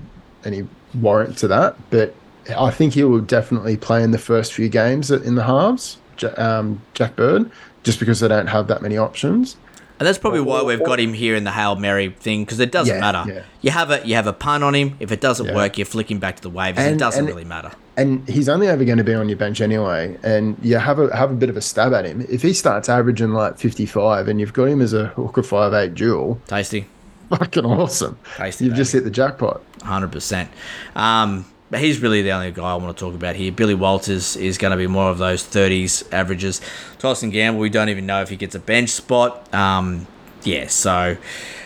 any 0.44 0.68
warrant 0.96 1.38
to 1.38 1.48
that, 1.50 1.78
but 1.90 2.16
I 2.58 2.72
think 2.72 2.96
he 2.96 3.04
will 3.04 3.22
definitely 3.22 3.78
play 3.78 4.04
in 4.04 4.12
the 4.12 4.18
first 4.18 4.54
few 4.54 4.68
games 4.68 5.12
in 5.12 5.36
the 5.36 5.44
halves. 5.44 5.98
Um, 6.38 6.82
Jack 6.94 7.16
Bird, 7.16 7.50
just 7.84 8.00
because 8.00 8.20
they 8.20 8.28
don't 8.28 8.48
have 8.48 8.68
that 8.68 8.82
many 8.82 8.98
options. 8.98 9.58
And 10.00 10.08
that's 10.08 10.18
probably 10.18 10.42
why 10.42 10.64
we've 10.64 10.84
got 10.84 11.00
him 11.00 11.14
here 11.14 11.36
in 11.36 11.44
the 11.44 11.52
Hail 11.52 11.76
Mary 11.76 12.10
thing 12.10 12.44
because 12.44 12.60
it 12.60 12.72
doesn't 12.72 12.96
Yeah, 12.96 13.00
matter. 13.12 13.24
yeah. 13.32 13.42
You 13.62 13.70
have 13.70 13.92
a 13.92 14.02
you 14.04 14.16
have 14.16 14.26
a 14.26 14.34
pun 14.34 14.64
on 14.64 14.74
him. 14.74 14.96
If 15.00 15.12
it 15.12 15.22
doesn't 15.22 15.46
Yeah. 15.46 15.54
work, 15.56 15.78
you 15.78 15.86
flick 15.86 16.10
him 16.10 16.18
back 16.18 16.38
to 16.38 16.42
the 16.42 16.50
waivers. 16.50 16.80
it 16.80 16.98
doesn't 16.98 17.20
and- 17.20 17.28
really 17.28 17.44
matter. 17.46 17.70
and 17.98 18.28
he's 18.28 18.50
only 18.50 18.68
ever 18.68 18.84
going 18.84 18.98
to 18.98 19.04
be 19.04 19.14
on 19.14 19.30
your 19.30 19.38
bench 19.38 19.62
anyway. 19.62 20.18
And 20.24 20.58
you 20.64 20.78
have 20.78 20.98
a 20.98 21.16
have 21.16 21.30
a 21.30 21.36
bit 21.36 21.50
of 21.52 21.58
a 21.58 21.62
stab 21.62 21.94
at 21.94 22.06
him. 22.06 22.26
If 22.32 22.42
he 22.42 22.52
starts 22.54 22.90
averaging 22.90 23.34
like 23.34 23.60
fifty 23.60 23.86
five, 23.86 24.28
and 24.28 24.40
you've 24.40 24.54
got 24.54 24.66
him 24.70 24.82
as 24.82 24.94
a 24.94 25.08
hooker 25.10 25.44
five 25.44 25.72
eight 25.76 25.94
duel, 25.94 26.40
Tasty. 26.48 26.88
fucking 27.30 27.66
awesome. 27.66 28.18
Tasty, 28.38 28.66
You've 28.66 28.76
just 28.76 28.94
hit 28.94 29.04
the 29.04 29.12
jackpot. 29.12 29.62
Hundred 29.84 30.12
percent. 30.12 30.50
Um, 30.96 31.46
But 31.72 31.80
he's 31.80 32.02
really 32.02 32.22
the 32.22 32.32
only 32.32 32.52
guy 32.52 32.70
I 32.70 32.76
want 32.76 32.96
to 32.96 33.00
talk 33.04 33.16
about 33.16 33.38
here. 33.38 33.50
Billy 33.52 33.74
Walters 33.74 34.36
is 34.36 34.58
going 34.58 34.72
to 34.72 34.78
be 34.78 34.88
more 34.88 35.10
of 35.10 35.18
those 35.18 35.44
thirties 35.44 36.04
averages. 36.12 36.60
Tyson 37.00 37.30
Gamble, 37.30 37.62
we 37.62 37.70
don't 37.70 37.88
even 37.88 38.06
know 38.06 38.22
if 38.22 38.28
he 38.30 38.36
gets 38.36 38.54
a 38.56 38.60
bench 38.60 38.90
spot. 38.90 39.52
Um, 39.54 40.06
yeah, 40.44 40.68
so 40.68 41.16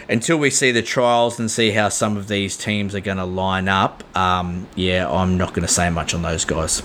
until 0.08 0.38
we 0.38 0.52
see 0.52 0.72
the 0.72 0.84
trials 0.84 1.40
and 1.40 1.50
see 1.50 1.72
how 1.72 1.90
some 1.90 2.18
of 2.18 2.28
these 2.28 2.56
teams 2.56 2.94
are 2.94 3.00
going 3.00 3.18
to 3.18 3.26
line 3.26 3.68
up, 3.68 4.04
um, 4.16 4.68
yeah, 4.76 5.10
I'm 5.10 5.38
not 5.38 5.54
going 5.54 5.68
to 5.68 5.74
say 5.74 5.90
much 5.90 6.14
on 6.14 6.22
those 6.22 6.46
guys. 6.46 6.84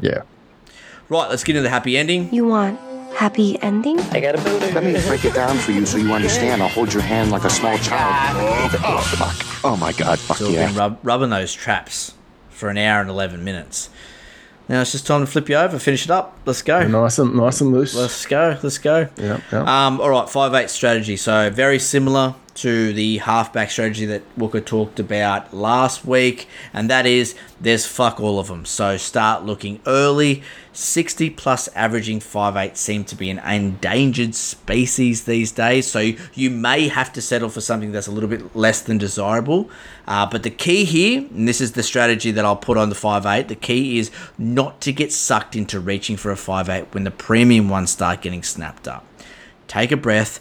Yeah. 0.00 0.22
Right, 1.08 1.30
let's 1.30 1.44
get 1.44 1.54
into 1.54 1.62
the 1.62 1.70
happy 1.70 1.96
ending. 1.96 2.34
You 2.34 2.46
want 2.46 2.80
happy 3.14 3.60
ending? 3.62 4.00
I 4.00 4.18
got 4.18 4.34
a 4.34 4.42
booty. 4.42 4.72
Let 4.72 4.82
me 4.82 4.92
break 5.06 5.24
it 5.24 5.34
down 5.34 5.56
for 5.58 5.70
you 5.70 5.86
so 5.86 5.98
you 5.98 6.12
understand. 6.12 6.62
I'll 6.62 6.68
hold 6.68 6.92
your 6.92 7.02
hand 7.02 7.30
like 7.30 7.44
a 7.44 7.50
small 7.50 7.78
child. 7.78 8.70
Oh, 8.84 8.98
fuck. 9.16 9.64
Oh, 9.64 9.76
my 9.76 9.92
God. 9.92 10.18
Fuck 10.18 10.38
So 10.38 10.46
we've 10.46 10.54
yeah. 10.54 10.66
been 10.66 10.76
rub- 10.76 10.98
rubbing 11.04 11.30
those 11.30 11.52
traps 11.52 12.14
for 12.60 12.68
an 12.68 12.78
hour 12.78 13.00
and 13.00 13.10
eleven 13.10 13.42
minutes. 13.42 13.90
Now 14.68 14.82
it's 14.82 14.92
just 14.92 15.04
time 15.04 15.22
to 15.22 15.26
flip 15.26 15.48
you 15.48 15.56
over, 15.56 15.80
finish 15.80 16.04
it 16.04 16.12
up. 16.12 16.38
Let's 16.46 16.62
go. 16.62 16.86
Nice 16.86 17.18
and 17.18 17.34
nice 17.34 17.60
and 17.60 17.72
loose. 17.72 17.96
Let's 17.96 18.24
go. 18.24 18.56
Let's 18.62 18.78
go. 18.78 19.08
Yeah, 19.16 19.40
yeah. 19.50 19.86
Um, 19.86 20.00
all 20.00 20.10
right, 20.10 20.28
five 20.30 20.54
eight 20.54 20.70
strategy. 20.70 21.16
So 21.16 21.50
very 21.50 21.80
similar 21.80 22.36
to 22.56 22.92
the 22.92 23.18
halfback 23.18 23.70
strategy 23.70 24.06
that 24.06 24.22
Walker 24.36 24.60
talked 24.60 25.00
about 25.00 25.52
last 25.52 26.04
week, 26.04 26.46
and 26.72 26.88
that 26.88 27.06
is 27.06 27.34
there's 27.60 27.84
fuck 27.84 28.20
all 28.20 28.38
of 28.38 28.46
them. 28.46 28.64
So 28.64 28.96
start 28.96 29.44
looking 29.44 29.80
early. 29.86 30.44
60 30.80 31.30
plus 31.30 31.68
averaging 31.68 32.20
five 32.20 32.56
eight 32.56 32.76
seem 32.76 33.04
to 33.04 33.14
be 33.14 33.30
an 33.30 33.38
endangered 33.38 34.34
species 34.34 35.24
these 35.24 35.52
days. 35.52 35.90
So 35.90 36.12
you, 36.34 36.50
may 36.50 36.88
have 36.88 37.12
to 37.12 37.22
settle 37.22 37.48
for 37.48 37.60
something 37.60 37.92
that's 37.92 38.06
a 38.06 38.10
little 38.10 38.28
bit 38.28 38.56
less 38.56 38.82
than 38.82 38.98
desirable. 38.98 39.70
Uh, 40.06 40.26
but 40.26 40.42
the 40.42 40.50
key 40.50 40.84
here, 40.84 41.20
and 41.20 41.46
this 41.46 41.60
is 41.60 41.72
the 41.72 41.82
strategy 41.82 42.30
that 42.32 42.44
I'll 42.44 42.56
put 42.56 42.76
on 42.76 42.88
the 42.88 42.94
five 42.94 43.26
eight. 43.26 43.48
the 43.48 43.54
key 43.54 43.98
is 43.98 44.10
not 44.38 44.80
to 44.82 44.92
get 44.92 45.12
sucked 45.12 45.54
into 45.54 45.78
reaching 45.78 46.16
for 46.16 46.30
a 46.30 46.36
five 46.36 46.68
eight 46.68 46.92
when 46.92 47.04
the 47.04 47.10
premium 47.10 47.68
ones 47.68 47.90
start 47.90 48.22
getting 48.22 48.42
snapped 48.42 48.88
up 48.88 49.06
take 49.70 49.92
a 49.92 49.96
breath 49.96 50.40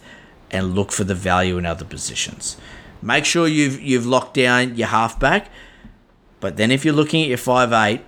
and 0.50 0.74
look 0.74 0.92
for 0.92 1.04
the 1.04 1.14
value 1.14 1.58
in 1.60 1.66
other 1.66 1.86
positions. 1.86 2.58
Make 3.02 3.24
sure 3.24 3.48
you've 3.48 3.80
you've 3.80 4.06
locked 4.06 4.34
down 4.34 4.76
your 4.76 4.88
halfback, 4.88 5.50
but 6.40 6.58
then 6.58 6.72
if 6.72 6.84
you're 6.84 6.96
looking 6.96 7.22
at 7.22 7.30
your 7.30 7.38
five 7.38 7.72
eight 7.72 8.02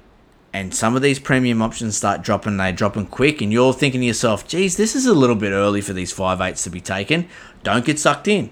and 0.53 0.73
some 0.73 0.95
of 0.95 1.01
these 1.01 1.19
premium 1.19 1.61
options 1.61 1.95
start 1.95 2.21
dropping, 2.21 2.57
they 2.57 2.71
dropping 2.71 3.07
quick, 3.07 3.41
and 3.41 3.51
you're 3.51 3.73
thinking 3.73 4.01
to 4.01 4.07
yourself, 4.07 4.47
geez, 4.47 4.77
this 4.77 4.95
is 4.95 5.05
a 5.05 5.13
little 5.13 5.35
bit 5.35 5.51
early 5.51 5.81
for 5.81 5.93
these 5.93 6.11
five 6.11 6.41
eights 6.41 6.63
to 6.63 6.69
be 6.69 6.81
taken. 6.81 7.27
Don't 7.63 7.85
get 7.85 7.99
sucked 7.99 8.27
in. 8.27 8.49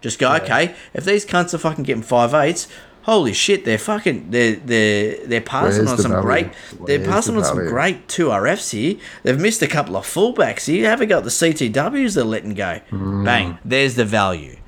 Just 0.00 0.18
go, 0.18 0.32
okay, 0.36 0.74
if 0.94 1.04
these 1.04 1.26
cunts 1.26 1.54
are 1.54 1.58
fucking 1.58 1.84
getting 1.84 2.02
five 2.02 2.34
eights, 2.34 2.68
holy 3.02 3.32
shit, 3.32 3.64
they're 3.64 3.78
fucking 3.78 4.30
they're 4.30 4.56
they're 4.56 5.26
they're 5.26 5.40
passing 5.40 5.86
Where's 5.86 5.90
on 5.90 5.96
the 5.96 6.02
some 6.02 6.12
value? 6.12 6.22
great 6.26 6.52
they're 6.86 6.98
Where's 6.98 7.08
passing 7.08 7.34
the 7.34 7.40
on 7.40 7.46
some 7.46 7.66
great 7.66 8.06
two 8.06 8.26
RFs 8.26 8.70
here. 8.70 8.96
They've 9.22 9.40
missed 9.40 9.62
a 9.62 9.66
couple 9.66 9.96
of 9.96 10.04
fullbacks 10.04 10.66
here. 10.66 10.76
You 10.80 10.86
haven't 10.86 11.08
got 11.08 11.24
the 11.24 11.30
CTWs 11.30 12.14
they're 12.14 12.24
letting 12.24 12.54
go. 12.54 12.80
Mm. 12.90 13.24
Bang. 13.24 13.58
There's 13.64 13.94
the 13.96 14.04
value. 14.04 14.58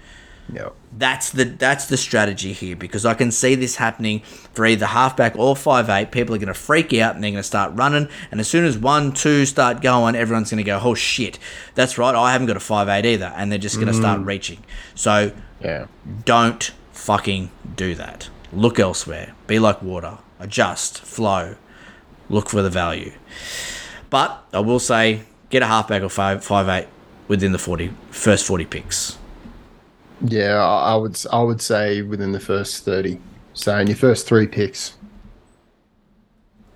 Yep. 0.53 0.75
That's 0.97 1.31
the 1.31 1.45
that's 1.45 1.87
the 1.87 1.97
strategy 1.97 2.53
here 2.53 2.77
because 2.77 3.07
I 3.07 3.15
can 3.15 3.31
see 3.31 3.55
this 3.55 3.77
happening 3.77 4.21
for 4.53 4.67
either 4.67 4.87
halfback 4.87 5.37
or 5.37 5.55
five 5.55 5.89
eight. 5.89 6.11
People 6.11 6.35
are 6.35 6.39
going 6.39 6.49
to 6.49 6.55
freak 6.55 6.93
out 6.95 7.15
and 7.15 7.23
they're 7.23 7.31
going 7.31 7.41
to 7.41 7.47
start 7.47 7.73
running. 7.75 8.09
And 8.31 8.41
as 8.41 8.49
soon 8.49 8.65
as 8.65 8.77
one, 8.77 9.13
two 9.13 9.47
start 9.47 9.81
going, 9.83 10.17
everyone's 10.17 10.51
going 10.51 10.59
to 10.59 10.65
go, 10.65 10.81
"Oh 10.83 10.95
shit, 10.95 11.39
that's 11.75 11.99
right. 11.99 12.15
I 12.15 12.33
haven't 12.33 12.49
got 12.49 12.57
a 12.57 12.61
five 12.61 12.89
eight 12.89 13.07
either," 13.07 13.33
and 13.37 13.51
they're 13.51 13.59
just 13.59 13.77
going 13.77 13.89
to 13.89 13.95
start 13.95 14.21
mm. 14.21 14.27
reaching. 14.27 14.65
So 14.95 15.33
Yeah. 15.61 15.87
don't 16.25 16.71
fucking 16.93 17.51
do 17.77 17.95
that. 17.95 18.29
Look 18.53 18.79
elsewhere. 18.79 19.35
Be 19.47 19.59
like 19.59 19.81
water. 19.83 20.19
Adjust. 20.39 21.01
Flow. 21.01 21.57
Look 22.29 22.49
for 22.49 22.63
the 22.63 22.71
value. 22.71 23.13
But 24.09 24.45
I 24.53 24.61
will 24.61 24.81
say, 24.81 25.23
get 25.51 25.63
a 25.63 25.67
halfback 25.67 26.03
or 26.03 26.09
five 26.09 26.45
five 26.45 26.69
eight 26.69 26.89
within 27.29 27.53
the 27.53 27.59
40, 27.59 27.93
first 28.11 28.45
forty 28.45 28.65
picks. 28.65 29.17
Yeah, 30.23 30.57
I 30.63 30.95
would 30.97 31.19
I 31.33 31.43
would 31.43 31.61
say 31.63 32.03
within 32.03 32.33
the 32.33 32.41
first 32.41 32.85
thirty. 32.85 33.21
So 33.55 33.77
in 33.79 33.87
your 33.89 33.97
first 33.97 34.27
three 34.27 34.47
picks. 34.47 34.95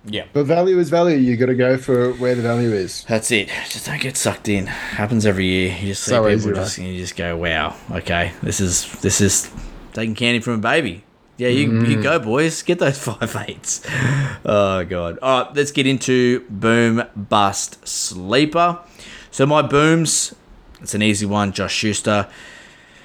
Yeah. 0.07 0.25
But 0.33 0.45
value 0.45 0.77
is 0.77 0.89
value. 0.89 1.17
You 1.17 1.35
got 1.35 1.47
to 1.47 1.55
go 1.55 1.77
for 1.77 2.13
where 2.13 2.35
the 2.35 2.41
value 2.43 2.71
is. 2.71 3.03
That's 3.05 3.31
it. 3.31 3.49
Just 3.69 3.87
don't 3.87 3.99
get 3.99 4.15
sucked 4.17 4.47
in. 4.47 4.67
Happens 4.67 5.25
every 5.25 5.45
year. 5.45 5.75
You 5.79 5.87
just 5.89 6.03
see 6.03 6.11
So 6.11 6.21
people 6.21 6.33
easy, 6.33 6.53
just 6.53 6.77
you 6.77 6.97
just 6.97 7.15
go, 7.15 7.35
wow, 7.37 7.75
okay, 7.91 8.31
this 8.43 8.59
is 8.59 8.91
this 9.01 9.19
is 9.19 9.51
taking 9.93 10.13
candy 10.15 10.39
from 10.41 10.53
a 10.53 10.57
baby. 10.59 11.03
Yeah, 11.37 11.49
you 11.49 11.67
Mm. 11.69 11.89
you 11.89 12.01
go, 12.03 12.19
boys. 12.19 12.61
Get 12.61 12.79
those 12.79 12.99
five 13.03 13.35
eights. 13.47 13.81
Oh 14.45 14.85
god. 14.85 15.17
All 15.21 15.43
right, 15.45 15.55
let's 15.55 15.71
get 15.71 15.87
into 15.87 16.41
boom 16.49 17.03
bust 17.15 17.85
sleeper. 17.87 18.79
So 19.31 19.45
my 19.47 19.61
booms, 19.63 20.35
it's 20.81 20.93
an 20.93 21.01
easy 21.01 21.25
one. 21.25 21.51
Josh 21.51 21.73
Schuster, 21.73 22.27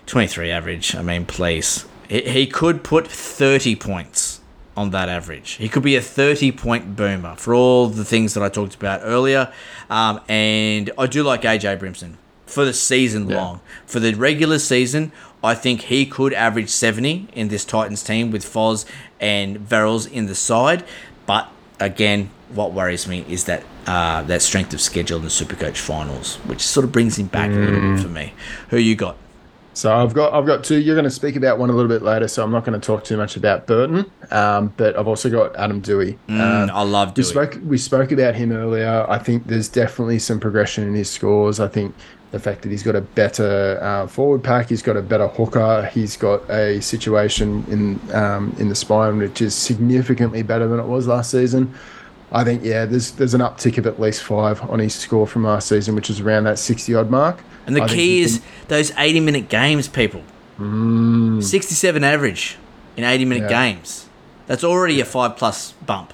twenty 0.07 0.27
three 0.27 0.51
average. 0.51 0.95
I 0.95 1.03
mean, 1.03 1.27
please, 1.27 1.87
he, 2.09 2.23
he 2.23 2.47
could 2.47 2.83
put 2.85 3.07
thirty 3.07 3.77
points 3.77 4.41
on 4.77 4.91
that 4.91 5.09
average. 5.09 5.53
He 5.53 5.69
could 5.69 5.83
be 5.83 5.97
a 5.97 6.01
30 6.01 6.53
point 6.53 6.97
boomer 6.97 7.35
for 7.37 7.55
all 7.55 7.89
the 7.89 8.05
things 8.05 8.35
that 8.35 8.43
I 8.43 8.49
talked 8.49 8.75
about 8.75 9.01
earlier. 9.03 9.53
Um, 9.91 10.21
and 10.29 10.91
I 10.97 11.07
do 11.07 11.23
like 11.23 11.43
AJ 11.43 11.79
Brimson 11.81 12.15
for 12.47 12.65
the 12.65 12.73
season 12.73 13.29
long. 13.29 13.61
For 13.87 14.01
the 14.01 14.15
regular 14.15 14.59
season, 14.59 15.13
I 15.43 15.55
think 15.55 15.83
he 15.83 16.07
could 16.07 16.33
average 16.33 16.71
70 16.71 17.29
in 17.33 17.49
this 17.49 17.65
Titans 17.65 18.03
team 18.03 18.31
with 18.31 18.45
Foz 18.45 18.85
and 19.21 19.59
Verrills 19.59 20.11
in 20.11 20.27
the 20.27 20.35
side. 20.35 20.85
But 21.27 21.49
again, 21.79 22.31
what 22.49 22.73
worries 22.73 23.07
me 23.07 23.25
is 23.29 23.45
that 23.45 23.63
uh, 23.87 24.23
that 24.25 24.43
strength 24.43 24.73
of 24.75 24.81
schedule 24.81 25.19
in 25.19 25.25
the 25.25 25.31
Supercoach 25.31 25.77
finals, 25.77 26.37
which 26.47 26.61
sort 26.61 26.85
of 26.85 26.93
brings 26.93 27.19
him 27.19 27.27
back 27.27 27.51
a 27.51 27.55
little 27.55 27.81
bit 27.81 28.01
for 28.01 28.09
me. 28.09 28.35
Who 28.71 28.79
you 28.79 28.97
got? 28.97 29.17
So 29.73 29.95
I've 29.95 30.15
got 30.15 30.33
I've 30.35 30.47
got 30.47 30.65
two. 30.65 30.79
You're 30.81 30.97
going 30.97 31.05
to 31.05 31.11
speak 31.11 31.37
about 31.37 31.59
one 31.59 31.71
a 31.71 31.73
little 31.73 31.89
bit 31.89 32.03
later, 32.03 32.27
so 32.29 32.43
I'm 32.43 32.51
not 32.51 32.65
going 32.65 32.79
to 32.79 32.85
talk 32.85 33.05
too 33.05 33.17
much 33.17 33.37
about 33.37 33.67
Burton. 33.67 34.11
Um, 34.31 34.73
but 34.77 34.97
I've 34.99 35.07
also 35.09 35.31
got 35.31 35.55
Adam 35.57 35.81
Doueihi. 35.81 36.19
Mm, 36.29 36.41
Um, 36.65 36.71
I 36.75 36.83
love 36.83 37.17
we 37.17 37.23
Doueihi. 37.23 37.27
spoke 37.27 37.59
we 37.65 37.79
spoke 37.79 38.13
about 38.13 38.35
him 38.35 38.53
earlier. 38.53 39.07
I 39.09 39.19
think 39.19 39.47
there's 39.47 39.69
definitely 39.69 40.19
some 40.19 40.41
progression 40.41 40.87
in 40.87 40.95
his 40.95 41.09
scores. 41.09 41.61
I 41.61 41.69
think 41.69 41.95
the 42.33 42.39
fact 42.41 42.63
that 42.63 42.71
he's 42.71 42.83
got 42.83 42.95
a 42.97 43.01
better 43.01 43.79
uh, 43.83 44.07
forward 44.07 44.43
pack, 44.45 44.69
he's 44.69 44.83
got 44.83 44.97
a 44.97 45.03
better 45.03 45.29
hooker, 45.29 45.89
he's 45.93 46.17
got 46.17 46.49
a 46.51 46.81
situation 46.81 47.65
in 47.69 48.15
um, 48.15 48.55
in 48.59 48.69
the 48.69 48.75
spine 48.75 49.19
which 49.19 49.41
is 49.41 49.55
significantly 49.55 50.43
better 50.43 50.67
than 50.69 50.81
it 50.81 50.87
was 50.87 51.07
last 51.07 51.31
season. 51.31 51.73
I 52.33 52.45
think 52.45 52.63
yeah, 52.65 52.85
there's 52.87 53.11
there's 53.13 53.35
an 53.35 53.41
uptick 53.41 53.77
of 53.79 53.87
at 53.87 54.01
least 54.01 54.23
five 54.23 54.63
on 54.71 54.79
his 54.79 54.95
score 54.95 55.27
from 55.27 55.45
last 55.45 55.69
season, 55.69 55.95
which 55.95 56.11
is 56.11 56.21
around 56.21 56.45
that 56.45 56.59
sixty 56.59 56.95
odd 56.95 57.11
mark. 57.11 57.41
And 57.67 57.75
the 57.77 57.83
I 57.83 57.89
key 57.89 58.21
is 58.21 58.39
can- 58.39 58.47
those 58.69 58.93
80 58.97 59.21
minute 59.21 59.49
games, 59.49 59.87
people. 59.87 60.23
67 60.59 62.05
average 62.05 62.57
in 62.97 63.05
80 63.05 63.25
minute 63.25 63.51
Yeah. 63.51 63.73
games. 63.73 64.07
That's 64.47 64.65
already 64.65 65.01
a 65.01 65.05
five 65.05 65.37
plus 65.37 65.73
bump. 65.87 66.13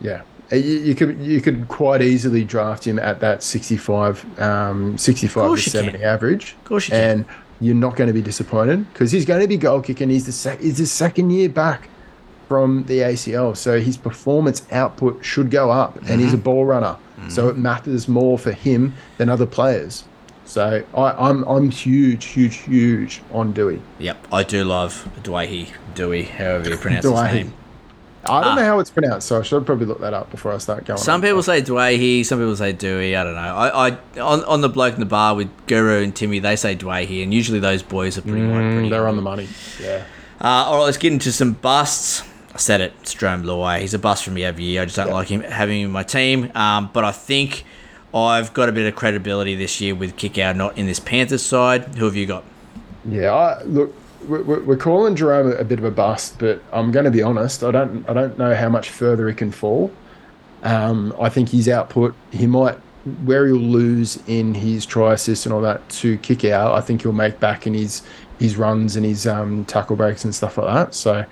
Yeah. 0.00 0.22
Uh, 0.52 0.56
You, 0.56 0.78
you 0.78 0.94
could 0.94 1.18
you 1.20 1.40
could 1.40 1.68
quite 1.68 2.02
easily 2.02 2.44
draft 2.44 2.86
him 2.86 2.98
at 2.98 3.20
that 3.20 3.42
65, 3.42 4.24
um, 4.40 4.96
65 4.98 5.34
course 5.46 5.64
to 5.64 5.70
you 5.70 5.72
can. 5.84 5.84
70 5.92 6.04
average. 6.04 6.54
Of 6.58 6.64
course 6.64 6.88
you 6.88 6.92
can. 6.92 7.10
And 7.10 7.24
you're 7.60 7.74
not 7.74 7.96
going 7.96 8.08
to 8.08 8.14
be 8.14 8.22
disappointed 8.22 8.90
because 8.92 9.10
he's 9.12 9.24
going 9.24 9.40
to 9.40 9.48
be 9.48 9.56
goal 9.56 9.80
kicking. 9.80 10.10
He's 10.10 10.26
the 10.26 10.32
sec- 10.32 10.60
he's 10.60 10.78
his 10.78 10.92
second 10.92 11.30
year 11.30 11.48
back 11.48 11.88
from 12.48 12.84
the 12.84 13.00
ACL, 13.00 13.56
so 13.56 13.80
his 13.80 13.96
performance 13.96 14.62
output 14.72 15.24
should 15.24 15.50
go 15.50 15.70
up, 15.70 15.96
and 15.96 16.06
Mm-hmm. 16.06 16.18
he's 16.20 16.32
a 16.34 16.38
ball 16.38 16.64
runner, 16.64 16.96
so 17.28 17.48
it 17.48 17.56
matters 17.56 18.06
more 18.08 18.38
for 18.38 18.52
him 18.52 18.94
than 19.18 19.28
other 19.28 19.46
players. 19.46 20.04
So 20.44 20.84
I, 20.94 21.28
I'm 21.28 21.42
I'm 21.44 21.70
huge, 21.70 22.26
huge, 22.26 22.56
huge 22.58 23.20
on 23.32 23.52
Doueihi. 23.52 23.80
Yep, 23.98 24.28
I 24.32 24.44
do 24.44 24.62
love 24.64 25.08
Dwayne 25.24 25.68
Dewey, 25.96 26.22
however 26.22 26.70
you 26.70 26.76
pronounce 26.76 27.04
Dewey. 27.04 27.16
his 27.16 27.34
name. 27.34 27.52
I 28.28 28.40
don't 28.42 28.52
Ah. 28.52 28.54
know 28.56 28.64
how 28.64 28.78
it's 28.80 28.90
pronounced, 28.90 29.26
so 29.28 29.38
I 29.38 29.42
should 29.42 29.64
probably 29.66 29.86
look 29.86 30.00
that 30.00 30.12
up 30.14 30.30
before 30.30 30.52
I 30.52 30.58
start 30.58 30.84
going. 30.84 30.98
Some 30.98 31.16
on. 31.16 31.22
people 31.22 31.42
say 31.44 31.62
Dwayne, 31.62 32.24
some 32.24 32.38
people 32.38 32.56
say 32.56 32.72
Dewey. 32.72 33.14
I 33.16 33.22
don't 33.24 33.34
know. 33.34 33.40
I, 33.40 33.88
I 33.88 34.20
on, 34.20 34.44
on 34.44 34.60
the 34.60 34.68
bloke 34.68 34.94
in 34.94 35.00
the 35.00 35.06
bar 35.06 35.34
with 35.34 35.48
Guru 35.66 36.02
and 36.02 36.14
Timmy, 36.14 36.38
they 36.40 36.54
say 36.56 36.74
Dwayne, 36.76 37.22
and 37.24 37.32
usually 37.34 37.58
those 37.60 37.82
boys 37.82 38.16
are 38.18 38.22
pretty. 38.22 38.40
Mm, 38.40 38.72
pretty 38.74 38.88
they're 38.88 39.06
on 39.08 39.16
the 39.16 39.22
money. 39.22 39.48
Yeah. 39.80 40.04
Uh, 40.40 40.46
all 40.46 40.78
right, 40.78 40.84
let's 40.84 40.96
get 40.98 41.12
into 41.12 41.32
some 41.32 41.52
busts. 41.54 42.22
I 42.56 42.58
said 42.58 42.80
it, 42.80 42.98
Jarome 43.02 43.44
Luai. 43.44 43.80
He's 43.80 43.92
a 43.92 43.98
bust 43.98 44.24
for 44.24 44.30
me 44.30 44.42
every 44.42 44.64
year. 44.64 44.80
I 44.80 44.86
just 44.86 44.96
don't 44.96 45.10
like 45.10 45.28
him 45.28 45.42
having 45.42 45.82
him 45.82 45.88
in 45.88 45.92
my 45.92 46.02
team. 46.02 46.50
Um, 46.54 46.88
but 46.90 47.04
I 47.04 47.12
think 47.12 47.66
I've 48.14 48.54
got 48.54 48.70
a 48.70 48.72
bit 48.72 48.88
of 48.88 48.96
credibility 48.96 49.54
this 49.54 49.78
year 49.78 49.94
with 49.94 50.16
kick 50.16 50.32
Kikau 50.32 50.56
not 50.56 50.78
in 50.78 50.86
this 50.86 50.98
Panthers 50.98 51.44
side. 51.44 51.84
Who 51.96 52.06
have 52.06 52.16
you 52.16 52.24
got? 52.24 52.44
Yeah, 53.04 53.34
I, 53.34 53.62
look, 53.64 53.94
we're 54.26 54.78
calling 54.78 55.14
Jarome 55.14 55.60
a 55.60 55.64
bit 55.64 55.78
of 55.78 55.84
a 55.84 55.90
bust, 55.90 56.38
but 56.38 56.62
I'm 56.72 56.90
going 56.92 57.04
to 57.04 57.10
be 57.10 57.20
honest. 57.20 57.62
I 57.62 57.72
don't, 57.72 58.08
I 58.08 58.14
don't 58.14 58.38
know 58.38 58.54
how 58.54 58.70
much 58.70 58.88
further 58.88 59.28
he 59.28 59.34
can 59.34 59.52
fall. 59.52 59.92
Um, 60.62 61.14
I 61.20 61.28
think 61.28 61.50
his 61.50 61.68
output, 61.68 62.14
he 62.32 62.46
might, 62.46 62.76
where 63.26 63.46
he'll 63.46 63.56
lose 63.56 64.18
in 64.28 64.54
his 64.54 64.86
try 64.86 65.12
assist 65.12 65.44
and 65.44 65.52
all 65.52 65.60
that 65.60 65.86
to 65.90 66.16
Kikau. 66.16 66.72
I 66.72 66.80
think 66.80 67.02
he'll 67.02 67.12
make 67.12 67.38
back 67.38 67.66
in 67.66 67.74
his 67.74 68.00
his 68.38 68.56
runs 68.56 68.96
and 68.96 69.04
his 69.04 69.26
um, 69.26 69.66
tackle 69.66 69.96
breaks 69.96 70.24
and 70.24 70.34
stuff 70.34 70.56
like 70.56 70.72
that. 70.72 70.94
So 70.94 71.26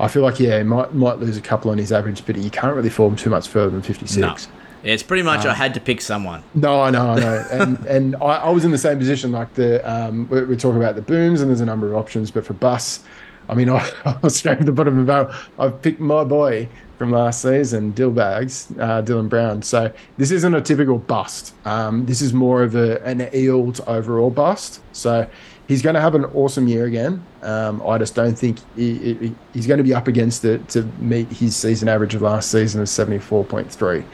I 0.00 0.08
feel 0.08 0.22
like 0.22 0.40
yeah, 0.40 0.58
he 0.58 0.64
might 0.64 0.94
might 0.94 1.18
lose 1.18 1.36
a 1.36 1.40
couple 1.40 1.70
on 1.70 1.78
his 1.78 1.92
average, 1.92 2.24
but 2.26 2.36
he 2.36 2.50
can't 2.50 2.74
really 2.74 2.90
fall 2.90 3.14
too 3.14 3.30
much 3.30 3.48
further 3.48 3.70
than 3.70 3.82
fifty 3.82 4.06
six. 4.06 4.46
No. 4.46 4.54
It's 4.82 5.02
pretty 5.02 5.22
much 5.22 5.44
I 5.44 5.52
had 5.52 5.74
to 5.74 5.80
pick 5.80 6.00
someone. 6.00 6.42
No, 6.54 6.80
I 6.80 6.90
know, 6.90 7.10
I 7.10 7.20
know, 7.20 7.46
and 7.52 7.84
and 7.86 8.16
I, 8.16 8.36
I 8.36 8.50
was 8.50 8.64
in 8.64 8.70
the 8.70 8.78
same 8.78 8.98
position. 8.98 9.30
Like 9.30 9.52
the 9.54 9.88
um, 9.90 10.26
we're, 10.28 10.46
we're 10.46 10.56
talking 10.56 10.78
about 10.78 10.94
the 10.94 11.02
booms, 11.02 11.42
and 11.42 11.50
there's 11.50 11.60
a 11.60 11.66
number 11.66 11.88
of 11.88 11.96
options, 11.96 12.30
but 12.30 12.46
for 12.46 12.54
bus, 12.54 13.04
I 13.48 13.54
mean, 13.54 13.68
I, 13.70 13.90
I 14.04 14.16
was 14.22 14.36
straight 14.36 14.60
the 14.60 14.72
bottom 14.72 14.98
of 14.98 15.06
the 15.06 15.12
barrel. 15.12 15.34
I've 15.58 15.82
picked 15.82 16.00
my 16.00 16.24
boy 16.24 16.68
from 17.00 17.12
last 17.12 17.42
season, 17.42 17.94
Dillbags, 17.94 18.78
uh, 18.78 19.02
Dylan 19.02 19.28
Brown. 19.28 19.62
So 19.62 19.90
this 20.18 20.30
isn't 20.30 20.54
a 20.54 20.60
typical 20.60 20.98
bust. 20.98 21.54
Um, 21.64 22.04
this 22.04 22.20
is 22.20 22.34
more 22.34 22.62
of 22.62 22.74
a, 22.74 23.02
an 23.06 23.26
Eels 23.34 23.80
overall 23.86 24.28
bust. 24.28 24.82
So 24.92 25.26
he's 25.70 25.82
going 25.82 25.94
to 25.94 26.00
have 26.00 26.16
an 26.16 26.24
awesome 26.24 26.66
year 26.66 26.84
again. 26.86 27.24
Um, 27.42 27.80
I 27.86 27.96
just 27.96 28.16
don't 28.16 28.36
think 28.36 28.58
he, 28.74 29.14
he, 29.14 29.34
he's 29.54 29.68
going 29.68 29.78
to 29.78 29.84
be 29.84 29.94
up 29.94 30.08
against 30.08 30.44
it 30.44 30.68
to 30.70 30.82
meet 30.98 31.28
his 31.28 31.54
season 31.54 31.88
average 31.88 32.12
of 32.16 32.22
last 32.22 32.50
season 32.50 32.80
of 32.80 32.88
74.3. 32.88 34.04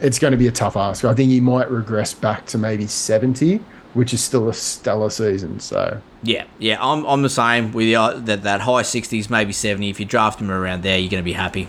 It's 0.00 0.20
going 0.20 0.30
to 0.30 0.36
be 0.36 0.46
a 0.46 0.52
tough 0.52 0.76
ask. 0.76 1.04
I 1.04 1.12
think 1.12 1.30
he 1.30 1.40
might 1.40 1.68
regress 1.72 2.14
back 2.14 2.46
to 2.46 2.58
maybe 2.58 2.86
70, 2.86 3.56
which 3.94 4.14
is 4.14 4.22
still 4.22 4.48
a 4.48 4.54
stellar 4.54 5.10
season. 5.10 5.58
So 5.58 6.00
yeah, 6.22 6.44
yeah, 6.60 6.78
I'm, 6.80 7.04
I'm 7.04 7.22
the 7.22 7.30
same 7.30 7.72
with 7.72 7.88
the, 7.88 8.20
that 8.24 8.44
that 8.44 8.60
high 8.60 8.82
60s, 8.82 9.28
maybe 9.28 9.52
70. 9.52 9.90
If 9.90 9.98
you 9.98 10.06
draft 10.06 10.40
him 10.40 10.52
around 10.52 10.84
there, 10.84 10.98
you're 10.98 11.10
going 11.10 11.22
to 11.22 11.24
be 11.24 11.32
happy. 11.32 11.66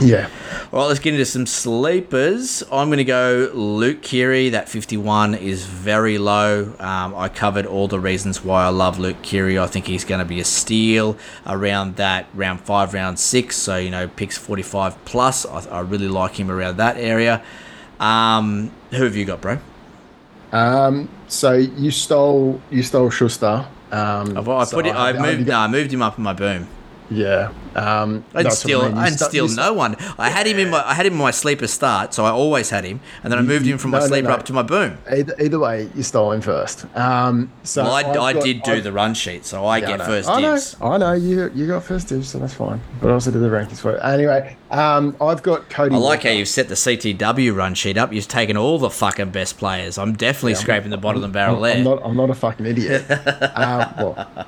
Yeah. 0.00 0.30
All 0.72 0.80
right, 0.80 0.86
let's 0.86 1.00
get 1.00 1.12
into 1.12 1.26
some 1.26 1.46
sleepers. 1.46 2.62
I'm 2.72 2.88
going 2.88 2.98
to 2.98 3.04
go 3.04 3.50
Luke 3.52 4.02
Keary. 4.02 4.50
That 4.50 4.68
51 4.68 5.34
is 5.34 5.66
very 5.66 6.16
low. 6.16 6.74
Um, 6.78 7.14
I 7.14 7.28
covered 7.28 7.66
all 7.66 7.86
the 7.88 8.00
reasons 8.00 8.42
why 8.42 8.64
I 8.64 8.68
love 8.68 8.98
Luke 8.98 9.20
Keary. 9.22 9.58
I 9.58 9.66
think 9.66 9.86
he's 9.86 10.04
going 10.04 10.20
to 10.20 10.24
be 10.24 10.40
a 10.40 10.44
steal 10.44 11.18
around 11.46 11.96
that 11.96 12.26
round 12.34 12.60
five, 12.60 12.94
round 12.94 13.18
six. 13.18 13.56
So, 13.56 13.76
you 13.76 13.90
know, 13.90 14.08
picks 14.08 14.38
45 14.38 15.04
plus. 15.04 15.44
I, 15.44 15.66
I 15.68 15.80
really 15.80 16.08
like 16.08 16.38
him 16.38 16.50
around 16.50 16.78
that 16.78 16.96
area. 16.96 17.42
Um, 17.98 18.70
who 18.90 19.04
have 19.04 19.16
you 19.16 19.26
got, 19.26 19.40
bro? 19.40 19.58
Um, 20.52 21.08
so 21.28 21.52
you 21.52 21.90
stole 21.90 22.60
you 22.70 22.82
stole 22.82 23.10
Schuster. 23.10 23.66
Um, 23.92 24.36
I've, 24.36 24.48
I 24.48 24.64
so 24.64 24.76
put 24.76 24.86
it. 24.86 24.94
I 24.94 25.08
have 25.12 25.20
moved. 25.20 25.40
you 25.40 25.46
No, 25.46 25.58
I 25.58 25.68
moved 25.68 25.92
him 25.92 26.02
up 26.02 26.16
in 26.16 26.24
my 26.24 26.32
boom. 26.32 26.68
Yeah. 27.10 27.52
Um, 27.76 28.24
I 28.34 28.42
didn't 28.42 28.44
that's 28.44 28.44
what 28.46 28.56
steal. 28.56 28.82
I 28.82 29.04
didn't 29.08 29.20
steal 29.20 29.48
no 29.48 29.72
one. 29.72 29.96
I 30.18 30.30
had 30.30 30.46
him 30.46 30.58
in 30.58 30.70
my. 30.70 30.82
I 30.84 30.94
had 30.94 31.06
him 31.06 31.12
in 31.14 31.18
my 31.18 31.30
sleeper 31.30 31.66
start, 31.66 32.14
so 32.14 32.24
I 32.24 32.30
always 32.30 32.70
had 32.70 32.84
him, 32.84 33.00
and 33.22 33.32
then 33.32 33.38
I 33.38 33.42
moved 33.42 33.66
him 33.66 33.78
from 33.78 33.92
my 33.92 33.98
no, 33.98 34.04
no, 34.04 34.08
sleeper 34.08 34.28
no. 34.28 34.34
up 34.34 34.44
to 34.46 34.52
my 34.52 34.62
boom. 34.62 34.98
Either, 35.10 35.34
either 35.40 35.58
way, 35.58 35.88
you 35.94 36.02
stole 36.02 36.32
him 36.32 36.40
first. 36.40 36.84
Um, 36.96 37.50
so 37.62 37.84
Well, 37.84 37.92
I, 37.92 38.00
I've 38.00 38.14
got- 38.14 38.42
did 38.44 38.62
do 38.62 38.72
I've- 38.72 38.80
the 38.80 38.92
run 38.92 39.14
sheet, 39.14 39.44
so 39.46 39.64
I 39.66 39.78
Yeah, 39.78 39.86
get 39.86 39.98
know. 40.00 40.04
first 40.06 40.28
I 40.28 40.40
know, 40.40 40.54
dibs. 40.54 40.76
I 40.80 40.98
know 40.98 41.12
you 41.12 41.50
you 41.54 41.66
got 41.66 41.84
first 41.84 42.08
dibs, 42.08 42.28
so 42.28 42.38
that's 42.38 42.54
fine. 42.54 42.80
But 43.00 43.10
I 43.10 43.12
also 43.12 43.30
did 43.30 43.40
the 43.40 43.48
rankings 43.48 43.80
for 43.80 43.92
it. 43.92 44.00
Anyway, 44.04 44.56
um, 44.70 45.16
I've 45.20 45.42
got 45.42 45.68
Cody. 45.70 45.94
I 45.94 45.98
like 45.98 46.18
Walker. 46.18 46.28
how 46.28 46.34
you've 46.34 46.48
set 46.48 46.68
the 46.68 46.74
CTW 46.76 47.54
run 47.54 47.74
sheet 47.74 47.96
up. 47.96 48.12
You've 48.12 48.28
taken 48.28 48.56
all 48.56 48.78
the 48.78 48.90
fucking 48.90 49.30
best 49.30 49.58
players. 49.58 49.98
I'm 49.98 50.14
definitely 50.14 50.54
scraping 50.54 50.90
the 50.90 50.96
bottom 50.98 51.22
of 51.22 51.28
the 51.30 51.32
barrel 51.32 51.56
I'm, 51.56 51.62
there. 51.62 51.76
I'm 51.76 51.84
not. 51.84 52.04
I'm 52.04 52.16
not 52.16 52.30
a 52.30 52.34
fucking 52.34 52.66
idiot. 52.66 53.08
um, 53.10 53.94
well, 53.98 54.46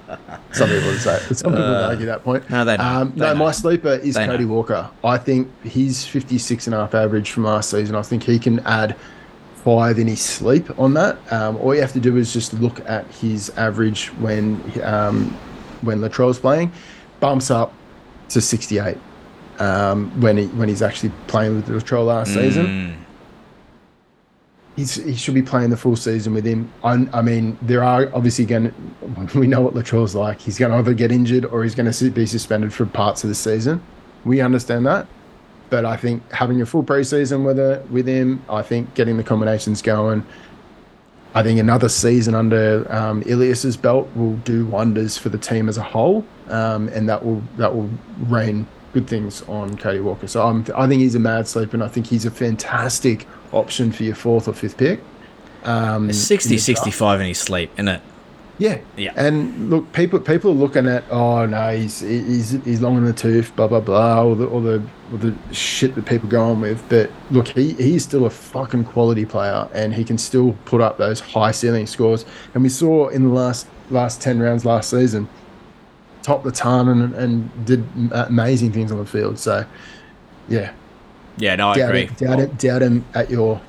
some 0.52 0.68
people 0.68 0.88
would 0.88 1.00
say. 1.00 1.18
Some 1.34 1.52
people 1.52 1.68
would 1.68 1.84
argue 1.84 2.06
that 2.06 2.24
point. 2.24 2.44
Uh, 2.50 2.56
no, 2.56 2.64
they 2.64 2.76
don't. 2.76 3.11
Um, 3.12 3.18
no, 3.18 3.32
know. 3.32 3.44
my 3.44 3.52
sleeper 3.52 3.94
is 3.94 4.14
They 4.14 4.26
Cody 4.26 4.44
know. 4.44 4.54
Walker. 4.54 4.90
I 5.04 5.18
think 5.18 5.50
he's 5.64 6.04
56 6.04 6.66
and 6.66 6.74
a 6.74 6.78
half 6.78 6.94
average 6.94 7.30
from 7.30 7.44
last 7.44 7.70
season. 7.70 7.94
I 7.94 8.02
think 8.02 8.22
he 8.22 8.38
can 8.38 8.60
add 8.60 8.96
five 9.64 9.98
in 9.98 10.08
his 10.08 10.20
sleep 10.20 10.78
on 10.78 10.94
that. 10.94 11.18
Um, 11.32 11.56
all 11.58 11.74
you 11.74 11.80
have 11.80 11.92
to 11.92 12.00
do 12.00 12.16
is 12.16 12.32
just 12.32 12.52
look 12.54 12.80
at 12.88 13.06
his 13.14 13.50
average 13.50 14.08
when 14.14 14.60
um, 14.82 15.30
when 15.82 16.00
Latrell's 16.00 16.38
playing, 16.38 16.72
bumps 17.20 17.50
up 17.50 17.72
to 18.30 18.40
68 18.40 18.96
um, 19.58 20.10
when 20.20 20.36
he 20.36 20.46
when 20.46 20.68
he's 20.68 20.82
actually 20.82 21.12
playing 21.26 21.56
with 21.56 21.68
Latrell 21.68 22.06
last 22.06 22.32
season 22.34 22.66
Mm. 22.66 22.94
He's, 24.82 24.94
he 24.96 25.14
should 25.14 25.34
be 25.34 25.42
playing 25.42 25.70
the 25.70 25.76
full 25.76 25.96
season 25.96 26.34
with 26.34 26.44
him. 26.44 26.70
I, 26.82 27.06
I 27.12 27.22
mean, 27.22 27.56
there 27.62 27.84
are 27.84 28.10
obviously 28.14 28.44
going 28.44 28.74
we 29.34 29.46
know 29.46 29.60
what 29.60 29.74
Latrell's 29.74 30.14
like. 30.14 30.40
He's 30.40 30.58
going 30.58 30.72
to 30.72 30.78
either 30.78 30.94
get 30.94 31.12
injured 31.12 31.44
or 31.46 31.62
he's 31.62 31.74
going 31.74 31.90
to 31.90 32.10
be 32.10 32.26
suspended 32.26 32.72
for 32.72 32.86
parts 32.86 33.24
of 33.24 33.28
the 33.28 33.34
season. 33.34 33.82
We 34.24 34.40
understand 34.40 34.86
that. 34.86 35.06
But 35.70 35.84
I 35.86 35.96
think 35.96 36.30
having 36.30 36.60
a 36.60 36.66
full 36.66 36.82
preseason 36.82 37.46
with, 37.46 37.58
a, 37.58 37.82
with 37.90 38.06
him, 38.06 38.44
I 38.48 38.62
think 38.62 38.92
getting 38.94 39.16
the 39.16 39.24
combinations 39.24 39.80
going, 39.80 40.26
I 41.34 41.42
think 41.42 41.58
another 41.58 41.88
season 41.88 42.34
under 42.34 42.86
um, 42.92 43.22
Ilias's 43.24 43.76
belt 43.76 44.10
will 44.14 44.36
do 44.38 44.66
wonders 44.66 45.16
for 45.16 45.30
the 45.30 45.38
team 45.38 45.70
as 45.70 45.78
a 45.78 45.82
whole, 45.82 46.26
um, 46.48 46.88
and 46.88 47.08
that 47.08 47.24
will 47.24 47.42
that 47.56 47.74
will 47.74 47.88
rain 48.26 48.66
good 48.92 49.08
things 49.08 49.40
on 49.48 49.78
Cody 49.78 50.00
Walker. 50.00 50.26
So 50.26 50.46
I'm, 50.46 50.66
I 50.76 50.86
think 50.86 51.00
he's 51.00 51.14
a 51.14 51.18
mad 51.18 51.48
sleeper, 51.48 51.74
and 51.74 51.82
I 51.82 51.88
think 51.88 52.06
he's 52.06 52.26
a 52.26 52.30
fantastic 52.30 53.26
option 53.52 53.92
for 53.92 54.02
your 54.02 54.14
fourth 54.14 54.48
or 54.48 54.52
fifth 54.52 54.76
pick. 54.76 55.00
Um, 55.64 56.08
in 56.08 56.14
60, 56.14 56.58
65 56.58 57.20
in 57.20 57.26
his 57.28 57.38
sleep, 57.38 57.70
isn't 57.74 57.88
it? 57.88 58.02
Yeah, 58.58 58.78
Yeah. 58.96 59.12
And 59.16 59.70
look, 59.70 59.92
people 59.92 60.20
people 60.20 60.50
are 60.50 60.54
looking 60.54 60.86
at 60.86 61.04
oh 61.10 61.46
no, 61.46 61.74
he's 61.74 62.00
he's 62.00 62.50
he's 62.64 62.80
long 62.80 62.96
in 62.96 63.04
the 63.04 63.12
tooth, 63.12 63.54
blah 63.56 63.66
blah 63.66 63.80
blah, 63.80 64.22
all 64.22 64.34
the 64.34 64.46
all 64.46 64.60
the 64.60 64.82
all 65.10 65.18
the 65.18 65.34
shit 65.52 65.94
that 65.94 66.04
people 66.06 66.28
go 66.28 66.50
on 66.50 66.60
with. 66.60 66.86
But 66.88 67.10
look, 67.30 67.48
he 67.48 67.72
he's 67.72 68.04
still 68.04 68.26
a 68.26 68.30
fucking 68.30 68.84
quality 68.84 69.24
player, 69.24 69.68
and 69.72 69.94
he 69.94 70.04
can 70.04 70.18
still 70.18 70.52
put 70.66 70.80
up 70.80 70.98
those 70.98 71.18
high 71.18 71.50
ceiling 71.50 71.86
scores. 71.86 72.24
And 72.54 72.62
we 72.62 72.68
saw 72.68 73.08
in 73.08 73.24
the 73.24 73.30
last 73.30 73.66
last 73.90 74.20
ten 74.20 74.38
rounds 74.38 74.64
last 74.64 74.90
season, 74.90 75.28
top 76.22 76.44
the 76.44 76.52
ton 76.52 76.88
and 76.88 77.14
and 77.14 77.64
did 77.64 77.84
amazing 78.12 78.72
things 78.72 78.92
on 78.92 78.98
the 78.98 79.06
field. 79.06 79.38
So, 79.38 79.64
yeah, 80.48 80.72
Yeah, 81.38 81.56
no, 81.56 81.68
I 81.70 81.74
doubt 81.76 81.88
agree. 81.88 82.06
him, 82.06 82.14
doubt, 82.14 82.38
him, 82.38 82.50
doubt 82.56 82.82
him 82.82 83.04
at 83.14 83.30
your 83.30 83.60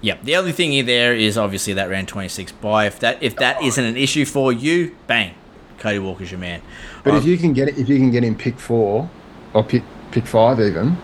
Yeah, 0.00 0.16
the 0.22 0.36
only 0.36 0.52
thing 0.52 0.86
there 0.86 1.14
is 1.14 1.36
obviously 1.36 1.72
that 1.74 1.90
round 1.90 2.08
26 2.08 2.52
buy. 2.52 2.86
If 2.86 3.00
that 3.00 3.22
if 3.22 3.36
that 3.36 3.62
isn't 3.62 3.84
an 3.84 3.96
issue 3.96 4.24
for 4.24 4.52
you, 4.52 4.94
bang, 5.06 5.34
Cody 5.78 5.98
Walker's 5.98 6.30
your 6.30 6.40
man. 6.40 6.62
But 7.04 7.12
Um, 7.12 7.16
if 7.18 7.24
you 7.24 7.36
can 7.38 7.52
get 7.52 7.68
it, 7.68 7.78
if 7.78 7.88
you 7.88 7.96
can 7.96 8.10
get 8.10 8.22
him 8.24 8.34
pick 8.36 8.58
four 8.58 9.08
or 9.54 9.64
pick 9.64 9.82
pick 10.12 10.26
five 10.26 10.60
even, 10.60 10.96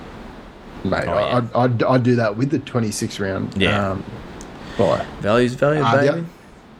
mate, 0.84 1.04
Oh, 1.06 1.18
yeah. 1.18 1.36
I'd, 1.38 1.52
I'd 1.54 1.82
I'd 1.82 2.02
do 2.02 2.14
that 2.16 2.36
with 2.36 2.50
the 2.50 2.58
twenty 2.60 2.90
six 2.90 3.18
round. 3.18 3.56
Yeah. 3.60 3.90
Um, 3.92 4.04
buy. 4.78 5.04
values, 5.20 5.54
value, 5.54 5.80
Uh, 5.82 5.96
baby. 6.00 6.20
the, 6.20 6.26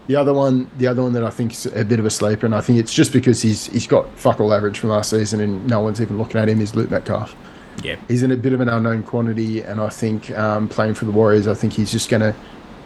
the 0.06 0.16
other 0.16 0.34
one, 0.34 0.70
the 0.78 0.86
other 0.86 1.02
one 1.02 1.12
that 1.14 1.24
I 1.24 1.30
think 1.30 1.52
is 1.52 1.66
a 1.66 1.84
bit 1.84 1.98
of 1.98 2.04
a 2.06 2.10
sleeper, 2.10 2.44
and 2.46 2.54
I 2.54 2.60
think 2.60 2.78
it's 2.78 2.92
just 2.94 3.12
because 3.12 3.42
he's 3.42 3.66
he's 3.66 3.86
got 3.88 4.08
fuck 4.18 4.38
all 4.40 4.52
average 4.54 4.78
from 4.78 4.90
last 4.90 5.10
season, 5.10 5.40
and 5.40 5.66
no 5.66 5.80
one's 5.80 6.00
even 6.00 6.16
looking 6.18 6.40
at 6.40 6.48
him. 6.48 6.60
Is 6.60 6.76
Luke 6.76 6.90
Metcalf. 6.90 7.34
Yeah. 7.82 7.96
He's 8.08 8.22
in 8.22 8.30
a 8.30 8.36
bit 8.36 8.52
of 8.52 8.60
an 8.60 8.68
unknown 8.68 9.02
quantity, 9.02 9.62
and 9.62 9.80
I 9.80 9.88
think 9.88 10.30
um, 10.32 10.68
playing 10.68 10.94
for 10.94 11.04
the 11.04 11.10
Warriors, 11.10 11.46
I 11.48 11.54
think 11.54 11.72
he's 11.72 11.90
just 11.90 12.08
gonna 12.08 12.34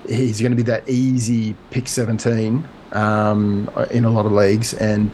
he's 0.09 0.41
gonna 0.41 0.57
be 0.57 0.63
that 0.63 0.89
easy 0.89 1.55
pick 1.71 1.89
seventeen 1.89 2.67
um, 2.93 3.71
in 3.91 4.05
a 4.05 4.11
lot 4.11 4.27
of 4.27 4.33
leagues, 4.33 4.75
and 4.75 5.11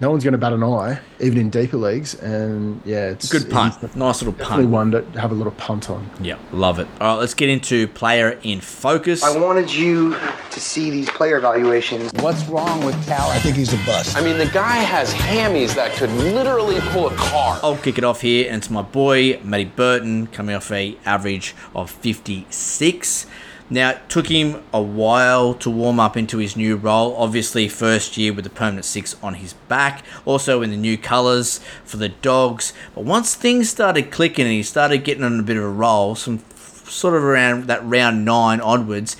no 0.00 0.10
one's 0.10 0.22
gonna 0.24 0.38
bat 0.38 0.52
an 0.52 0.62
eye, 0.62 0.98
even 1.20 1.38
in 1.38 1.50
deeper 1.50 1.76
leagues. 1.76 2.14
And 2.14 2.80
yeah, 2.84 3.08
it's 3.10 3.30
Good 3.32 3.50
punt. 3.50 3.74
he's 3.80 3.96
Nice 3.96 4.20
little 4.22 4.32
Definitely 4.32 4.64
punt. 4.64 4.72
one 4.72 4.90
to 4.92 5.20
have 5.20 5.30
a 5.32 5.34
little 5.34 5.52
punt 5.52 5.90
on. 5.90 6.08
Yeah, 6.20 6.36
love 6.52 6.78
it. 6.78 6.86
All 7.00 7.14
right, 7.14 7.20
let's 7.20 7.34
get 7.34 7.48
into 7.48 7.88
player 7.88 8.38
in 8.42 8.60
focus. 8.60 9.22
I 9.22 9.36
wanted 9.38 9.72
you 9.72 10.16
to 10.50 10.60
see 10.60 10.90
these 10.90 11.08
player 11.10 11.36
evaluations. 11.38 12.12
What's 12.22 12.44
wrong 12.46 12.84
with 12.84 12.94
Cal? 13.06 13.28
I 13.30 13.38
think 13.38 13.56
he's 13.56 13.72
a 13.72 13.78
bust. 13.86 14.16
I 14.16 14.22
mean, 14.22 14.38
the 14.38 14.46
guy 14.46 14.76
has 14.76 15.12
hammies 15.14 15.74
that 15.74 15.92
could 15.92 16.10
literally 16.12 16.80
pull 16.90 17.08
a 17.08 17.14
car. 17.16 17.58
I'll 17.62 17.76
kick 17.76 17.98
it 17.98 18.04
off 18.04 18.20
here, 18.20 18.46
and 18.48 18.58
it's 18.58 18.70
my 18.70 18.82
boy 18.82 19.40
Matty 19.42 19.64
Burton 19.64 20.26
coming 20.28 20.54
off 20.54 20.70
a 20.70 20.96
average 21.04 21.54
of 21.74 21.90
56. 21.90 23.26
Now, 23.68 23.90
it 23.90 24.08
took 24.08 24.28
him 24.28 24.62
a 24.72 24.80
while 24.80 25.52
to 25.54 25.70
warm 25.70 25.98
up 25.98 26.16
into 26.16 26.38
his 26.38 26.56
new 26.56 26.76
role. 26.76 27.16
Obviously, 27.16 27.68
first 27.68 28.16
year 28.16 28.32
with 28.32 28.44
the 28.44 28.50
permanent 28.50 28.84
six 28.84 29.16
on 29.22 29.34
his 29.34 29.54
back, 29.54 30.04
also 30.24 30.62
in 30.62 30.70
the 30.70 30.76
new 30.76 30.96
colours 30.96 31.58
for 31.84 31.96
the 31.96 32.10
dogs. 32.10 32.72
But 32.94 33.04
once 33.04 33.34
things 33.34 33.68
started 33.68 34.12
clicking 34.12 34.44
and 34.44 34.54
he 34.54 34.62
started 34.62 34.98
getting 34.98 35.24
on 35.24 35.40
a 35.40 35.42
bit 35.42 35.56
of 35.56 35.64
a 35.64 35.68
roll, 35.68 36.14
some 36.14 36.44
sort 36.54 37.14
of 37.14 37.24
around 37.24 37.64
that 37.64 37.84
round 37.84 38.24
nine 38.24 38.60
onwards, 38.60 39.16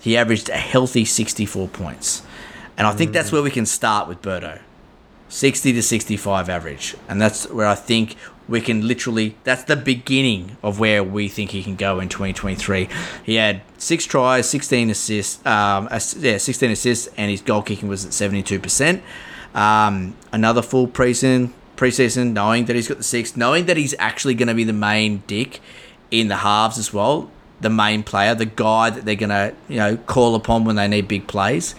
he 0.00 0.16
averaged 0.16 0.48
a 0.48 0.56
healthy 0.56 1.04
64 1.04 1.68
points. 1.68 2.22
And 2.78 2.86
I 2.86 2.92
think 2.92 3.12
that's 3.12 3.28
mm. 3.28 3.34
where 3.34 3.42
we 3.42 3.50
can 3.50 3.66
start 3.66 4.08
with 4.08 4.22
Birdo. 4.22 4.60
60 5.28 5.74
to 5.74 5.82
65 5.82 6.48
average. 6.48 6.96
And 7.08 7.20
that's 7.20 7.48
where 7.50 7.66
I 7.66 7.74
think 7.74 8.16
we 8.50 8.60
can 8.60 8.86
literally, 8.86 9.36
that's 9.44 9.64
the 9.64 9.76
beginning 9.76 10.56
of 10.62 10.78
where 10.78 11.02
we 11.02 11.28
think 11.28 11.50
he 11.50 11.62
can 11.62 11.76
go 11.76 12.00
in 12.00 12.08
2023. 12.08 12.88
He 13.24 13.36
had 13.36 13.62
six 13.78 14.04
tries, 14.04 14.50
16 14.50 14.90
assists, 14.90 15.46
um, 15.46 15.88
yeah, 16.18 16.36
16 16.36 16.70
assists, 16.70 17.08
and 17.16 17.30
his 17.30 17.40
goal 17.40 17.62
kicking 17.62 17.88
was 17.88 18.04
at 18.04 18.10
72%. 18.10 19.00
Um, 19.54 20.16
another 20.32 20.60
full 20.60 20.88
preseason, 20.88 21.52
preseason, 21.76 22.32
knowing 22.32 22.66
that 22.66 22.76
he's 22.76 22.88
got 22.88 22.98
the 22.98 23.04
six, 23.04 23.36
knowing 23.36 23.66
that 23.66 23.76
he's 23.76 23.94
actually 23.98 24.34
going 24.34 24.48
to 24.48 24.54
be 24.54 24.64
the 24.64 24.72
main 24.72 25.22
dick 25.26 25.60
in 26.10 26.28
the 26.28 26.36
halves 26.36 26.76
as 26.76 26.92
well, 26.92 27.30
the 27.60 27.70
main 27.70 28.02
player, 28.02 28.34
the 28.34 28.46
guy 28.46 28.90
that 28.90 29.04
they're 29.04 29.14
going 29.14 29.30
to, 29.30 29.54
you 29.68 29.76
know, 29.76 29.96
call 29.96 30.34
upon 30.34 30.64
when 30.64 30.76
they 30.76 30.88
need 30.88 31.08
big 31.08 31.26
plays 31.26 31.74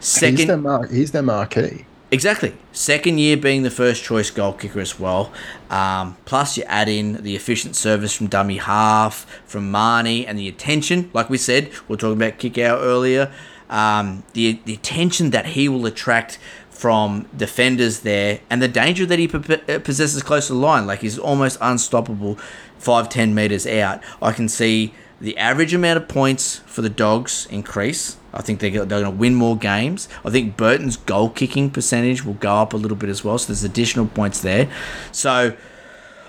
Second, 0.00 0.38
he's 0.38 0.46
their, 0.46 0.56
mar- 0.56 0.86
he's 0.86 1.12
their 1.12 1.22
marquee. 1.22 1.84
Exactly. 2.12 2.54
Second 2.72 3.18
year 3.18 3.36
being 3.36 3.62
the 3.62 3.70
first 3.70 4.02
choice 4.02 4.30
goal 4.30 4.52
kicker 4.52 4.80
as 4.80 4.98
well. 4.98 5.32
Um, 5.70 6.16
plus, 6.24 6.56
you 6.56 6.64
add 6.64 6.88
in 6.88 7.22
the 7.22 7.36
efficient 7.36 7.76
service 7.76 8.12
from 8.12 8.26
dummy 8.26 8.56
half, 8.56 9.26
from 9.46 9.70
Marnie, 9.70 10.24
and 10.26 10.36
the 10.36 10.48
attention. 10.48 11.08
Like 11.12 11.30
we 11.30 11.38
said, 11.38 11.70
we 11.86 11.94
are 11.94 11.96
talking 11.96 12.20
about 12.20 12.38
Kikau 12.38 12.80
earlier. 12.80 13.32
Um, 13.68 14.24
the, 14.32 14.58
the 14.64 14.74
attention 14.74 15.30
that 15.30 15.46
he 15.46 15.68
will 15.68 15.86
attract 15.86 16.40
from 16.68 17.28
defenders 17.36 18.00
there, 18.00 18.40
and 18.48 18.60
the 18.60 18.68
danger 18.68 19.06
that 19.06 19.18
he 19.18 19.28
possesses 19.28 20.22
close 20.22 20.48
to 20.48 20.54
the 20.54 20.58
line. 20.58 20.86
Like 20.86 21.00
he's 21.00 21.18
almost 21.18 21.58
unstoppable, 21.60 22.36
five 22.78 23.08
ten 23.08 23.34
meters 23.34 23.66
out. 23.66 24.02
I 24.20 24.32
can 24.32 24.48
see 24.48 24.94
the 25.20 25.36
average 25.36 25.74
amount 25.74 25.98
of 25.98 26.08
points 26.08 26.60
for 26.66 26.80
the 26.80 26.88
Dogs 26.88 27.46
increase. 27.50 28.16
I 28.32 28.42
think 28.42 28.60
they're, 28.60 28.70
going 28.70 29.04
to 29.04 29.10
win 29.10 29.34
more 29.34 29.56
games. 29.56 30.08
I 30.24 30.30
think 30.30 30.56
Burton's 30.56 30.96
goal 30.96 31.30
kicking 31.30 31.70
percentage 31.70 32.24
will 32.24 32.34
go 32.34 32.56
up 32.56 32.72
a 32.72 32.76
little 32.76 32.96
bit 32.96 33.10
as 33.10 33.24
well. 33.24 33.38
So 33.38 33.48
there's 33.48 33.64
additional 33.64 34.06
points 34.06 34.40
there. 34.40 34.70
So 35.10 35.56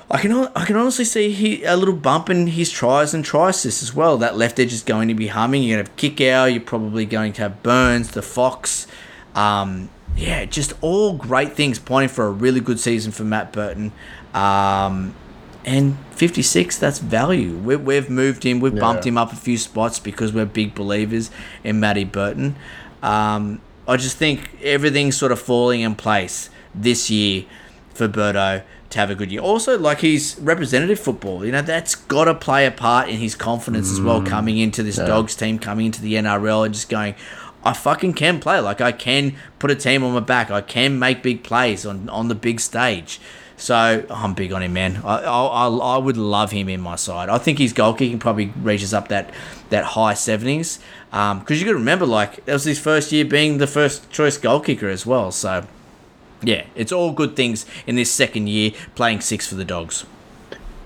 I 0.10 0.18
can 0.18 0.32
I 0.56 0.66
can 0.66 0.76
honestly 0.76 1.06
see 1.06 1.32
he, 1.32 1.64
a 1.64 1.78
little 1.78 1.96
bump 1.96 2.30
in 2.30 2.48
his 2.48 2.70
tries 2.70 3.14
and 3.14 3.24
try 3.24 3.52
assists 3.52 3.82
as 3.82 3.94
well. 3.94 4.18
That 4.18 4.36
left 4.36 4.60
edge 4.60 4.74
is 4.74 4.84
going 4.84 5.08
to 5.08 5.14
be 5.14 5.28
humming. 5.28 5.64
You're 5.64 5.78
going 5.78 5.86
to 5.86 5.92
have 5.92 6.18
Kikau. 6.18 6.52
You're 6.52 6.62
probably 6.62 7.06
going 7.06 7.34
to 7.34 7.44
have 7.44 7.64
Burns, 7.64 8.12
the 8.12 8.22
Fox. 8.22 8.88
Um, 9.36 9.90
yeah, 10.18 10.44
just 10.46 10.74
all 10.82 11.14
great 11.14 11.54
things 11.54 11.80
pointing 11.80 12.10
for 12.10 12.26
a 12.26 12.32
really 12.32 12.60
good 12.60 12.80
season 12.80 13.14
for 13.14 13.24
Matt 13.24 13.54
Burton. 13.54 13.94
Um, 14.34 15.16
and 15.66 15.98
56 16.12 16.78
that's 16.78 17.00
value. 17.00 17.56
We, 17.58 17.76
we've 17.76 18.10
moved 18.10 18.44
him 18.44 18.60
we've 18.60 18.78
bumped 18.78 19.06
him 19.06 19.18
up 19.18 19.32
a 19.32 19.36
few 19.36 19.58
spots 19.58 20.00
because 20.00 20.34
we're 20.34 20.46
big 20.46 20.76
believers 20.76 21.32
in 21.64 21.80
Matty 21.80 22.04
Burton. 22.04 22.56
Um, 23.04 23.62
I 23.88 23.98
just 23.98 24.18
think 24.18 24.50
everything's 24.62 25.18
sort 25.18 25.32
of 25.32 25.40
falling 25.40 25.82
in 25.82 25.96
place 25.96 26.50
this 26.74 27.10
year 27.10 27.46
for 27.94 28.08
Berto 28.08 28.64
to 28.90 29.00
have 29.00 29.10
a 29.10 29.16
good 29.16 29.32
year. 29.32 29.42
Also 29.42 29.78
like 29.78 30.00
he's 30.00 30.38
representative 30.40 31.00
football 31.00 31.46
you 31.46 31.52
know 31.52 31.62
that's 31.62 31.96
got 31.96 32.26
to 32.26 32.34
play 32.34 32.66
a 32.66 32.72
part 32.72 33.10
in 33.10 33.18
his 33.18 33.36
confidence 33.36 33.90
mm, 33.90 33.94
as 33.94 34.02
well 34.02 34.22
mm. 34.22 34.28
coming 34.28 34.58
into 34.58 34.84
this 34.84 34.98
yeah. 34.98 35.06
dogs 35.06 35.36
team 35.36 35.60
coming 35.60 35.88
into 35.88 36.02
the 36.02 36.16
NRL 36.16 36.66
and 36.66 36.74
just 36.74 36.90
going 36.90 37.16
I 37.64 37.74
fucking 37.74 38.14
can 38.14 38.40
play. 38.40 38.60
Like 38.60 38.82
I 38.82 38.92
can 38.92 39.36
put 39.60 39.70
a 39.70 39.76
team 39.76 40.04
on 40.04 40.14
my 40.14 40.20
back. 40.20 40.50
I 40.50 40.62
can 40.62 40.98
make 40.98 41.22
big 41.22 41.44
plays 41.44 41.86
on, 41.86 42.10
on 42.10 42.28
the 42.28 42.36
big 42.36 42.60
stage 42.60 43.20
so 43.62 44.04
I'm 44.10 44.34
big 44.34 44.52
on 44.54 44.64
him, 44.64 44.74
man. 44.74 45.02
I, 45.06 45.20
I, 45.20 45.68
I 45.68 45.98
would 45.98 46.18
love 46.18 46.50
him 46.50 46.68
in 46.68 46.82
my 46.82 46.96
side. 46.96 47.30
I 47.30 47.38
think 47.38 47.60
his 47.60 47.74
goal 47.74 47.94
kicking 47.94 48.18
probably 48.18 48.48
reaches 48.64 48.92
up 48.92 49.10
that 49.10 49.30
that 49.70 49.84
high 49.86 50.14
70s. 50.14 50.80
Because 51.12 51.32
um, 51.32 51.46
you 51.48 51.66
got 51.66 51.72
to 51.72 51.76
remember, 51.76 52.08
like, 52.08 52.44
that 52.46 52.54
was 52.54 52.64
his 52.64 52.80
first 52.80 53.12
year 53.12 53.24
being 53.24 53.60
the 53.60 53.68
first 53.68 54.10
choice 54.10 54.38
goal 54.38 54.62
kicker 54.62 54.90
as 54.90 55.06
well. 55.06 55.32
So, 55.32 55.68
yeah, 56.42 56.66
it's 56.74 56.92
all 56.92 57.12
good 57.12 57.36
things 57.36 57.68
in 57.86 57.96
this 57.96 58.12
second 58.12 58.50
year 58.50 58.72
playing 58.96 59.22
six 59.22 59.48
for 59.48 59.54
the 59.54 59.66
Dogs. 59.66 60.06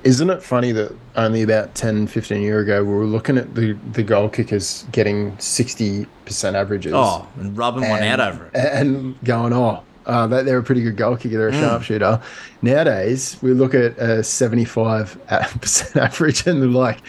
Isn't 0.03 0.30
it 0.30 0.43
funny 0.43 0.73
that 0.73 0.93
only 1.15 1.43
about 1.43 1.76
10, 1.76 2.07
15 2.07 2.41
year 2.41 2.60
ago 2.60 2.84
we 2.84 2.91
were 2.93 3.06
looking 3.06 3.38
at 3.38 3.56
the, 3.56 3.73
the 3.93 4.03
goal 4.03 4.27
kickers 4.27 4.85
getting 4.91 5.31
60% 5.38 6.07
averages? 6.53 6.91
Oh, 6.93 7.26
and 7.39 7.57
rubbing 7.57 7.85
and, 7.85 7.91
one 7.91 8.03
out 8.03 8.19
over 8.19 8.47
it. 8.47 8.52
And 8.53 9.19
going, 9.23 9.53
oh, 9.53 9.81
uh, 10.06 10.27
they're 10.27 10.60
a 10.60 10.64
pretty 10.64 10.82
good 10.82 10.98
goal 10.98 11.18
kicker. 11.18 11.38
They're 11.38 11.49
a 11.49 11.53
mm. 11.53 11.60
sharpshooter. 11.60 12.22
Nowadays, 12.61 13.38
we 13.41 13.53
look 13.53 13.73
at 13.73 13.98
a 13.98 14.19
75% 14.19 15.95
average 16.02 16.48
and 16.48 16.61
they're 16.61 16.69
like, 16.69 16.99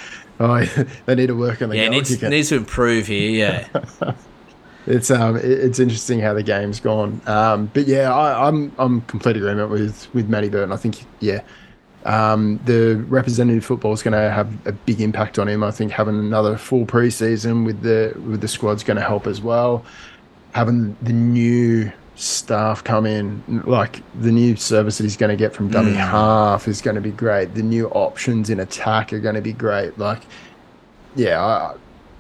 oh, 0.41 0.65
they 1.07 1.15
need 1.15 1.27
to 1.27 1.37
work 1.37 1.63
on 1.63 1.69
the 1.69 1.77
yeah, 1.77 1.89
needs, 1.89 2.15
kicker. 2.15 2.29
needs 2.29 2.49
to 2.51 2.57
improve 2.57 3.07
here, 3.07 3.31
yeah. 3.31 4.15
it's 4.87 5.11
um, 5.11 5.37
it's 5.37 5.79
interesting 5.79 6.21
how 6.21 6.33
the 6.33 6.43
game's 6.43 6.81
gone. 6.81 7.21
Um, 7.27 7.71
but 7.75 7.87
yeah, 7.87 8.15
I, 8.15 8.49
am 8.49 8.55
I'm, 8.57 8.73
I'm 8.79 9.01
complete 9.03 9.37
agreement 9.37 9.71
with 9.71 10.13
with 10.15 10.29
Matty 10.29 10.49
Burton. 10.49 10.73
I 10.73 10.77
think 10.77 11.05
yeah, 11.21 11.43
um, 12.05 12.61
the 12.65 13.05
representative 13.09 13.65
football 13.65 13.93
is 13.93 14.03
going 14.03 14.13
to 14.13 14.31
have 14.31 14.67
a 14.67 14.73
big 14.73 15.01
impact 15.01 15.39
on 15.39 15.49
him. 15.49 15.65
I 15.65 15.73
think 15.73 15.91
having 15.93 16.19
another 16.19 16.57
full 16.57 16.87
preseason 16.87 17.67
with 17.67 17.83
the 17.83 18.15
with 18.25 18.41
the 18.41 18.49
squad's 18.49 18.85
going 18.85 18.97
to 18.97 19.03
help 19.03 19.27
as 19.27 19.41
well. 19.41 19.85
Having 20.53 20.97
the 21.03 21.13
new 21.13 21.93
staff 22.17 22.83
come 22.83 23.07
in. 23.07 23.43
Like 23.67 24.03
the 24.21 24.33
new 24.33 24.57
service 24.57 24.99
that 24.99 25.05
he's 25.05 25.17
going 25.17 25.31
to 25.31 25.37
get 25.37 25.55
from 25.55 25.71
dummy 25.71 25.93
mm. 25.93 25.97
half 25.97 26.67
is 26.67 26.83
going 26.83 26.97
to 26.97 27.01
be 27.01 27.13
great. 27.13 27.55
The 27.55 27.63
new 27.63 27.89
options 27.89 28.51
in 28.51 28.59
attack 28.59 29.13
are 29.13 29.21
going 29.21 29.37
to 29.37 29.41
be 29.41 29.53
great. 29.53 29.97
Like, 29.99 30.23
yeah, 31.15 31.45
I 31.45 31.75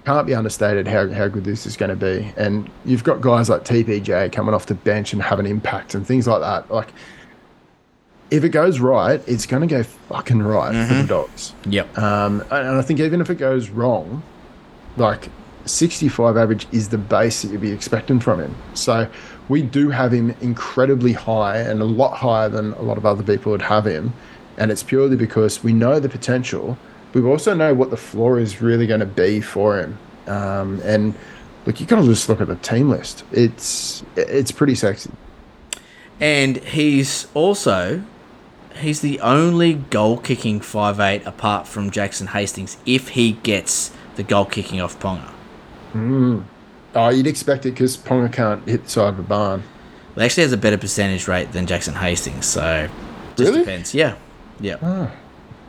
can't 0.05 0.27
be 0.27 0.35
understated 0.35 0.87
how, 0.87 1.09
how 1.09 1.29
good 1.29 1.45
this 1.45 1.67
is 1.67 1.77
going 1.77 1.91
to 1.91 1.97
be. 1.97 2.33
And 2.37 2.71
you've 2.85 3.05
got 3.05 3.21
guys 3.21 3.49
like 3.49 3.65
TPJ 3.65 4.33
coming 4.33 4.55
off 4.55 4.67
the 4.67 4.75
bench 4.75 5.13
and 5.13 5.21
have 5.21 5.41
an 5.41 5.47
impact 5.47 5.95
and 5.95 6.07
things 6.07 6.29
like 6.29 6.41
that. 6.41 6.71
Like, 6.71 6.93
if 8.31 8.45
it 8.45 8.51
goes 8.51 8.81
right, 8.81 9.23
it's 9.27 9.47
going 9.47 9.67
to 9.67 9.73
go 9.73 9.83
fucking 9.83 10.43
right 10.43 10.75
mm-hmm. 10.75 10.89
for 10.89 10.95
the 10.95 11.01
mm-hmm. 11.01 11.09
Dogs. 11.09 11.55
Yep. 11.69 11.99
Um, 11.99 12.43
and 12.51 12.77
I 12.77 12.83
think 12.83 13.01
even 13.01 13.21
if 13.21 13.31
it 13.31 13.37
goes 13.37 13.71
wrong, 13.71 14.23
like 14.97 15.31
65 15.65 16.37
average 16.37 16.67
is 16.73 16.89
the 16.89 16.99
base 16.99 17.43
that 17.43 17.53
you'd 17.53 17.61
be 17.61 17.71
expecting 17.71 18.21
from 18.21 18.41
him. 18.41 18.55
So 18.75 19.09
we 19.49 19.63
do 19.63 19.91
have 19.91 20.13
him 20.13 20.35
incredibly 20.41 21.13
high 21.13 21.59
and 21.59 21.81
a 21.81 21.85
lot 21.85 22.17
higher 22.17 22.49
than 22.49 22.73
a 22.75 22.83
lot 22.83 22.99
of 22.99 23.07
other 23.07 23.23
people 23.23 23.53
would 23.53 23.63
have 23.63 23.87
him. 23.87 24.13
And 24.57 24.71
it's 24.71 24.83
purely 24.83 25.17
because 25.17 25.63
we 25.63 25.73
know 25.73 26.01
the 26.01 26.09
potential. 26.09 26.79
We 27.13 27.23
also 27.23 27.55
know 27.55 27.75
what 27.75 27.91
the 27.91 27.97
floor 27.97 28.39
is 28.39 28.61
really 28.61 28.87
going 28.87 29.01
to 29.01 29.07
be 29.07 29.41
for 29.41 29.79
him. 29.79 29.99
Um, 30.27 30.81
and 30.83 31.15
look, 31.65 31.81
you 31.81 31.87
got 31.87 32.01
to 32.01 32.07
just 32.07 32.29
look 32.29 32.41
at 32.41 32.49
the 32.49 32.57
team 32.57 32.91
list. 32.91 33.25
It's 33.33 34.03
it's 34.17 34.51
pretty 34.51 34.75
sexy. 34.75 35.11
And 36.19 36.57
he's 36.59 37.29
also 37.35 38.03
he's 38.81 39.01
the 39.01 39.21
only 39.21 39.75
goal 39.75 40.19
kicking 40.19 40.61
five 40.61 41.01
eight 41.01 41.25
apart 41.27 41.67
from 41.67 41.91
Jackson 41.91 42.29
Hastings 42.29 42.77
if 42.87 43.11
he 43.11 43.33
gets 43.33 43.93
the 44.17 44.23
goal 44.23 44.47
kicking 44.47 44.81
off 44.81 44.99
Ponga. 44.99 45.31
Mm. 45.93 46.45
Oh, 46.97 47.11
you'd 47.11 47.27
expect 47.27 47.67
it 47.67 47.73
because 47.73 47.97
Ponga 47.97 48.33
can't 48.33 48.67
hit 48.67 48.85
the 48.85 48.91
side 48.91 49.11
of 49.11 49.19
a 49.19 49.23
barn. 49.23 49.63
Well, 50.15 50.25
actually 50.25 50.45
has 50.45 50.53
a 50.53 50.57
better 50.57 50.79
percentage 50.79 51.29
rate 51.29 51.53
than 51.53 51.67
Jackson 51.67 51.95
Hastings, 51.95 52.47
so 52.47 52.89
just 53.37 53.51
really? 53.51 53.59
depends. 53.61 53.95
Yeah, 53.95 54.17
yeah. 54.61 54.77
Oh. 54.83 55.13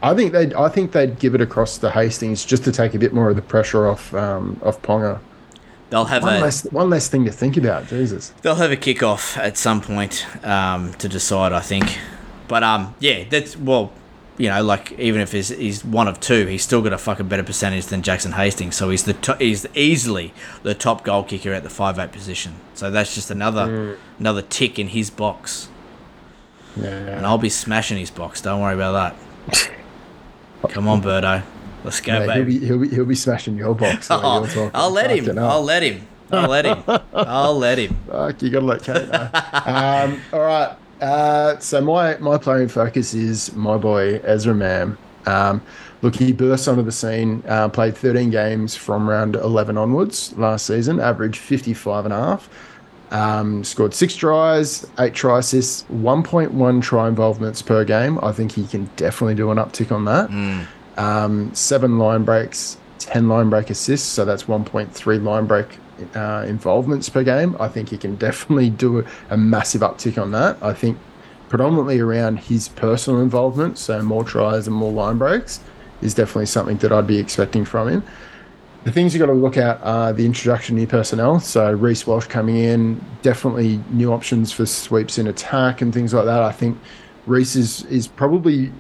I 0.02 0.14
think 0.14 0.32
they'd 0.32 0.54
I 0.54 0.70
think 0.70 0.94
they'd 0.94 1.20
give 1.20 1.36
it 1.36 1.42
across 1.42 1.78
to 1.80 1.92
Hastings 1.92 2.46
just 2.46 2.64
to 2.64 2.72
take 2.72 2.94
a 2.94 3.00
bit 3.00 3.14
more 3.14 3.30
of 3.30 3.36
the 3.36 3.42
pressure 3.42 3.88
off 3.88 4.14
um, 4.14 4.60
off 4.64 4.82
Ponga. 4.82 5.20
They'll 5.90 6.06
have 6.06 6.24
one 6.24 6.36
a, 6.36 6.40
less 6.40 6.64
one 6.72 6.90
less 6.90 7.10
thing 7.10 7.26
to 7.26 7.32
think 7.32 7.58
about. 7.58 7.88
Jesus. 7.88 8.34
They'll 8.42 8.56
have 8.56 8.72
a 8.72 8.78
kickoff 8.78 9.38
at 9.38 9.58
some 9.58 9.82
point 9.82 10.26
um, 10.46 10.94
to 10.96 11.10
decide. 11.10 11.52
I 11.52 11.62
think, 11.62 11.98
but 12.48 12.64
um, 12.64 12.96
yeah, 13.00 13.26
that's 13.30 13.58
well 13.58 13.92
you 14.38 14.50
know, 14.50 14.64
like 14.64 14.92
even 15.00 15.22
if 15.22 15.32
he's, 15.32 15.50
he's 15.50 15.84
one 15.84 16.08
of 16.08 16.20
two, 16.20 16.46
he's 16.46 16.64
still 16.64 16.82
got 16.82 16.94
a 16.94 16.98
fucking 16.98 17.28
better 17.28 17.44
percentage 17.44 17.88
than 17.88 18.04
Jackson 18.04 18.34
Hastings. 18.34 18.76
So 18.76 18.90
he's 18.90 19.04
the 19.04 19.14
to- 19.14 19.38
he's 19.38 19.66
easily 19.74 20.34
the 20.64 20.76
top 20.76 21.04
goal 21.04 21.24
kicker 21.24 21.54
at 21.54 21.64
the 21.64 21.70
five 21.70 21.98
eight 21.98 22.12
position. 22.12 22.56
So 22.76 22.92
that's 22.92 23.16
just 23.16 23.32
another 23.32 23.68
mm. 23.68 23.98
another 24.20 24.44
tick 24.44 24.78
in 24.78 24.90
his 24.90 25.10
box. 25.10 25.70
Yeah, 26.76 26.90
And 26.90 27.26
I'll 27.26 27.40
be 27.40 27.50
smashing 27.50 27.98
his 27.98 28.12
box. 28.12 28.40
Don't 28.42 28.62
worry 28.62 28.76
about 28.76 29.16
that. 29.50 29.72
Come 30.70 30.88
on, 30.88 31.02
Birdo. 31.02 31.44
Let's 31.84 32.02
go, 32.02 32.20
yeah, 32.20 32.26
baby. 32.28 32.60
He'll 32.60 32.60
be, 32.60 32.66
he'll 32.68 32.80
be, 32.80 32.96
he'll 32.96 33.06
be 33.06 33.16
smashing 33.16 33.58
your 33.58 33.74
box. 33.74 34.08
oh, 34.12 34.70
I'll 34.74 34.92
let 34.92 35.10
him. 35.10 35.40
I'll 35.40 35.64
let 35.64 35.82
him. 35.82 36.08
I'll 36.32 36.48
let 36.50 36.66
him. 36.66 36.84
I'll 37.14 37.58
let 37.58 37.80
him. 37.80 37.98
Fuck, 38.08 38.42
you 38.42 38.50
gotta 38.50 38.66
let 38.66 38.84
Kate 38.84 39.08
know. 39.08 39.30
um, 39.34 40.22
all 40.34 40.42
right. 40.42 40.76
Uh, 41.02 41.58
so 41.60 41.82
my 41.82 42.18
my 42.18 42.38
playing 42.38 42.70
focus 42.70 43.14
is 43.14 43.54
my 43.56 43.78
boy 43.78 44.16
Ezra 44.24 44.54
Mam. 44.54 44.98
Um, 45.26 45.62
look, 46.02 46.16
he 46.16 46.32
burst 46.32 46.68
onto 46.68 46.82
the 46.82 46.92
scene, 46.92 47.44
uh, 47.48 47.68
played 47.70 47.98
13 47.98 48.30
games 48.30 48.76
from 48.76 49.10
round 49.10 49.36
11 49.36 49.78
onwards 49.78 50.34
last 50.38 50.66
season, 50.66 51.00
averaged 51.00 51.38
55 51.40 52.06
and 52.06 52.14
a 52.14 52.18
half. 52.18 52.50
Um, 53.12 53.64
scored 53.64 53.94
six 53.94 54.16
tries, 54.16 54.86
eight 55.00 55.14
try 55.14 55.40
assists, 55.40 55.84
1.1 55.92 56.82
try 56.82 57.08
involvements 57.08 57.62
per 57.62 57.84
game. 57.84 58.20
I 58.22 58.32
think 58.32 58.54
he 58.54 58.66
can 58.66 58.90
definitely 58.96 59.36
do 59.36 59.52
an 59.52 59.58
uptick 59.58 59.92
on 59.92 60.06
that. 60.06 60.30
Mm. 60.30 60.68
Um, 60.98 61.54
seven 61.54 62.00
line 62.00 62.24
breaks, 62.24 62.78
10 63.00 63.28
line 63.30 63.50
break 63.50 63.70
assists, 63.70 64.08
so 64.08 64.26
that's 64.26 64.44
1.3 64.44 65.24
line 65.24 65.46
break 65.46 65.80
uh, 66.16 66.46
involvements 66.48 67.10
per 67.10 67.24
game, 67.24 67.56
I 67.60 67.68
think 67.68 67.90
he 67.90 67.98
can 67.98 68.16
definitely 68.16 68.70
do 68.70 69.00
a, 69.00 69.06
a, 69.30 69.38
massive 69.38 69.82
uptick 69.82 70.22
on 70.22 70.32
that. 70.32 70.58
I 70.62 70.74
think 70.74 70.98
predominantly 71.50 72.00
around 72.00 72.40
his 72.40 72.68
personal 72.70 73.22
involvement, 73.22 73.78
so 73.78 74.02
more 74.02 74.24
tries 74.24 74.68
and 74.68 74.76
more 74.76 74.92
line 74.92 75.18
breaks, 75.18 75.60
is 76.02 76.14
definitely 76.14 76.46
something 76.46 76.78
that 76.78 76.92
I'd 76.92 77.08
be 77.08 77.18
expecting 77.18 77.66
from 77.66 77.88
him. 77.88 78.04
The 78.84 78.92
things 78.92 79.14
you've 79.14 79.20
got 79.20 79.28
to 79.28 79.34
look 79.34 79.58
at 79.58 79.82
are 79.82 80.14
the 80.14 80.26
introduction 80.26 80.76
of 80.76 80.80
new 80.80 80.88
personnel. 80.88 81.40
So 81.40 81.72
Reece 81.72 82.08
Walsh 82.08 82.28
coming 82.28 82.58
in, 82.58 83.04
definitely 83.22 83.82
new 83.90 84.14
options 84.14 84.52
for 84.52 84.66
sweeps 84.66 85.18
in 85.18 85.28
attack 85.28 85.82
and 85.82 85.94
things 85.94 86.14
like 86.14 86.26
that. 86.26 86.42
I 86.42 86.52
think 86.52 86.78
Reece 87.26 87.56
is, 87.56 87.84
is 87.86 88.08
probably 88.08 88.72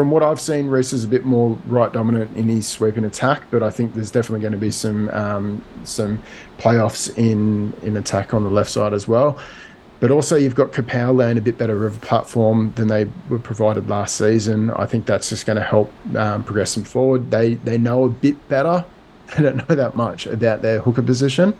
from 0.00 0.10
what 0.10 0.22
I've 0.22 0.40
seen, 0.40 0.68
Reese 0.68 0.94
is 0.94 1.04
a 1.04 1.08
bit 1.08 1.26
more 1.26 1.58
right 1.66 1.92
dominant 1.92 2.34
in 2.34 2.48
his 2.48 2.66
sweeping 2.66 3.04
attack, 3.04 3.42
but 3.50 3.62
I 3.62 3.68
think 3.68 3.92
there's 3.92 4.10
definitely 4.10 4.40
going 4.40 4.54
to 4.54 4.58
be 4.58 4.70
some 4.70 5.10
um, 5.10 5.62
some 5.84 6.22
playoffs 6.56 7.14
in 7.18 7.74
in 7.82 7.98
attack 7.98 8.32
on 8.32 8.44
the 8.44 8.48
left 8.48 8.70
side 8.70 8.94
as 8.94 9.06
well. 9.06 9.38
But 10.00 10.10
also, 10.10 10.36
you've 10.36 10.54
got 10.54 10.72
Kapow 10.72 11.14
laying 11.14 11.36
a 11.36 11.42
bit 11.42 11.58
better 11.58 11.84
of 11.86 11.98
a 11.98 12.00
platform 12.00 12.72
than 12.76 12.88
they 12.88 13.08
were 13.28 13.38
provided 13.38 13.90
last 13.90 14.16
season. 14.16 14.70
I 14.70 14.86
think 14.86 15.04
that's 15.04 15.28
just 15.28 15.44
going 15.44 15.58
to 15.58 15.62
help 15.62 15.92
um, 16.16 16.44
progress 16.44 16.74
them 16.76 16.84
forward. 16.84 17.30
They 17.30 17.56
they 17.56 17.76
know 17.76 18.04
a 18.04 18.08
bit 18.08 18.48
better. 18.48 18.82
They 19.36 19.42
don't 19.42 19.68
know 19.68 19.74
that 19.74 19.96
much 19.96 20.26
about 20.26 20.62
their 20.62 20.80
hooker 20.80 21.02
position. 21.02 21.52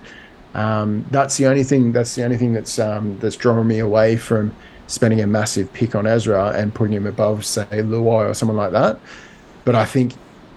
Um, 0.54 1.04
that's 1.10 1.36
the 1.36 1.46
only 1.46 1.62
thing. 1.62 1.92
That's 1.92 2.14
the 2.14 2.24
only 2.24 2.38
thing 2.38 2.54
that's 2.54 2.78
um, 2.78 3.18
that's 3.18 3.36
drawing 3.36 3.68
me 3.68 3.80
away 3.80 4.16
from 4.16 4.56
spending 4.90 5.20
a 5.20 5.26
massive 5.26 5.72
pick 5.72 5.94
on 5.94 6.04
Ezra 6.04 6.50
and 6.50 6.74
putting 6.74 6.94
him 6.94 7.06
above, 7.06 7.46
say, 7.46 7.64
Luai 7.70 8.28
or 8.28 8.34
someone 8.34 8.56
like 8.56 8.72
that. 8.72 8.98
But 9.64 9.76
I 9.76 9.84
think 9.84 10.14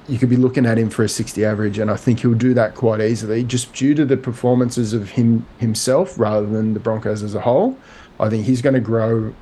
you 0.09 0.17
could 0.17 0.29
be 0.29 0.35
looking 0.35 0.65
at 0.65 0.77
him 0.77 0.89
for 0.89 1.03
a 1.03 1.09
60 1.09 1.45
average, 1.45 1.77
and 1.77 1.91
I 1.91 1.95
think 1.95 2.21
he'll 2.21 2.33
do 2.33 2.53
that 2.55 2.73
quite 2.73 2.99
easily, 2.99 3.43
just 3.43 3.73
due 3.73 3.93
to 3.93 4.05
the 4.05 4.17
performances 4.17 4.93
of 4.93 5.11
him 5.11 5.45
himself 5.59 6.17
rather 6.17 6.47
than 6.47 6.73
the 6.73 6.79
Broncos 6.79 7.21
as 7.21 7.35
a 7.35 7.41
whole. 7.41 7.77
I 8.19 8.29
think 8.29 8.45
he's 8.45 8.61
going 8.61 8.73
to 8.73 8.81
grow 8.81 9.33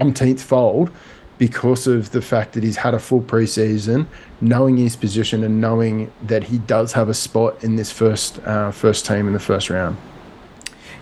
umpteenth 0.00 0.42
fold 0.42 0.90
because 1.38 1.86
of 1.86 2.10
the 2.10 2.20
fact 2.20 2.54
that 2.54 2.64
he's 2.64 2.76
had 2.76 2.94
a 2.94 2.98
full 2.98 3.22
preseason, 3.22 4.06
knowing 4.40 4.76
his 4.76 4.96
position 4.96 5.44
and 5.44 5.60
knowing 5.60 6.10
that 6.22 6.42
he 6.42 6.58
does 6.58 6.92
have 6.92 7.08
a 7.08 7.14
spot 7.14 7.62
in 7.62 7.76
this 7.76 7.92
first 7.92 8.40
uh, 8.40 8.72
first 8.72 9.06
team 9.06 9.28
in 9.28 9.32
the 9.32 9.38
first 9.38 9.70
round. 9.70 9.96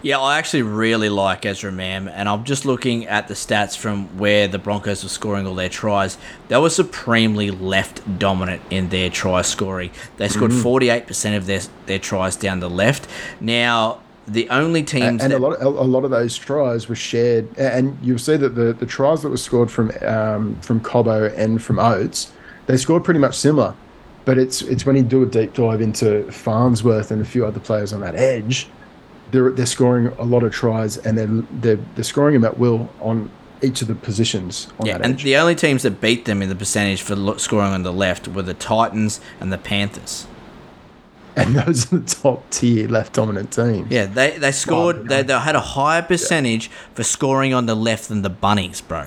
Yeah, 0.07 0.21
I 0.21 0.39
actually 0.39 0.63
really 0.63 1.09
like 1.09 1.45
Ezra 1.45 1.73
Mam, 1.73 2.07
and 2.07 2.29
I'm 2.29 2.45
just 2.45 2.65
looking 2.65 3.09
at 3.09 3.27
the 3.27 3.35
stats 3.35 3.77
from 3.77 4.07
where 4.19 4.47
the 4.47 4.57
Broncos 4.57 5.03
were 5.03 5.09
scoring 5.09 5.49
all 5.49 5.57
their 5.57 5.69
tries. 5.69 6.17
They 6.47 6.57
were 6.59 6.71
supremely 6.71 7.51
left 7.51 8.17
dominant 8.17 8.63
in 8.71 8.91
their 8.91 9.11
try 9.11 9.43
scoring. 9.43 9.91
They 10.19 10.29
scored 10.29 10.53
Mhm. 10.53 10.63
48% 10.63 11.37
of 11.37 11.47
their 11.47 11.63
their 11.87 11.99
tries 11.99 12.37
down 12.37 12.61
the 12.61 12.71
left. 12.71 13.09
Now, 13.41 13.99
the 14.29 14.49
only 14.49 14.85
teams 14.85 15.25
and 15.25 15.33
that 15.33 15.39
a 15.39 15.41
lot, 15.41 15.55
of, 15.55 15.75
a 15.77 15.83
lot 15.83 16.05
of 16.05 16.13
those 16.13 16.37
tries 16.37 16.89
were 16.89 16.95
shared, 16.95 17.49
and 17.59 17.99
you'll 18.01 18.21
see 18.21 18.37
that 18.37 18.55
the, 18.55 18.73
the 18.75 18.87
tries 18.87 19.23
that 19.23 19.31
were 19.31 19.37
scored 19.37 19.73
from 19.73 19.91
um, 20.07 20.57
from 20.61 20.79
Cobbo 20.79 21.37
and 21.37 21.61
from 21.61 21.81
Oates, 21.81 22.31
they 22.67 22.77
scored 22.77 23.03
pretty 23.03 23.19
much 23.19 23.37
similar. 23.37 23.75
But 24.25 24.39
it's 24.39 24.63
it's 24.63 24.87
when 24.87 24.95
you 24.95 25.03
do 25.03 25.25
a 25.25 25.27
deep 25.27 25.55
dive 25.55 25.81
into 25.81 26.31
Farnsworth 26.31 27.11
and 27.11 27.21
a 27.21 27.25
few 27.25 27.45
other 27.45 27.59
players 27.59 27.93
on 27.93 28.03
that 28.03 28.15
edge, 28.15 28.69
they're 29.31 29.51
they're 29.51 29.67
scoring 29.67 30.09
a 30.19 30.25
lot 30.25 30.43
of 30.43 30.53
tries, 30.53 30.97
and 30.99 31.19
they're 31.19 31.27
they're, 31.61 31.85
they're 31.95 32.05
scoring 32.05 32.35
them 32.35 32.45
at 32.45 32.59
will 32.59 32.89
on 33.01 33.31
each 33.63 33.81
of 33.83 33.89
the 33.89 33.95
positions 33.95 34.69
on 34.79 34.87
yeah, 34.87 34.99
that 34.99 35.05
and 35.05 35.15
edge. 35.15 35.25
the 35.25 35.37
only 35.37 35.55
teams 35.55 35.83
that 35.83 36.01
beat 36.01 36.27
them 36.27 36.43
in 36.43 36.49
the 36.49 36.55
percentage 36.55 37.01
for 37.03 37.17
lo- 37.17 37.39
scoring 37.39 37.73
on 37.73 37.83
the 37.83 37.93
left 37.93 38.29
were 38.29 38.43
the 38.43 38.55
Titans 38.55 39.21
and 39.41 39.53
the 39.53 39.59
Panthers. 39.59 40.27
And 41.35 41.55
those 41.55 41.93
are 41.93 41.99
the 41.99 42.07
top 42.07 42.49
tier 42.51 42.89
left 42.89 43.13
dominant 43.15 43.53
teams. 43.53 43.91
Yeah, 43.91 44.07
they 44.07 44.39
they 44.39 44.53
scored. 44.53 45.09
they, 45.09 45.23
they 45.23 45.39
had 45.39 45.57
a 45.57 45.61
higher 45.61 46.03
percentage 46.03 46.69
for 46.95 47.03
scoring 47.03 47.53
on 47.53 47.67
the 47.67 47.75
left 47.75 48.09
than 48.09 48.23
the 48.23 48.31
Bunnies, 48.31 48.81
bro. 48.81 49.07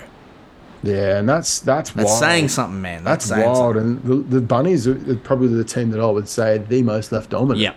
Yeah, 0.84 1.18
and 1.20 1.28
that's 1.28 1.60
that's 1.60 1.91
That's 1.91 2.08
wild. 2.08 2.20
saying 2.20 2.48
something, 2.50 2.82
man. 2.82 3.04
That's, 3.04 3.28
That's, 3.30 3.46
wild, 3.46 3.76
something. 3.76 3.82
and 3.82 4.04
the, 4.04 4.36
the 4.36 4.41
bunnies 4.41 4.88
are 4.88 4.96
probably 5.18 5.50
the 5.50 5.64
team 5.66 5.90
that 5.91 6.00
I 6.00 6.06
would 6.06 6.30
say 6.30 6.58
the 6.60 6.84
most 6.84 7.12
left 7.12 7.32
dominant. 7.32 7.60
Yeah. 7.60 7.74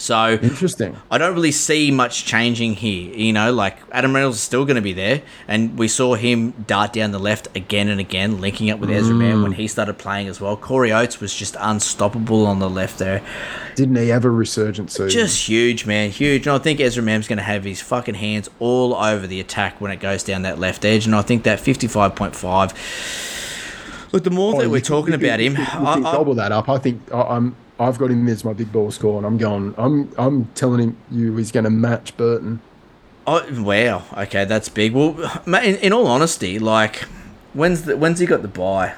So 0.00 0.38
interesting. 0.42 0.96
I 1.10 1.18
don't 1.18 1.34
really 1.34 1.52
see 1.52 1.90
much 1.90 2.24
changing 2.24 2.72
here. 2.72 3.14
You 3.14 3.34
know, 3.34 3.52
like 3.52 3.76
Adam 3.92 4.14
Reynolds 4.14 4.38
is 4.38 4.42
still 4.42 4.64
going 4.64 4.76
to 4.76 4.82
be 4.82 4.94
there, 4.94 5.20
and 5.46 5.78
we 5.78 5.88
saw 5.88 6.14
him 6.14 6.52
dart 6.66 6.94
down 6.94 7.10
the 7.10 7.18
left 7.18 7.54
again 7.54 7.88
and 7.88 8.00
again, 8.00 8.40
linking 8.40 8.70
up 8.70 8.78
with 8.78 8.88
Ezra 8.88 9.14
Mam 9.14 9.42
when 9.42 9.52
he 9.52 9.66
mm. 9.66 9.70
started 9.70 9.98
playing 9.98 10.26
as 10.26 10.40
well. 10.40 10.56
Corey 10.56 10.90
Oates 10.90 11.20
was 11.20 11.34
just 11.34 11.54
unstoppable 11.60 12.46
on 12.46 12.60
the 12.60 12.70
left 12.70 12.98
there. 12.98 13.22
Didn't 13.74 13.96
he 13.96 14.08
have 14.08 14.24
a 14.24 14.30
resurgence 14.30 14.94
season? 14.94 15.10
Just 15.10 15.46
huge, 15.46 15.84
man, 15.84 16.08
huge. 16.08 16.46
And 16.46 16.56
I 16.56 16.58
think 16.58 16.80
Ezra 16.80 17.02
Mam's 17.02 17.28
going 17.28 17.36
to 17.36 17.42
have 17.42 17.64
his 17.64 17.82
fucking 17.82 18.14
hands 18.14 18.48
all 18.58 18.94
over 18.94 19.26
the 19.26 19.38
attack 19.38 19.82
when 19.82 19.90
it 19.90 20.00
goes 20.00 20.22
down 20.22 20.40
that 20.42 20.58
left 20.58 20.86
edge. 20.86 21.04
And 21.04 21.14
I 21.14 21.20
think 21.20 21.42
that 21.42 21.58
55.5. 21.58 24.12
Look, 24.12 24.24
the 24.24 24.30
more 24.30 24.56
Oh, 24.56 24.62
that 24.62 24.70
we're 24.70 24.80
talking 24.80 25.12
can- 25.12 25.22
about 25.22 25.40
him, 25.40 25.58
you 25.58 25.64
can, 25.64 25.82
you 25.82 26.06
I, 26.06 26.10
I, 26.10 26.12
double 26.12 26.34
that 26.36 26.52
up. 26.52 26.70
I 26.70 26.78
think 26.78 27.02
I, 27.12 27.20
I'm. 27.20 27.54
I've 27.80 27.96
got 27.96 28.10
him 28.10 28.28
as 28.28 28.44
my 28.44 28.52
big 28.52 28.70
ball 28.70 28.90
score, 28.90 29.16
and 29.16 29.26
I'm 29.26 29.38
going. 29.38 29.74
I'm. 29.78 30.12
I'm 30.18 30.44
telling 30.54 30.80
him 30.80 30.96
you 31.10 31.34
he's 31.36 31.50
going 31.50 31.64
to 31.64 31.70
match 31.70 32.14
Burton. 32.16 32.60
Oh 33.26 33.62
wow! 33.62 34.04
Okay, 34.16 34.44
that's 34.44 34.68
big. 34.68 34.92
Well, 34.92 35.18
in, 35.46 35.76
in 35.76 35.92
all 35.92 36.06
honesty, 36.06 36.58
like, 36.58 36.96
when's 37.54 37.82
the, 37.82 37.96
when's 37.96 38.18
he 38.18 38.26
got 38.26 38.42
the 38.42 38.48
buy? 38.48 38.94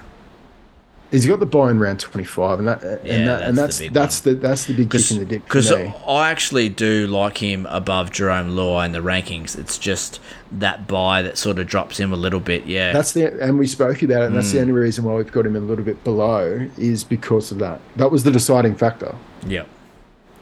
He's 1.12 1.26
got 1.26 1.38
the 1.40 1.46
buy 1.46 1.70
in 1.70 1.78
round 1.78 2.00
25, 2.00 2.58
and 2.58 2.66
that 2.66 2.82
Yeah, 2.82 3.14
and 3.14 3.28
that, 3.28 3.42
and 3.42 3.56
that's 3.58 3.78
that's 3.78 3.78
the 3.78 3.84
big 3.84 3.92
that's 3.92 4.20
the 4.20 4.34
that's 4.34 4.64
the 4.64 4.74
big 4.74 4.90
kick 4.90 5.10
in 5.12 5.18
the 5.18 5.24
dick 5.24 5.44
Because. 5.44 5.70
I 5.70 6.30
actually 6.30 6.68
do 6.70 7.06
like 7.06 7.38
him 7.38 7.66
above 7.66 8.10
Jarome 8.10 8.54
Luai 8.54 8.86
in 8.86 8.92
the 8.92 8.98
rankings. 9.00 9.56
It's 9.58 9.78
just 9.78 10.20
that 10.50 10.88
buy 10.88 11.22
that 11.22 11.38
sort 11.38 11.58
of 11.58 11.66
drops 11.68 12.00
him 12.00 12.12
a 12.12 12.16
little 12.16 12.40
bit. 12.40 12.66
Yeah, 12.66 12.92
That's 12.92 13.12
the 13.12 13.26
and 13.40 13.58
we 13.58 13.66
spoke 13.68 14.02
about 14.02 14.22
it, 14.22 14.26
and 14.26 14.36
that's 14.36 14.50
the 14.50 14.58
Mm. 14.58 14.62
only 14.62 14.72
reason 14.72 15.04
why 15.04 15.14
we've 15.14 15.30
got 15.30 15.46
him 15.46 15.54
a 15.54 15.60
little 15.60 15.84
bit 15.84 16.02
below 16.02 16.66
is 16.78 17.04
because 17.04 17.52
of 17.52 17.58
that. 17.58 17.80
That 17.96 18.10
was 18.10 18.24
the 18.24 18.30
deciding 18.32 18.74
factor. 18.74 19.14
yeah 19.46 19.64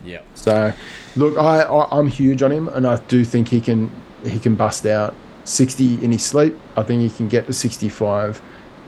Yep. 0.02 0.24
So, 0.34 0.72
look, 1.16 1.36
I, 1.36 1.60
I 1.62 1.98
I'm 1.98 2.06
huge 2.08 2.42
on 2.42 2.50
him, 2.52 2.68
and 2.68 2.86
I 2.86 2.96
do 3.08 3.22
think 3.24 3.48
he 3.48 3.60
can 3.60 3.90
he 4.24 4.38
can 4.38 4.54
bust 4.54 4.86
out 4.86 5.14
60 5.44 6.02
in 6.04 6.12
his 6.12 6.22
sleep. 6.24 6.56
I 6.76 6.82
think 6.84 7.02
he 7.02 7.10
can 7.10 7.28
get 7.28 7.46
to 7.48 7.52
65, 7.52 8.40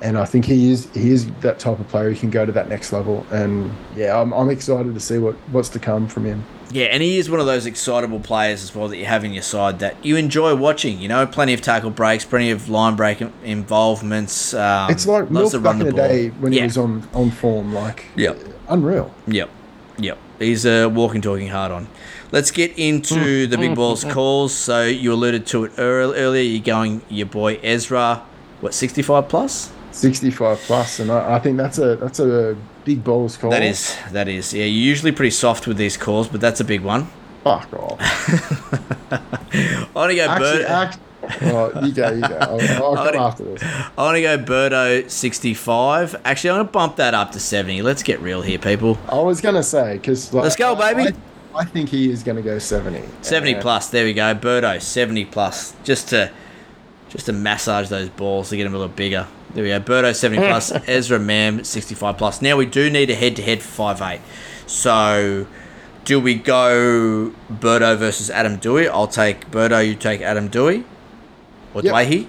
and 0.02 0.18
I 0.18 0.24
think 0.24 0.44
he 0.44 0.70
is 0.70 0.88
he 0.92 1.10
is 1.10 1.30
that 1.40 1.58
type 1.58 1.78
of 1.78 1.88
player. 1.88 2.10
He 2.10 2.18
can 2.18 2.30
go 2.30 2.44
to 2.44 2.52
that 2.52 2.68
next 2.68 2.92
level, 2.92 3.24
and 3.30 3.72
yeah, 3.96 4.20
I'm, 4.20 4.32
I'm 4.32 4.50
excited 4.50 4.92
to 4.92 5.00
see 5.00 5.18
what 5.18 5.36
what's 5.52 5.68
to 5.70 5.78
come 5.78 6.08
from 6.08 6.26
him. 6.26 6.44
Yeah, 6.72 6.86
and 6.86 7.02
he 7.02 7.18
is 7.18 7.30
one 7.30 7.38
of 7.38 7.46
those 7.46 7.66
excitable 7.66 8.18
players 8.18 8.62
as 8.62 8.74
well 8.74 8.88
that 8.88 8.96
you 8.96 9.04
have 9.04 9.24
in 9.24 9.32
your 9.32 9.42
side 9.42 9.78
that 9.78 10.04
you 10.04 10.16
enjoy 10.16 10.54
watching. 10.56 10.98
You 10.98 11.08
know, 11.08 11.26
plenty 11.26 11.54
of 11.54 11.60
tackle 11.60 11.90
breaks, 11.90 12.24
plenty 12.24 12.50
of 12.50 12.68
line 12.68 12.96
break 12.96 13.20
involvements. 13.44 14.54
Um, 14.54 14.90
it's 14.90 15.06
like 15.06 15.30
Milk 15.30 15.52
back 15.52 15.62
run 15.62 15.80
in 15.80 15.86
the, 15.86 15.92
day 15.92 16.28
when 16.28 16.52
yeah. 16.52 16.60
he 16.60 16.64
was 16.64 16.78
on 16.78 17.08
on 17.14 17.30
form, 17.30 17.72
like 17.72 18.06
Yep. 18.16 18.38
unreal. 18.68 19.14
Yep. 19.28 19.50
Yep. 19.98 20.18
He's 20.38 20.64
a 20.64 20.86
uh, 20.86 20.88
walking, 20.88 21.20
talking 21.20 21.48
hard 21.48 21.70
on. 21.70 21.86
Let's 22.32 22.50
get 22.50 22.76
into 22.78 23.46
the 23.46 23.58
big 23.58 23.76
balls 23.76 24.02
calls. 24.04 24.52
So 24.52 24.84
you 24.84 25.12
alluded 25.12 25.46
to 25.48 25.64
it 25.64 25.72
earlier. 25.78 26.42
You're 26.42 26.62
going 26.62 27.02
your 27.08 27.26
boy 27.26 27.60
Ezra, 27.62 28.24
what, 28.60 28.74
65 28.74 29.28
plus? 29.28 29.70
65 29.92 30.58
plus, 30.58 30.98
and 31.00 31.10
I, 31.10 31.34
I 31.36 31.38
think 31.38 31.56
that's 31.56 31.78
a 31.78 31.96
that's 31.96 32.20
a 32.20 32.56
big 32.84 33.02
balls 33.04 33.36
call. 33.36 33.50
That 33.50 33.62
is, 33.62 33.96
that 34.12 34.28
is. 34.28 34.52
Yeah, 34.52 34.64
you're 34.64 34.68
usually 34.88 35.12
pretty 35.12 35.30
soft 35.30 35.66
with 35.66 35.76
these 35.76 35.96
calls, 35.96 36.28
but 36.28 36.40
that's 36.40 36.60
a 36.60 36.64
big 36.64 36.80
one. 36.82 37.08
Fuck 37.44 37.72
off. 37.74 37.98
I 39.12 39.86
want 39.94 40.10
to 40.10 40.16
go 40.16 40.26
Actually, 40.28 40.58
Bird. 40.58 40.64
act, 40.66 40.98
oh, 41.42 41.84
you 41.84 41.92
go, 41.92 42.10
you 42.12 42.20
go. 42.20 42.38
I'll, 42.40 42.60
I'll 42.96 43.04
come 43.12 43.16
after 43.16 43.44
this. 43.44 43.62
I 43.62 43.92
want 43.96 44.16
to 44.16 44.22
go 44.22 44.38
Birdo 44.38 45.10
65. 45.10 46.20
Actually, 46.24 46.50
I'm 46.50 46.56
going 46.56 46.66
to 46.66 46.72
bump 46.72 46.96
that 46.96 47.14
up 47.14 47.32
to 47.32 47.40
70. 47.40 47.82
Let's 47.82 48.02
get 48.02 48.20
real 48.20 48.42
here, 48.42 48.58
people. 48.58 48.96
I 49.08 49.18
was 49.20 49.40
gonna 49.40 49.62
say 49.62 49.94
because 49.94 50.32
like, 50.32 50.44
Let's 50.44 50.56
go, 50.56 50.74
baby. 50.76 51.16
I, 51.54 51.58
I 51.58 51.64
think 51.64 51.88
he 51.90 52.10
is 52.10 52.22
gonna 52.22 52.42
go 52.42 52.58
70. 52.58 53.02
70 53.22 53.56
Uh, 53.56 53.60
plus. 53.60 53.90
There 53.90 54.04
we 54.04 54.14
go. 54.14 54.34
Birdo 54.34 54.80
70 54.80 55.24
plus. 55.26 55.74
Just 55.84 56.08
to 56.08 56.30
just 57.12 57.26
to 57.26 57.32
massage 57.32 57.88
those 57.88 58.08
balls 58.08 58.48
to 58.50 58.56
get 58.56 58.64
them 58.64 58.74
a 58.74 58.78
little 58.78 58.92
bigger. 58.94 59.26
There 59.54 59.62
we 59.62 59.70
go. 59.70 59.80
Birdo 59.80 60.14
70 60.14 60.46
plus. 60.46 60.72
Ezra 60.88 61.18
Mam 61.18 61.62
65 61.62 62.16
plus. 62.16 62.40
Now 62.42 62.56
we 62.56 62.66
do 62.66 62.88
need 62.90 63.10
a 63.10 63.14
head 63.14 63.36
to 63.36 63.42
head 63.42 63.62
for 63.62 63.92
5'8. 63.94 64.20
So 64.66 65.46
do 66.04 66.18
we 66.18 66.34
go 66.34 67.32
Birdo 67.52 67.96
versus 67.98 68.30
Adam 68.30 68.58
Doueihi? 68.58 68.88
I'll 68.88 69.06
take 69.06 69.50
Birdo, 69.50 69.86
you 69.86 69.94
take 69.94 70.20
Adam 70.22 70.48
Doueihi. 70.48 70.84
Or 71.74 71.82
Yep. 71.82 71.94
Dwayne? 71.94 72.26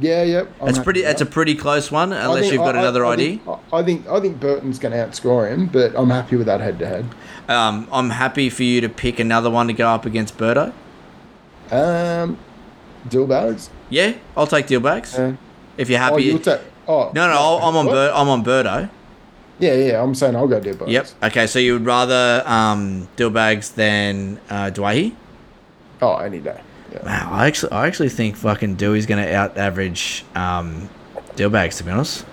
Yeah, 0.00 0.22
yeah. 0.24 0.40
I'm 0.60 0.66
That's 0.66 0.78
pretty 0.80 1.02
that's 1.02 1.20
a 1.20 1.26
pretty 1.26 1.54
close 1.54 1.92
one, 1.92 2.12
unless 2.12 2.40
think- 2.40 2.52
you've 2.54 2.62
got 2.62 2.74
I- 2.74 2.78
I- 2.78 2.82
another 2.82 3.04
I 3.06 3.12
idea. 3.12 3.26
think- 3.38 3.58
I 3.72 3.82
think 3.84 4.08
I 4.08 4.20
think 4.20 4.40
Burton's 4.40 4.78
gonna 4.80 4.96
outscore 4.96 5.48
him, 5.50 5.66
but 5.66 5.92
I'm 5.94 6.10
happy 6.10 6.34
with 6.36 6.46
that 6.46 6.60
head 6.60 6.78
to 6.80 6.86
head. 6.86 7.04
Um, 7.48 7.86
I'm 7.92 8.10
happy 8.10 8.50
for 8.50 8.62
you 8.64 8.80
to 8.80 8.88
pick 8.88 9.20
another 9.20 9.50
one 9.50 9.66
to 9.68 9.72
go 9.72 9.86
up 9.88 10.04
against 10.06 10.36
Birdo. 10.36 10.72
Um, 11.70 12.38
Dillbags. 13.08 13.68
Yeah, 13.94 14.14
I'll 14.36 14.48
take 14.48 14.66
Dillbags. 14.66 15.16
Uh, 15.16 15.36
if 15.78 15.88
you're 15.88 16.00
oh, 16.00 16.02
happy. 16.02 16.24
you'll 16.24 16.40
take. 16.40 16.60
Oh 16.88 17.12
no, 17.14 17.28
no, 17.28 17.32
I'll, 17.32 17.68
I'm 17.68 17.76
on 17.76 17.86
what? 17.86 17.92
Bir- 17.92 18.12
I'm 18.12 18.28
on 18.28 18.44
Birdo. 18.44 18.90
Yeah, 19.60 19.74
yeah. 19.74 20.02
I'm 20.02 20.16
saying 20.16 20.34
I'll 20.34 20.48
go 20.48 20.60
Dillbags. 20.60 20.88
Yep. 20.88 21.06
Okay, 21.22 21.46
so 21.46 21.60
you 21.60 21.74
would 21.74 21.86
rather 21.86 22.42
um, 22.44 23.08
Dillbags 23.16 23.72
than 23.74 24.40
uh, 24.50 24.70
Dwayne? 24.74 25.14
Oh, 26.02 26.16
any 26.16 26.40
day. 26.40 26.60
Yeah. 26.92 27.04
Wow, 27.04 27.28
I 27.32 27.46
actually 27.46 27.70
I 27.70 27.86
actually 27.86 28.08
think 28.08 28.34
fucking 28.36 28.76
Doueihi's 28.76 29.06
going 29.06 29.24
to 29.24 29.32
out 29.32 29.56
average 29.56 30.24
um, 30.34 30.90
Dillbags. 31.36 31.78
To 31.78 31.84
be 31.84 31.92
honest. 31.92 32.26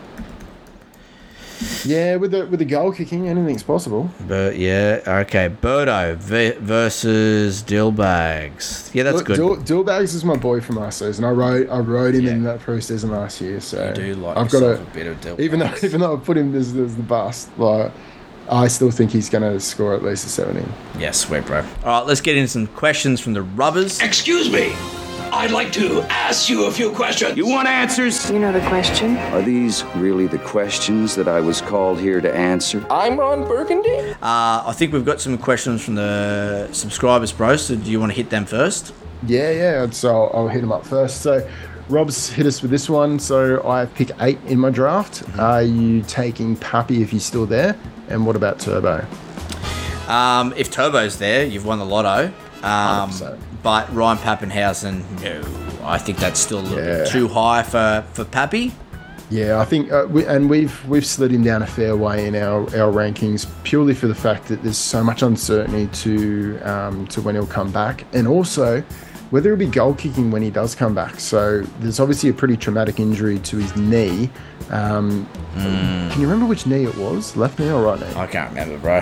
Yeah, 1.86 2.16
with 2.18 2.32
the 2.32 2.46
with 2.48 2.60
the 2.60 2.66
goal 2.66 2.92
kicking, 2.92 3.28
anything's 3.28 3.64
possible. 3.64 4.10
But 4.28 4.58
yeah, 4.58 5.02
okay. 5.26 5.50
Birdo 5.50 6.16
v- 6.18 6.58
versus 6.60 7.64
Dillbags. 7.64 8.94
Yeah, 8.94 9.04
that's 9.04 9.18
Look, 9.18 9.26
good. 9.28 9.36
Dill, 9.66 9.84
Dillbags 9.84 10.14
is 10.16 10.24
my 10.26 10.36
boy 10.36 10.62
from 10.62 10.78
last 10.78 11.00
season. 11.00 11.26
I 11.26 11.32
rode 11.32 11.70
I 11.70 11.80
rode 11.80 12.16
him 12.16 12.28
in 12.28 12.44
that 12.44 12.60
preseason 12.62 13.10
last 13.10 13.42
year. 13.42 13.60
So 13.62 13.88
You 13.90 13.94
do 13.94 14.16
like 14.16 14.38
I've 14.38 14.50
got 14.52 14.64
a, 14.64 14.82
a 14.82 14.86
bit 14.86 15.08
of 15.08 15.20
Dillbags. 15.22 15.40
even 15.40 15.60
though 15.60 15.74
even 15.84 16.02
though 16.02 16.16
I 16.16 16.20
put 16.20 16.38
him 16.38 16.56
as, 16.56 16.76
as 16.76 16.96
the 16.96 17.04
bust, 17.04 17.50
like 17.58 17.92
I 18.50 18.68
still 18.68 18.92
think 18.92 19.12
he's 19.12 19.30
going 19.30 19.44
to 19.44 19.60
score 19.60 19.94
at 19.94 20.04
least 20.04 20.26
a 20.26 20.30
seventy. 20.30 20.66
Yeah, 20.98 21.12
sweet, 21.12 21.46
bro. 21.46 21.60
All 21.84 22.00
right, 22.00 22.08
let's 22.08 22.22
get 22.22 22.38
into 22.38 22.50
some 22.50 22.68
questions 22.68 23.20
from 23.22 23.34
the 23.34 23.42
rubbers. 23.44 24.00
Excuse 24.02 24.50
me. 24.52 24.74
I'd 25.34 25.52
like 25.52 25.72
to 25.74 26.02
ask 26.10 26.50
you 26.50 26.66
a 26.66 26.72
few 26.72 26.92
questions. 26.92 27.38
You 27.38 27.48
want 27.48 27.66
answers? 27.66 28.30
You 28.30 28.38
know 28.38 28.52
the 28.52 28.60
question? 28.68 29.16
Are 29.16 29.42
these 29.42 29.86
really 29.96 30.28
the 30.28 30.40
questions 30.40 31.16
that 31.16 31.30
I 31.30 31.40
was 31.40 31.62
called 31.62 32.02
here 32.02 32.20
to 32.20 32.36
answer? 32.36 32.86
I'm 32.90 33.18
Ron 33.18 33.48
Burgundy. 33.48 34.12
Uh, 34.22 34.64
I 34.66 34.74
think 34.76 34.92
we've 34.92 35.06
got 35.06 35.22
some 35.22 35.38
questions 35.38 35.86
from 35.86 35.96
the 35.96 36.68
subscribers, 36.74 37.32
bro. 37.32 37.56
So 37.56 37.78
do 37.78 37.90
you 37.90 37.98
want 37.98 38.12
to 38.12 38.16
hit 38.16 38.30
them 38.30 38.46
first? 38.46 38.94
Yeah, 39.26 39.52
yeah. 39.52 39.90
So 39.92 40.10
I'll, 40.10 40.32
I'll 40.42 40.48
hit 40.50 40.60
them 40.60 40.74
up 40.74 40.86
first. 40.86 41.22
So 41.22 41.50
Rob's 41.88 42.30
hit 42.30 42.46
us 42.46 42.62
with 42.62 42.70
this 42.70 42.90
one. 42.90 43.18
So 43.18 43.66
I 43.66 43.86
pick 43.86 44.12
eight 44.20 44.40
in 44.48 44.60
my 44.60 44.70
draft. 44.70 45.24
Mm-hmm. 45.24 45.40
Are 45.40 45.64
you 45.64 46.02
taking 46.02 46.58
Pappy 46.58 47.02
if 47.02 47.10
he's 47.10 47.24
still 47.24 47.46
there? 47.46 47.78
And 48.10 48.26
what 48.26 48.36
about 48.36 48.60
Turbo? 48.60 49.08
Um, 50.10 50.54
if 50.58 50.70
Turbo's 50.70 51.20
there, 51.20 51.46
you've 51.46 51.66
won 51.66 51.80
the 51.80 51.86
lotto. 51.86 52.34
Um, 52.64 53.10
100%. 53.10 53.40
But 53.64 53.94
Ryan 53.94 54.18
Papenhuyzen, 54.18 55.04
no. 55.22 55.88
I 55.88 55.98
think 55.98 56.18
that's 56.18 56.40
still 56.40 56.60
a 56.60 56.62
little 56.62 56.78
Yeah. 56.80 56.98
bit 57.04 57.08
too 57.10 57.28
high 57.28 57.64
for, 57.64 58.04
for 58.14 58.24
Pappy. 58.26 58.72
Yeah, 59.30 59.60
I 59.60 59.66
think, 59.66 59.92
uh, 59.92 60.08
we, 60.10 60.26
and 60.26 60.50
we've 60.50 60.86
we've 60.90 61.06
slid 61.06 61.32
him 61.32 61.42
down 61.44 61.62
a 61.62 61.66
fair 61.68 61.96
way 61.96 62.28
in 62.28 62.36
our, 62.36 62.64
our 62.78 62.92
rankings 62.92 63.48
purely 63.64 63.94
for 63.94 64.08
the 64.08 64.16
fact 64.16 64.48
that 64.50 64.62
there's 64.62 64.78
so 64.78 65.02
much 65.04 65.22
uncertainty 65.22 65.88
to 66.02 66.60
um, 66.64 67.08
to 67.08 67.22
when 67.22 67.36
he'll 67.36 67.48
come 67.48 67.72
back, 67.72 68.04
and 68.14 68.28
also 68.28 68.82
whether 69.30 69.50
he'll 69.52 69.58
be 69.58 69.68
goal 69.68 69.94
kicking 69.94 70.32
when 70.32 70.42
he 70.42 70.50
does 70.50 70.76
come 70.76 70.94
back. 70.94 71.18
So 71.22 71.62
there's 71.80 72.02
obviously 72.02 72.30
a 72.30 72.34
pretty 72.34 72.58
traumatic 72.58 73.00
injury 73.00 73.40
to 73.40 73.58
his 73.58 73.74
knee. 73.78 74.30
Um, 74.70 75.26
Can 75.56 76.12
you 76.20 76.28
remember 76.28 76.46
which 76.46 76.66
knee 76.68 76.84
it 76.84 76.98
was? 76.98 77.38
Left 77.38 77.58
knee 77.58 77.70
or 77.70 77.82
right 77.84 78.00
knee? 78.02 78.14
I 78.18 78.28
can't 78.28 78.50
remember, 78.50 78.78
bro. 78.80 79.00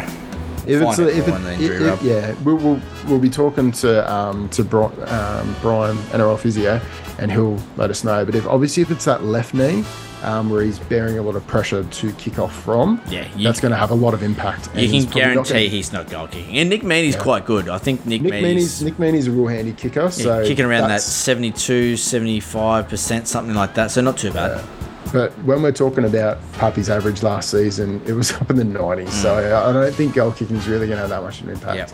If 0.70 0.82
it's 0.82 1.00
a, 1.00 1.08
if 1.10 1.28
it, 1.28 1.32
the 1.32 1.54
it- 1.54 1.82
it- 1.82 2.02
yeah, 2.02 2.36
we'll, 2.44 2.58
we'll 2.58 2.82
we'll 3.08 3.20
be 3.20 3.30
talking 3.30 3.72
to 3.74 4.12
um 4.12 4.50
to 4.50 4.64
Bri- 4.64 4.84
um, 5.06 5.56
Brian 5.62 5.98
NRL 6.12 6.38
physio, 6.40 6.80
and 7.18 7.32
he'll 7.32 7.58
let 7.78 7.90
us 7.90 8.04
know. 8.04 8.24
But 8.26 8.36
if 8.36 8.46
obviously 8.48 8.84
if 8.84 8.92
it's 8.92 9.06
that 9.06 9.24
left 9.24 9.54
knee, 9.54 9.84
um, 10.24 10.50
where 10.50 10.62
he's 10.64 10.80
bearing 10.80 11.18
a 11.18 11.22
lot 11.22 11.36
of 11.36 11.48
pressure 11.48 11.84
to 11.84 12.12
kick 12.14 12.40
off 12.40 12.54
from, 12.64 13.02
Yeah, 13.10 13.26
that's 13.42 13.60
going 13.62 13.72
to 13.72 13.78
have 13.78 13.92
a 13.92 13.96
lot 13.96 14.14
of 14.14 14.22
impact. 14.22 14.68
and 14.74 14.82
You 14.82 14.90
can 14.90 15.04
probably 15.10 15.22
not 15.22 15.34
guarantee 15.48 15.54
gonna- 15.54 15.76
he's 15.78 15.94
not 15.94 16.10
goal 16.10 16.28
kicking. 16.28 16.58
And 16.58 16.70
Nick 16.70 16.84
Meaney's 16.84 17.16
Yeah. 17.16 17.22
quite 17.22 17.46
good. 17.46 17.70
I 17.70 17.78
think 17.78 18.06
Nick, 18.06 18.22
Nick 18.24 18.34
Meaney's, 18.34 18.44
Meaney's 18.44 18.82
Nick 18.84 19.00
Meaney's 19.00 19.28
a 19.28 19.32
real 19.32 19.48
handy 19.48 19.72
kicker. 19.72 20.02
yeah, 20.02 20.10
So 20.10 20.44
kicking 20.46 20.66
around 20.66 20.82
that 20.82 20.88
that's- 21.00 21.06
72, 21.06 21.96
75%, 21.96 23.28
something 23.28 23.56
like 23.56 23.74
that. 23.76 23.92
So 23.92 24.02
not 24.02 24.18
too 24.18 24.32
bad. 24.32 24.62
But 25.12 25.32
when 25.44 25.62
we're 25.64 25.72
talking 25.72 26.06
about 26.06 26.38
Pappy's 26.54 26.90
average 26.90 27.24
last 27.24 27.50
season, 27.50 28.02
it 28.06 28.14
was 28.14 28.32
up 28.42 28.50
in 28.50 28.56
the 28.58 28.64
90s. 28.64 29.10
So 29.10 29.36
I 29.36 29.70
I 29.70 29.74
don't 29.74 29.94
think 29.94 30.14
goal 30.16 30.32
kicking 30.32 30.56
is 30.58 30.68
really 30.68 30.88
going 30.88 30.98
to 30.98 31.02
have 31.02 31.10
that 31.10 31.24
much 31.24 31.42
of 31.42 31.48
an 31.48 31.54
impact. 31.56 31.94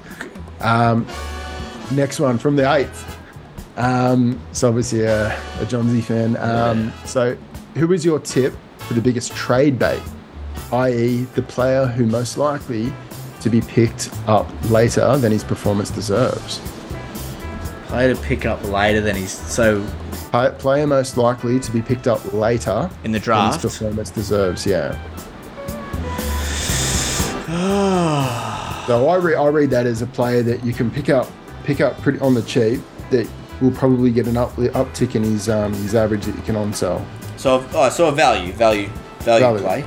Um, 0.61 1.05
next 1.91 2.19
one 2.19 2.37
from 2.37 2.55
the 2.55 2.71
eighth. 2.73 3.17
Um, 3.77 4.39
so 4.53 4.69
obviously 4.69 5.01
a, 5.03 5.37
a 5.59 5.65
John 5.65 5.89
Z 5.89 6.01
fan. 6.01 6.37
Um, 6.37 6.93
So 7.05 7.37
who 7.75 7.91
is 7.93 8.05
your 8.05 8.19
tip 8.19 8.53
for 8.79 8.93
the 8.93 9.01
biggest 9.01 9.33
trade 9.35 9.77
bait, 9.79 10.01
i.e., 10.71 11.23
the 11.35 11.41
player 11.41 11.85
who 11.85 12.05
most 12.05 12.37
likely 12.37 12.91
to 13.41 13.49
be 13.49 13.61
picked 13.61 14.09
up 14.27 14.47
later 14.69 15.17
than 15.17 15.31
his 15.31 15.43
performance 15.43 15.89
deserves? 15.89 16.61
Play 17.87 18.07
to 18.13 18.19
pick 18.21 18.45
up 18.45 18.63
later 18.65 19.01
than 19.01 19.15
he's 19.15 19.31
so 19.31 19.85
Player 20.59 20.87
most 20.87 21.17
likely 21.17 21.59
to 21.59 21.71
be 21.71 21.81
picked 21.81 22.07
up 22.07 22.33
later 22.33 22.89
in 23.03 23.11
the 23.11 23.19
than 23.19 23.23
draft. 23.23 23.61
his 23.61 23.71
performance 23.73 24.09
deserves. 24.09 24.65
Yeah. 24.65 24.97
So 28.85 29.09
I, 29.09 29.15
re- 29.15 29.33
I 29.33 29.47
read 29.47 29.71
that 29.71 29.87
as 29.87 30.03
a 30.03 30.05
player 30.05 30.43
that 30.43 30.63
you 30.63 30.71
can 30.71 30.91
pick 30.91 31.09
up 31.09 31.27
pick 31.63 31.81
up 31.81 31.97
pretty 32.01 32.19
on 32.19 32.35
the 32.35 32.43
cheap 32.43 32.81
that 33.09 33.27
will 33.59 33.71
probably 33.71 34.11
get 34.11 34.27
an 34.27 34.37
up, 34.37 34.51
uptick 34.51 35.15
in 35.15 35.23
his 35.23 35.49
um, 35.49 35.73
his 35.73 35.95
average 35.95 36.25
that 36.25 36.35
you 36.35 36.41
can 36.43 36.55
on 36.55 36.71
sell. 36.71 37.03
So, 37.37 37.65
oh, 37.73 37.89
so 37.89 38.09
a 38.09 38.11
value, 38.11 38.53
value, 38.53 38.87
value, 39.21 39.59
Value. 39.59 39.59
play. 39.59 39.83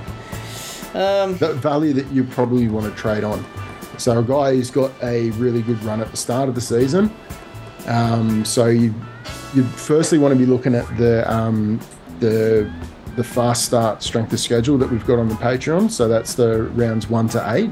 Um, 1.00 1.36
that 1.36 1.54
value 1.56 1.92
that 1.92 2.08
you 2.10 2.24
probably 2.24 2.66
want 2.66 2.92
to 2.92 3.00
trade 3.00 3.22
on. 3.22 3.46
So 3.98 4.18
a 4.18 4.22
guy 4.24 4.54
who's 4.56 4.70
got 4.72 4.90
a 5.00 5.30
really 5.32 5.62
good 5.62 5.80
run 5.84 6.00
at 6.00 6.10
the 6.10 6.16
start 6.16 6.48
of 6.48 6.56
the 6.56 6.60
season. 6.60 7.14
Um, 7.86 8.44
so 8.44 8.66
you 8.66 8.92
you 9.54 9.64
firstly 9.64 10.18
want 10.18 10.32
to 10.32 10.38
be 10.38 10.46
looking 10.46 10.74
at 10.74 10.86
the 10.96 11.30
um, 11.32 11.80
the 12.20 12.70
the 13.16 13.24
fast 13.24 13.64
start 13.64 14.02
strength 14.02 14.32
of 14.32 14.40
schedule 14.40 14.78
that 14.78 14.90
we've 14.90 15.06
got 15.06 15.18
on 15.18 15.28
the 15.28 15.34
Patreon. 15.34 15.90
So 15.90 16.06
that's 16.06 16.34
the 16.34 16.62
rounds 16.74 17.08
one 17.10 17.28
to 17.30 17.52
eight. 17.52 17.70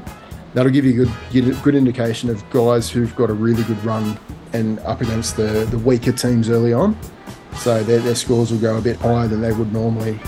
That'll 0.53 0.71
give 0.71 0.85
you 0.85 1.03
a 1.03 1.05
good 1.33 1.63
good 1.63 1.75
indication 1.75 2.29
of 2.29 2.47
guys 2.49 2.89
who've 2.89 3.15
got 3.15 3.29
a 3.29 3.33
really 3.33 3.63
good 3.63 3.83
run 3.83 4.19
and 4.53 4.79
up 4.79 5.01
against 5.01 5.37
the 5.37 5.67
the 5.71 5.77
weaker 5.79 6.11
teams 6.11 6.49
early 6.49 6.73
on. 6.73 6.97
So 7.57 7.83
their, 7.83 7.99
their 7.99 8.15
scores 8.15 8.51
will 8.51 8.59
go 8.59 8.77
a 8.77 8.81
bit 8.81 8.97
higher 8.97 9.27
than 9.27 9.41
they 9.41 9.51
would 9.51 9.73
normally. 9.73 10.19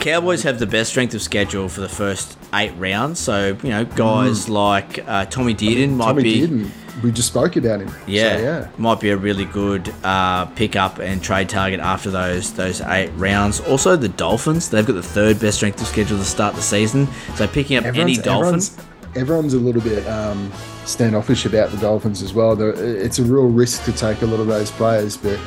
Cowboys 0.00 0.42
have 0.42 0.58
the 0.58 0.66
best 0.66 0.90
strength 0.90 1.14
of 1.14 1.22
schedule 1.22 1.68
for 1.68 1.80
the 1.80 1.88
first 1.88 2.36
eight 2.54 2.72
rounds. 2.78 3.20
So 3.20 3.56
you 3.62 3.70
know, 3.70 3.84
guys 3.84 4.48
like 4.48 5.06
uh, 5.08 5.24
Tommy 5.26 5.54
Dearden 5.54 5.90
might 5.96 6.06
Tommy 6.06 6.22
be. 6.22 6.40
Dearden, 6.46 6.70
we 7.02 7.10
just 7.10 7.28
spoke 7.28 7.56
about 7.56 7.80
him. 7.80 7.88
So, 7.88 7.96
Yeah, 8.06 8.38
yeah. 8.38 8.68
might 8.78 9.00
be 9.00 9.10
a 9.10 9.16
really 9.16 9.44
good 9.46 9.92
uh, 10.04 10.46
pickup 10.46 10.98
and 11.00 11.22
trade 11.22 11.48
target 11.48 11.80
after 11.80 12.10
those 12.10 12.52
those 12.54 12.80
eight 12.80 13.10
rounds. 13.16 13.60
Also, 13.60 13.96
the 13.96 14.08
Dolphins 14.08 14.70
they've 14.70 14.86
got 14.86 14.94
the 14.94 15.02
third 15.02 15.40
best 15.40 15.56
strength 15.56 15.80
of 15.80 15.86
schedule 15.88 16.16
to 16.18 16.24
start 16.24 16.54
the 16.54 16.62
season. 16.62 17.08
So 17.34 17.46
picking 17.46 17.76
up 17.78 17.84
any 17.84 18.16
Everyone's- 18.18 18.18
Dolphin, 18.18 18.46
Everyone's, 18.46 18.76
everyone's 19.16 19.54
a 19.54 19.58
little 19.58 19.82
bit 19.82 20.06
um, 20.06 20.50
standoffish 20.86 21.44
about 21.46 21.70
the 21.72 21.78
Dolphins 21.78 22.22
as 22.22 22.32
well. 22.32 22.60
It's 22.60 23.18
a 23.18 23.24
real 23.24 23.46
risk 23.48 23.84
to 23.86 23.92
take 23.92 24.22
a 24.22 24.26
lot 24.26 24.38
of 24.40 24.46
those 24.46 24.70
players, 24.70 25.16
but 25.16 25.38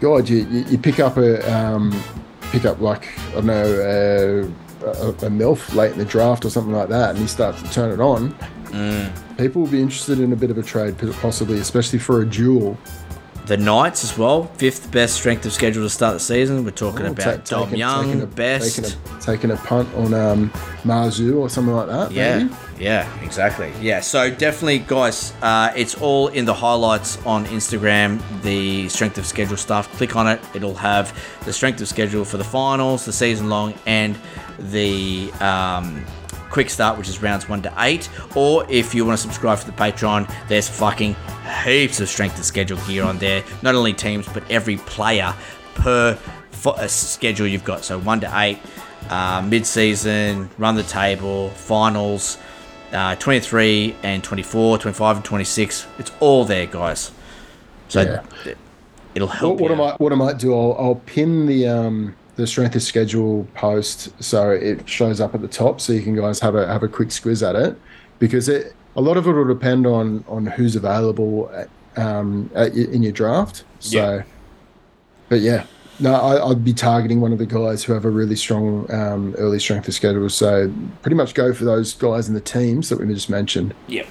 God, 0.00 0.28
you, 0.28 0.38
you, 0.48 0.64
you 0.70 0.78
pick 0.78 1.00
up 1.00 1.16
a 1.18 1.40
um, 1.54 1.92
pick 2.50 2.64
up 2.64 2.80
like 2.80 3.06
I 3.30 3.32
don't 3.34 3.46
know 3.46 4.52
a, 4.92 5.08
a, 5.26 5.30
milf 5.30 5.74
late 5.74 5.92
in 5.92 5.98
the 5.98 6.04
draft 6.04 6.44
or 6.44 6.50
something 6.50 6.72
like 6.72 6.88
that, 6.88 7.10
and 7.10 7.18
he 7.18 7.26
starts 7.26 7.62
to 7.62 7.70
turn 7.70 7.92
it 7.92 8.00
on. 8.00 8.32
Mm. 8.70 9.10
People 9.38 9.62
will 9.62 9.70
be 9.70 9.80
interested 9.80 10.20
in 10.20 10.32
a 10.32 10.36
bit 10.36 10.50
of 10.50 10.58
a 10.58 10.62
trade, 10.62 10.96
possibly, 11.20 11.58
especially 11.58 11.98
for 11.98 12.22
a 12.22 12.26
duel. 12.26 12.76
the 13.46 13.56
Knights 13.56 14.04
as 14.04 14.18
well, 14.18 14.44
fifth 14.58 14.90
best 14.92 15.14
strength 15.14 15.46
of 15.46 15.52
schedule 15.54 15.82
to 15.82 15.88
start 15.88 16.12
the 16.12 16.20
season. 16.20 16.64
We're 16.66 16.70
talking 16.72 17.06
Oh, 17.06 17.12
about 17.12 17.46
ta- 17.46 17.56
Dom 17.60 17.64
taking- 17.64 17.78
Young, 17.78 18.04
taking 18.04 18.20
a, 18.22 18.26
best. 18.26 18.76
taking 18.76 18.90
a, 18.90 19.20
taking 19.20 19.50
a 19.52 19.56
punt 19.56 19.88
on 19.94 20.12
um, 20.12 20.50
Marzu 20.84 21.38
or 21.38 21.48
something 21.48 21.72
like 21.74 21.86
that. 21.86 22.12
Yeah, 22.12 22.38
maybe? 22.40 22.54
yeah, 22.78 23.24
exactly. 23.24 23.72
Yeah, 23.80 24.00
so 24.00 24.28
definitely, 24.28 24.80
guys, 24.80 25.32
uh, 25.40 25.72
it's 25.74 25.94
all 25.94 26.28
in 26.28 26.44
the 26.44 26.52
highlights 26.52 27.16
on 27.24 27.46
Instagram, 27.46 28.20
the 28.42 28.86
strength 28.90 29.16
of 29.16 29.24
schedule 29.24 29.56
stuff. 29.56 29.90
Click 29.96 30.14
on 30.14 30.28
it, 30.28 30.40
it'll 30.52 30.74
have 30.74 31.18
the 31.46 31.52
strength 31.54 31.80
of 31.80 31.88
schedule 31.88 32.26
for 32.26 32.36
the 32.36 32.44
finals, 32.44 33.06
the 33.06 33.14
season 33.14 33.48
long, 33.48 33.72
and 33.86 34.18
the 34.58 35.30
um, 35.40 36.04
quick 36.50 36.70
start, 36.70 36.98
which 36.98 37.08
is 37.08 37.22
rounds 37.22 37.48
one 37.48 37.62
to 37.62 37.72
eight. 37.78 38.08
Or 38.34 38.66
if 38.70 38.94
you 38.94 39.04
want 39.04 39.18
to 39.18 39.22
subscribe 39.22 39.58
to 39.60 39.66
the 39.66 39.72
Patreon, 39.72 40.32
there's 40.48 40.68
fucking 40.68 41.16
heaps 41.64 42.00
of 42.00 42.08
strength 42.08 42.38
of 42.38 42.44
schedule 42.44 42.78
gear 42.86 43.04
on 43.04 43.18
there. 43.18 43.44
Not 43.62 43.74
only 43.74 43.92
teams, 43.92 44.26
but 44.28 44.48
every 44.50 44.76
player 44.78 45.34
per 45.74 46.14
fo- 46.50 46.70
uh, 46.72 46.86
schedule 46.88 47.46
you've 47.46 47.64
got. 47.64 47.84
So 47.84 47.98
one 47.98 48.20
to 48.20 48.38
eight 48.40 48.58
uh, 49.10 49.42
mid-season, 49.46 50.50
run 50.58 50.74
the 50.74 50.82
table, 50.82 51.50
finals, 51.50 52.36
uh, 52.92 53.14
23 53.16 53.94
and 54.02 54.24
24, 54.24 54.78
25 54.78 55.16
and 55.16 55.24
26. 55.24 55.86
It's 55.98 56.10
all 56.20 56.44
there, 56.44 56.66
guys. 56.66 57.12
So 57.88 58.02
Yeah. 58.02 58.22
th- 58.44 58.56
it'll 59.14 59.28
help. 59.28 59.60
What, 59.60 59.70
what 59.70 59.76
you 59.76 59.82
I 59.82 59.86
might 59.90 60.00
what 60.00 60.12
I 60.12 60.16
might 60.16 60.38
do, 60.38 60.52
I'll, 60.54 60.76
I'll 60.78 60.94
pin 61.06 61.46
the 61.46 61.68
um, 61.68 62.16
the 62.38 62.46
strength 62.46 62.74
of 62.76 62.82
schedule 62.82 63.46
post 63.54 64.10
so 64.22 64.50
it 64.50 64.88
shows 64.88 65.20
up 65.20 65.34
at 65.34 65.42
the 65.42 65.48
top, 65.48 65.80
so 65.80 65.92
you 65.92 66.00
can 66.02 66.16
guys 66.16 66.40
have 66.40 66.54
a 66.54 66.66
have 66.66 66.82
a 66.82 66.88
quick 66.88 67.08
squiz 67.10 67.46
at 67.46 67.54
it, 67.56 67.76
because 68.18 68.48
it 68.48 68.74
a 68.96 69.00
lot 69.00 69.16
of 69.18 69.26
it 69.26 69.32
will 69.32 69.44
depend 69.46 69.86
on 69.86 70.24
on 70.26 70.46
who's 70.46 70.74
available 70.76 71.50
at, 71.54 71.68
um, 72.02 72.50
at, 72.54 72.72
in 72.74 73.02
your 73.02 73.12
draft. 73.12 73.64
So, 73.80 73.98
Yeah. 73.98 74.22
but 75.28 75.40
yeah. 75.40 75.66
No, 76.00 76.14
I, 76.14 76.48
I'd 76.50 76.64
be 76.64 76.72
targeting 76.72 77.20
one 77.20 77.32
of 77.32 77.38
the 77.38 77.46
guys 77.46 77.82
who 77.82 77.92
have 77.92 78.04
a 78.04 78.10
really 78.10 78.36
strong 78.36 78.88
um, 78.92 79.34
early 79.36 79.58
strength 79.58 79.88
of 79.88 79.94
schedule. 79.94 80.28
So 80.28 80.72
pretty 81.02 81.16
much 81.16 81.34
go 81.34 81.52
for 81.52 81.64
those 81.64 81.92
guys 81.92 82.28
in 82.28 82.34
the 82.34 82.40
teams 82.40 82.88
that 82.88 83.00
we 83.00 83.12
just 83.12 83.28
mentioned. 83.28 83.74
Yep. 83.88 84.06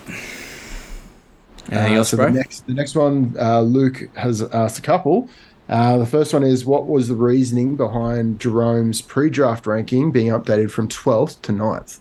Anything 1.70 1.94
Uh, 1.94 1.98
else, 1.98 2.10
so 2.10 2.18
bro? 2.18 2.26
the 2.28 2.32
next, 2.34 2.68
the 2.68 2.74
next 2.74 2.96
one, 2.96 3.36
uh, 3.40 3.62
Luke 3.62 4.10
has 4.16 4.42
asked 4.42 4.80
a 4.80 4.82
couple. 4.82 5.30
Uh, 5.70 5.98
the 5.98 6.06
first 6.06 6.34
one 6.34 6.44
is 6.44 6.66
what 6.66 6.88
was 6.88 7.08
the 7.08 7.16
reasoning 7.16 7.76
behind 7.76 8.40
Jarome's 8.40 9.02
pre-draft 9.02 9.68
ranking 9.68 10.12
being 10.12 10.28
updated 10.28 10.72
from 10.72 10.88
12th 10.88 11.42
to 11.42 11.52
9th? 11.52 12.00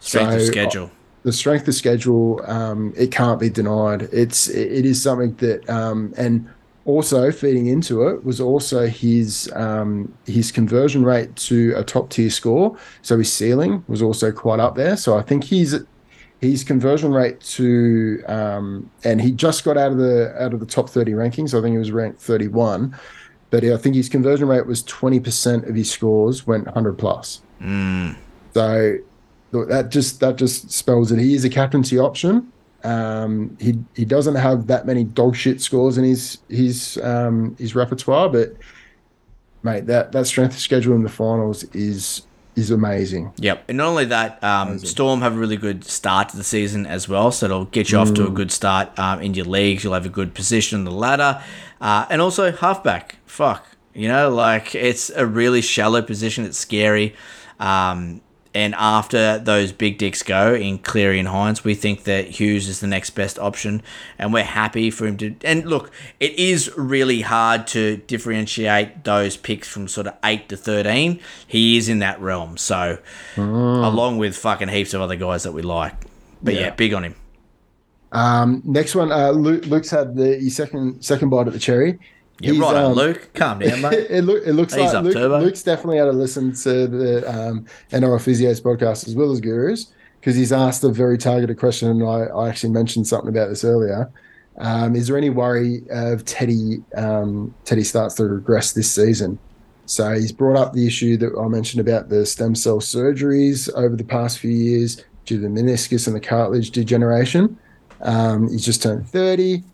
Strength 0.00 0.34
of 0.34 0.42
schedule. 0.42 0.90
the 1.24 1.32
strength 1.32 1.68
of 1.68 1.74
schedule 1.74 2.40
um, 2.46 2.92
it 2.96 3.12
can't 3.12 3.38
be 3.38 3.50
denied 3.50 4.08
it's 4.12 4.48
it 4.48 4.86
is 4.86 5.00
something 5.02 5.34
that 5.36 5.68
um, 5.68 6.14
and 6.16 6.48
also 6.86 7.30
feeding 7.30 7.66
into 7.66 8.08
it 8.08 8.24
was 8.24 8.40
also 8.40 8.86
his 8.86 9.50
um, 9.54 10.12
his 10.24 10.50
conversion 10.50 11.04
rate 11.04 11.36
to 11.36 11.74
a 11.76 11.84
top 11.84 12.08
tier 12.08 12.30
score 12.30 12.76
so 13.02 13.18
his 13.18 13.30
ceiling 13.30 13.84
was 13.86 14.00
also 14.00 14.32
quite 14.32 14.58
up 14.58 14.74
there 14.74 14.96
so 14.96 15.18
i 15.18 15.22
think 15.22 15.44
he's 15.44 15.74
his 16.40 16.64
conversion 16.64 17.12
rate 17.12 17.40
to 17.40 18.22
um, 18.26 18.90
and 19.04 19.20
he 19.20 19.30
just 19.30 19.64
got 19.64 19.76
out 19.76 19.92
of 19.92 19.98
the 19.98 20.34
out 20.42 20.52
of 20.54 20.60
the 20.60 20.66
top 20.66 20.88
30 20.88 21.12
rankings 21.12 21.56
i 21.58 21.60
think 21.62 21.72
he 21.74 21.78
was 21.78 21.92
ranked 21.92 22.20
31 22.20 22.96
but 23.50 23.62
i 23.64 23.76
think 23.76 23.94
his 23.94 24.08
conversion 24.08 24.48
rate 24.48 24.66
was 24.66 24.82
20% 24.84 25.68
of 25.68 25.74
his 25.74 25.90
scores 25.90 26.46
went 26.46 26.64
100 26.66 26.94
plus 26.98 27.40
Mm. 27.60 28.16
so 28.54 28.96
that 29.52 29.90
just 29.90 30.20
that 30.20 30.36
just 30.36 30.70
spells 30.70 31.10
it. 31.12 31.18
He 31.18 31.34
is 31.34 31.44
a 31.44 31.50
captaincy 31.50 31.98
option. 31.98 32.50
Um, 32.84 33.56
he 33.60 33.78
he 33.94 34.04
doesn't 34.04 34.36
have 34.36 34.68
that 34.68 34.86
many 34.86 35.04
dog 35.04 35.34
shit 35.36 35.60
scores 35.60 35.98
in 35.98 36.04
his 36.04 36.38
his 36.48 36.96
um, 37.02 37.56
his 37.58 37.74
repertoire, 37.74 38.28
but 38.30 38.54
mate, 39.62 39.86
that 39.86 40.12
that 40.12 40.26
strength 40.26 40.54
of 40.54 40.60
schedule 40.60 40.94
in 40.94 41.02
the 41.02 41.08
finals 41.10 41.64
is 41.74 42.22
is 42.60 42.70
amazing. 42.70 43.32
Yep. 43.38 43.64
And 43.68 43.78
not 43.78 43.88
only 43.88 44.04
that, 44.06 44.42
um, 44.44 44.78
Storm 44.78 45.20
have 45.22 45.34
a 45.34 45.38
really 45.38 45.56
good 45.56 45.84
start 45.84 46.28
to 46.30 46.36
the 46.36 46.44
season 46.44 46.86
as 46.86 47.08
well. 47.08 47.32
So 47.32 47.46
it'll 47.46 47.64
get 47.66 47.90
you 47.90 47.98
off 47.98 48.12
to 48.14 48.24
a 48.24 48.30
Mm. 48.30 48.34
good 48.34 48.52
start 48.52 48.96
um, 48.98 49.20
in 49.22 49.34
your 49.34 49.46
leagues. 49.46 49.82
You'll 49.84 49.94
have 49.94 50.06
a 50.06 50.10
good 50.10 50.34
position 50.34 50.78
on 50.78 50.84
the 50.84 50.90
ladder. 50.92 51.42
Uh, 51.80 52.06
and 52.10 52.20
also, 52.20 52.52
halfback. 52.52 53.16
Fuck. 53.26 53.66
You 53.94 54.06
know, 54.08 54.30
like 54.30 54.74
it's 54.74 55.10
a 55.10 55.26
really 55.26 55.60
shallow 55.62 56.02
position. 56.02 56.44
It's 56.44 56.58
scary. 56.58 57.14
Um, 57.58 58.20
and 58.52 58.74
after 58.74 59.38
those 59.38 59.70
big 59.72 59.96
dicks 59.98 60.22
go 60.22 60.54
in 60.54 60.78
Cleary 60.78 61.18
and 61.20 61.28
Hynes, 61.28 61.62
we 61.62 61.74
think 61.74 62.04
that 62.04 62.26
Hughes 62.28 62.68
is 62.68 62.80
the 62.80 62.86
next 62.86 63.10
best 63.10 63.38
option, 63.38 63.82
and 64.18 64.32
we're 64.32 64.42
happy 64.42 64.90
for 64.90 65.06
him 65.06 65.16
to. 65.18 65.34
And 65.44 65.64
look, 65.66 65.90
it 66.18 66.32
is 66.38 66.70
really 66.76 67.20
hard 67.20 67.66
to 67.68 67.98
differentiate 67.98 69.04
those 69.04 69.36
picks 69.36 69.68
from 69.68 69.86
sort 69.88 70.06
of 70.08 70.14
eight 70.24 70.48
to 70.48 70.56
thirteen. 70.56 71.20
He 71.46 71.76
is 71.76 71.88
in 71.88 72.00
that 72.00 72.20
realm, 72.20 72.56
so 72.56 72.98
along 73.36 74.18
with 74.18 74.36
fucking 74.36 74.68
heaps 74.68 74.94
of 74.94 75.00
other 75.00 75.16
guys 75.16 75.44
that 75.44 75.52
we 75.52 75.62
like. 75.62 75.94
But 76.42 76.54
yeah, 76.54 76.60
Yeah. 76.60 76.70
big 76.74 76.94
on 76.94 77.04
him. 77.04 77.14
Um, 78.12 78.62
next 78.64 78.94
one, 78.96 79.12
uh, 79.12 79.30
Luke, 79.30 79.66
Luke's 79.66 79.90
had 79.90 80.16
the 80.16 80.50
second 80.50 81.02
second 81.04 81.28
bite 81.30 81.46
at 81.46 81.52
the 81.52 81.58
cherry. 81.60 81.98
Yeah, 82.40 82.52
He's, 82.52 82.60
right 82.60 82.76
on, 82.76 82.84
um, 82.84 82.92
Luke. 82.92 83.30
Calm 83.34 83.58
down, 83.58 83.80
mate. 83.82 84.06
it, 84.10 84.24
look, 84.24 84.42
it 84.46 84.52
looks 84.52 84.74
Ease 84.74 84.94
like 84.94 85.04
Luke. 85.04 85.14
Luke's 85.14 85.62
definitely 85.62 85.98
had 85.98 86.06
to 86.06 86.12
listen 86.12 86.52
to 86.54 86.86
the 86.86 87.30
um, 87.30 87.66
NRL 87.90 88.18
Physios 88.18 88.62
podcast 88.62 89.06
as 89.06 89.14
well 89.14 89.30
as 89.30 89.40
Gurus 89.40 89.92
because 90.20 90.36
he's 90.36 90.52
asked 90.52 90.84
a 90.84 90.90
very 90.90 91.18
targeted 91.18 91.58
question, 91.58 91.88
and 91.90 92.02
I, 92.02 92.24
I 92.24 92.48
actually 92.48 92.70
mentioned 92.70 93.06
something 93.06 93.28
about 93.28 93.48
this 93.48 93.64
earlier. 93.64 94.10
Um, 94.58 94.94
is 94.94 95.06
there 95.06 95.16
any 95.16 95.30
worry 95.30 95.82
of 95.90 96.24
Teddy 96.24 96.82
um, 96.94 97.54
Teddy 97.64 97.84
starts 97.84 98.14
to 98.16 98.24
regress 98.24 98.72
this 98.72 98.90
season? 98.90 99.38
So 99.86 100.12
he's 100.12 100.32
brought 100.32 100.56
up 100.56 100.72
the 100.72 100.86
issue 100.86 101.16
that 101.16 101.36
I 101.36 101.48
mentioned 101.48 101.80
about 101.80 102.10
the 102.10 102.24
stem 102.24 102.54
cell 102.54 102.78
surgeries 102.78 103.72
over 103.74 103.96
the 103.96 104.04
past 104.04 104.38
few 104.38 104.50
years 104.50 105.04
due 105.24 105.36
to 105.36 105.42
the 105.42 105.48
meniscus 105.48 106.06
and 106.06 106.14
the 106.14 106.20
cartilage 106.20 106.70
degeneration. 106.70 107.58
Um, 108.02 108.48
he's 108.50 108.64
just 108.64 108.82
turned 108.82 109.08
30. 109.08 109.64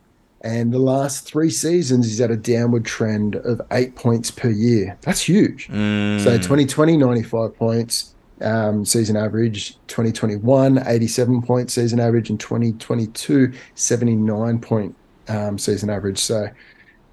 And 0.46 0.72
the 0.72 0.78
last 0.78 1.26
three 1.26 1.50
seasons, 1.50 2.06
he's 2.06 2.20
at 2.20 2.30
a 2.30 2.36
downward 2.36 2.84
trend 2.84 3.34
of 3.34 3.60
eight 3.72 3.96
points 3.96 4.30
per 4.30 4.48
year. 4.48 4.96
That's 5.00 5.20
huge. 5.20 5.66
Mm. 5.66 6.22
So 6.22 6.36
2020, 6.36 6.96
95 6.96 7.56
points 7.56 8.14
um, 8.40 8.84
season 8.84 9.16
average. 9.16 9.76
2021, 9.88 10.86
87 10.86 11.42
point 11.42 11.72
season 11.72 11.98
average. 11.98 12.30
And 12.30 12.38
2022, 12.38 13.52
79 13.74 14.60
point 14.60 14.94
um, 15.26 15.58
season 15.58 15.90
average. 15.90 16.18
So 16.18 16.48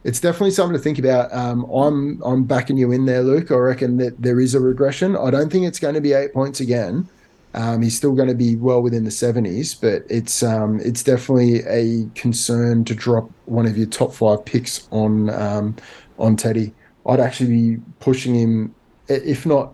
it's 0.03 0.19
definitely 0.19 0.51
something 0.51 0.77
to 0.77 0.83
think 0.83 0.99
about. 0.99 1.33
Um, 1.33 1.63
I'm 1.63 2.21
I'm 2.23 2.43
backing 2.43 2.77
you 2.77 2.91
in 2.91 3.05
there, 3.05 3.23
Luke. 3.23 3.49
I 3.49 3.55
reckon 3.55 3.97
that 3.97 4.21
there 4.21 4.39
is 4.39 4.53
a 4.53 4.59
regression. 4.59 5.15
I 5.15 5.31
don't 5.31 5.51
think 5.51 5.65
it's 5.65 5.79
going 5.79 5.95
to 5.95 6.01
be 6.01 6.13
eight 6.13 6.33
points 6.33 6.59
again. 6.59 7.09
Um, 7.55 7.81
he's 7.81 7.95
still 7.95 8.13
going 8.13 8.29
to 8.29 8.35
be 8.35 8.55
well 8.55 8.81
within 8.81 9.03
the 9.03 9.11
70s, 9.11 9.79
but 9.79 10.03
it's 10.09 10.41
um, 10.41 10.79
it's 10.79 11.03
definitely 11.03 11.59
a 11.67 12.09
concern 12.15 12.83
to 12.85 12.95
drop 12.95 13.29
one 13.45 13.65
of 13.67 13.77
your 13.77 13.87
top 13.87 14.13
five 14.13 14.43
picks 14.43 14.87
on 14.91 15.29
um, 15.29 15.75
on 16.17 16.35
Teddy. 16.35 16.73
I'd 17.05 17.19
actually 17.19 17.49
be 17.49 17.81
pushing 17.99 18.33
him, 18.33 18.75
if 19.07 19.45
not 19.45 19.73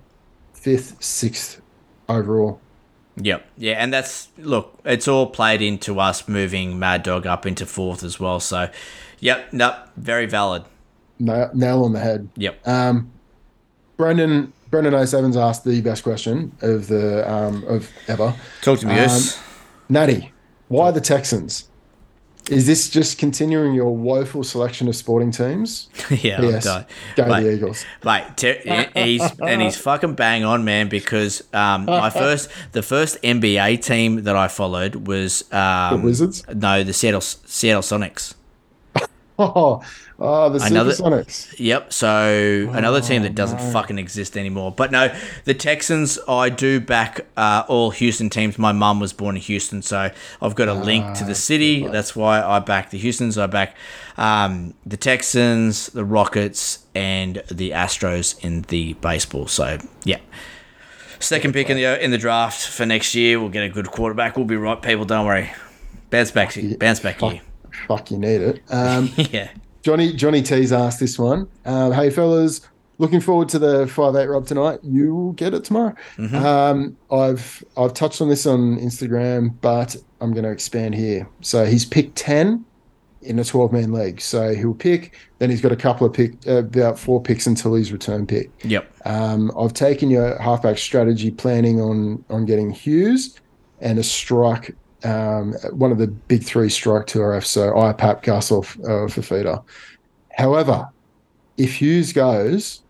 fifth, 0.54 1.02
sixth 1.02 1.62
overall. 2.10 2.60
Yep. 3.22 3.46
Yeah, 3.58 3.74
and 3.74 3.94
that's 3.94 4.30
look, 4.38 4.80
it's 4.86 5.08
all 5.08 5.28
played 5.28 5.62
into 5.62 6.00
us 6.00 6.28
moving 6.28 6.80
Mad 6.80 7.04
Dog 7.04 7.26
up 7.28 7.46
into 7.46 7.66
fourth 7.66 8.04
as 8.04 8.20
well. 8.20 8.40
So, 8.40 8.70
yep, 9.20 9.52
nope, 9.52 9.76
very 9.98 10.26
valid. 10.26 10.64
Nail, 11.20 11.50
nail 11.54 11.84
on 11.84 11.94
the 11.94 12.00
head. 12.00 12.30
Yep. 12.36 12.68
Um, 12.68 13.12
Brendan 13.98 14.54
Brendan 14.70 14.94
07's 14.94 15.36
asked 15.38 15.64
the 15.64 15.82
best 15.82 16.04
question 16.04 16.56
of 16.62 16.88
the 16.88 17.30
um, 17.32 17.64
of 17.66 17.90
ever. 18.08 18.36
Talk 18.62 18.80
to 18.80 18.88
me. 18.88 19.00
Um, 19.00 19.22
Natty, 19.90 20.32
why 20.68 20.92
the 20.92 21.02
Texans? 21.02 21.70
Is 22.50 22.66
this 22.66 22.90
just 22.90 23.20
continuing 23.20 23.74
your 23.76 23.96
woeful 23.96 24.44
selection 24.44 24.88
of 24.88 24.96
sporting 24.96 25.32
teams? 25.32 25.88
yeah, 26.10 26.42
Yes. 26.42 26.64
Done. 26.64 26.86
Go 27.16 27.26
Mate, 27.28 27.44
the 27.44 27.54
Eagles. 27.54 27.86
Ter- 28.36 28.88
he's 28.96 29.22
and 29.40 29.62
he's 29.62 29.78
fucking 29.78 30.16
bang 30.16 30.44
on, 30.44 30.66
man. 30.66 30.90
Because 30.90 31.44
um, 31.54 31.86
my 31.86 32.10
first, 32.22 32.50
the 32.72 32.82
first 32.82 33.22
NBA 33.22 33.84
team 33.84 34.24
that 34.24 34.36
I 34.36 34.48
followed 34.48 35.08
was 35.08 35.44
um, 35.54 36.00
The 36.00 36.06
Wizards? 36.06 36.44
No, 36.48 36.84
the 36.84 36.94
Seattle 36.94 37.22
Seattle 37.22 37.84
Sonics. 37.84 38.34
Oh, 39.40 39.82
oh 40.20 40.50
the 40.50 40.64
Another- 40.66 40.92
Supersonics. 40.92 41.56
Yep. 41.58 41.94
So 41.94 42.70
another 42.74 43.00
team 43.02 43.22
that 43.24 43.32
Oh, 43.32 43.36
doesn't 43.36 43.72
fucking 43.72 43.98
exist 43.98 44.38
anymore. 44.38 44.72
But 44.72 44.92
no, 44.92 45.16
the 45.46 45.54
Texans. 45.54 46.20
I 46.28 46.50
do 46.50 46.80
back 46.80 47.26
uh, 47.38 47.64
all 47.68 47.92
Houston 47.92 48.30
teams. 48.30 48.60
My 48.60 48.72
mum 48.74 49.00
was 49.00 49.14
born 49.14 49.36
in 49.38 49.42
Houston, 49.42 49.82
so 49.82 50.12
I've 50.42 50.56
got 50.56 50.68
a 50.68 50.74
link 50.74 51.06
Ah, 51.06 51.14
to 51.16 51.24
the 51.24 51.36
city. 51.36 51.88
That's 51.88 52.16
why 52.16 52.42
I 52.42 52.60
back 52.60 52.90
the 52.90 52.98
Houston's. 52.98 53.38
I 53.38 53.48
back 53.48 53.76
um, 54.18 54.74
the 54.86 54.98
Texans, 54.98 55.88
the 55.88 56.04
Rockets, 56.04 56.86
and 56.94 57.42
the 57.50 57.72
Astros 57.72 58.44
in 58.44 58.64
the 58.64 58.94
baseball. 58.94 59.48
So 59.48 59.78
yeah. 60.04 60.20
Second 61.22 61.54
pick 61.54 61.70
in 61.70 61.78
the 61.78 62.04
in 62.04 62.12
the 62.12 62.18
draft 62.18 62.66
for 62.68 62.86
next 62.86 63.14
year. 63.16 63.40
We'll 63.40 63.50
get 63.50 63.64
a 63.64 63.70
good 63.70 63.88
quarterback. 63.88 64.36
We'll 64.38 64.46
be 64.46 64.56
right, 64.56 64.82
people. 64.82 65.06
Don't 65.06 65.26
worry. 65.26 65.52
Bounce 66.10 66.32
back, 66.32 66.58
bounce 66.80 67.00
back 67.02 67.20
here. 67.20 67.42
Fuck, 67.88 68.12
you 68.12 68.18
need 68.18 68.42
it. 68.42 68.62
Um, 68.70 69.10
yeah. 69.18 69.50
Johnny 69.82 70.14
Johnny 70.14 70.42
T's 70.42 70.72
asked 70.74 71.00
this 71.00 71.18
one. 71.18 71.48
Um, 71.66 71.92
hey 71.94 72.10
fellas, 72.10 72.62
looking 72.98 73.22
forward 73.22 73.48
to 73.50 73.60
the 73.60 73.88
five 73.88 74.16
eight 74.16 74.28
Rob 74.28 74.46
tonight. 74.46 74.80
You 74.84 75.16
will 75.16 75.32
get 75.34 75.54
it 75.54 75.64
tomorrow. 75.64 75.96
Mhm. 76.18 76.34
Um, 76.34 76.98
I've 77.12 77.64
I've 77.78 77.94
touched 77.94 78.22
on 78.22 78.28
this 78.30 78.46
on 78.46 78.78
Instagram, 78.80 79.54
but 79.62 79.96
I'm 80.22 80.34
going 80.34 80.44
to 80.44 80.52
expand 80.52 80.96
here. 80.96 81.28
So 81.42 81.66
he's 81.66 81.86
picked 81.86 82.18
ten 82.18 82.66
in 83.22 83.40
a 83.40 83.44
twelve 83.46 83.72
man 83.72 83.94
league. 83.94 84.20
So 84.20 84.54
he'll 84.54 84.74
pick. 84.74 85.18
Then 85.40 85.50
he's 85.50 85.62
got 85.62 85.72
a 85.72 85.78
couple 85.78 86.06
of 86.06 86.12
pick, 86.14 86.34
uh, 86.46 86.58
about 86.58 87.00
four 87.00 87.22
picks 87.22 87.48
until 87.48 87.74
his 87.74 87.94
return 87.94 88.28
pick. 88.28 88.52
Yep. 88.66 88.92
Um, 89.06 89.50
I've 89.58 89.74
taken 89.74 90.10
your 90.10 90.38
halfback 90.42 90.78
strategy, 90.78 91.32
planning 91.32 91.80
on 91.80 92.24
on 92.30 92.46
getting 92.46 92.70
Hughes 92.72 93.40
and 93.80 93.98
a 93.98 94.04
strike. 94.04 94.76
Um, 95.04 95.54
one 95.72 95.92
of 95.92 95.98
the 95.98 96.08
big 96.08 96.44
three 96.44 96.70
strike 96.70 97.08
two 97.08 97.20
RF, 97.20 97.46
so 97.46 97.72
IPAP, 97.74 98.24
Gus, 98.24 98.52
or 98.52 98.60
uh, 98.64 99.08
Fifita. 99.08 99.64
However, 100.38 100.90
if 101.58 101.76
Hughes 101.76 102.12
goes, 102.14 102.82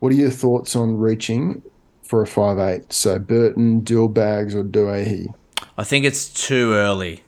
what 0.00 0.12
are 0.12 0.16
your 0.16 0.30
thoughts 0.30 0.76
on 0.76 0.96
reaching 0.96 1.62
for 2.04 2.22
a 2.22 2.26
five 2.26 2.58
eight? 2.58 2.92
So 2.92 3.18
Burton, 3.18 3.82
Dillbags, 3.82 4.54
or 4.54 4.62
Doueihi? 4.64 5.32
I 5.76 5.84
think 5.84 6.04
it's 6.04 6.28
too 6.28 6.72
early 6.74 7.22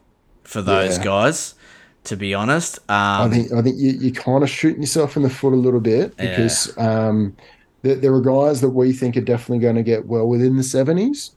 for 0.44 0.62
those 0.62 0.98
Yeah. 0.98 1.04
guys, 1.04 1.54
to 2.04 2.16
be 2.16 2.32
honest. 2.34 2.78
Um, 2.88 3.22
I 3.22 3.28
think 3.28 3.52
I 3.52 3.62
think 3.62 3.76
you, 3.78 3.90
you're 3.92 4.12
kind 4.14 4.42
of 4.42 4.50
shooting 4.50 4.80
yourself 4.82 5.16
in 5.16 5.22
the 5.22 5.30
foot 5.30 5.52
a 5.52 5.56
little 5.56 5.80
bit 5.80 6.14
Yeah. 6.18 6.30
because 6.30 6.76
um, 6.78 7.36
there, 7.82 7.96
there 7.96 8.14
are 8.14 8.20
guys 8.20 8.60
that 8.60 8.70
we 8.70 8.92
think 8.92 9.16
are 9.16 9.20
definitely 9.22 9.58
going 9.58 9.76
to 9.76 9.82
get 9.82 10.06
well 10.06 10.26
within 10.28 10.56
the 10.56 10.62
70s. 10.62 11.30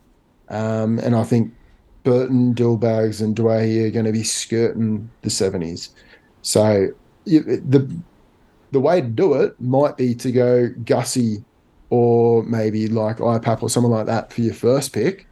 Um, 0.50 1.00
and 1.00 1.16
I 1.16 1.24
think 1.24 1.54
Burton, 2.04 2.54
Dillbags, 2.54 3.22
and 3.22 3.36
Dwayne 3.36 3.88
are 3.88 3.92
going 3.92 4.06
to 4.06 4.12
be 4.12 4.24
skirting 4.24 5.10
the 5.22 5.30
70s. 5.30 5.90
So 6.42 6.90
you, 7.26 7.42
the 7.42 7.90
the 8.72 8.80
way 8.80 9.02
to 9.02 9.08
do 9.08 9.34
it 9.36 9.60
might 9.62 9.98
be 9.98 10.16
to 10.16 10.32
go 10.32 10.70
Gussie 10.84 11.44
or 11.90 12.44
maybe 12.44 12.88
like 12.88 13.18
IPAP 13.18 13.62
or 13.62 13.70
someone 13.70 13.92
like 13.92 14.08
that 14.08 14.34
for 14.34 14.42
your 14.42 14.54
first 14.56 14.92
pick. 14.94 15.28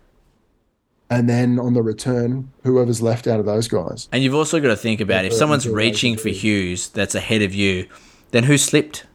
And 1.09 1.27
then 1.27 1.59
on 1.59 1.73
the 1.73 1.81
return, 1.81 2.51
whoever's 2.63 3.01
left 3.01 3.27
out 3.27 3.39
of 3.39 3.45
those 3.45 3.67
guys. 3.67 4.07
and 4.13 4.23
you've 4.23 4.35
also 4.35 4.59
got 4.61 4.69
to 4.69 4.77
think 4.77 5.01
about 5.01 5.25
if 5.25 5.33
someone's 5.33 5.67
reaching 5.67 6.15
for 6.17 6.29
Hughes 6.29 6.87
that's 6.89 7.15
ahead 7.15 7.41
of 7.41 7.53
you, 7.53 7.87
Then 8.29 8.43
who 8.45 8.57
slipped? 8.57 9.05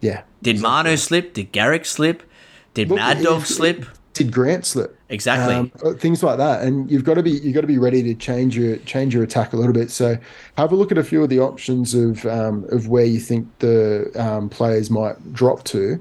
Yeah. 0.00 0.22
Did 0.42 0.60
Manu 0.60 0.96
slip? 0.96 1.32
Did 1.34 1.52
Garrick 1.52 1.84
slip? 1.84 2.24
Did 2.74 2.88
Look, 2.88 2.96
Mad 2.98 3.22
Dog 3.22 3.42
if- 3.42 3.46
slip? 3.48 3.86
Did 4.14 4.32
Grant 4.32 4.64
slip? 4.64 4.96
Exactly. 5.08 5.54
Um, 5.54 5.72
uh, 5.84 5.92
things 5.92 6.22
like 6.22 6.38
that, 6.38 6.62
and 6.62 6.88
you've 6.88 7.04
got 7.04 7.14
to 7.14 7.22
be 7.22 7.32
you've 7.32 7.54
got 7.54 7.62
to 7.62 7.66
be 7.66 7.78
ready 7.78 8.00
to 8.04 8.14
change 8.14 8.56
your 8.56 8.76
change 8.78 9.12
your 9.12 9.24
attack 9.24 9.52
a 9.52 9.56
little 9.56 9.72
bit. 9.72 9.90
So 9.90 10.16
have 10.56 10.70
a 10.70 10.76
look 10.76 10.92
at 10.92 10.98
a 10.98 11.04
few 11.04 11.22
of 11.22 11.30
the 11.30 11.40
options 11.40 11.94
of 11.94 12.24
um, 12.26 12.64
of 12.70 12.86
where 12.86 13.04
you 13.04 13.18
think 13.18 13.48
the 13.58 14.10
um, 14.14 14.48
players 14.48 14.88
might 14.88 15.32
drop 15.32 15.64
to. 15.64 16.00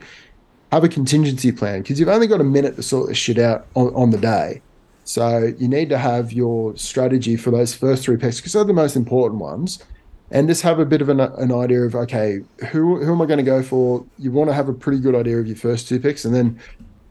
Have 0.72 0.84
a 0.84 0.90
contingency 0.90 1.52
plan 1.52 1.81
because 1.81 1.99
you've 1.99 2.10
only 2.10 2.27
got 2.27 2.40
a 2.40 2.44
minute 2.44 2.76
to 2.76 2.84
sort 2.84 3.07
this 3.07 3.18
shit 3.18 3.38
out 3.38 3.65
on, 3.76 3.94
on 3.95 4.11
the 4.11 4.18
day. 4.18 4.61
So 5.06 5.52
you 5.57 5.68
need 5.68 5.90
to 5.90 5.98
have 5.98 6.31
your 6.31 6.76
strategy 6.77 7.35
for 7.35 7.52
those 7.52 7.73
first 7.73 8.06
three 8.06 8.18
picks 8.18 8.38
because 8.38 8.53
they're 8.53 8.64
the 8.64 8.73
most 8.73 8.95
important 8.95 9.41
ones, 9.41 9.84
and 10.30 10.48
just 10.48 10.61
have 10.61 10.80
a 10.80 10.85
bit 10.85 11.02
of 11.02 11.10
an, 11.10 11.19
an 11.19 11.52
idea 11.52 11.81
of 11.81 11.95
okay, 11.95 12.41
who 12.72 13.03
who 13.03 13.11
am 13.11 13.22
I 13.23 13.26
going 13.26 13.38
to 13.38 13.44
go 13.44 13.64
for? 13.64 14.06
You 14.19 14.31
want 14.31 14.52
to 14.52 14.53
have 14.53 14.69
a 14.69 14.73
pretty 14.73 14.99
good 14.99 15.15
idea 15.15 15.40
of 15.40 15.48
your 15.48 15.56
first 15.56 15.88
two 15.88 15.99
picks, 15.99 16.26
and 16.26 16.34
then 16.34 16.60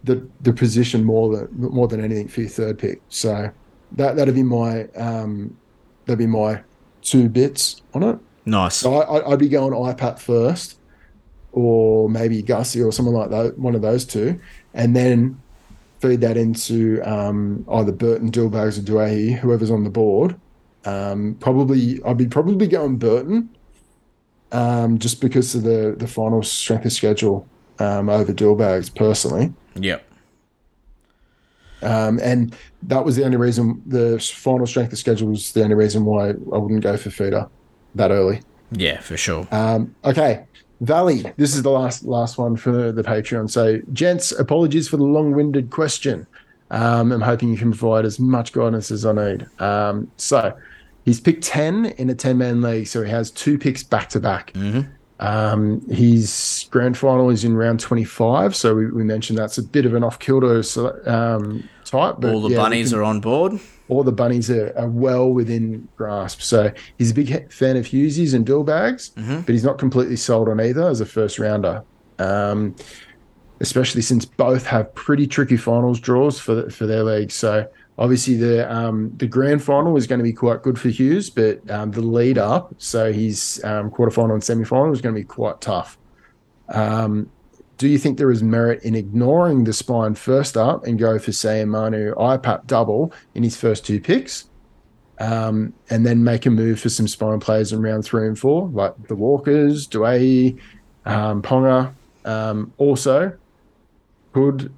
the 0.04 0.26
the 0.40 0.52
position 0.52 1.04
more 1.04 1.36
than 1.36 1.48
more 1.52 1.88
than 1.88 2.02
anything 2.02 2.28
for 2.28 2.40
your 2.40 2.50
third 2.50 2.78
pick. 2.78 3.00
So 3.08 3.50
that 3.92 4.16
that'd 4.16 4.34
be 4.34 4.42
my 4.42 4.84
um 4.96 5.56
that'd 6.06 6.18
be 6.18 6.26
my 6.26 6.62
two 7.02 7.28
bits 7.28 7.82
on 7.94 8.02
it. 8.02 8.18
Nice. 8.44 8.76
So 8.76 8.94
I, 8.94 9.32
I'd 9.32 9.38
be 9.38 9.48
going 9.48 9.72
iPad 9.72 10.18
first, 10.18 10.78
or 11.52 12.08
maybe 12.08 12.42
Gussie 12.42 12.82
or 12.82 12.92
someone 12.92 13.14
like 13.14 13.30
that, 13.30 13.58
one 13.58 13.74
of 13.74 13.82
those 13.82 14.04
two, 14.04 14.40
and 14.74 14.96
then 14.96 15.40
feed 16.00 16.20
that 16.20 16.36
into 16.36 17.00
um, 17.04 17.64
either 17.70 17.92
Burton, 17.92 18.32
Dillbags, 18.32 18.78
or 18.78 18.82
Doueihi, 18.82 19.38
whoever's 19.38 19.70
on 19.70 19.84
the 19.84 19.90
board. 19.90 20.34
Um, 20.84 21.36
probably 21.38 22.02
I'd 22.04 22.16
be 22.16 22.26
probably 22.26 22.66
going 22.66 22.96
Burton, 22.96 23.48
um, 24.50 24.98
just 24.98 25.20
because 25.20 25.54
of 25.54 25.62
the 25.62 25.94
the 25.96 26.08
final 26.08 26.42
strength 26.42 26.84
of 26.84 26.92
schedule 26.92 27.46
um, 27.78 28.08
over 28.08 28.32
Dillbags 28.32 28.92
personally. 28.92 29.52
Yep. 29.76 30.08
Um, 31.82 32.20
and 32.22 32.54
that 32.84 33.04
was 33.04 33.16
the 33.16 33.24
only 33.24 33.36
reason 33.36 33.82
the 33.86 34.18
final 34.20 34.66
strength 34.66 34.92
of 34.92 34.98
schedule 34.98 35.28
was 35.28 35.52
the 35.52 35.64
only 35.64 35.74
reason 35.74 36.04
why 36.04 36.30
I 36.30 36.32
wouldn't 36.32 36.82
go 36.82 36.96
for 36.96 37.10
feeder 37.10 37.48
that 37.96 38.10
early. 38.10 38.40
Yeah, 38.70 39.00
for 39.00 39.16
sure. 39.16 39.46
Um, 39.50 39.94
okay, 40.04 40.44
Valley. 40.80 41.24
This 41.36 41.54
is 41.54 41.62
the 41.62 41.70
last 41.70 42.04
last 42.04 42.38
one 42.38 42.56
for 42.56 42.92
the 42.92 43.02
Patreon. 43.02 43.50
So, 43.50 43.80
gents, 43.92 44.32
apologies 44.32 44.88
for 44.88 44.96
the 44.96 45.04
long-winded 45.04 45.70
question. 45.70 46.26
Um, 46.70 47.12
I'm 47.12 47.20
hoping 47.20 47.50
you 47.50 47.58
can 47.58 47.72
provide 47.72 48.04
as 48.04 48.18
much 48.18 48.52
guidance 48.52 48.90
as 48.90 49.04
I 49.04 49.12
need. 49.12 49.46
Um, 49.60 50.10
so, 50.16 50.56
he's 51.04 51.20
picked 51.20 51.44
ten 51.44 51.86
in 51.86 52.08
a 52.10 52.14
ten-man 52.14 52.62
league, 52.62 52.86
so 52.86 53.02
he 53.02 53.10
has 53.10 53.30
two 53.30 53.58
picks 53.58 53.82
back 53.82 54.08
to 54.10 54.20
back. 54.20 54.52
Um, 55.22 55.80
his 55.88 56.66
grand 56.72 56.98
final 56.98 57.30
is 57.30 57.44
in 57.44 57.56
round 57.56 57.78
25, 57.78 58.56
so 58.56 58.74
we, 58.74 58.86
we 58.90 59.04
mentioned 59.04 59.38
that's 59.38 59.56
a 59.56 59.62
bit 59.62 59.86
of 59.86 59.94
an 59.94 60.02
off 60.02 60.18
kilter 60.18 60.58
um, 61.08 61.62
type. 61.84 62.16
But 62.18 62.34
All 62.34 62.42
the 62.42 62.50
yeah, 62.50 62.56
bunnies 62.56 62.90
can- 62.90 62.98
are 62.98 63.02
on 63.04 63.20
board. 63.20 63.60
all 63.88 64.02
the 64.02 64.10
bunnies 64.12 64.50
are, 64.50 64.72
are 64.76 64.88
well 64.88 65.30
within 65.30 65.86
grasp. 65.96 66.40
So 66.40 66.72
he's 66.98 67.12
a 67.12 67.14
big 67.14 67.52
fan 67.52 67.76
of 67.76 67.86
Hughesies 67.86 68.34
and 68.34 68.44
Dillbags, 68.44 69.12
Mhm. 69.14 69.46
but 69.46 69.52
he's 69.52 69.62
not 69.64 69.78
completely 69.78 70.16
sold 70.16 70.48
on 70.48 70.60
either 70.60 70.88
as 70.88 71.00
a 71.00 71.06
first 71.06 71.38
rounder. 71.38 71.84
Um, 72.18 72.74
especially 73.60 74.02
since 74.02 74.24
both 74.24 74.66
have 74.66 74.92
pretty 74.96 75.24
tricky 75.26 75.56
finals 75.56 76.00
draws 76.00 76.40
for 76.40 76.54
the, 76.56 76.70
for 76.70 76.84
their 76.86 77.04
league. 77.04 77.30
So 77.30 77.64
obviously 77.98 78.34
the 78.36 78.72
um, 78.72 79.12
the 79.16 79.26
grand 79.26 79.62
final 79.62 79.96
is 79.96 80.06
going 80.06 80.18
to 80.18 80.24
be 80.24 80.32
quite 80.32 80.62
good 80.62 80.78
for 80.78 80.88
Hughes, 80.88 81.30
but 81.30 81.68
um, 81.70 81.90
the 81.90 82.00
lead 82.00 82.38
up, 82.38 82.74
so 82.78 83.12
his 83.12 83.60
um, 83.64 83.90
quarterfinal 83.90 84.32
and 84.32 84.44
semi 84.44 84.64
final 84.64 84.92
is 84.92 85.00
going 85.00 85.14
to 85.14 85.20
be 85.20 85.26
quite 85.26 85.60
tough. 85.60 85.98
Um, 86.68 87.30
do 87.78 87.88
you 87.88 87.98
think 87.98 88.18
there 88.18 88.30
is 88.30 88.42
merit 88.42 88.82
in 88.84 88.94
ignoring 88.94 89.64
the 89.64 89.72
spine 89.72 90.14
first 90.14 90.56
up 90.56 90.86
and 90.86 90.98
go 90.98 91.18
for 91.18 91.32
say 91.32 91.64
Manu 91.64 92.14
IPAP 92.14 92.66
double 92.66 93.12
in 93.34 93.42
his 93.42 93.56
first 93.56 93.84
two 93.84 94.00
picks, 94.00 94.48
um, 95.18 95.72
and 95.90 96.06
then 96.06 96.22
make 96.22 96.46
a 96.46 96.50
move 96.50 96.80
for 96.80 96.88
some 96.88 97.08
spine 97.08 97.40
players 97.40 97.72
in 97.72 97.82
round 97.82 98.04
three 98.04 98.26
and 98.26 98.38
four, 98.38 98.68
like 98.68 99.08
the 99.08 99.16
Walkers, 99.16 99.88
Doueihi, 99.88 100.58
um, 101.04 101.42
Ponga. 101.42 101.92
Also, 102.78 103.36
could 104.32 104.72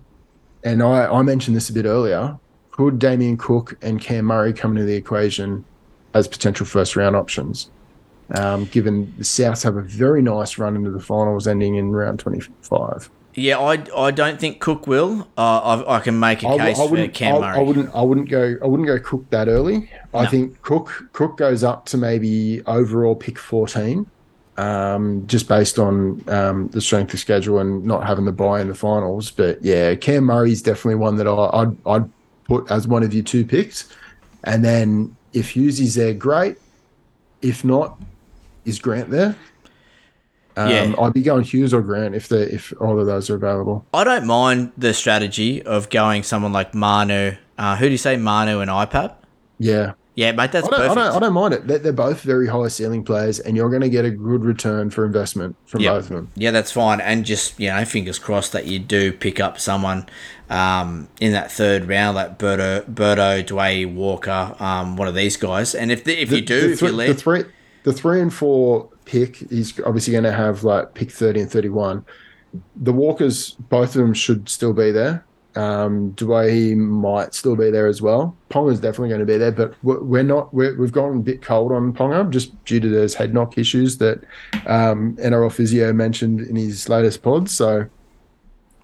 and 0.65 0.83
I, 0.83 1.07
I 1.07 1.23
mentioned 1.23 1.57
this 1.57 1.69
a 1.69 1.73
bit 1.73 1.85
earlier. 1.85 2.39
Could 2.77 2.99
Damien 2.99 3.37
Cook 3.37 3.79
and 3.83 4.01
Cam 4.01 4.25
Murray 4.25 4.53
come 4.53 4.73
into 4.73 4.85
the 4.85 4.97
equation 4.97 5.65
as 6.13 6.27
potential 6.27 6.67
first 6.67 6.97
round 6.97 7.15
options? 7.15 7.71
Um, 8.35 8.65
given 8.65 9.15
the 9.17 9.23
Souths 9.23 9.63
have 9.63 9.77
a 9.77 9.83
very 9.83 10.23
nice 10.23 10.59
run 10.59 10.75
into 10.75 10.91
the 10.91 10.99
finals, 10.99 11.47
ending 11.47 11.77
in 11.77 11.93
round 11.93 12.19
twenty 12.19 12.41
five. 12.63 13.09
Yeah, 13.35 13.61
I, 13.61 13.85
I 13.97 14.11
don't 14.11 14.41
think 14.41 14.59
Cook 14.59 14.89
will. 14.89 15.29
Uh, 15.39 15.85
I, 15.87 15.99
I 15.99 16.01
can 16.01 16.19
make 16.19 16.43
a 16.43 16.59
case 16.59 16.81
I 16.81 16.85
for 16.85 16.91
wouldn't. 16.91 17.15
Cam 17.15 17.41
Murray. 17.41 17.59
I 17.59 17.63
wouldn't. 17.63 17.95
I 17.95 18.03
wouldn't 18.03 18.29
go. 18.29 18.57
I 18.61 18.67
wouldn't 18.67 18.89
go 18.89 18.99
Cook 18.99 19.31
that 19.31 19.47
early. 19.47 19.89
I 20.13 20.27
think 20.27 20.61
Cook 20.63 21.11
Cook 21.13 21.37
goes 21.37 21.63
up 21.63 21.87
to 21.87 21.97
maybe 21.97 22.61
overall 22.67 23.15
pick 23.15 23.39
fourteen, 23.39 24.07
um, 24.57 25.25
just 25.29 25.47
based 25.47 25.79
on 25.79 26.25
um, 26.29 26.67
the 26.69 26.81
strength 26.81 27.15
of 27.15 27.21
schedule 27.21 27.61
and 27.61 27.85
not 27.85 28.05
having 28.05 28.25
the 28.25 28.33
buy 28.33 28.61
in 28.61 28.67
the 28.67 28.75
finals. 28.75 29.31
But 29.31 29.63
yeah, 29.63 29.95
Cam 29.95 30.25
Murray's 30.25 30.61
definitely 30.61 30.97
one 30.97 31.15
that 31.19 31.29
I, 31.29 31.51
I'd 31.53 31.87
I'd 31.87 32.11
put 32.45 32.71
as 32.71 32.87
one 32.87 33.03
of 33.03 33.13
your 33.15 33.25
two 33.25 33.45
picks, 33.45 33.89
and 34.45 34.65
then 34.65 35.17
if 35.33 35.51
Hughes 35.51 35.81
is 35.81 35.95
there, 35.95 36.15
great. 36.15 36.57
If 37.43 37.65
not, 37.65 37.99
is 38.65 38.79
Grant 38.79 39.11
there? 39.11 39.37
Um, 40.57 40.71
Yeah. 40.71 40.95
I'd 41.01 41.13
be 41.13 41.23
going 41.23 41.45
Hughes 41.45 41.75
or 41.75 41.83
Grant 41.83 42.15
if 42.15 42.29
the 42.29 42.53
if 42.55 42.73
all 42.81 42.99
of 42.99 43.07
those 43.07 43.29
are 43.31 43.35
available. 43.35 43.85
I 43.93 44.05
don't 44.05 44.27
mind 44.27 44.73
the 44.79 44.95
strategy 44.95 45.63
of 45.63 45.91
going 45.91 46.23
someone 46.23 46.53
like 46.53 46.75
Manu. 46.75 47.33
Uh, 47.59 47.77
who 47.77 47.87
do 47.87 47.93
you 47.93 47.99
say, 47.99 48.17
Manu 48.17 48.61
and 48.61 48.71
IPAP? 48.71 49.15
Yeah. 49.59 49.93
Yeah, 50.17 50.31
mate, 50.31 50.53
that's 50.53 50.69
I 50.69 50.71
don't, 50.71 50.81
I 50.81 50.95
don't, 50.95 51.17
I 51.17 51.19
don't 51.19 51.33
mind 51.33 51.55
it. 51.55 51.83
They're, 51.83 51.93
both 51.93 52.21
very 52.21 52.47
high 52.47 52.69
ceiling 52.69 53.05
players, 53.05 53.41
and 53.41 53.57
you're 53.57 53.69
going 53.69 53.83
to 53.83 53.89
get 53.89 54.05
a 54.05 54.11
good 54.11 54.45
return 54.45 54.91
for 54.91 55.05
investment 55.05 55.57
from 55.67 55.81
yeah. 55.81 55.91
both 55.91 56.05
of 56.05 56.11
them. 56.11 56.31
Yeah, 56.37 56.53
that's 56.53 56.71
fine. 56.71 57.01
And 57.01 57.25
just, 57.25 57.59
you 57.59 57.69
know, 57.69 57.85
fingers 57.85 58.21
crossed 58.21 58.53
that 58.53 58.67
you 58.67 58.79
do 58.79 59.13
pick 59.13 59.41
up 59.41 59.59
someone 59.59 60.07
um, 60.51 61.09
in 61.21 61.33
that 61.33 61.51
third 61.51 61.89
round, 61.89 62.15
like 62.15 62.39
Berto, 62.39 62.85
Berto 62.89 63.45
Dwayne 63.45 63.95
Walker, 63.95 64.55
um, 64.61 64.97
one 64.97 65.09
of 65.09 65.17
these 65.17 65.37
guys. 65.37 65.75
And 65.75 65.91
if 65.91 66.05
the, 66.05 66.17
if 66.21 66.31
you 66.31 66.43
do, 66.43 66.61
the, 66.61 66.73
if 66.75 66.79
thr- 66.79 66.87
you 66.87 66.93
the 66.93 67.15
three, 67.15 67.45
the 67.83 67.93
three 67.93 68.21
and 68.21 68.33
four 68.33 68.89
pick 69.07 69.43
is 69.51 69.81
obviously 69.85 70.13
going 70.13 70.25
to 70.25 70.33
have 70.33 70.63
like 70.63 70.95
pick 70.95 71.11
thirty 71.11 71.41
and 71.41 71.51
thirty 71.51 71.71
one. 71.71 72.05
The 72.77 72.93
Walkers, 72.93 73.51
both 73.51 73.97
of 73.97 74.03
them 74.03 74.15
should 74.15 74.49
still 74.49 74.73
be 74.73 74.93
there. 74.93 75.25
Um, 75.57 76.13
Dwayne 76.13 76.79
might 76.79 77.35
still 77.35 77.55
be 77.57 77.71
there 77.71 77.87
as 77.87 78.03
well. 78.03 78.37
Ponga's 78.51 78.81
definitely 78.81 79.11
going 79.11 79.21
to 79.21 79.27
be 79.27 79.37
there, 79.37 79.53
but 79.53 79.75
we're 79.83 80.03
we're 80.03 80.23
not. 80.23 80.53
We're, 80.53 80.77
we've 80.77 80.93
gone 80.93 81.17
a 81.19 81.21
bit 81.21 81.43
cold 81.43 81.73
on 81.73 81.93
Ponga 81.93 82.29
just 82.31 82.65
due 82.65 82.81
to 82.81 82.89
those 82.89 83.15
head 83.15 83.33
knock 83.35 83.57
issues 83.59 83.99
that 83.99 84.23
um, 84.67 85.17
NRL 85.17 85.53
physio 85.53 85.93
mentioned 85.93 86.41
in 86.41 86.57
his 86.57 86.89
latest 86.89 87.23
pod. 87.23 87.49
So, 87.49 87.87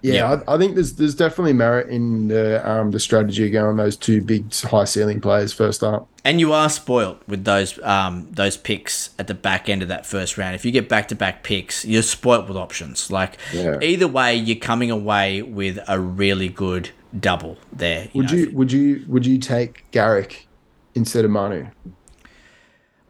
yeah, 0.01 0.13
Yeah. 0.13 0.41
I, 0.47 0.55
I 0.55 0.57
think 0.57 0.75
there's 0.75 0.93
there's 0.93 1.15
definitely 1.15 1.53
merit 1.53 1.89
in 1.89 2.27
the 2.27 2.67
um, 2.69 2.91
the 2.91 2.99
strategy 2.99 3.45
of 3.45 3.51
going 3.51 3.77
those 3.77 3.97
two 3.97 4.21
big 4.21 4.53
high 4.53 4.85
ceiling 4.85 5.19
players 5.21 5.53
first 5.53 5.83
up. 5.83 6.07
And 6.23 6.39
you 6.39 6.53
are 6.53 6.69
spoilt 6.69 7.21
with 7.27 7.43
those 7.45 7.79
um, 7.83 8.27
those 8.31 8.57
picks 8.57 9.09
at 9.17 9.27
the 9.27 9.33
back 9.33 9.69
end 9.69 9.81
of 9.81 9.87
that 9.87 10.05
first 10.05 10.37
round. 10.37 10.55
If 10.55 10.65
you 10.65 10.71
get 10.71 10.87
back 10.89 11.07
to 11.09 11.15
back 11.15 11.43
picks, 11.43 11.83
you're 11.85 12.01
spoilt 12.03 12.47
with 12.47 12.57
options. 12.57 13.09
Like 13.11 13.37
Yeah. 13.53 13.79
either 13.81 14.07
way, 14.07 14.35
you're 14.35 14.57
coming 14.57 14.91
away 14.91 15.41
with 15.41 15.79
a 15.87 15.99
really 15.99 16.49
good 16.49 16.91
double 17.19 17.57
there. 17.73 18.05
you 18.13 18.21
Would 18.21 18.31
know. 18.31 18.37
you 18.37 18.51
would 18.53 18.71
you 18.71 19.03
would 19.07 19.25
you 19.25 19.37
take 19.37 19.83
Garrick 19.91 20.47
instead 20.95 21.25
of 21.25 21.31
Manu? 21.31 21.67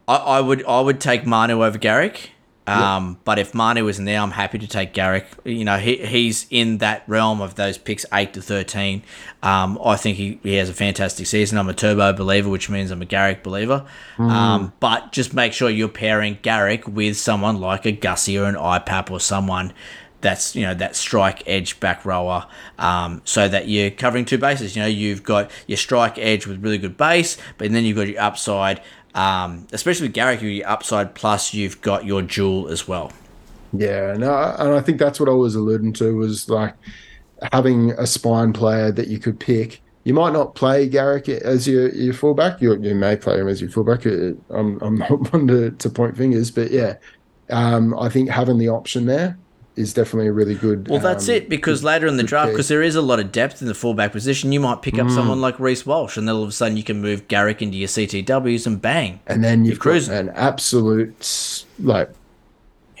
I, 0.08 0.16
I 0.16 0.40
would 0.40 0.64
I 0.66 0.80
would 0.80 1.00
take 1.00 1.26
Manu 1.26 1.62
over 1.64 1.78
Garrick. 1.78 2.30
Um, 2.66 3.18
But 3.24 3.38
if 3.38 3.54
Manu 3.54 3.88
isn't 3.88 4.04
there, 4.04 4.20
I'm 4.20 4.30
happy 4.30 4.58
to 4.58 4.66
take 4.68 4.92
Garrick. 4.92 5.26
You 5.44 5.64
know, 5.64 5.78
he, 5.78 5.96
he's 5.96 6.46
in 6.50 6.78
that 6.78 7.02
realm 7.08 7.40
of 7.40 7.56
those 7.56 7.76
picks 7.76 8.06
8 8.12 8.32
to 8.34 8.42
13. 8.42 9.02
Um, 9.42 9.78
I 9.84 9.96
think 9.96 10.16
he, 10.16 10.38
he 10.42 10.54
has 10.54 10.68
a 10.68 10.74
fantastic 10.74 11.26
season. 11.26 11.58
I'm 11.58 11.68
a 11.68 11.74
turbo 11.74 12.12
believer, 12.12 12.48
which 12.48 12.70
means 12.70 12.90
I'm 12.90 13.02
a 13.02 13.06
Garrick 13.06 13.42
believer. 13.42 13.84
Um, 14.18 14.72
but 14.78 15.10
just 15.12 15.34
make 15.34 15.52
sure 15.52 15.68
you're 15.70 15.88
pairing 15.88 16.38
Garrick 16.42 16.86
with 16.86 17.16
someone 17.16 17.60
like 17.60 17.84
a 17.84 17.92
Gussie 17.92 18.38
or 18.38 18.44
an 18.44 18.54
IPAP 18.54 19.10
or 19.10 19.18
someone 19.18 19.72
that's 20.20 20.54
you 20.54 20.62
know 20.62 20.72
that 20.72 20.94
strike 20.94 21.42
edge 21.48 21.80
back 21.80 22.04
rower 22.04 22.46
um, 22.78 23.20
so 23.24 23.48
that 23.48 23.66
you're 23.66 23.90
covering 23.90 24.24
two 24.24 24.38
bases 24.38 24.76
you 24.76 24.80
know 24.80 24.86
you've 24.86 25.24
got 25.24 25.50
your 25.66 25.76
strike 25.76 26.16
edge 26.16 26.46
with 26.46 26.62
really 26.62 26.78
good 26.78 26.96
base 26.96 27.36
but 27.58 27.72
then 27.72 27.84
you've 27.84 27.96
got 27.96 28.06
your 28.06 28.20
upside 28.20 28.80
um, 29.14 29.66
especially 29.72 30.06
with 30.06 30.14
Garrick 30.14 30.42
your 30.42 30.66
upside 30.66 31.14
plus 31.14 31.52
you've 31.52 31.80
got 31.82 32.04
your 32.04 32.22
jewel 32.22 32.68
as 32.68 32.88
well 32.88 33.12
Yeah, 33.72 34.14
no, 34.18 34.54
and 34.58 34.74
I 34.74 34.80
think 34.80 34.98
that's 34.98 35.18
what 35.18 35.28
I 35.28 35.32
was 35.32 35.54
alluding 35.54 35.94
to 35.94 36.16
was 36.16 36.48
like 36.48 36.74
having 37.52 37.92
a 37.92 38.06
spine 38.06 38.52
player 38.52 38.92
that 38.92 39.08
you 39.08 39.18
could 39.18 39.40
pick. 39.40 39.80
You 40.04 40.14
might 40.14 40.32
not 40.32 40.54
play 40.54 40.88
Garrick 40.88 41.28
as 41.28 41.66
your, 41.66 41.88
your 41.90 42.12
fullback. 42.12 42.60
You, 42.60 42.80
you 42.82 42.94
may 42.94 43.16
play 43.16 43.38
him 43.38 43.48
as 43.48 43.60
your 43.60 43.70
fullback. 43.70 44.04
I'm, 44.04 44.78
I'm 44.80 44.96
not 44.96 45.10
one 45.32 45.46
to, 45.48 45.70
to 45.70 45.90
point 45.90 46.16
fingers, 46.16 46.50
but 46.50 46.70
yeah, 46.70 46.96
um, 47.50 47.98
I 47.98 48.08
think 48.08 48.28
having 48.28 48.58
the 48.58 48.68
option 48.68 49.06
there 49.06 49.38
is 49.74 49.94
definitely 49.94 50.28
a 50.28 50.32
really 50.32 50.54
good. 50.54 50.88
Well, 50.88 51.00
that's 51.00 51.28
um, 51.28 51.34
it 51.36 51.48
because 51.48 51.82
later 51.82 52.06
in 52.06 52.16
the 52.18 52.22
draft, 52.22 52.50
because 52.52 52.68
there 52.68 52.82
is 52.82 52.94
a 52.94 53.00
lot 53.02 53.20
of 53.20 53.32
depth 53.32 53.62
in 53.62 53.68
the 53.68 53.74
fullback 53.74 54.12
position, 54.12 54.52
you 54.52 54.60
might 54.60 54.82
pick 54.82 54.94
up 54.98 55.06
Mm. 55.06 55.14
someone 55.14 55.40
like 55.40 55.58
Reece 55.58 55.86
Walsh, 55.86 56.16
and 56.16 56.28
then 56.28 56.34
all 56.34 56.42
of 56.42 56.48
a 56.48 56.52
sudden 56.52 56.76
you 56.76 56.82
can 56.82 57.00
move 57.00 57.26
Garrick 57.28 57.62
into 57.62 57.76
your 57.78 57.88
CTWs 57.88 58.66
and 58.66 58.80
bang. 58.82 59.20
and 59.26 59.42
then 59.42 59.64
you've 59.64 59.78
got 59.80 60.08
an 60.08 60.28
absolute 60.30 61.64
like 61.78 62.10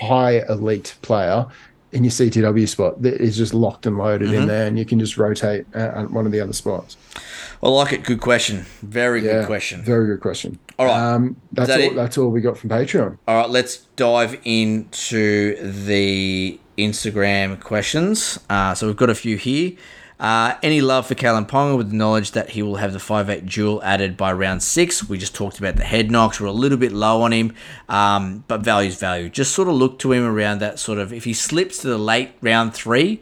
high 0.00 0.42
elite 0.48 0.96
player 1.02 1.46
in 1.92 2.04
your 2.04 2.10
CTW 2.10 2.66
spot 2.66 3.02
that 3.02 3.20
is 3.20 3.36
just 3.36 3.52
locked 3.52 3.84
and 3.84 3.98
loaded 3.98 4.30
Mhm. 4.30 4.34
in 4.42 4.46
there, 4.48 4.66
and 4.66 4.78
you 4.78 4.84
can 4.86 4.98
just 4.98 5.18
rotate 5.18 5.66
uh, 5.74 5.78
at 5.78 6.10
one 6.10 6.24
of 6.26 6.32
the 6.32 6.40
other 6.40 6.54
spots. 6.54 6.96
I 7.62 7.68
like 7.68 7.92
it. 7.92 8.02
Good 8.04 8.20
question. 8.20 8.66
Very 8.82 9.24
Yeah, 9.24 9.40
good 9.40 9.46
question. 9.46 9.82
Very 9.82 10.06
good 10.06 10.20
question. 10.20 10.58
All 10.78 10.86
right. 10.86 11.14
um, 11.14 11.36
that's 11.52 11.68
that 11.68 11.80
all. 11.80 11.90
it? 11.92 11.94
That's 11.94 12.18
all 12.18 12.30
we 12.30 12.40
got 12.40 12.58
from 12.58 12.70
Patreon. 12.70 13.18
All 13.28 13.36
right, 13.36 13.48
let's 13.50 13.76
dive 13.96 14.40
into 14.44 15.54
the 15.62 16.58
Instagram 16.76 17.60
questions. 17.60 18.38
Uh, 18.50 18.74
so 18.74 18.86
we've 18.88 18.96
got 18.96 19.10
a 19.10 19.14
few 19.14 19.36
here. 19.36 19.72
Uh, 20.18 20.56
any 20.62 20.80
love 20.80 21.06
for 21.06 21.16
Kalyn 21.16 21.48
Ponga 21.48 21.76
with 21.76 21.90
the 21.90 21.96
knowledge 21.96 22.30
that 22.32 22.50
he 22.50 22.62
will 22.62 22.76
have 22.76 22.92
the 22.92 23.00
5'8 23.00 23.48
dual 23.48 23.82
added 23.82 24.16
by 24.16 24.32
round 24.32 24.62
six? 24.62 25.08
We 25.08 25.18
just 25.18 25.34
talked 25.34 25.58
about 25.58 25.74
the 25.76 25.84
head 25.84 26.12
knocks. 26.12 26.40
We're 26.40 26.46
a 26.46 26.52
little 26.52 26.78
bit 26.78 26.92
low 26.92 27.22
on 27.22 27.32
him, 27.32 27.54
um, 27.88 28.44
but 28.46 28.60
value's 28.60 28.96
value. 28.96 29.28
Just 29.28 29.52
sort 29.52 29.66
of 29.68 29.74
look 29.74 29.98
to 30.00 30.12
him 30.12 30.24
around 30.24 30.60
that 30.60 30.78
sort 30.78 30.98
of, 30.98 31.12
if 31.12 31.24
he 31.24 31.34
slips 31.34 31.78
to 31.78 31.88
the 31.88 31.98
late 31.98 32.32
round 32.40 32.72
three, 32.72 33.20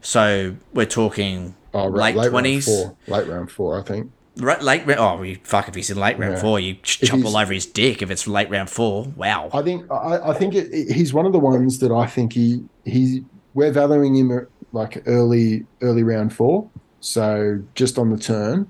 so 0.00 0.56
we're 0.74 0.86
talking 0.86 1.54
Oh, 1.72 1.88
ra- 1.88 2.04
late 2.06 2.16
round 2.16 2.46
20s. 2.46 2.64
four. 2.64 2.96
Late 3.06 3.28
round 3.28 3.50
four, 3.50 3.78
I 3.78 3.82
think. 3.82 4.10
Right, 4.36 4.62
late 4.62 4.86
round. 4.86 5.00
Oh, 5.00 5.22
you, 5.22 5.38
fuck! 5.44 5.68
If 5.68 5.74
he's 5.74 5.90
in 5.90 5.98
late 5.98 6.18
round 6.18 6.34
Yeah. 6.34 6.40
four, 6.40 6.58
you 6.60 6.74
chop 6.82 7.24
all 7.24 7.36
over 7.36 7.52
his 7.52 7.66
dick. 7.66 8.00
If 8.00 8.10
it's 8.10 8.26
late 8.26 8.48
round 8.48 8.70
four, 8.70 9.04
wow. 9.16 9.50
I 9.52 9.62
think 9.62 9.90
I, 9.90 10.30
I 10.30 10.34
think 10.34 10.54
it, 10.54 10.68
it- 10.72 10.92
he's 10.94 11.12
one 11.12 11.26
of 11.26 11.32
the 11.32 11.38
ones 11.38 11.78
that 11.80 11.90
I 11.92 12.06
think 12.06 12.32
he 12.32 12.64
he 12.84 13.24
we're 13.54 13.72
valuing 13.72 14.14
him 14.14 14.46
like 14.72 15.02
early 15.06 15.66
early 15.82 16.04
round 16.04 16.32
four, 16.32 16.70
so 17.00 17.60
just 17.74 17.98
on 17.98 18.10
the 18.10 18.16
turn, 18.18 18.68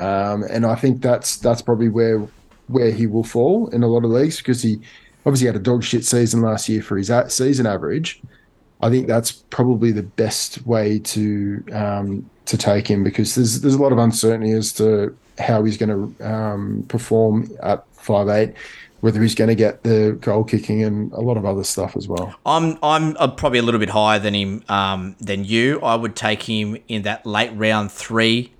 um, 0.00 0.44
and 0.50 0.64
I 0.66 0.74
think 0.74 1.02
that's 1.02 1.36
that's 1.36 1.62
probably 1.62 1.88
where 1.90 2.26
where 2.68 2.90
he 2.90 3.06
will 3.06 3.24
fall 3.24 3.68
in 3.68 3.82
a 3.82 3.86
lot 3.88 4.04
of 4.04 4.10
leagues 4.10 4.38
because 4.38 4.62
he 4.62 4.80
obviously 5.26 5.46
had 5.46 5.56
a 5.56 5.60
dog 5.60 5.84
shit 5.84 6.04
season 6.06 6.40
last 6.40 6.68
year 6.68 6.82
for 6.82 6.96
his 6.96 7.12
season 7.28 7.66
average. 7.66 8.20
I 8.80 8.90
think 8.90 9.06
that's 9.06 9.30
probably 9.30 9.92
the 9.92 10.02
best 10.02 10.66
way 10.66 10.98
to 10.98 11.62
um, 11.72 12.28
to 12.46 12.58
take 12.58 12.88
him 12.88 13.04
because 13.04 13.34
there's 13.34 13.60
there's 13.60 13.74
a 13.74 13.82
lot 13.82 13.92
of 13.92 13.98
uncertainty 13.98 14.52
as 14.52 14.72
to 14.74 15.16
how 15.38 15.64
he's 15.64 15.76
going 15.76 16.16
to 16.16 16.26
um, 16.26 16.84
perform 16.88 17.48
at 17.62 17.86
five 17.94 18.28
eight, 18.28 18.54
whether 19.00 19.20
he's 19.22 19.34
going 19.34 19.48
to 19.48 19.54
get 19.54 19.82
the 19.82 20.16
goal 20.20 20.44
kicking 20.44 20.82
and 20.82 21.12
a 21.12 21.20
lot 21.20 21.36
of 21.36 21.44
other 21.44 21.64
stuff 21.64 21.96
as 21.96 22.08
well. 22.08 22.34
I'm 22.44 22.78
I'm 22.82 23.16
uh, 23.18 23.28
probably 23.28 23.58
a 23.58 23.62
little 23.62 23.80
bit 23.80 23.90
higher 23.90 24.18
than 24.18 24.34
him 24.34 24.64
um, 24.68 25.16
than 25.20 25.44
you. 25.44 25.80
I 25.80 25.94
would 25.94 26.16
take 26.16 26.42
him 26.42 26.76
in 26.88 27.02
that 27.02 27.24
late 27.26 27.52
round 27.54 27.92
three, 27.92 28.52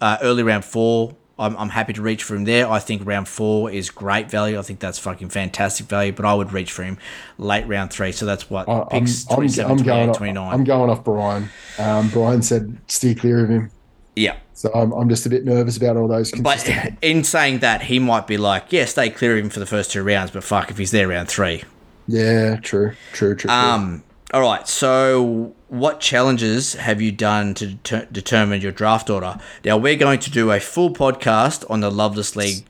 uh, 0.00 0.18
early 0.22 0.42
round 0.42 0.64
four. 0.64 1.14
I'm, 1.38 1.56
I'm 1.58 1.68
happy 1.68 1.92
to 1.92 2.02
reach 2.02 2.22
for 2.22 2.34
him 2.34 2.44
there. 2.44 2.68
I 2.70 2.78
think 2.78 3.06
round 3.06 3.28
four 3.28 3.70
is 3.70 3.90
great 3.90 4.30
value. 4.30 4.58
I 4.58 4.62
think 4.62 4.80
that's 4.80 4.98
fucking 4.98 5.28
fantastic 5.28 5.86
value. 5.86 6.12
But 6.12 6.24
I 6.24 6.32
would 6.34 6.52
reach 6.52 6.72
for 6.72 6.82
him 6.82 6.98
late 7.38 7.66
round 7.66 7.92
three. 7.92 8.12
So 8.12 8.24
that's 8.24 8.48
what 8.48 8.68
I- 8.68 8.80
I'm, 8.80 8.86
picks 9.04 9.28
I'm, 9.30 9.34
27, 9.36 9.70
I'm 9.70 9.76
28, 9.84 10.14
going 10.24 10.38
off, 10.38 10.54
I'm 10.54 10.64
going 10.64 10.90
off 10.90 11.04
Brian. 11.04 11.50
Um, 11.78 12.08
Brian 12.08 12.40
said 12.42 12.78
steer 12.88 13.14
clear 13.14 13.44
of 13.44 13.50
him, 13.50 13.70
yeah. 14.14 14.36
so 14.54 14.70
I'm, 14.74 14.92
I'm 14.92 15.08
just 15.10 15.26
a 15.26 15.28
bit 15.28 15.44
nervous 15.44 15.76
about 15.76 15.96
all 15.98 16.08
those. 16.08 16.32
But 16.32 16.66
in 17.02 17.22
saying 17.22 17.58
that, 17.58 17.82
he 17.82 17.98
might 17.98 18.26
be 18.26 18.38
like, 18.38 18.72
yeah, 18.72 18.86
stay 18.86 19.10
clear 19.10 19.36
of 19.36 19.44
him 19.44 19.50
for 19.50 19.60
the 19.60 19.66
first 19.66 19.90
two 19.90 20.02
rounds. 20.02 20.30
But 20.30 20.42
fuck, 20.44 20.70
if 20.70 20.78
he's 20.78 20.90
there 20.90 21.08
round 21.08 21.28
three, 21.28 21.64
yeah, 22.08 22.56
true, 22.56 22.92
true, 23.12 23.34
true. 23.34 23.36
true. 23.36 23.50
Um, 23.50 24.02
all 24.32 24.40
right. 24.40 24.66
So, 24.66 25.54
what 25.68 26.00
challenges 26.00 26.74
have 26.74 27.00
you 27.00 27.12
done 27.12 27.54
to 27.54 27.66
deter- 27.68 28.08
determine 28.12 28.60
your 28.60 28.72
draft 28.72 29.10
order? 29.10 29.38
Now, 29.64 29.76
we're 29.76 29.96
going 29.96 30.20
to 30.20 30.30
do 30.30 30.50
a 30.50 30.60
full 30.60 30.90
podcast 30.90 31.68
on 31.70 31.80
the 31.80 31.90
Loveless 31.90 32.36
League 32.36 32.64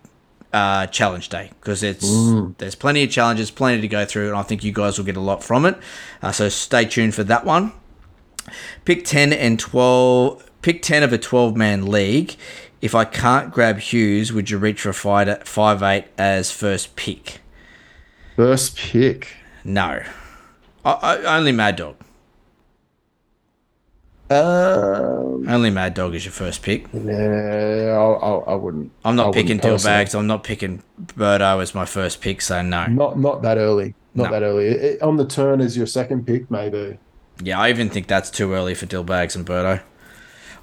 uh, 0.53 0.87
challenge 0.87 1.29
day 1.29 1.51
because 1.61 1.83
it's 1.83 2.09
there's 2.59 2.75
plenty 2.75 3.05
of 3.05 3.11
challenges, 3.11 3.51
plenty 3.51 3.81
to 3.83 3.89
go 3.89 4.05
through, 4.05 4.29
and 4.29 4.37
I 4.37 4.43
think 4.43 4.65
you 4.65 4.73
guys 4.73 4.99
will 4.99 5.05
get 5.05 5.17
a 5.17 5.21
lot 5.21 5.45
from 5.45 5.67
it. 5.67 5.77
Uh, 6.23 6.33
so, 6.33 6.49
stay 6.49 6.85
tuned 6.85 7.15
for 7.15 7.25
that 7.25 7.45
one. 7.45 7.73
Pick 8.85 9.05
ten 9.05 9.33
and 9.33 9.59
twelve. 9.59 10.51
Pick 10.63 10.83
ten 10.83 11.03
of 11.03 11.13
a 11.13 11.19
twelve-man 11.19 11.87
league. 11.87 12.37
If 12.81 12.95
I 12.95 13.05
can't 13.05 13.53
grab 13.53 13.79
Hughes, 13.79 14.33
would 14.33 14.51
you 14.51 14.59
reach 14.59 14.83
for 14.83 14.91
a 14.91 14.95
five 14.95 15.43
five 15.45 15.83
eight 15.83 16.07
as 16.17 16.51
first 16.51 16.97
pick? 16.97 17.41
First 18.37 18.77
pick. 18.77 19.35
No. 19.65 20.03
I, 20.85 20.93
I, 20.93 21.37
only 21.39 21.53
Mad 21.53 21.77
Dog. 21.77 21.97
Um, 24.29 25.49
Only 25.49 25.71
Mad 25.71 25.95
Dog 25.95 26.15
is 26.15 26.25
your 26.25 26.33
first 26.33 26.63
pick. 26.63 26.87
yeah, 26.93 27.97
I, 27.97 28.13
I, 28.13 28.33
I 28.53 28.55
wouldn't. 28.55 28.91
I'm 29.05 29.15
not 29.17 29.29
wouldn't 29.29 29.47
picking 29.47 29.59
Dill. 29.59 29.79
Bags. 29.79 30.15
I'm 30.15 30.27
not 30.27 30.43
picking 30.45 30.83
Birdo 31.01 31.63
as 31.63 31.75
my 31.75 31.85
first 31.85 32.21
pick, 32.21 32.41
so 32.43 32.61
no. 32.63 32.87
Not 32.87 33.19
not 33.19 33.43
that 33.43 33.57
early. 33.59 33.95
Not 34.15 34.25
No. 34.25 34.31
that 34.33 34.43
early. 34.45 34.67
It- 34.67 35.03
on 35.03 35.17
the 35.17 35.27
turn 35.27 35.61
is 35.61 35.77
your 35.77 35.87
second 35.87 36.27
pick, 36.27 36.51
maybe. 36.51 36.99
Yeah, 37.43 37.61
I 37.61 37.69
even 37.69 37.89
think 37.91 38.07
that's 38.09 38.31
too 38.31 38.53
early 38.53 38.75
for 38.75 38.87
Dill 38.87 39.05
Bags 39.05 39.37
and 39.37 39.47
Birdo. 39.47 39.81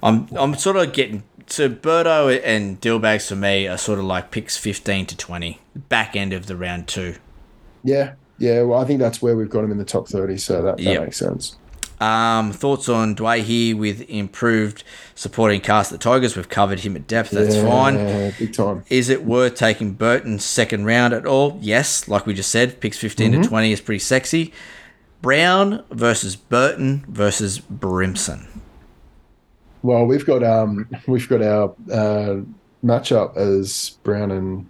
I'm 0.02 0.28
I'm 0.36 0.54
sort 0.56 0.76
of 0.76 0.92
getting 0.92 1.22
so 1.46 1.68
Birdo 1.70 2.40
and 2.44 2.80
Dill 2.80 2.98
Bags 2.98 3.28
for 3.28 3.36
me 3.36 3.66
are 3.68 3.78
sort 3.78 3.98
of 3.98 4.04
like 4.04 4.30
picks 4.30 4.56
15 4.58 5.06
to 5.06 5.16
20, 5.16 5.60
back 5.88 6.16
end 6.16 6.32
of 6.32 6.46
the 6.46 6.56
round 6.56 6.88
two. 6.88 7.14
Yeah, 7.82 8.14
yeah. 8.38 8.62
Well, 8.62 8.78
I 8.80 8.84
think 8.84 8.98
that's 9.00 9.22
where 9.22 9.36
we've 9.36 9.48
got 9.48 9.64
him 9.64 9.70
in 9.72 9.78
the 9.78 9.84
top 9.84 10.08
thirty, 10.08 10.36
so 10.36 10.62
that, 10.62 10.76
that 10.76 10.82
Yep. 10.82 11.02
makes 11.02 11.16
sense. 11.18 11.56
Um, 12.04 12.52
thoughts 12.52 12.88
on 12.88 13.14
Doueihi 13.16 13.74
with 13.76 14.02
improved 14.10 14.84
supporting 15.14 15.60
cast 15.60 15.90
at 15.92 16.00
the 16.00 16.02
Tigers? 16.04 16.36
We've 16.36 16.48
covered 16.48 16.80
him 16.80 16.96
at 16.96 17.06
depth. 17.06 17.30
That's 17.30 17.54
Yeah, 17.56 17.66
fine. 17.68 18.34
Big 18.38 18.52
time. 18.52 18.84
Is 18.90 19.08
it 19.08 19.24
worth 19.24 19.54
taking 19.54 19.92
Burton 19.92 20.38
second 20.38 20.84
round 20.84 21.14
at 21.14 21.24
all? 21.24 21.58
Yes, 21.62 22.06
like 22.08 22.26
we 22.26 22.34
just 22.34 22.50
said, 22.50 22.80
picks 22.80 22.98
15 22.98 23.32
Mhm. 23.32 23.42
to 23.42 23.48
20 23.48 23.72
is 23.72 23.80
pretty 23.80 24.00
sexy. 24.00 24.52
Brown 25.22 25.82
versus 25.90 26.36
Burton 26.36 27.04
versus 27.08 27.58
Brimson. 27.58 28.46
Well, 29.82 30.04
we've 30.04 30.26
got 30.26 30.42
um 30.42 30.86
we've 31.06 31.28
got 31.28 31.42
our 31.42 31.74
uh, 31.90 32.40
matchup 32.84 33.36
as 33.36 33.96
Brown 34.02 34.30
and 34.30 34.66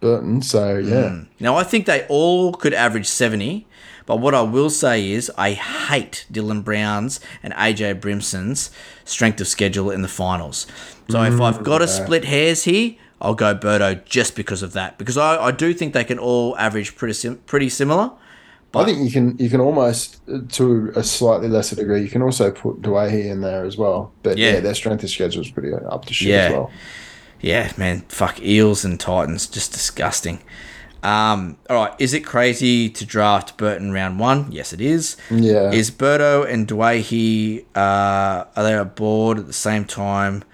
Burton, 0.00 0.42
so 0.42 0.76
yeah. 0.76 0.94
Mm. 1.08 1.26
Now, 1.40 1.56
I 1.56 1.62
think 1.64 1.86
they 1.86 2.04
all 2.08 2.52
could 2.52 2.74
average 2.74 3.06
70, 3.06 3.66
but 4.06 4.16
what 4.16 4.34
I 4.34 4.42
will 4.42 4.70
say 4.70 5.10
is 5.10 5.30
I 5.36 5.52
hate 5.52 6.26
Dylan 6.32 6.62
Brown's 6.64 7.20
and 7.42 7.52
AJ 7.54 8.00
Brimson's 8.00 8.70
strength 9.04 9.40
of 9.40 9.48
schedule 9.48 9.90
in 9.90 10.02
the 10.02 10.08
finals. 10.08 10.66
So 11.08 11.22
if 11.22 11.40
I've 11.40 11.62
got 11.64 11.78
to 11.78 11.84
Mm, 11.86 12.04
split 12.04 12.24
hairs 12.24 12.64
here, 12.64 12.94
I'll 13.20 13.34
go 13.34 13.54
Birdo 13.54 14.04
just 14.04 14.36
because 14.36 14.62
of 14.62 14.72
that. 14.74 14.98
Because 14.98 15.16
I, 15.16 15.36
I 15.46 15.50
do 15.50 15.72
think 15.72 15.94
they 15.94 16.04
can 16.04 16.18
all 16.18 16.56
average 16.58 16.96
pretty 16.96 17.14
sim- 17.14 17.38
pretty 17.46 17.68
similar. 17.70 18.10
I 18.76 18.84
think 18.84 18.98
you 19.04 19.10
can 19.10 19.38
you 19.38 19.48
can 19.48 19.60
almost 19.60 20.18
uh, 20.28 20.40
to 20.52 20.92
a 20.96 21.04
slightly 21.04 21.46
lesser 21.48 21.76
degree 21.76 22.02
you 22.02 22.08
can 22.08 22.22
also 22.22 22.50
put 22.50 22.82
Dwayne 22.82 23.30
in 23.30 23.40
there 23.40 23.64
as 23.64 23.76
well. 23.78 24.12
But 24.24 24.36
yeah, 24.36 24.54
Yeah. 24.54 24.60
their 24.60 24.74
strength 24.74 25.04
of 25.04 25.10
schedule 25.10 25.42
is 25.42 25.50
pretty 25.50 25.72
up 25.72 26.04
to 26.06 26.12
shit 26.12 26.28
Yeah. 26.28 26.36
as 26.46 26.52
well. 26.52 26.70
Yeah, 27.40 27.72
man, 27.76 28.00
fuck 28.08 28.40
Eels 28.42 28.84
and 28.84 28.98
Titans, 28.98 29.46
just 29.46 29.70
disgusting. 29.72 30.40
Um, 31.04 31.58
all 31.68 31.76
right, 31.76 31.94
is 31.98 32.14
it 32.14 32.20
crazy 32.20 32.88
to 32.88 33.04
draft 33.04 33.58
Burton 33.58 33.92
round 33.92 34.18
one? 34.18 34.50
Yes, 34.50 34.72
it 34.72 34.80
is. 34.80 35.18
Yeah. 35.30 35.70
Is 35.70 35.90
Berto 35.90 36.50
and 36.50 36.66
Dwayne 36.66 37.64
uh, 37.76 38.44
are 38.56 38.62
they 38.62 38.74
aboard 38.74 39.38
at 39.38 39.46
the 39.46 39.52
same 39.52 39.84
time? 39.84 40.44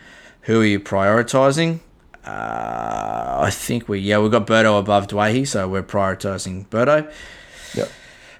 Who 0.43 0.61
are 0.61 0.65
you 0.65 0.81
prioritizing? 0.81 1.79
Uh, 2.27 3.39
I 3.43 3.51
think 3.53 3.89
we 3.89 4.01
yeah 4.01 4.19
we've 4.19 4.31
got 4.33 4.47
Berto 4.47 4.79
above 4.79 5.07
Dwayne, 5.07 5.47
so 5.47 5.69
we're 5.69 5.85
prioritizing 5.85 6.67
Berto. 6.67 7.11
Yep. 7.75 7.91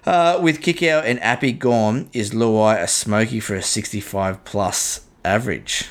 Uh, 0.05 0.39
with 0.41 0.59
Kikau 0.61 1.01
and 1.05 1.17
Appy 1.23 1.53
gone, 1.53 2.09
is 2.11 2.31
Luai 2.31 2.81
a 2.81 2.87
smoky 2.87 3.39
for 3.39 3.55
a 3.55 3.61
65 3.61 4.43
plus 4.43 5.05
average? 5.23 5.85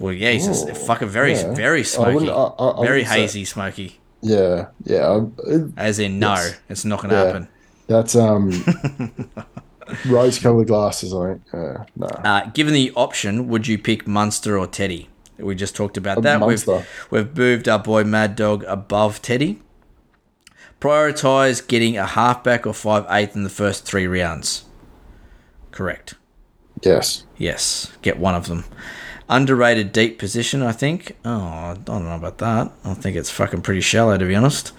Well, 0.00 0.12
yeah, 0.14 0.32
he's 0.32 0.48
a 0.48 0.74
fucking 0.74 1.08
very, 1.08 1.34
yeah. 1.34 1.54
very 1.54 1.84
smoky. 1.84 2.28
I- 2.28 2.32
I- 2.34 2.80
I 2.80 2.84
very 2.84 3.00
wouldn't 3.02 3.08
say- 3.08 3.20
hazy 3.20 3.44
smoky. 3.44 4.00
Yeah, 4.22 4.66
yeah. 4.84 5.20
it- 5.46 5.72
As 5.76 5.98
in, 5.98 6.18
no, 6.18 6.34
Yes. 6.34 6.54
it's 6.68 6.84
not 6.84 7.00
going 7.00 7.10
to 7.10 7.16
Yeah. 7.16 7.24
happen. 7.26 7.48
That's 7.88 8.14
um 8.16 8.50
rose 10.06 10.38
colored 10.38 10.68
glasses, 10.68 11.12
I 11.12 11.26
think. 11.32 11.42
Uh, 11.52 11.84
no. 11.96 12.06
Uh, 12.06 12.46
given 12.54 12.72
the 12.74 12.92
option, 12.94 13.48
would 13.48 13.66
you 13.66 13.78
pick 13.78 14.06
Munster 14.06 14.56
or 14.58 14.66
Teddy? 14.66 15.08
We 15.38 15.54
just 15.56 15.74
talked 15.74 15.96
about 15.96 16.18
Uh, 16.18 16.20
that. 16.22 16.46
We've, 16.46 16.64
we've 17.10 17.36
moved 17.36 17.68
our 17.68 17.78
boy 17.80 18.04
Mad 18.04 18.36
Dog 18.36 18.64
above 18.68 19.20
Teddy. 19.22 19.60
Prioritize 20.80 21.66
getting 21.66 21.96
a 21.96 22.06
halfback 22.06 22.66
or 22.66 22.72
five 22.74 23.04
eighth 23.10 23.36
in 23.36 23.42
the 23.44 23.50
first 23.50 23.84
three 23.84 24.06
rounds. 24.06 24.64
Correct. 25.70 26.14
Yes. 26.82 27.24
Yes, 27.36 27.90
get 28.02 28.18
one 28.18 28.34
of 28.34 28.46
them. 28.48 28.64
Underrated 29.28 29.92
deep 29.92 30.18
position, 30.18 30.62
I 30.62 30.72
think. 30.72 31.16
Oh, 31.24 31.30
I 31.40 31.76
don't 31.84 32.04
know 32.04 32.16
about 32.16 32.38
that. 32.38 32.72
I 32.84 32.94
think 32.94 33.16
it's 33.16 33.30
fucking 33.30 33.62
pretty 33.62 33.80
shallow, 33.80 34.18
to 34.18 34.24
be 34.26 34.34
honest. 34.34 34.72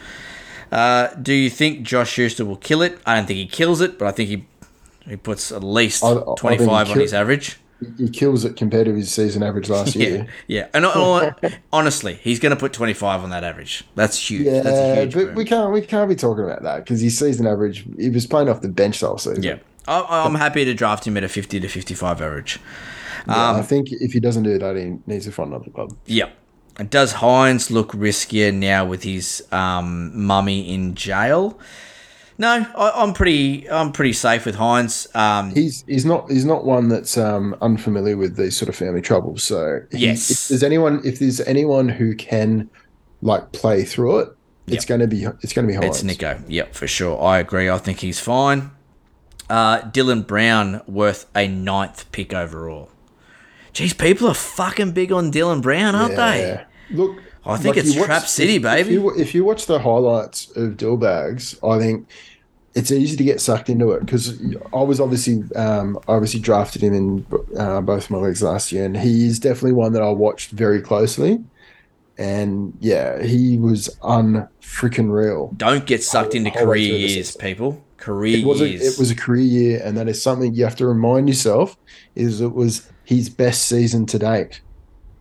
Uh, 0.71 1.07
do 1.15 1.33
you 1.33 1.49
think 1.49 1.83
Josh 1.83 2.11
Schuster 2.11 2.45
will 2.45 2.57
kill 2.57 2.81
it? 2.81 2.99
I 3.05 3.15
don't 3.15 3.25
think 3.25 3.37
he 3.37 3.45
kills 3.47 3.79
it, 3.81 3.97
but 3.99 4.07
I 4.07 4.11
think 4.11 4.29
he 4.29 4.45
he 5.07 5.17
puts 5.17 5.51
at 5.51 5.63
least 5.63 6.03
I- 6.03 6.11
I 6.11 6.13
think 6.13 6.25
he 6.29 6.35
25 6.35 6.69
on 6.69 6.85
kill- 6.93 7.01
his 7.01 7.13
average. 7.13 7.59
He 7.97 8.07
kills 8.09 8.45
it 8.45 8.55
compared 8.55 8.85
to 8.85 8.93
his 8.95 9.11
season 9.11 9.43
average 9.43 9.67
last 9.69 9.93
Yeah, 9.97 10.07
year. 10.07 10.27
yeah. 10.47 10.67
And 10.73 10.85
uh, 10.85 11.31
honestly, 11.73 12.13
he's 12.13 12.39
going 12.39 12.51
to 12.51 12.55
put 12.55 12.71
25 12.71 13.21
on 13.23 13.29
that 13.31 13.43
average. 13.43 13.83
That's 13.95 14.17
huge. 14.29 14.45
That's 14.45 14.67
a 14.67 14.71
Yeah, 14.71 14.95
huge 15.01 15.13
but 15.13 15.25
boom. 15.27 15.35
we 15.35 15.43
can't 15.45 15.73
we 15.73 15.81
can't 15.81 16.07
be 16.09 16.15
talking 16.15 16.45
about 16.45 16.63
that 16.63 16.77
because 16.85 17.01
his 17.01 17.17
season 17.19 17.45
average 17.45 17.85
he 17.97 18.09
was 18.09 18.25
playing 18.25 18.47
off 18.49 18.61
the 18.61 18.69
bench 18.69 19.01
last 19.01 19.25
season. 19.25 19.43
Yeah. 19.43 19.57
I, 19.85 20.23
I'm 20.25 20.35
happy 20.35 20.63
to 20.63 20.73
draft 20.73 21.05
him 21.05 21.17
at 21.17 21.25
a 21.25 21.29
50 21.29 21.59
to 21.59 21.67
55 21.67 22.21
average. 22.21 22.59
Yeah, 23.27 23.49
Um, 23.51 23.55
I 23.57 23.61
think 23.61 23.91
if 23.91 24.13
he 24.13 24.19
doesn't 24.19 24.43
do 24.43 24.57
that, 24.59 24.75
he 24.75 24.97
needs 25.07 25.25
to 25.25 25.31
find 25.31 25.49
another 25.53 25.69
club. 25.71 25.95
Yeah. 26.05 26.29
And 26.77 26.89
Does 26.89 27.13
Hynes 27.13 27.69
look 27.69 27.91
riskier 27.91 28.53
now 28.53 28.85
with 28.85 29.03
his 29.03 29.43
um, 29.51 30.11
mummy 30.25 30.73
in 30.73 30.95
jail? 30.95 31.59
No, 32.39 32.65
I, 32.75 32.91
I'm 32.95 33.13
pretty. 33.13 33.69
I'm 33.69 33.91
pretty 33.91 34.13
safe 34.13 34.45
with 34.47 34.55
Hynes. 34.55 35.07
Um, 35.15 35.53
He's 35.53 35.83
he's 35.87 36.03
not 36.03 36.31
he's 36.31 36.45
not 36.45 36.65
one 36.65 36.89
that's 36.89 37.15
um, 37.15 37.55
unfamiliar 37.61 38.17
with 38.17 38.35
these 38.37 38.57
sort 38.57 38.69
of 38.69 38.75
family 38.75 39.01
troubles. 39.01 39.43
So 39.43 39.81
Yes. 39.91 40.31
if 40.31 40.47
there's 40.47 40.63
anyone 40.63 40.99
if 41.05 41.19
there's 41.19 41.39
anyone 41.41 41.89
who 41.89 42.15
can 42.15 42.71
like 43.21 43.51
play 43.51 43.83
through 43.85 44.19
it, 44.21 44.29
it's 44.65 44.83
Yep. 44.83 44.87
going 44.87 45.01
to 45.01 45.07
be 45.07 45.23
it's 45.43 45.53
going 45.53 45.67
to 45.67 45.71
be 45.71 45.77
Hynes. 45.77 45.89
It's 45.89 46.01
Nicho. 46.03 46.43
Yep, 46.47 46.73
for 46.73 46.87
sure. 46.87 47.21
I 47.21 47.37
agree. 47.37 47.69
I 47.69 47.77
think 47.77 47.99
he's 47.99 48.19
fine. 48.19 48.71
Uh, 49.47 49.81
Dylan 49.81 50.25
Brown 50.25 50.81
worth 50.87 51.27
a 51.35 51.47
ninth 51.47 52.11
pick 52.11 52.33
overall. 52.33 52.89
Geez, 53.73 53.93
people 53.93 54.27
are 54.27 54.33
fucking 54.35 54.91
big 54.91 55.11
on 55.11 55.31
Dylan 55.31 55.61
Brown, 55.61 55.95
aren't 55.95 56.15
they? 56.15 56.63
Look, 56.91 57.17
I 57.45 57.57
think 57.57 57.75
like, 57.75 57.85
it's 57.85 57.95
watch- 57.97 58.05
Trap 58.05 58.27
City, 58.27 58.55
if- 58.55 58.61
baby. 58.61 58.81
If 58.81 58.93
you, 58.93 59.19
if 59.19 59.35
you 59.35 59.43
watch 59.43 59.65
the 59.65 59.79
highlights 59.79 60.55
of 60.55 60.73
Dillbags, 60.77 61.57
I 61.67 61.79
think 61.79 62.07
it's 62.75 62.91
easy 62.91 63.17
to 63.17 63.23
get 63.23 63.41
sucked 63.41 63.69
into 63.69 63.91
it 63.91 63.99
because 64.05 64.39
I 64.73 64.81
was 64.81 64.99
obviously 64.99 65.43
um, 65.55 65.99
obviously 66.07 66.39
drafted 66.39 66.81
him 66.83 66.93
in 66.93 67.25
uh, 67.57 67.81
both 67.81 68.09
my 68.09 68.17
leagues 68.19 68.41
last 68.41 68.71
year, 68.71 68.85
and 68.85 68.95
he 68.97 69.25
is 69.27 69.39
definitely 69.39 69.73
one 69.73 69.93
that 69.93 70.01
I 70.01 70.09
watched 70.09 70.51
very 70.51 70.81
closely. 70.81 71.43
And 72.17 72.77
yeah, 72.79 73.23
he 73.23 73.57
was 73.57 73.89
unfreaking 74.03 75.09
real. 75.11 75.51
Don't 75.57 75.85
get 75.85 76.03
sucked 76.03 76.35
into 76.35 76.51
career 76.51 76.95
years, 76.95 77.35
people. 77.35 77.83
Career 77.97 78.39
It 78.39 78.45
was 78.45 78.61
a, 78.61 78.69
years. 78.69 78.81
it 78.95 78.99
was 78.99 79.09
a 79.09 79.15
career 79.15 79.41
year, 79.43 79.81
and 79.83 79.97
that 79.97 80.07
is 80.07 80.21
something 80.21 80.53
you 80.53 80.63
have 80.63 80.75
to 80.75 80.85
remind 80.85 81.27
yourself 81.27 81.75
is 82.15 82.39
it 82.41 82.53
was 82.53 82.87
his 83.03 83.29
best 83.29 83.65
season 83.65 84.05
to 84.07 84.19
date. 84.19 84.61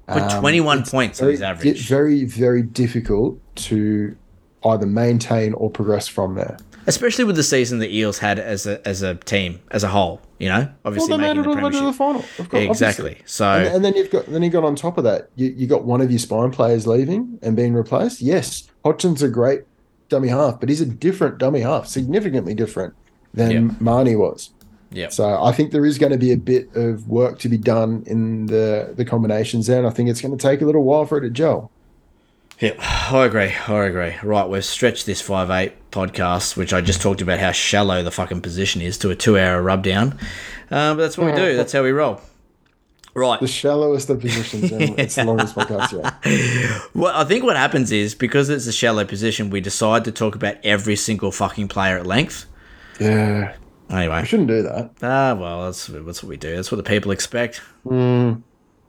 But 0.06 0.32
Um, 0.32 0.40
21 0.40 0.78
it's 0.80 0.90
points 0.90 1.20
on 1.20 1.24
very, 1.26 1.32
his 1.34 1.42
average. 1.42 1.66
It's 1.66 1.82
very, 1.82 2.24
very 2.24 2.62
difficult 2.62 3.38
to 3.56 4.16
either 4.64 4.86
maintain 4.86 5.52
or 5.54 5.70
progress 5.70 6.08
from 6.08 6.34
there. 6.34 6.56
Especially 6.86 7.22
with 7.24 7.36
the 7.36 7.44
season 7.44 7.78
the 7.78 7.96
Eels 7.96 8.18
had 8.18 8.40
as 8.40 8.66
a 8.66 8.86
as 8.86 9.02
a 9.02 9.14
team 9.14 9.60
as 9.70 9.84
a 9.84 9.88
whole. 9.88 10.20
You 10.40 10.48
know, 10.48 10.68
obviously 10.84 11.10
well, 11.10 11.18
making 11.18 11.36
made 11.36 11.40
it 11.40 11.42
the 11.44 11.48
the 11.50 11.54
to 11.54 11.60
premiership. 11.60 11.84
the 11.84 11.92
final. 11.92 12.24
Of 12.40 12.48
course, 12.48 12.64
exactly. 12.64 13.10
obviously. 13.10 13.26
So 13.26 13.44
and, 13.46 13.66
and 13.76 13.84
then 13.84 13.94
you've 13.94 14.10
got 14.10 14.26
then 14.26 14.42
you 14.42 14.50
got 14.50 14.64
on 14.64 14.74
top 14.74 14.98
of 14.98 15.04
that, 15.04 15.30
you, 15.36 15.54
you 15.56 15.68
got 15.68 15.84
one 15.84 16.00
of 16.00 16.10
your 16.10 16.18
spine 16.18 16.50
players 16.50 16.84
leaving 16.88 17.38
and 17.40 17.54
being 17.54 17.72
replaced. 17.74 18.20
Yes, 18.20 18.68
Hodgson's 18.84 19.22
a 19.22 19.28
great 19.28 19.62
dummy 20.08 20.28
half, 20.28 20.58
but 20.58 20.68
he's 20.68 20.80
a 20.80 20.86
different 20.86 21.38
dummy 21.38 21.60
half, 21.60 21.86
significantly 21.86 22.52
different 22.54 22.94
than 23.32 23.50
Yep. 23.52 23.62
Marnie 23.78 24.18
was. 24.18 24.50
Yeah. 24.92 25.08
So 25.08 25.42
I 25.42 25.52
think 25.52 25.72
there 25.72 25.86
is 25.86 25.98
going 25.98 26.12
to 26.12 26.18
be 26.18 26.32
a 26.32 26.36
bit 26.36 26.74
of 26.74 27.08
work 27.08 27.38
to 27.40 27.48
be 27.48 27.58
done 27.58 28.04
in 28.06 28.46
the 28.46 28.92
the 28.96 29.04
combinations 29.04 29.66
there, 29.66 29.78
and 29.78 29.86
I 29.86 29.90
think 29.90 30.08
it's 30.08 30.20
going 30.20 30.36
to 30.36 30.42
take 30.42 30.60
a 30.60 30.64
little 30.64 30.84
while 30.84 31.06
for 31.06 31.18
it 31.18 31.22
to 31.22 31.30
gel. 31.30 31.70
Yeah, 32.58 32.74
I 32.78 33.24
agree. 33.24 33.52
I 33.66 33.84
agree. 33.84 34.14
Right, 34.22 34.48
we've 34.48 34.64
stretched 34.64 35.06
this 35.06 35.20
five 35.20 35.50
eight 35.50 35.90
podcast, 35.90 36.56
which 36.56 36.72
I 36.72 36.80
just 36.80 37.02
talked 37.02 37.20
about 37.20 37.40
how 37.40 37.52
shallow 37.52 38.02
the 38.02 38.10
fucking 38.10 38.40
position 38.40 38.80
is, 38.80 38.98
to 38.98 39.10
a 39.10 39.16
two 39.16 39.38
hour 39.38 39.60
rub 39.60 39.82
down. 39.82 40.18
Uh, 40.70 40.94
but 40.94 41.02
that's 41.02 41.18
what 41.18 41.26
we 41.26 41.32
do. 41.32 41.56
That's 41.56 41.72
how 41.72 41.82
we 41.82 41.90
roll. 41.90 42.20
Right. 43.14 43.40
The 43.40 43.46
shallowest 43.46 44.08
of 44.08 44.20
positions, 44.20 44.72
and 44.72 44.98
it's 44.98 45.14
the 45.16 45.24
longest 45.24 45.54
podcast 45.54 45.92
yet. 45.92 46.82
Well, 46.94 47.14
I 47.14 47.24
think 47.24 47.44
what 47.44 47.56
happens 47.56 47.92
is 47.92 48.14
because 48.14 48.48
it's 48.48 48.66
a 48.66 48.72
shallow 48.72 49.04
position, 49.04 49.50
we 49.50 49.60
decide 49.60 50.04
to 50.06 50.12
talk 50.12 50.34
about 50.34 50.56
every 50.64 50.96
single 50.96 51.30
fucking 51.30 51.68
player 51.68 51.98
at 51.98 52.06
length. 52.06 52.46
Yeah, 52.98 53.54
Anyway, 53.92 54.14
I 54.14 54.24
shouldn't 54.24 54.48
do 54.48 54.62
that. 54.62 54.90
ah, 55.02 55.34
well, 55.34 55.64
that's 55.66 55.86
that's 55.86 56.22
what 56.22 56.28
we 56.28 56.36
do. 56.36 56.56
That's 56.56 56.72
what 56.72 56.78
the 56.78 56.82
people 56.82 57.12
expect. 57.12 57.60
Mm. 57.84 58.42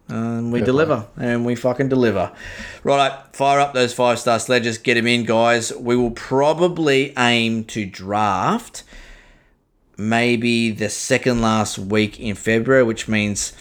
And 0.10 0.52
we 0.52 0.60
Fair 0.60 0.66
deliver, 0.66 1.08
and 1.18 1.46
we 1.46 1.56
fucking 1.56 1.90
deliver. 1.90 2.32
Right, 2.84 3.12
fire 3.34 3.60
up 3.60 3.74
those 3.74 3.94
five 3.94 4.20
star 4.20 4.40
sledges, 4.40 4.78
get 4.78 4.96
them 4.96 5.08
in, 5.08 5.26
guys. 5.26 5.74
We 5.76 5.96
will 5.96 6.12
probably 6.12 7.14
aim 7.18 7.64
to 7.66 7.86
draft 7.86 8.84
maybe 9.98 10.72
the 10.72 10.90
second 10.90 11.42
last 11.42 11.78
week 11.78 12.20
in 12.20 12.36
February, 12.36 12.84
which 12.84 13.08
means 13.08 13.54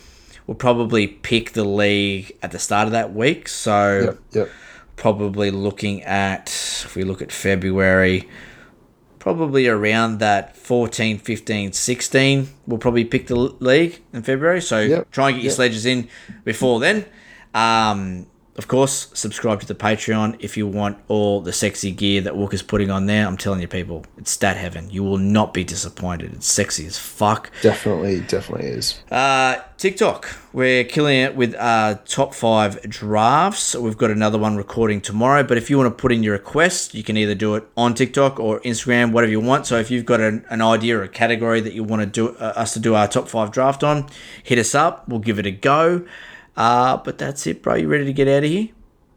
we'll 0.47 0.57
probably 0.57 1.07
pick 1.07 1.53
the 1.53 1.65
league 1.65 2.37
at 2.43 2.51
the 2.51 2.59
start 2.59 2.87
of 2.87 2.93
that 2.93 3.13
week. 3.15 3.49
So 3.49 4.01
Yep, 4.01 4.19
yep. 4.33 4.49
probably 4.97 5.51
looking 5.51 6.03
at 6.03 6.49
if 6.85 6.97
we 6.97 7.05
look 7.05 7.23
at 7.23 7.31
February 7.33 8.29
probably 9.23 9.69
around 9.69 10.19
that 10.19 10.57
14 10.57 11.17
15 11.17 11.73
16 11.73 12.49
we'll 12.67 12.77
probably 12.77 13.05
pick 13.05 13.29
the 13.29 13.37
league 13.37 14.01
in 14.13 14.21
February. 14.21 14.61
So 14.61 14.81
Yep, 14.81 15.13
try 15.13 15.29
and 15.29 15.37
get 15.37 15.45
your 15.45 15.51
yep. 15.51 15.55
sledges 15.55 15.87
in 15.87 16.09
before 16.43 16.81
then. 16.81 17.05
Um 17.55 18.27
of 18.57 18.69
course 18.69 19.09
subscribe 19.15 19.61
to 19.61 19.67
the 19.67 19.75
Patreon 19.75 20.37
if 20.41 20.57
you 20.57 20.67
want 20.67 20.99
all 21.09 21.41
the 21.41 21.53
sexy 21.53 21.91
gear 21.91 22.21
that 22.21 22.37
Walker's 22.37 22.63
putting 22.63 22.91
on 22.91 23.07
there 23.07 23.27
I'm 23.27 23.37
telling 23.37 23.61
you 23.61 23.69
people 23.69 24.05
it's 24.19 24.31
stat 24.31 24.57
heaven 24.57 24.91
you 24.91 25.03
will 25.03 25.19
not 25.19 25.55
be 25.55 25.65
disappointed 25.65 26.33
it's 26.35 26.47
sexy 26.47 26.87
as 26.87 26.99
fuck 26.99 27.51
Definitely, 27.63 28.21
definitely 28.21 28.67
is. 28.69 29.01
uh, 29.11 29.57
TikTok, 29.79 30.29
we're 30.53 30.85
killing 30.85 31.19
it 31.19 31.35
with 31.35 31.57
uh, 31.57 31.97
top 32.05 32.35
five 32.35 32.81
drafts. 32.83 33.75
We've 33.75 33.97
got 33.97 34.13
another 34.13 34.39
one 34.39 34.57
recording 34.57 35.01
tomorrow. 35.01 35.43
But 35.43 35.59
if 35.59 35.69
you 35.71 35.77
want 35.77 35.89
to 35.89 36.01
put 36.01 36.13
in 36.13 36.23
your 36.23 36.35
request, 36.35 36.95
you 36.95 37.03
can 37.03 37.17
either 37.17 37.35
do 37.35 37.57
it 37.57 37.65
on 37.77 37.95
TikTok 37.95 38.39
or 38.39 38.61
Instagram, 38.61 39.11
whatever 39.11 39.33
you 39.33 39.41
want. 39.41 39.67
So 39.67 39.79
if 39.81 39.91
you've 39.91 40.05
got 40.07 40.21
an, 40.21 40.45
an 40.51 40.63
idea 40.63 40.99
or 40.99 41.03
a 41.03 41.09
category 41.09 41.61
that 41.63 41.73
you 41.73 41.83
want 41.83 42.01
to 42.03 42.07
do 42.07 42.29
uh, 42.37 42.53
us 42.55 42.75
to 42.75 42.79
do 42.79 42.95
our 42.95 43.09
top 43.09 43.27
five 43.27 43.51
draft 43.51 43.83
on, 43.83 44.07
hit 44.45 44.57
us 44.57 44.73
up. 44.73 45.09
We'll 45.09 45.19
give 45.19 45.41
it 45.41 45.47
a 45.47 45.51
go. 45.51 46.07
Uh, 46.57 46.97
but 46.99 47.19
that's 47.19 47.47
it, 47.47 47.63
bro. 47.63 47.75
You 47.77 47.89
ready 47.89 48.05
to 48.05 48.13
get 48.13 48.29
out 48.29 48.45
of 48.45 48.51
here? 48.51 48.69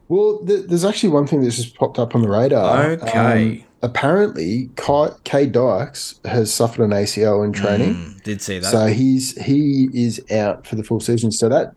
Well, 0.07 0.39
th- 0.45 0.67
there's 0.67 0.85
actually 0.85 1.09
one 1.09 1.27
thing 1.27 1.41
that's 1.43 1.55
just 1.57 1.75
popped 1.75 1.99
up 1.99 2.15
on 2.15 2.21
the 2.21 2.29
radar. 2.29 2.91
Okay. 2.91 3.59
Um, 3.59 3.63
apparently, 3.81 4.69
Kai- 4.75 5.11
Kade 5.25 5.51
Dykes 5.51 6.19
has 6.25 6.53
suffered 6.53 6.83
an 6.83 6.91
ACL 6.91 7.43
in 7.43 7.51
training. 7.53 7.95
Mm, 7.95 8.23
did 8.23 8.41
see 8.41 8.59
that. 8.59 8.71
So 8.71 8.87
he's 8.87 9.39
he 9.43 9.89
is 9.93 10.21
out 10.31 10.65
for 10.67 10.75
the 10.75 10.83
full 10.83 10.99
season. 10.99 11.31
So 11.31 11.49
that, 11.49 11.73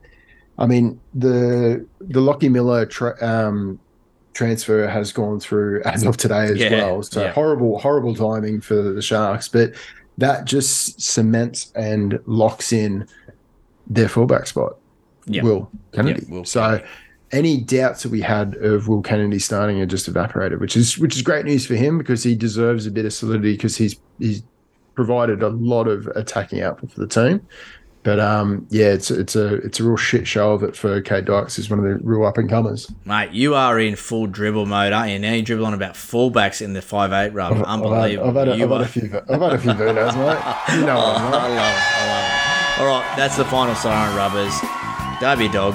I 0.58 0.66
mean, 0.66 1.00
the 1.14 1.86
the 2.00 2.20
Lockie 2.20 2.48
Miller 2.50 2.84
tra- 2.86 3.16
um, 3.26 3.80
transfer 4.34 4.86
has 4.86 5.10
gone 5.10 5.40
through 5.40 5.82
as 5.84 6.04
of 6.04 6.16
today 6.18 6.44
as 6.44 6.58
Yeah, 6.58 6.70
well. 6.70 7.02
So 7.02 7.22
yeah. 7.22 7.32
horrible, 7.32 7.78
horrible 7.78 8.14
timing 8.14 8.60
for 8.60 8.74
the 8.76 9.02
Sharks. 9.02 9.48
But 9.48 9.72
that 10.18 10.44
just 10.44 11.00
cements 11.00 11.72
and 11.74 12.20
locks 12.26 12.72
in 12.72 13.06
their 13.88 14.08
fullback 14.08 14.46
spot. 14.46 14.76
Yeah. 15.28 15.42
Will 15.42 15.70
Kennedy. 15.92 16.24
Yeah, 16.26 16.34
Will 16.34 16.44
so 16.44 16.60
Kennedy. 16.60 16.84
any 17.32 17.60
doubts 17.60 18.02
that 18.02 18.10
we 18.10 18.20
had 18.20 18.56
of 18.56 18.88
Will 18.88 19.02
Kennedy 19.02 19.38
starting 19.38 19.80
are 19.80 19.86
just 19.86 20.08
evaporated, 20.08 20.60
which 20.60 20.76
is 20.76 20.98
which 20.98 21.16
is 21.16 21.22
great 21.22 21.44
news 21.44 21.66
for 21.66 21.74
him 21.74 21.98
because 21.98 22.22
he 22.22 22.34
deserves 22.34 22.86
a 22.86 22.90
bit 22.90 23.04
of 23.04 23.12
solidity 23.12 23.52
because 23.52 23.76
he's 23.76 23.98
he's 24.18 24.42
provided 24.94 25.42
a 25.42 25.48
lot 25.50 25.86
of 25.86 26.06
attacking 26.16 26.60
output 26.60 26.90
for 26.90 27.00
the 27.00 27.06
team. 27.06 27.46
But 28.04 28.20
um, 28.20 28.66
yeah, 28.70 28.86
it's 28.86 29.10
it's 29.10 29.36
a 29.36 29.56
it's 29.56 29.80
a 29.80 29.84
real 29.84 29.96
shit 29.96 30.26
show 30.26 30.52
of 30.52 30.62
it 30.62 30.74
for 30.76 31.02
Kade 31.02 31.26
Dykes. 31.26 31.56
He's 31.56 31.68
one 31.68 31.78
of 31.80 31.84
the 31.84 31.96
real 32.02 32.24
up 32.24 32.38
and 32.38 32.48
comers. 32.48 32.90
Mate, 33.04 33.32
you 33.32 33.54
are 33.54 33.78
in 33.78 33.96
full 33.96 34.26
dribble 34.26 34.66
mode, 34.66 34.92
aren't 34.92 35.10
you? 35.12 35.18
Now 35.18 35.34
you 35.34 35.42
dribble 35.42 35.66
on 35.66 35.74
about 35.74 35.94
fullbacks 35.94 36.62
in 36.62 36.72
the 36.72 36.80
five 36.80 37.12
eight 37.12 37.34
rub. 37.34 37.52
I've, 37.52 37.62
Unbelievable. 37.64 38.28
I've 38.30 38.34
had, 38.36 38.48
I've 38.48 38.48
had, 38.48 38.54
a, 38.54 38.56
You 38.56 38.64
I've 38.64 38.70
had 38.70 38.80
a 38.80 38.88
few 38.88 39.20
I've 39.28 39.40
had 39.40 39.52
a 39.52 39.58
few 39.58 39.70
Vunos, 39.72 40.16
mate. 40.16 40.78
You 40.78 40.86
know 40.86 40.96
what 40.96 41.16
I'm 41.20 41.34
I 41.34 41.48
love 41.48 41.74
it. 41.74 41.82
I 41.98 42.08
love 42.08 42.24
it. 42.24 42.80
All 42.80 42.86
right, 42.86 43.16
that's 43.16 43.36
the 43.36 43.44
final 43.44 43.74
siren 43.74 44.16
rubbers. 44.16 44.54
Don't 45.20 45.38
be 45.38 45.46
a 45.46 45.52
dog. 45.52 45.74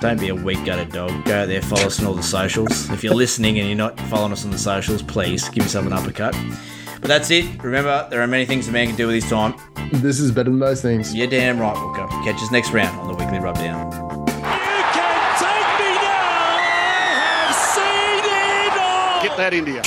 Don't 0.00 0.20
be 0.20 0.28
a 0.28 0.34
weak 0.34 0.62
gutted 0.66 0.92
dog. 0.92 1.24
Go 1.24 1.42
out 1.42 1.46
there, 1.46 1.62
follow 1.62 1.86
us 1.86 1.98
on 1.98 2.06
all 2.06 2.14
the 2.14 2.22
socials. 2.22 2.90
If 2.90 3.02
you're 3.02 3.14
listening 3.14 3.58
and 3.58 3.66
you're 3.66 3.76
not 3.76 3.98
following 4.02 4.32
us 4.32 4.44
on 4.44 4.50
the 4.50 4.58
socials, 4.58 5.02
please 5.02 5.48
give 5.48 5.64
yourself 5.64 5.86
an 5.86 5.92
uppercut. 5.94 6.36
But 7.00 7.08
that's 7.08 7.30
it. 7.30 7.62
Remember, 7.62 8.06
there 8.10 8.20
are 8.20 8.26
many 8.26 8.44
things 8.44 8.68
a 8.68 8.72
man 8.72 8.88
can 8.88 8.96
do 8.96 9.06
with 9.06 9.14
his 9.14 9.28
time. 9.30 9.54
This 9.92 10.20
is 10.20 10.30
better 10.30 10.50
than 10.50 10.58
those 10.58 10.82
things. 10.82 11.14
You're 11.14 11.26
damn 11.26 11.58
right, 11.58 11.74
Walker. 11.74 12.06
Catch 12.24 12.42
us 12.42 12.50
next 12.52 12.70
round 12.72 12.98
on 13.00 13.08
the 13.08 13.14
weekly 13.14 13.38
rubdown. 13.38 13.90
Get 19.22 19.36
that 19.36 19.54
India. 19.54 19.82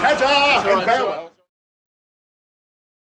Ta-ta 0.00 0.64
and 0.66 0.84
farewell. 0.84 1.29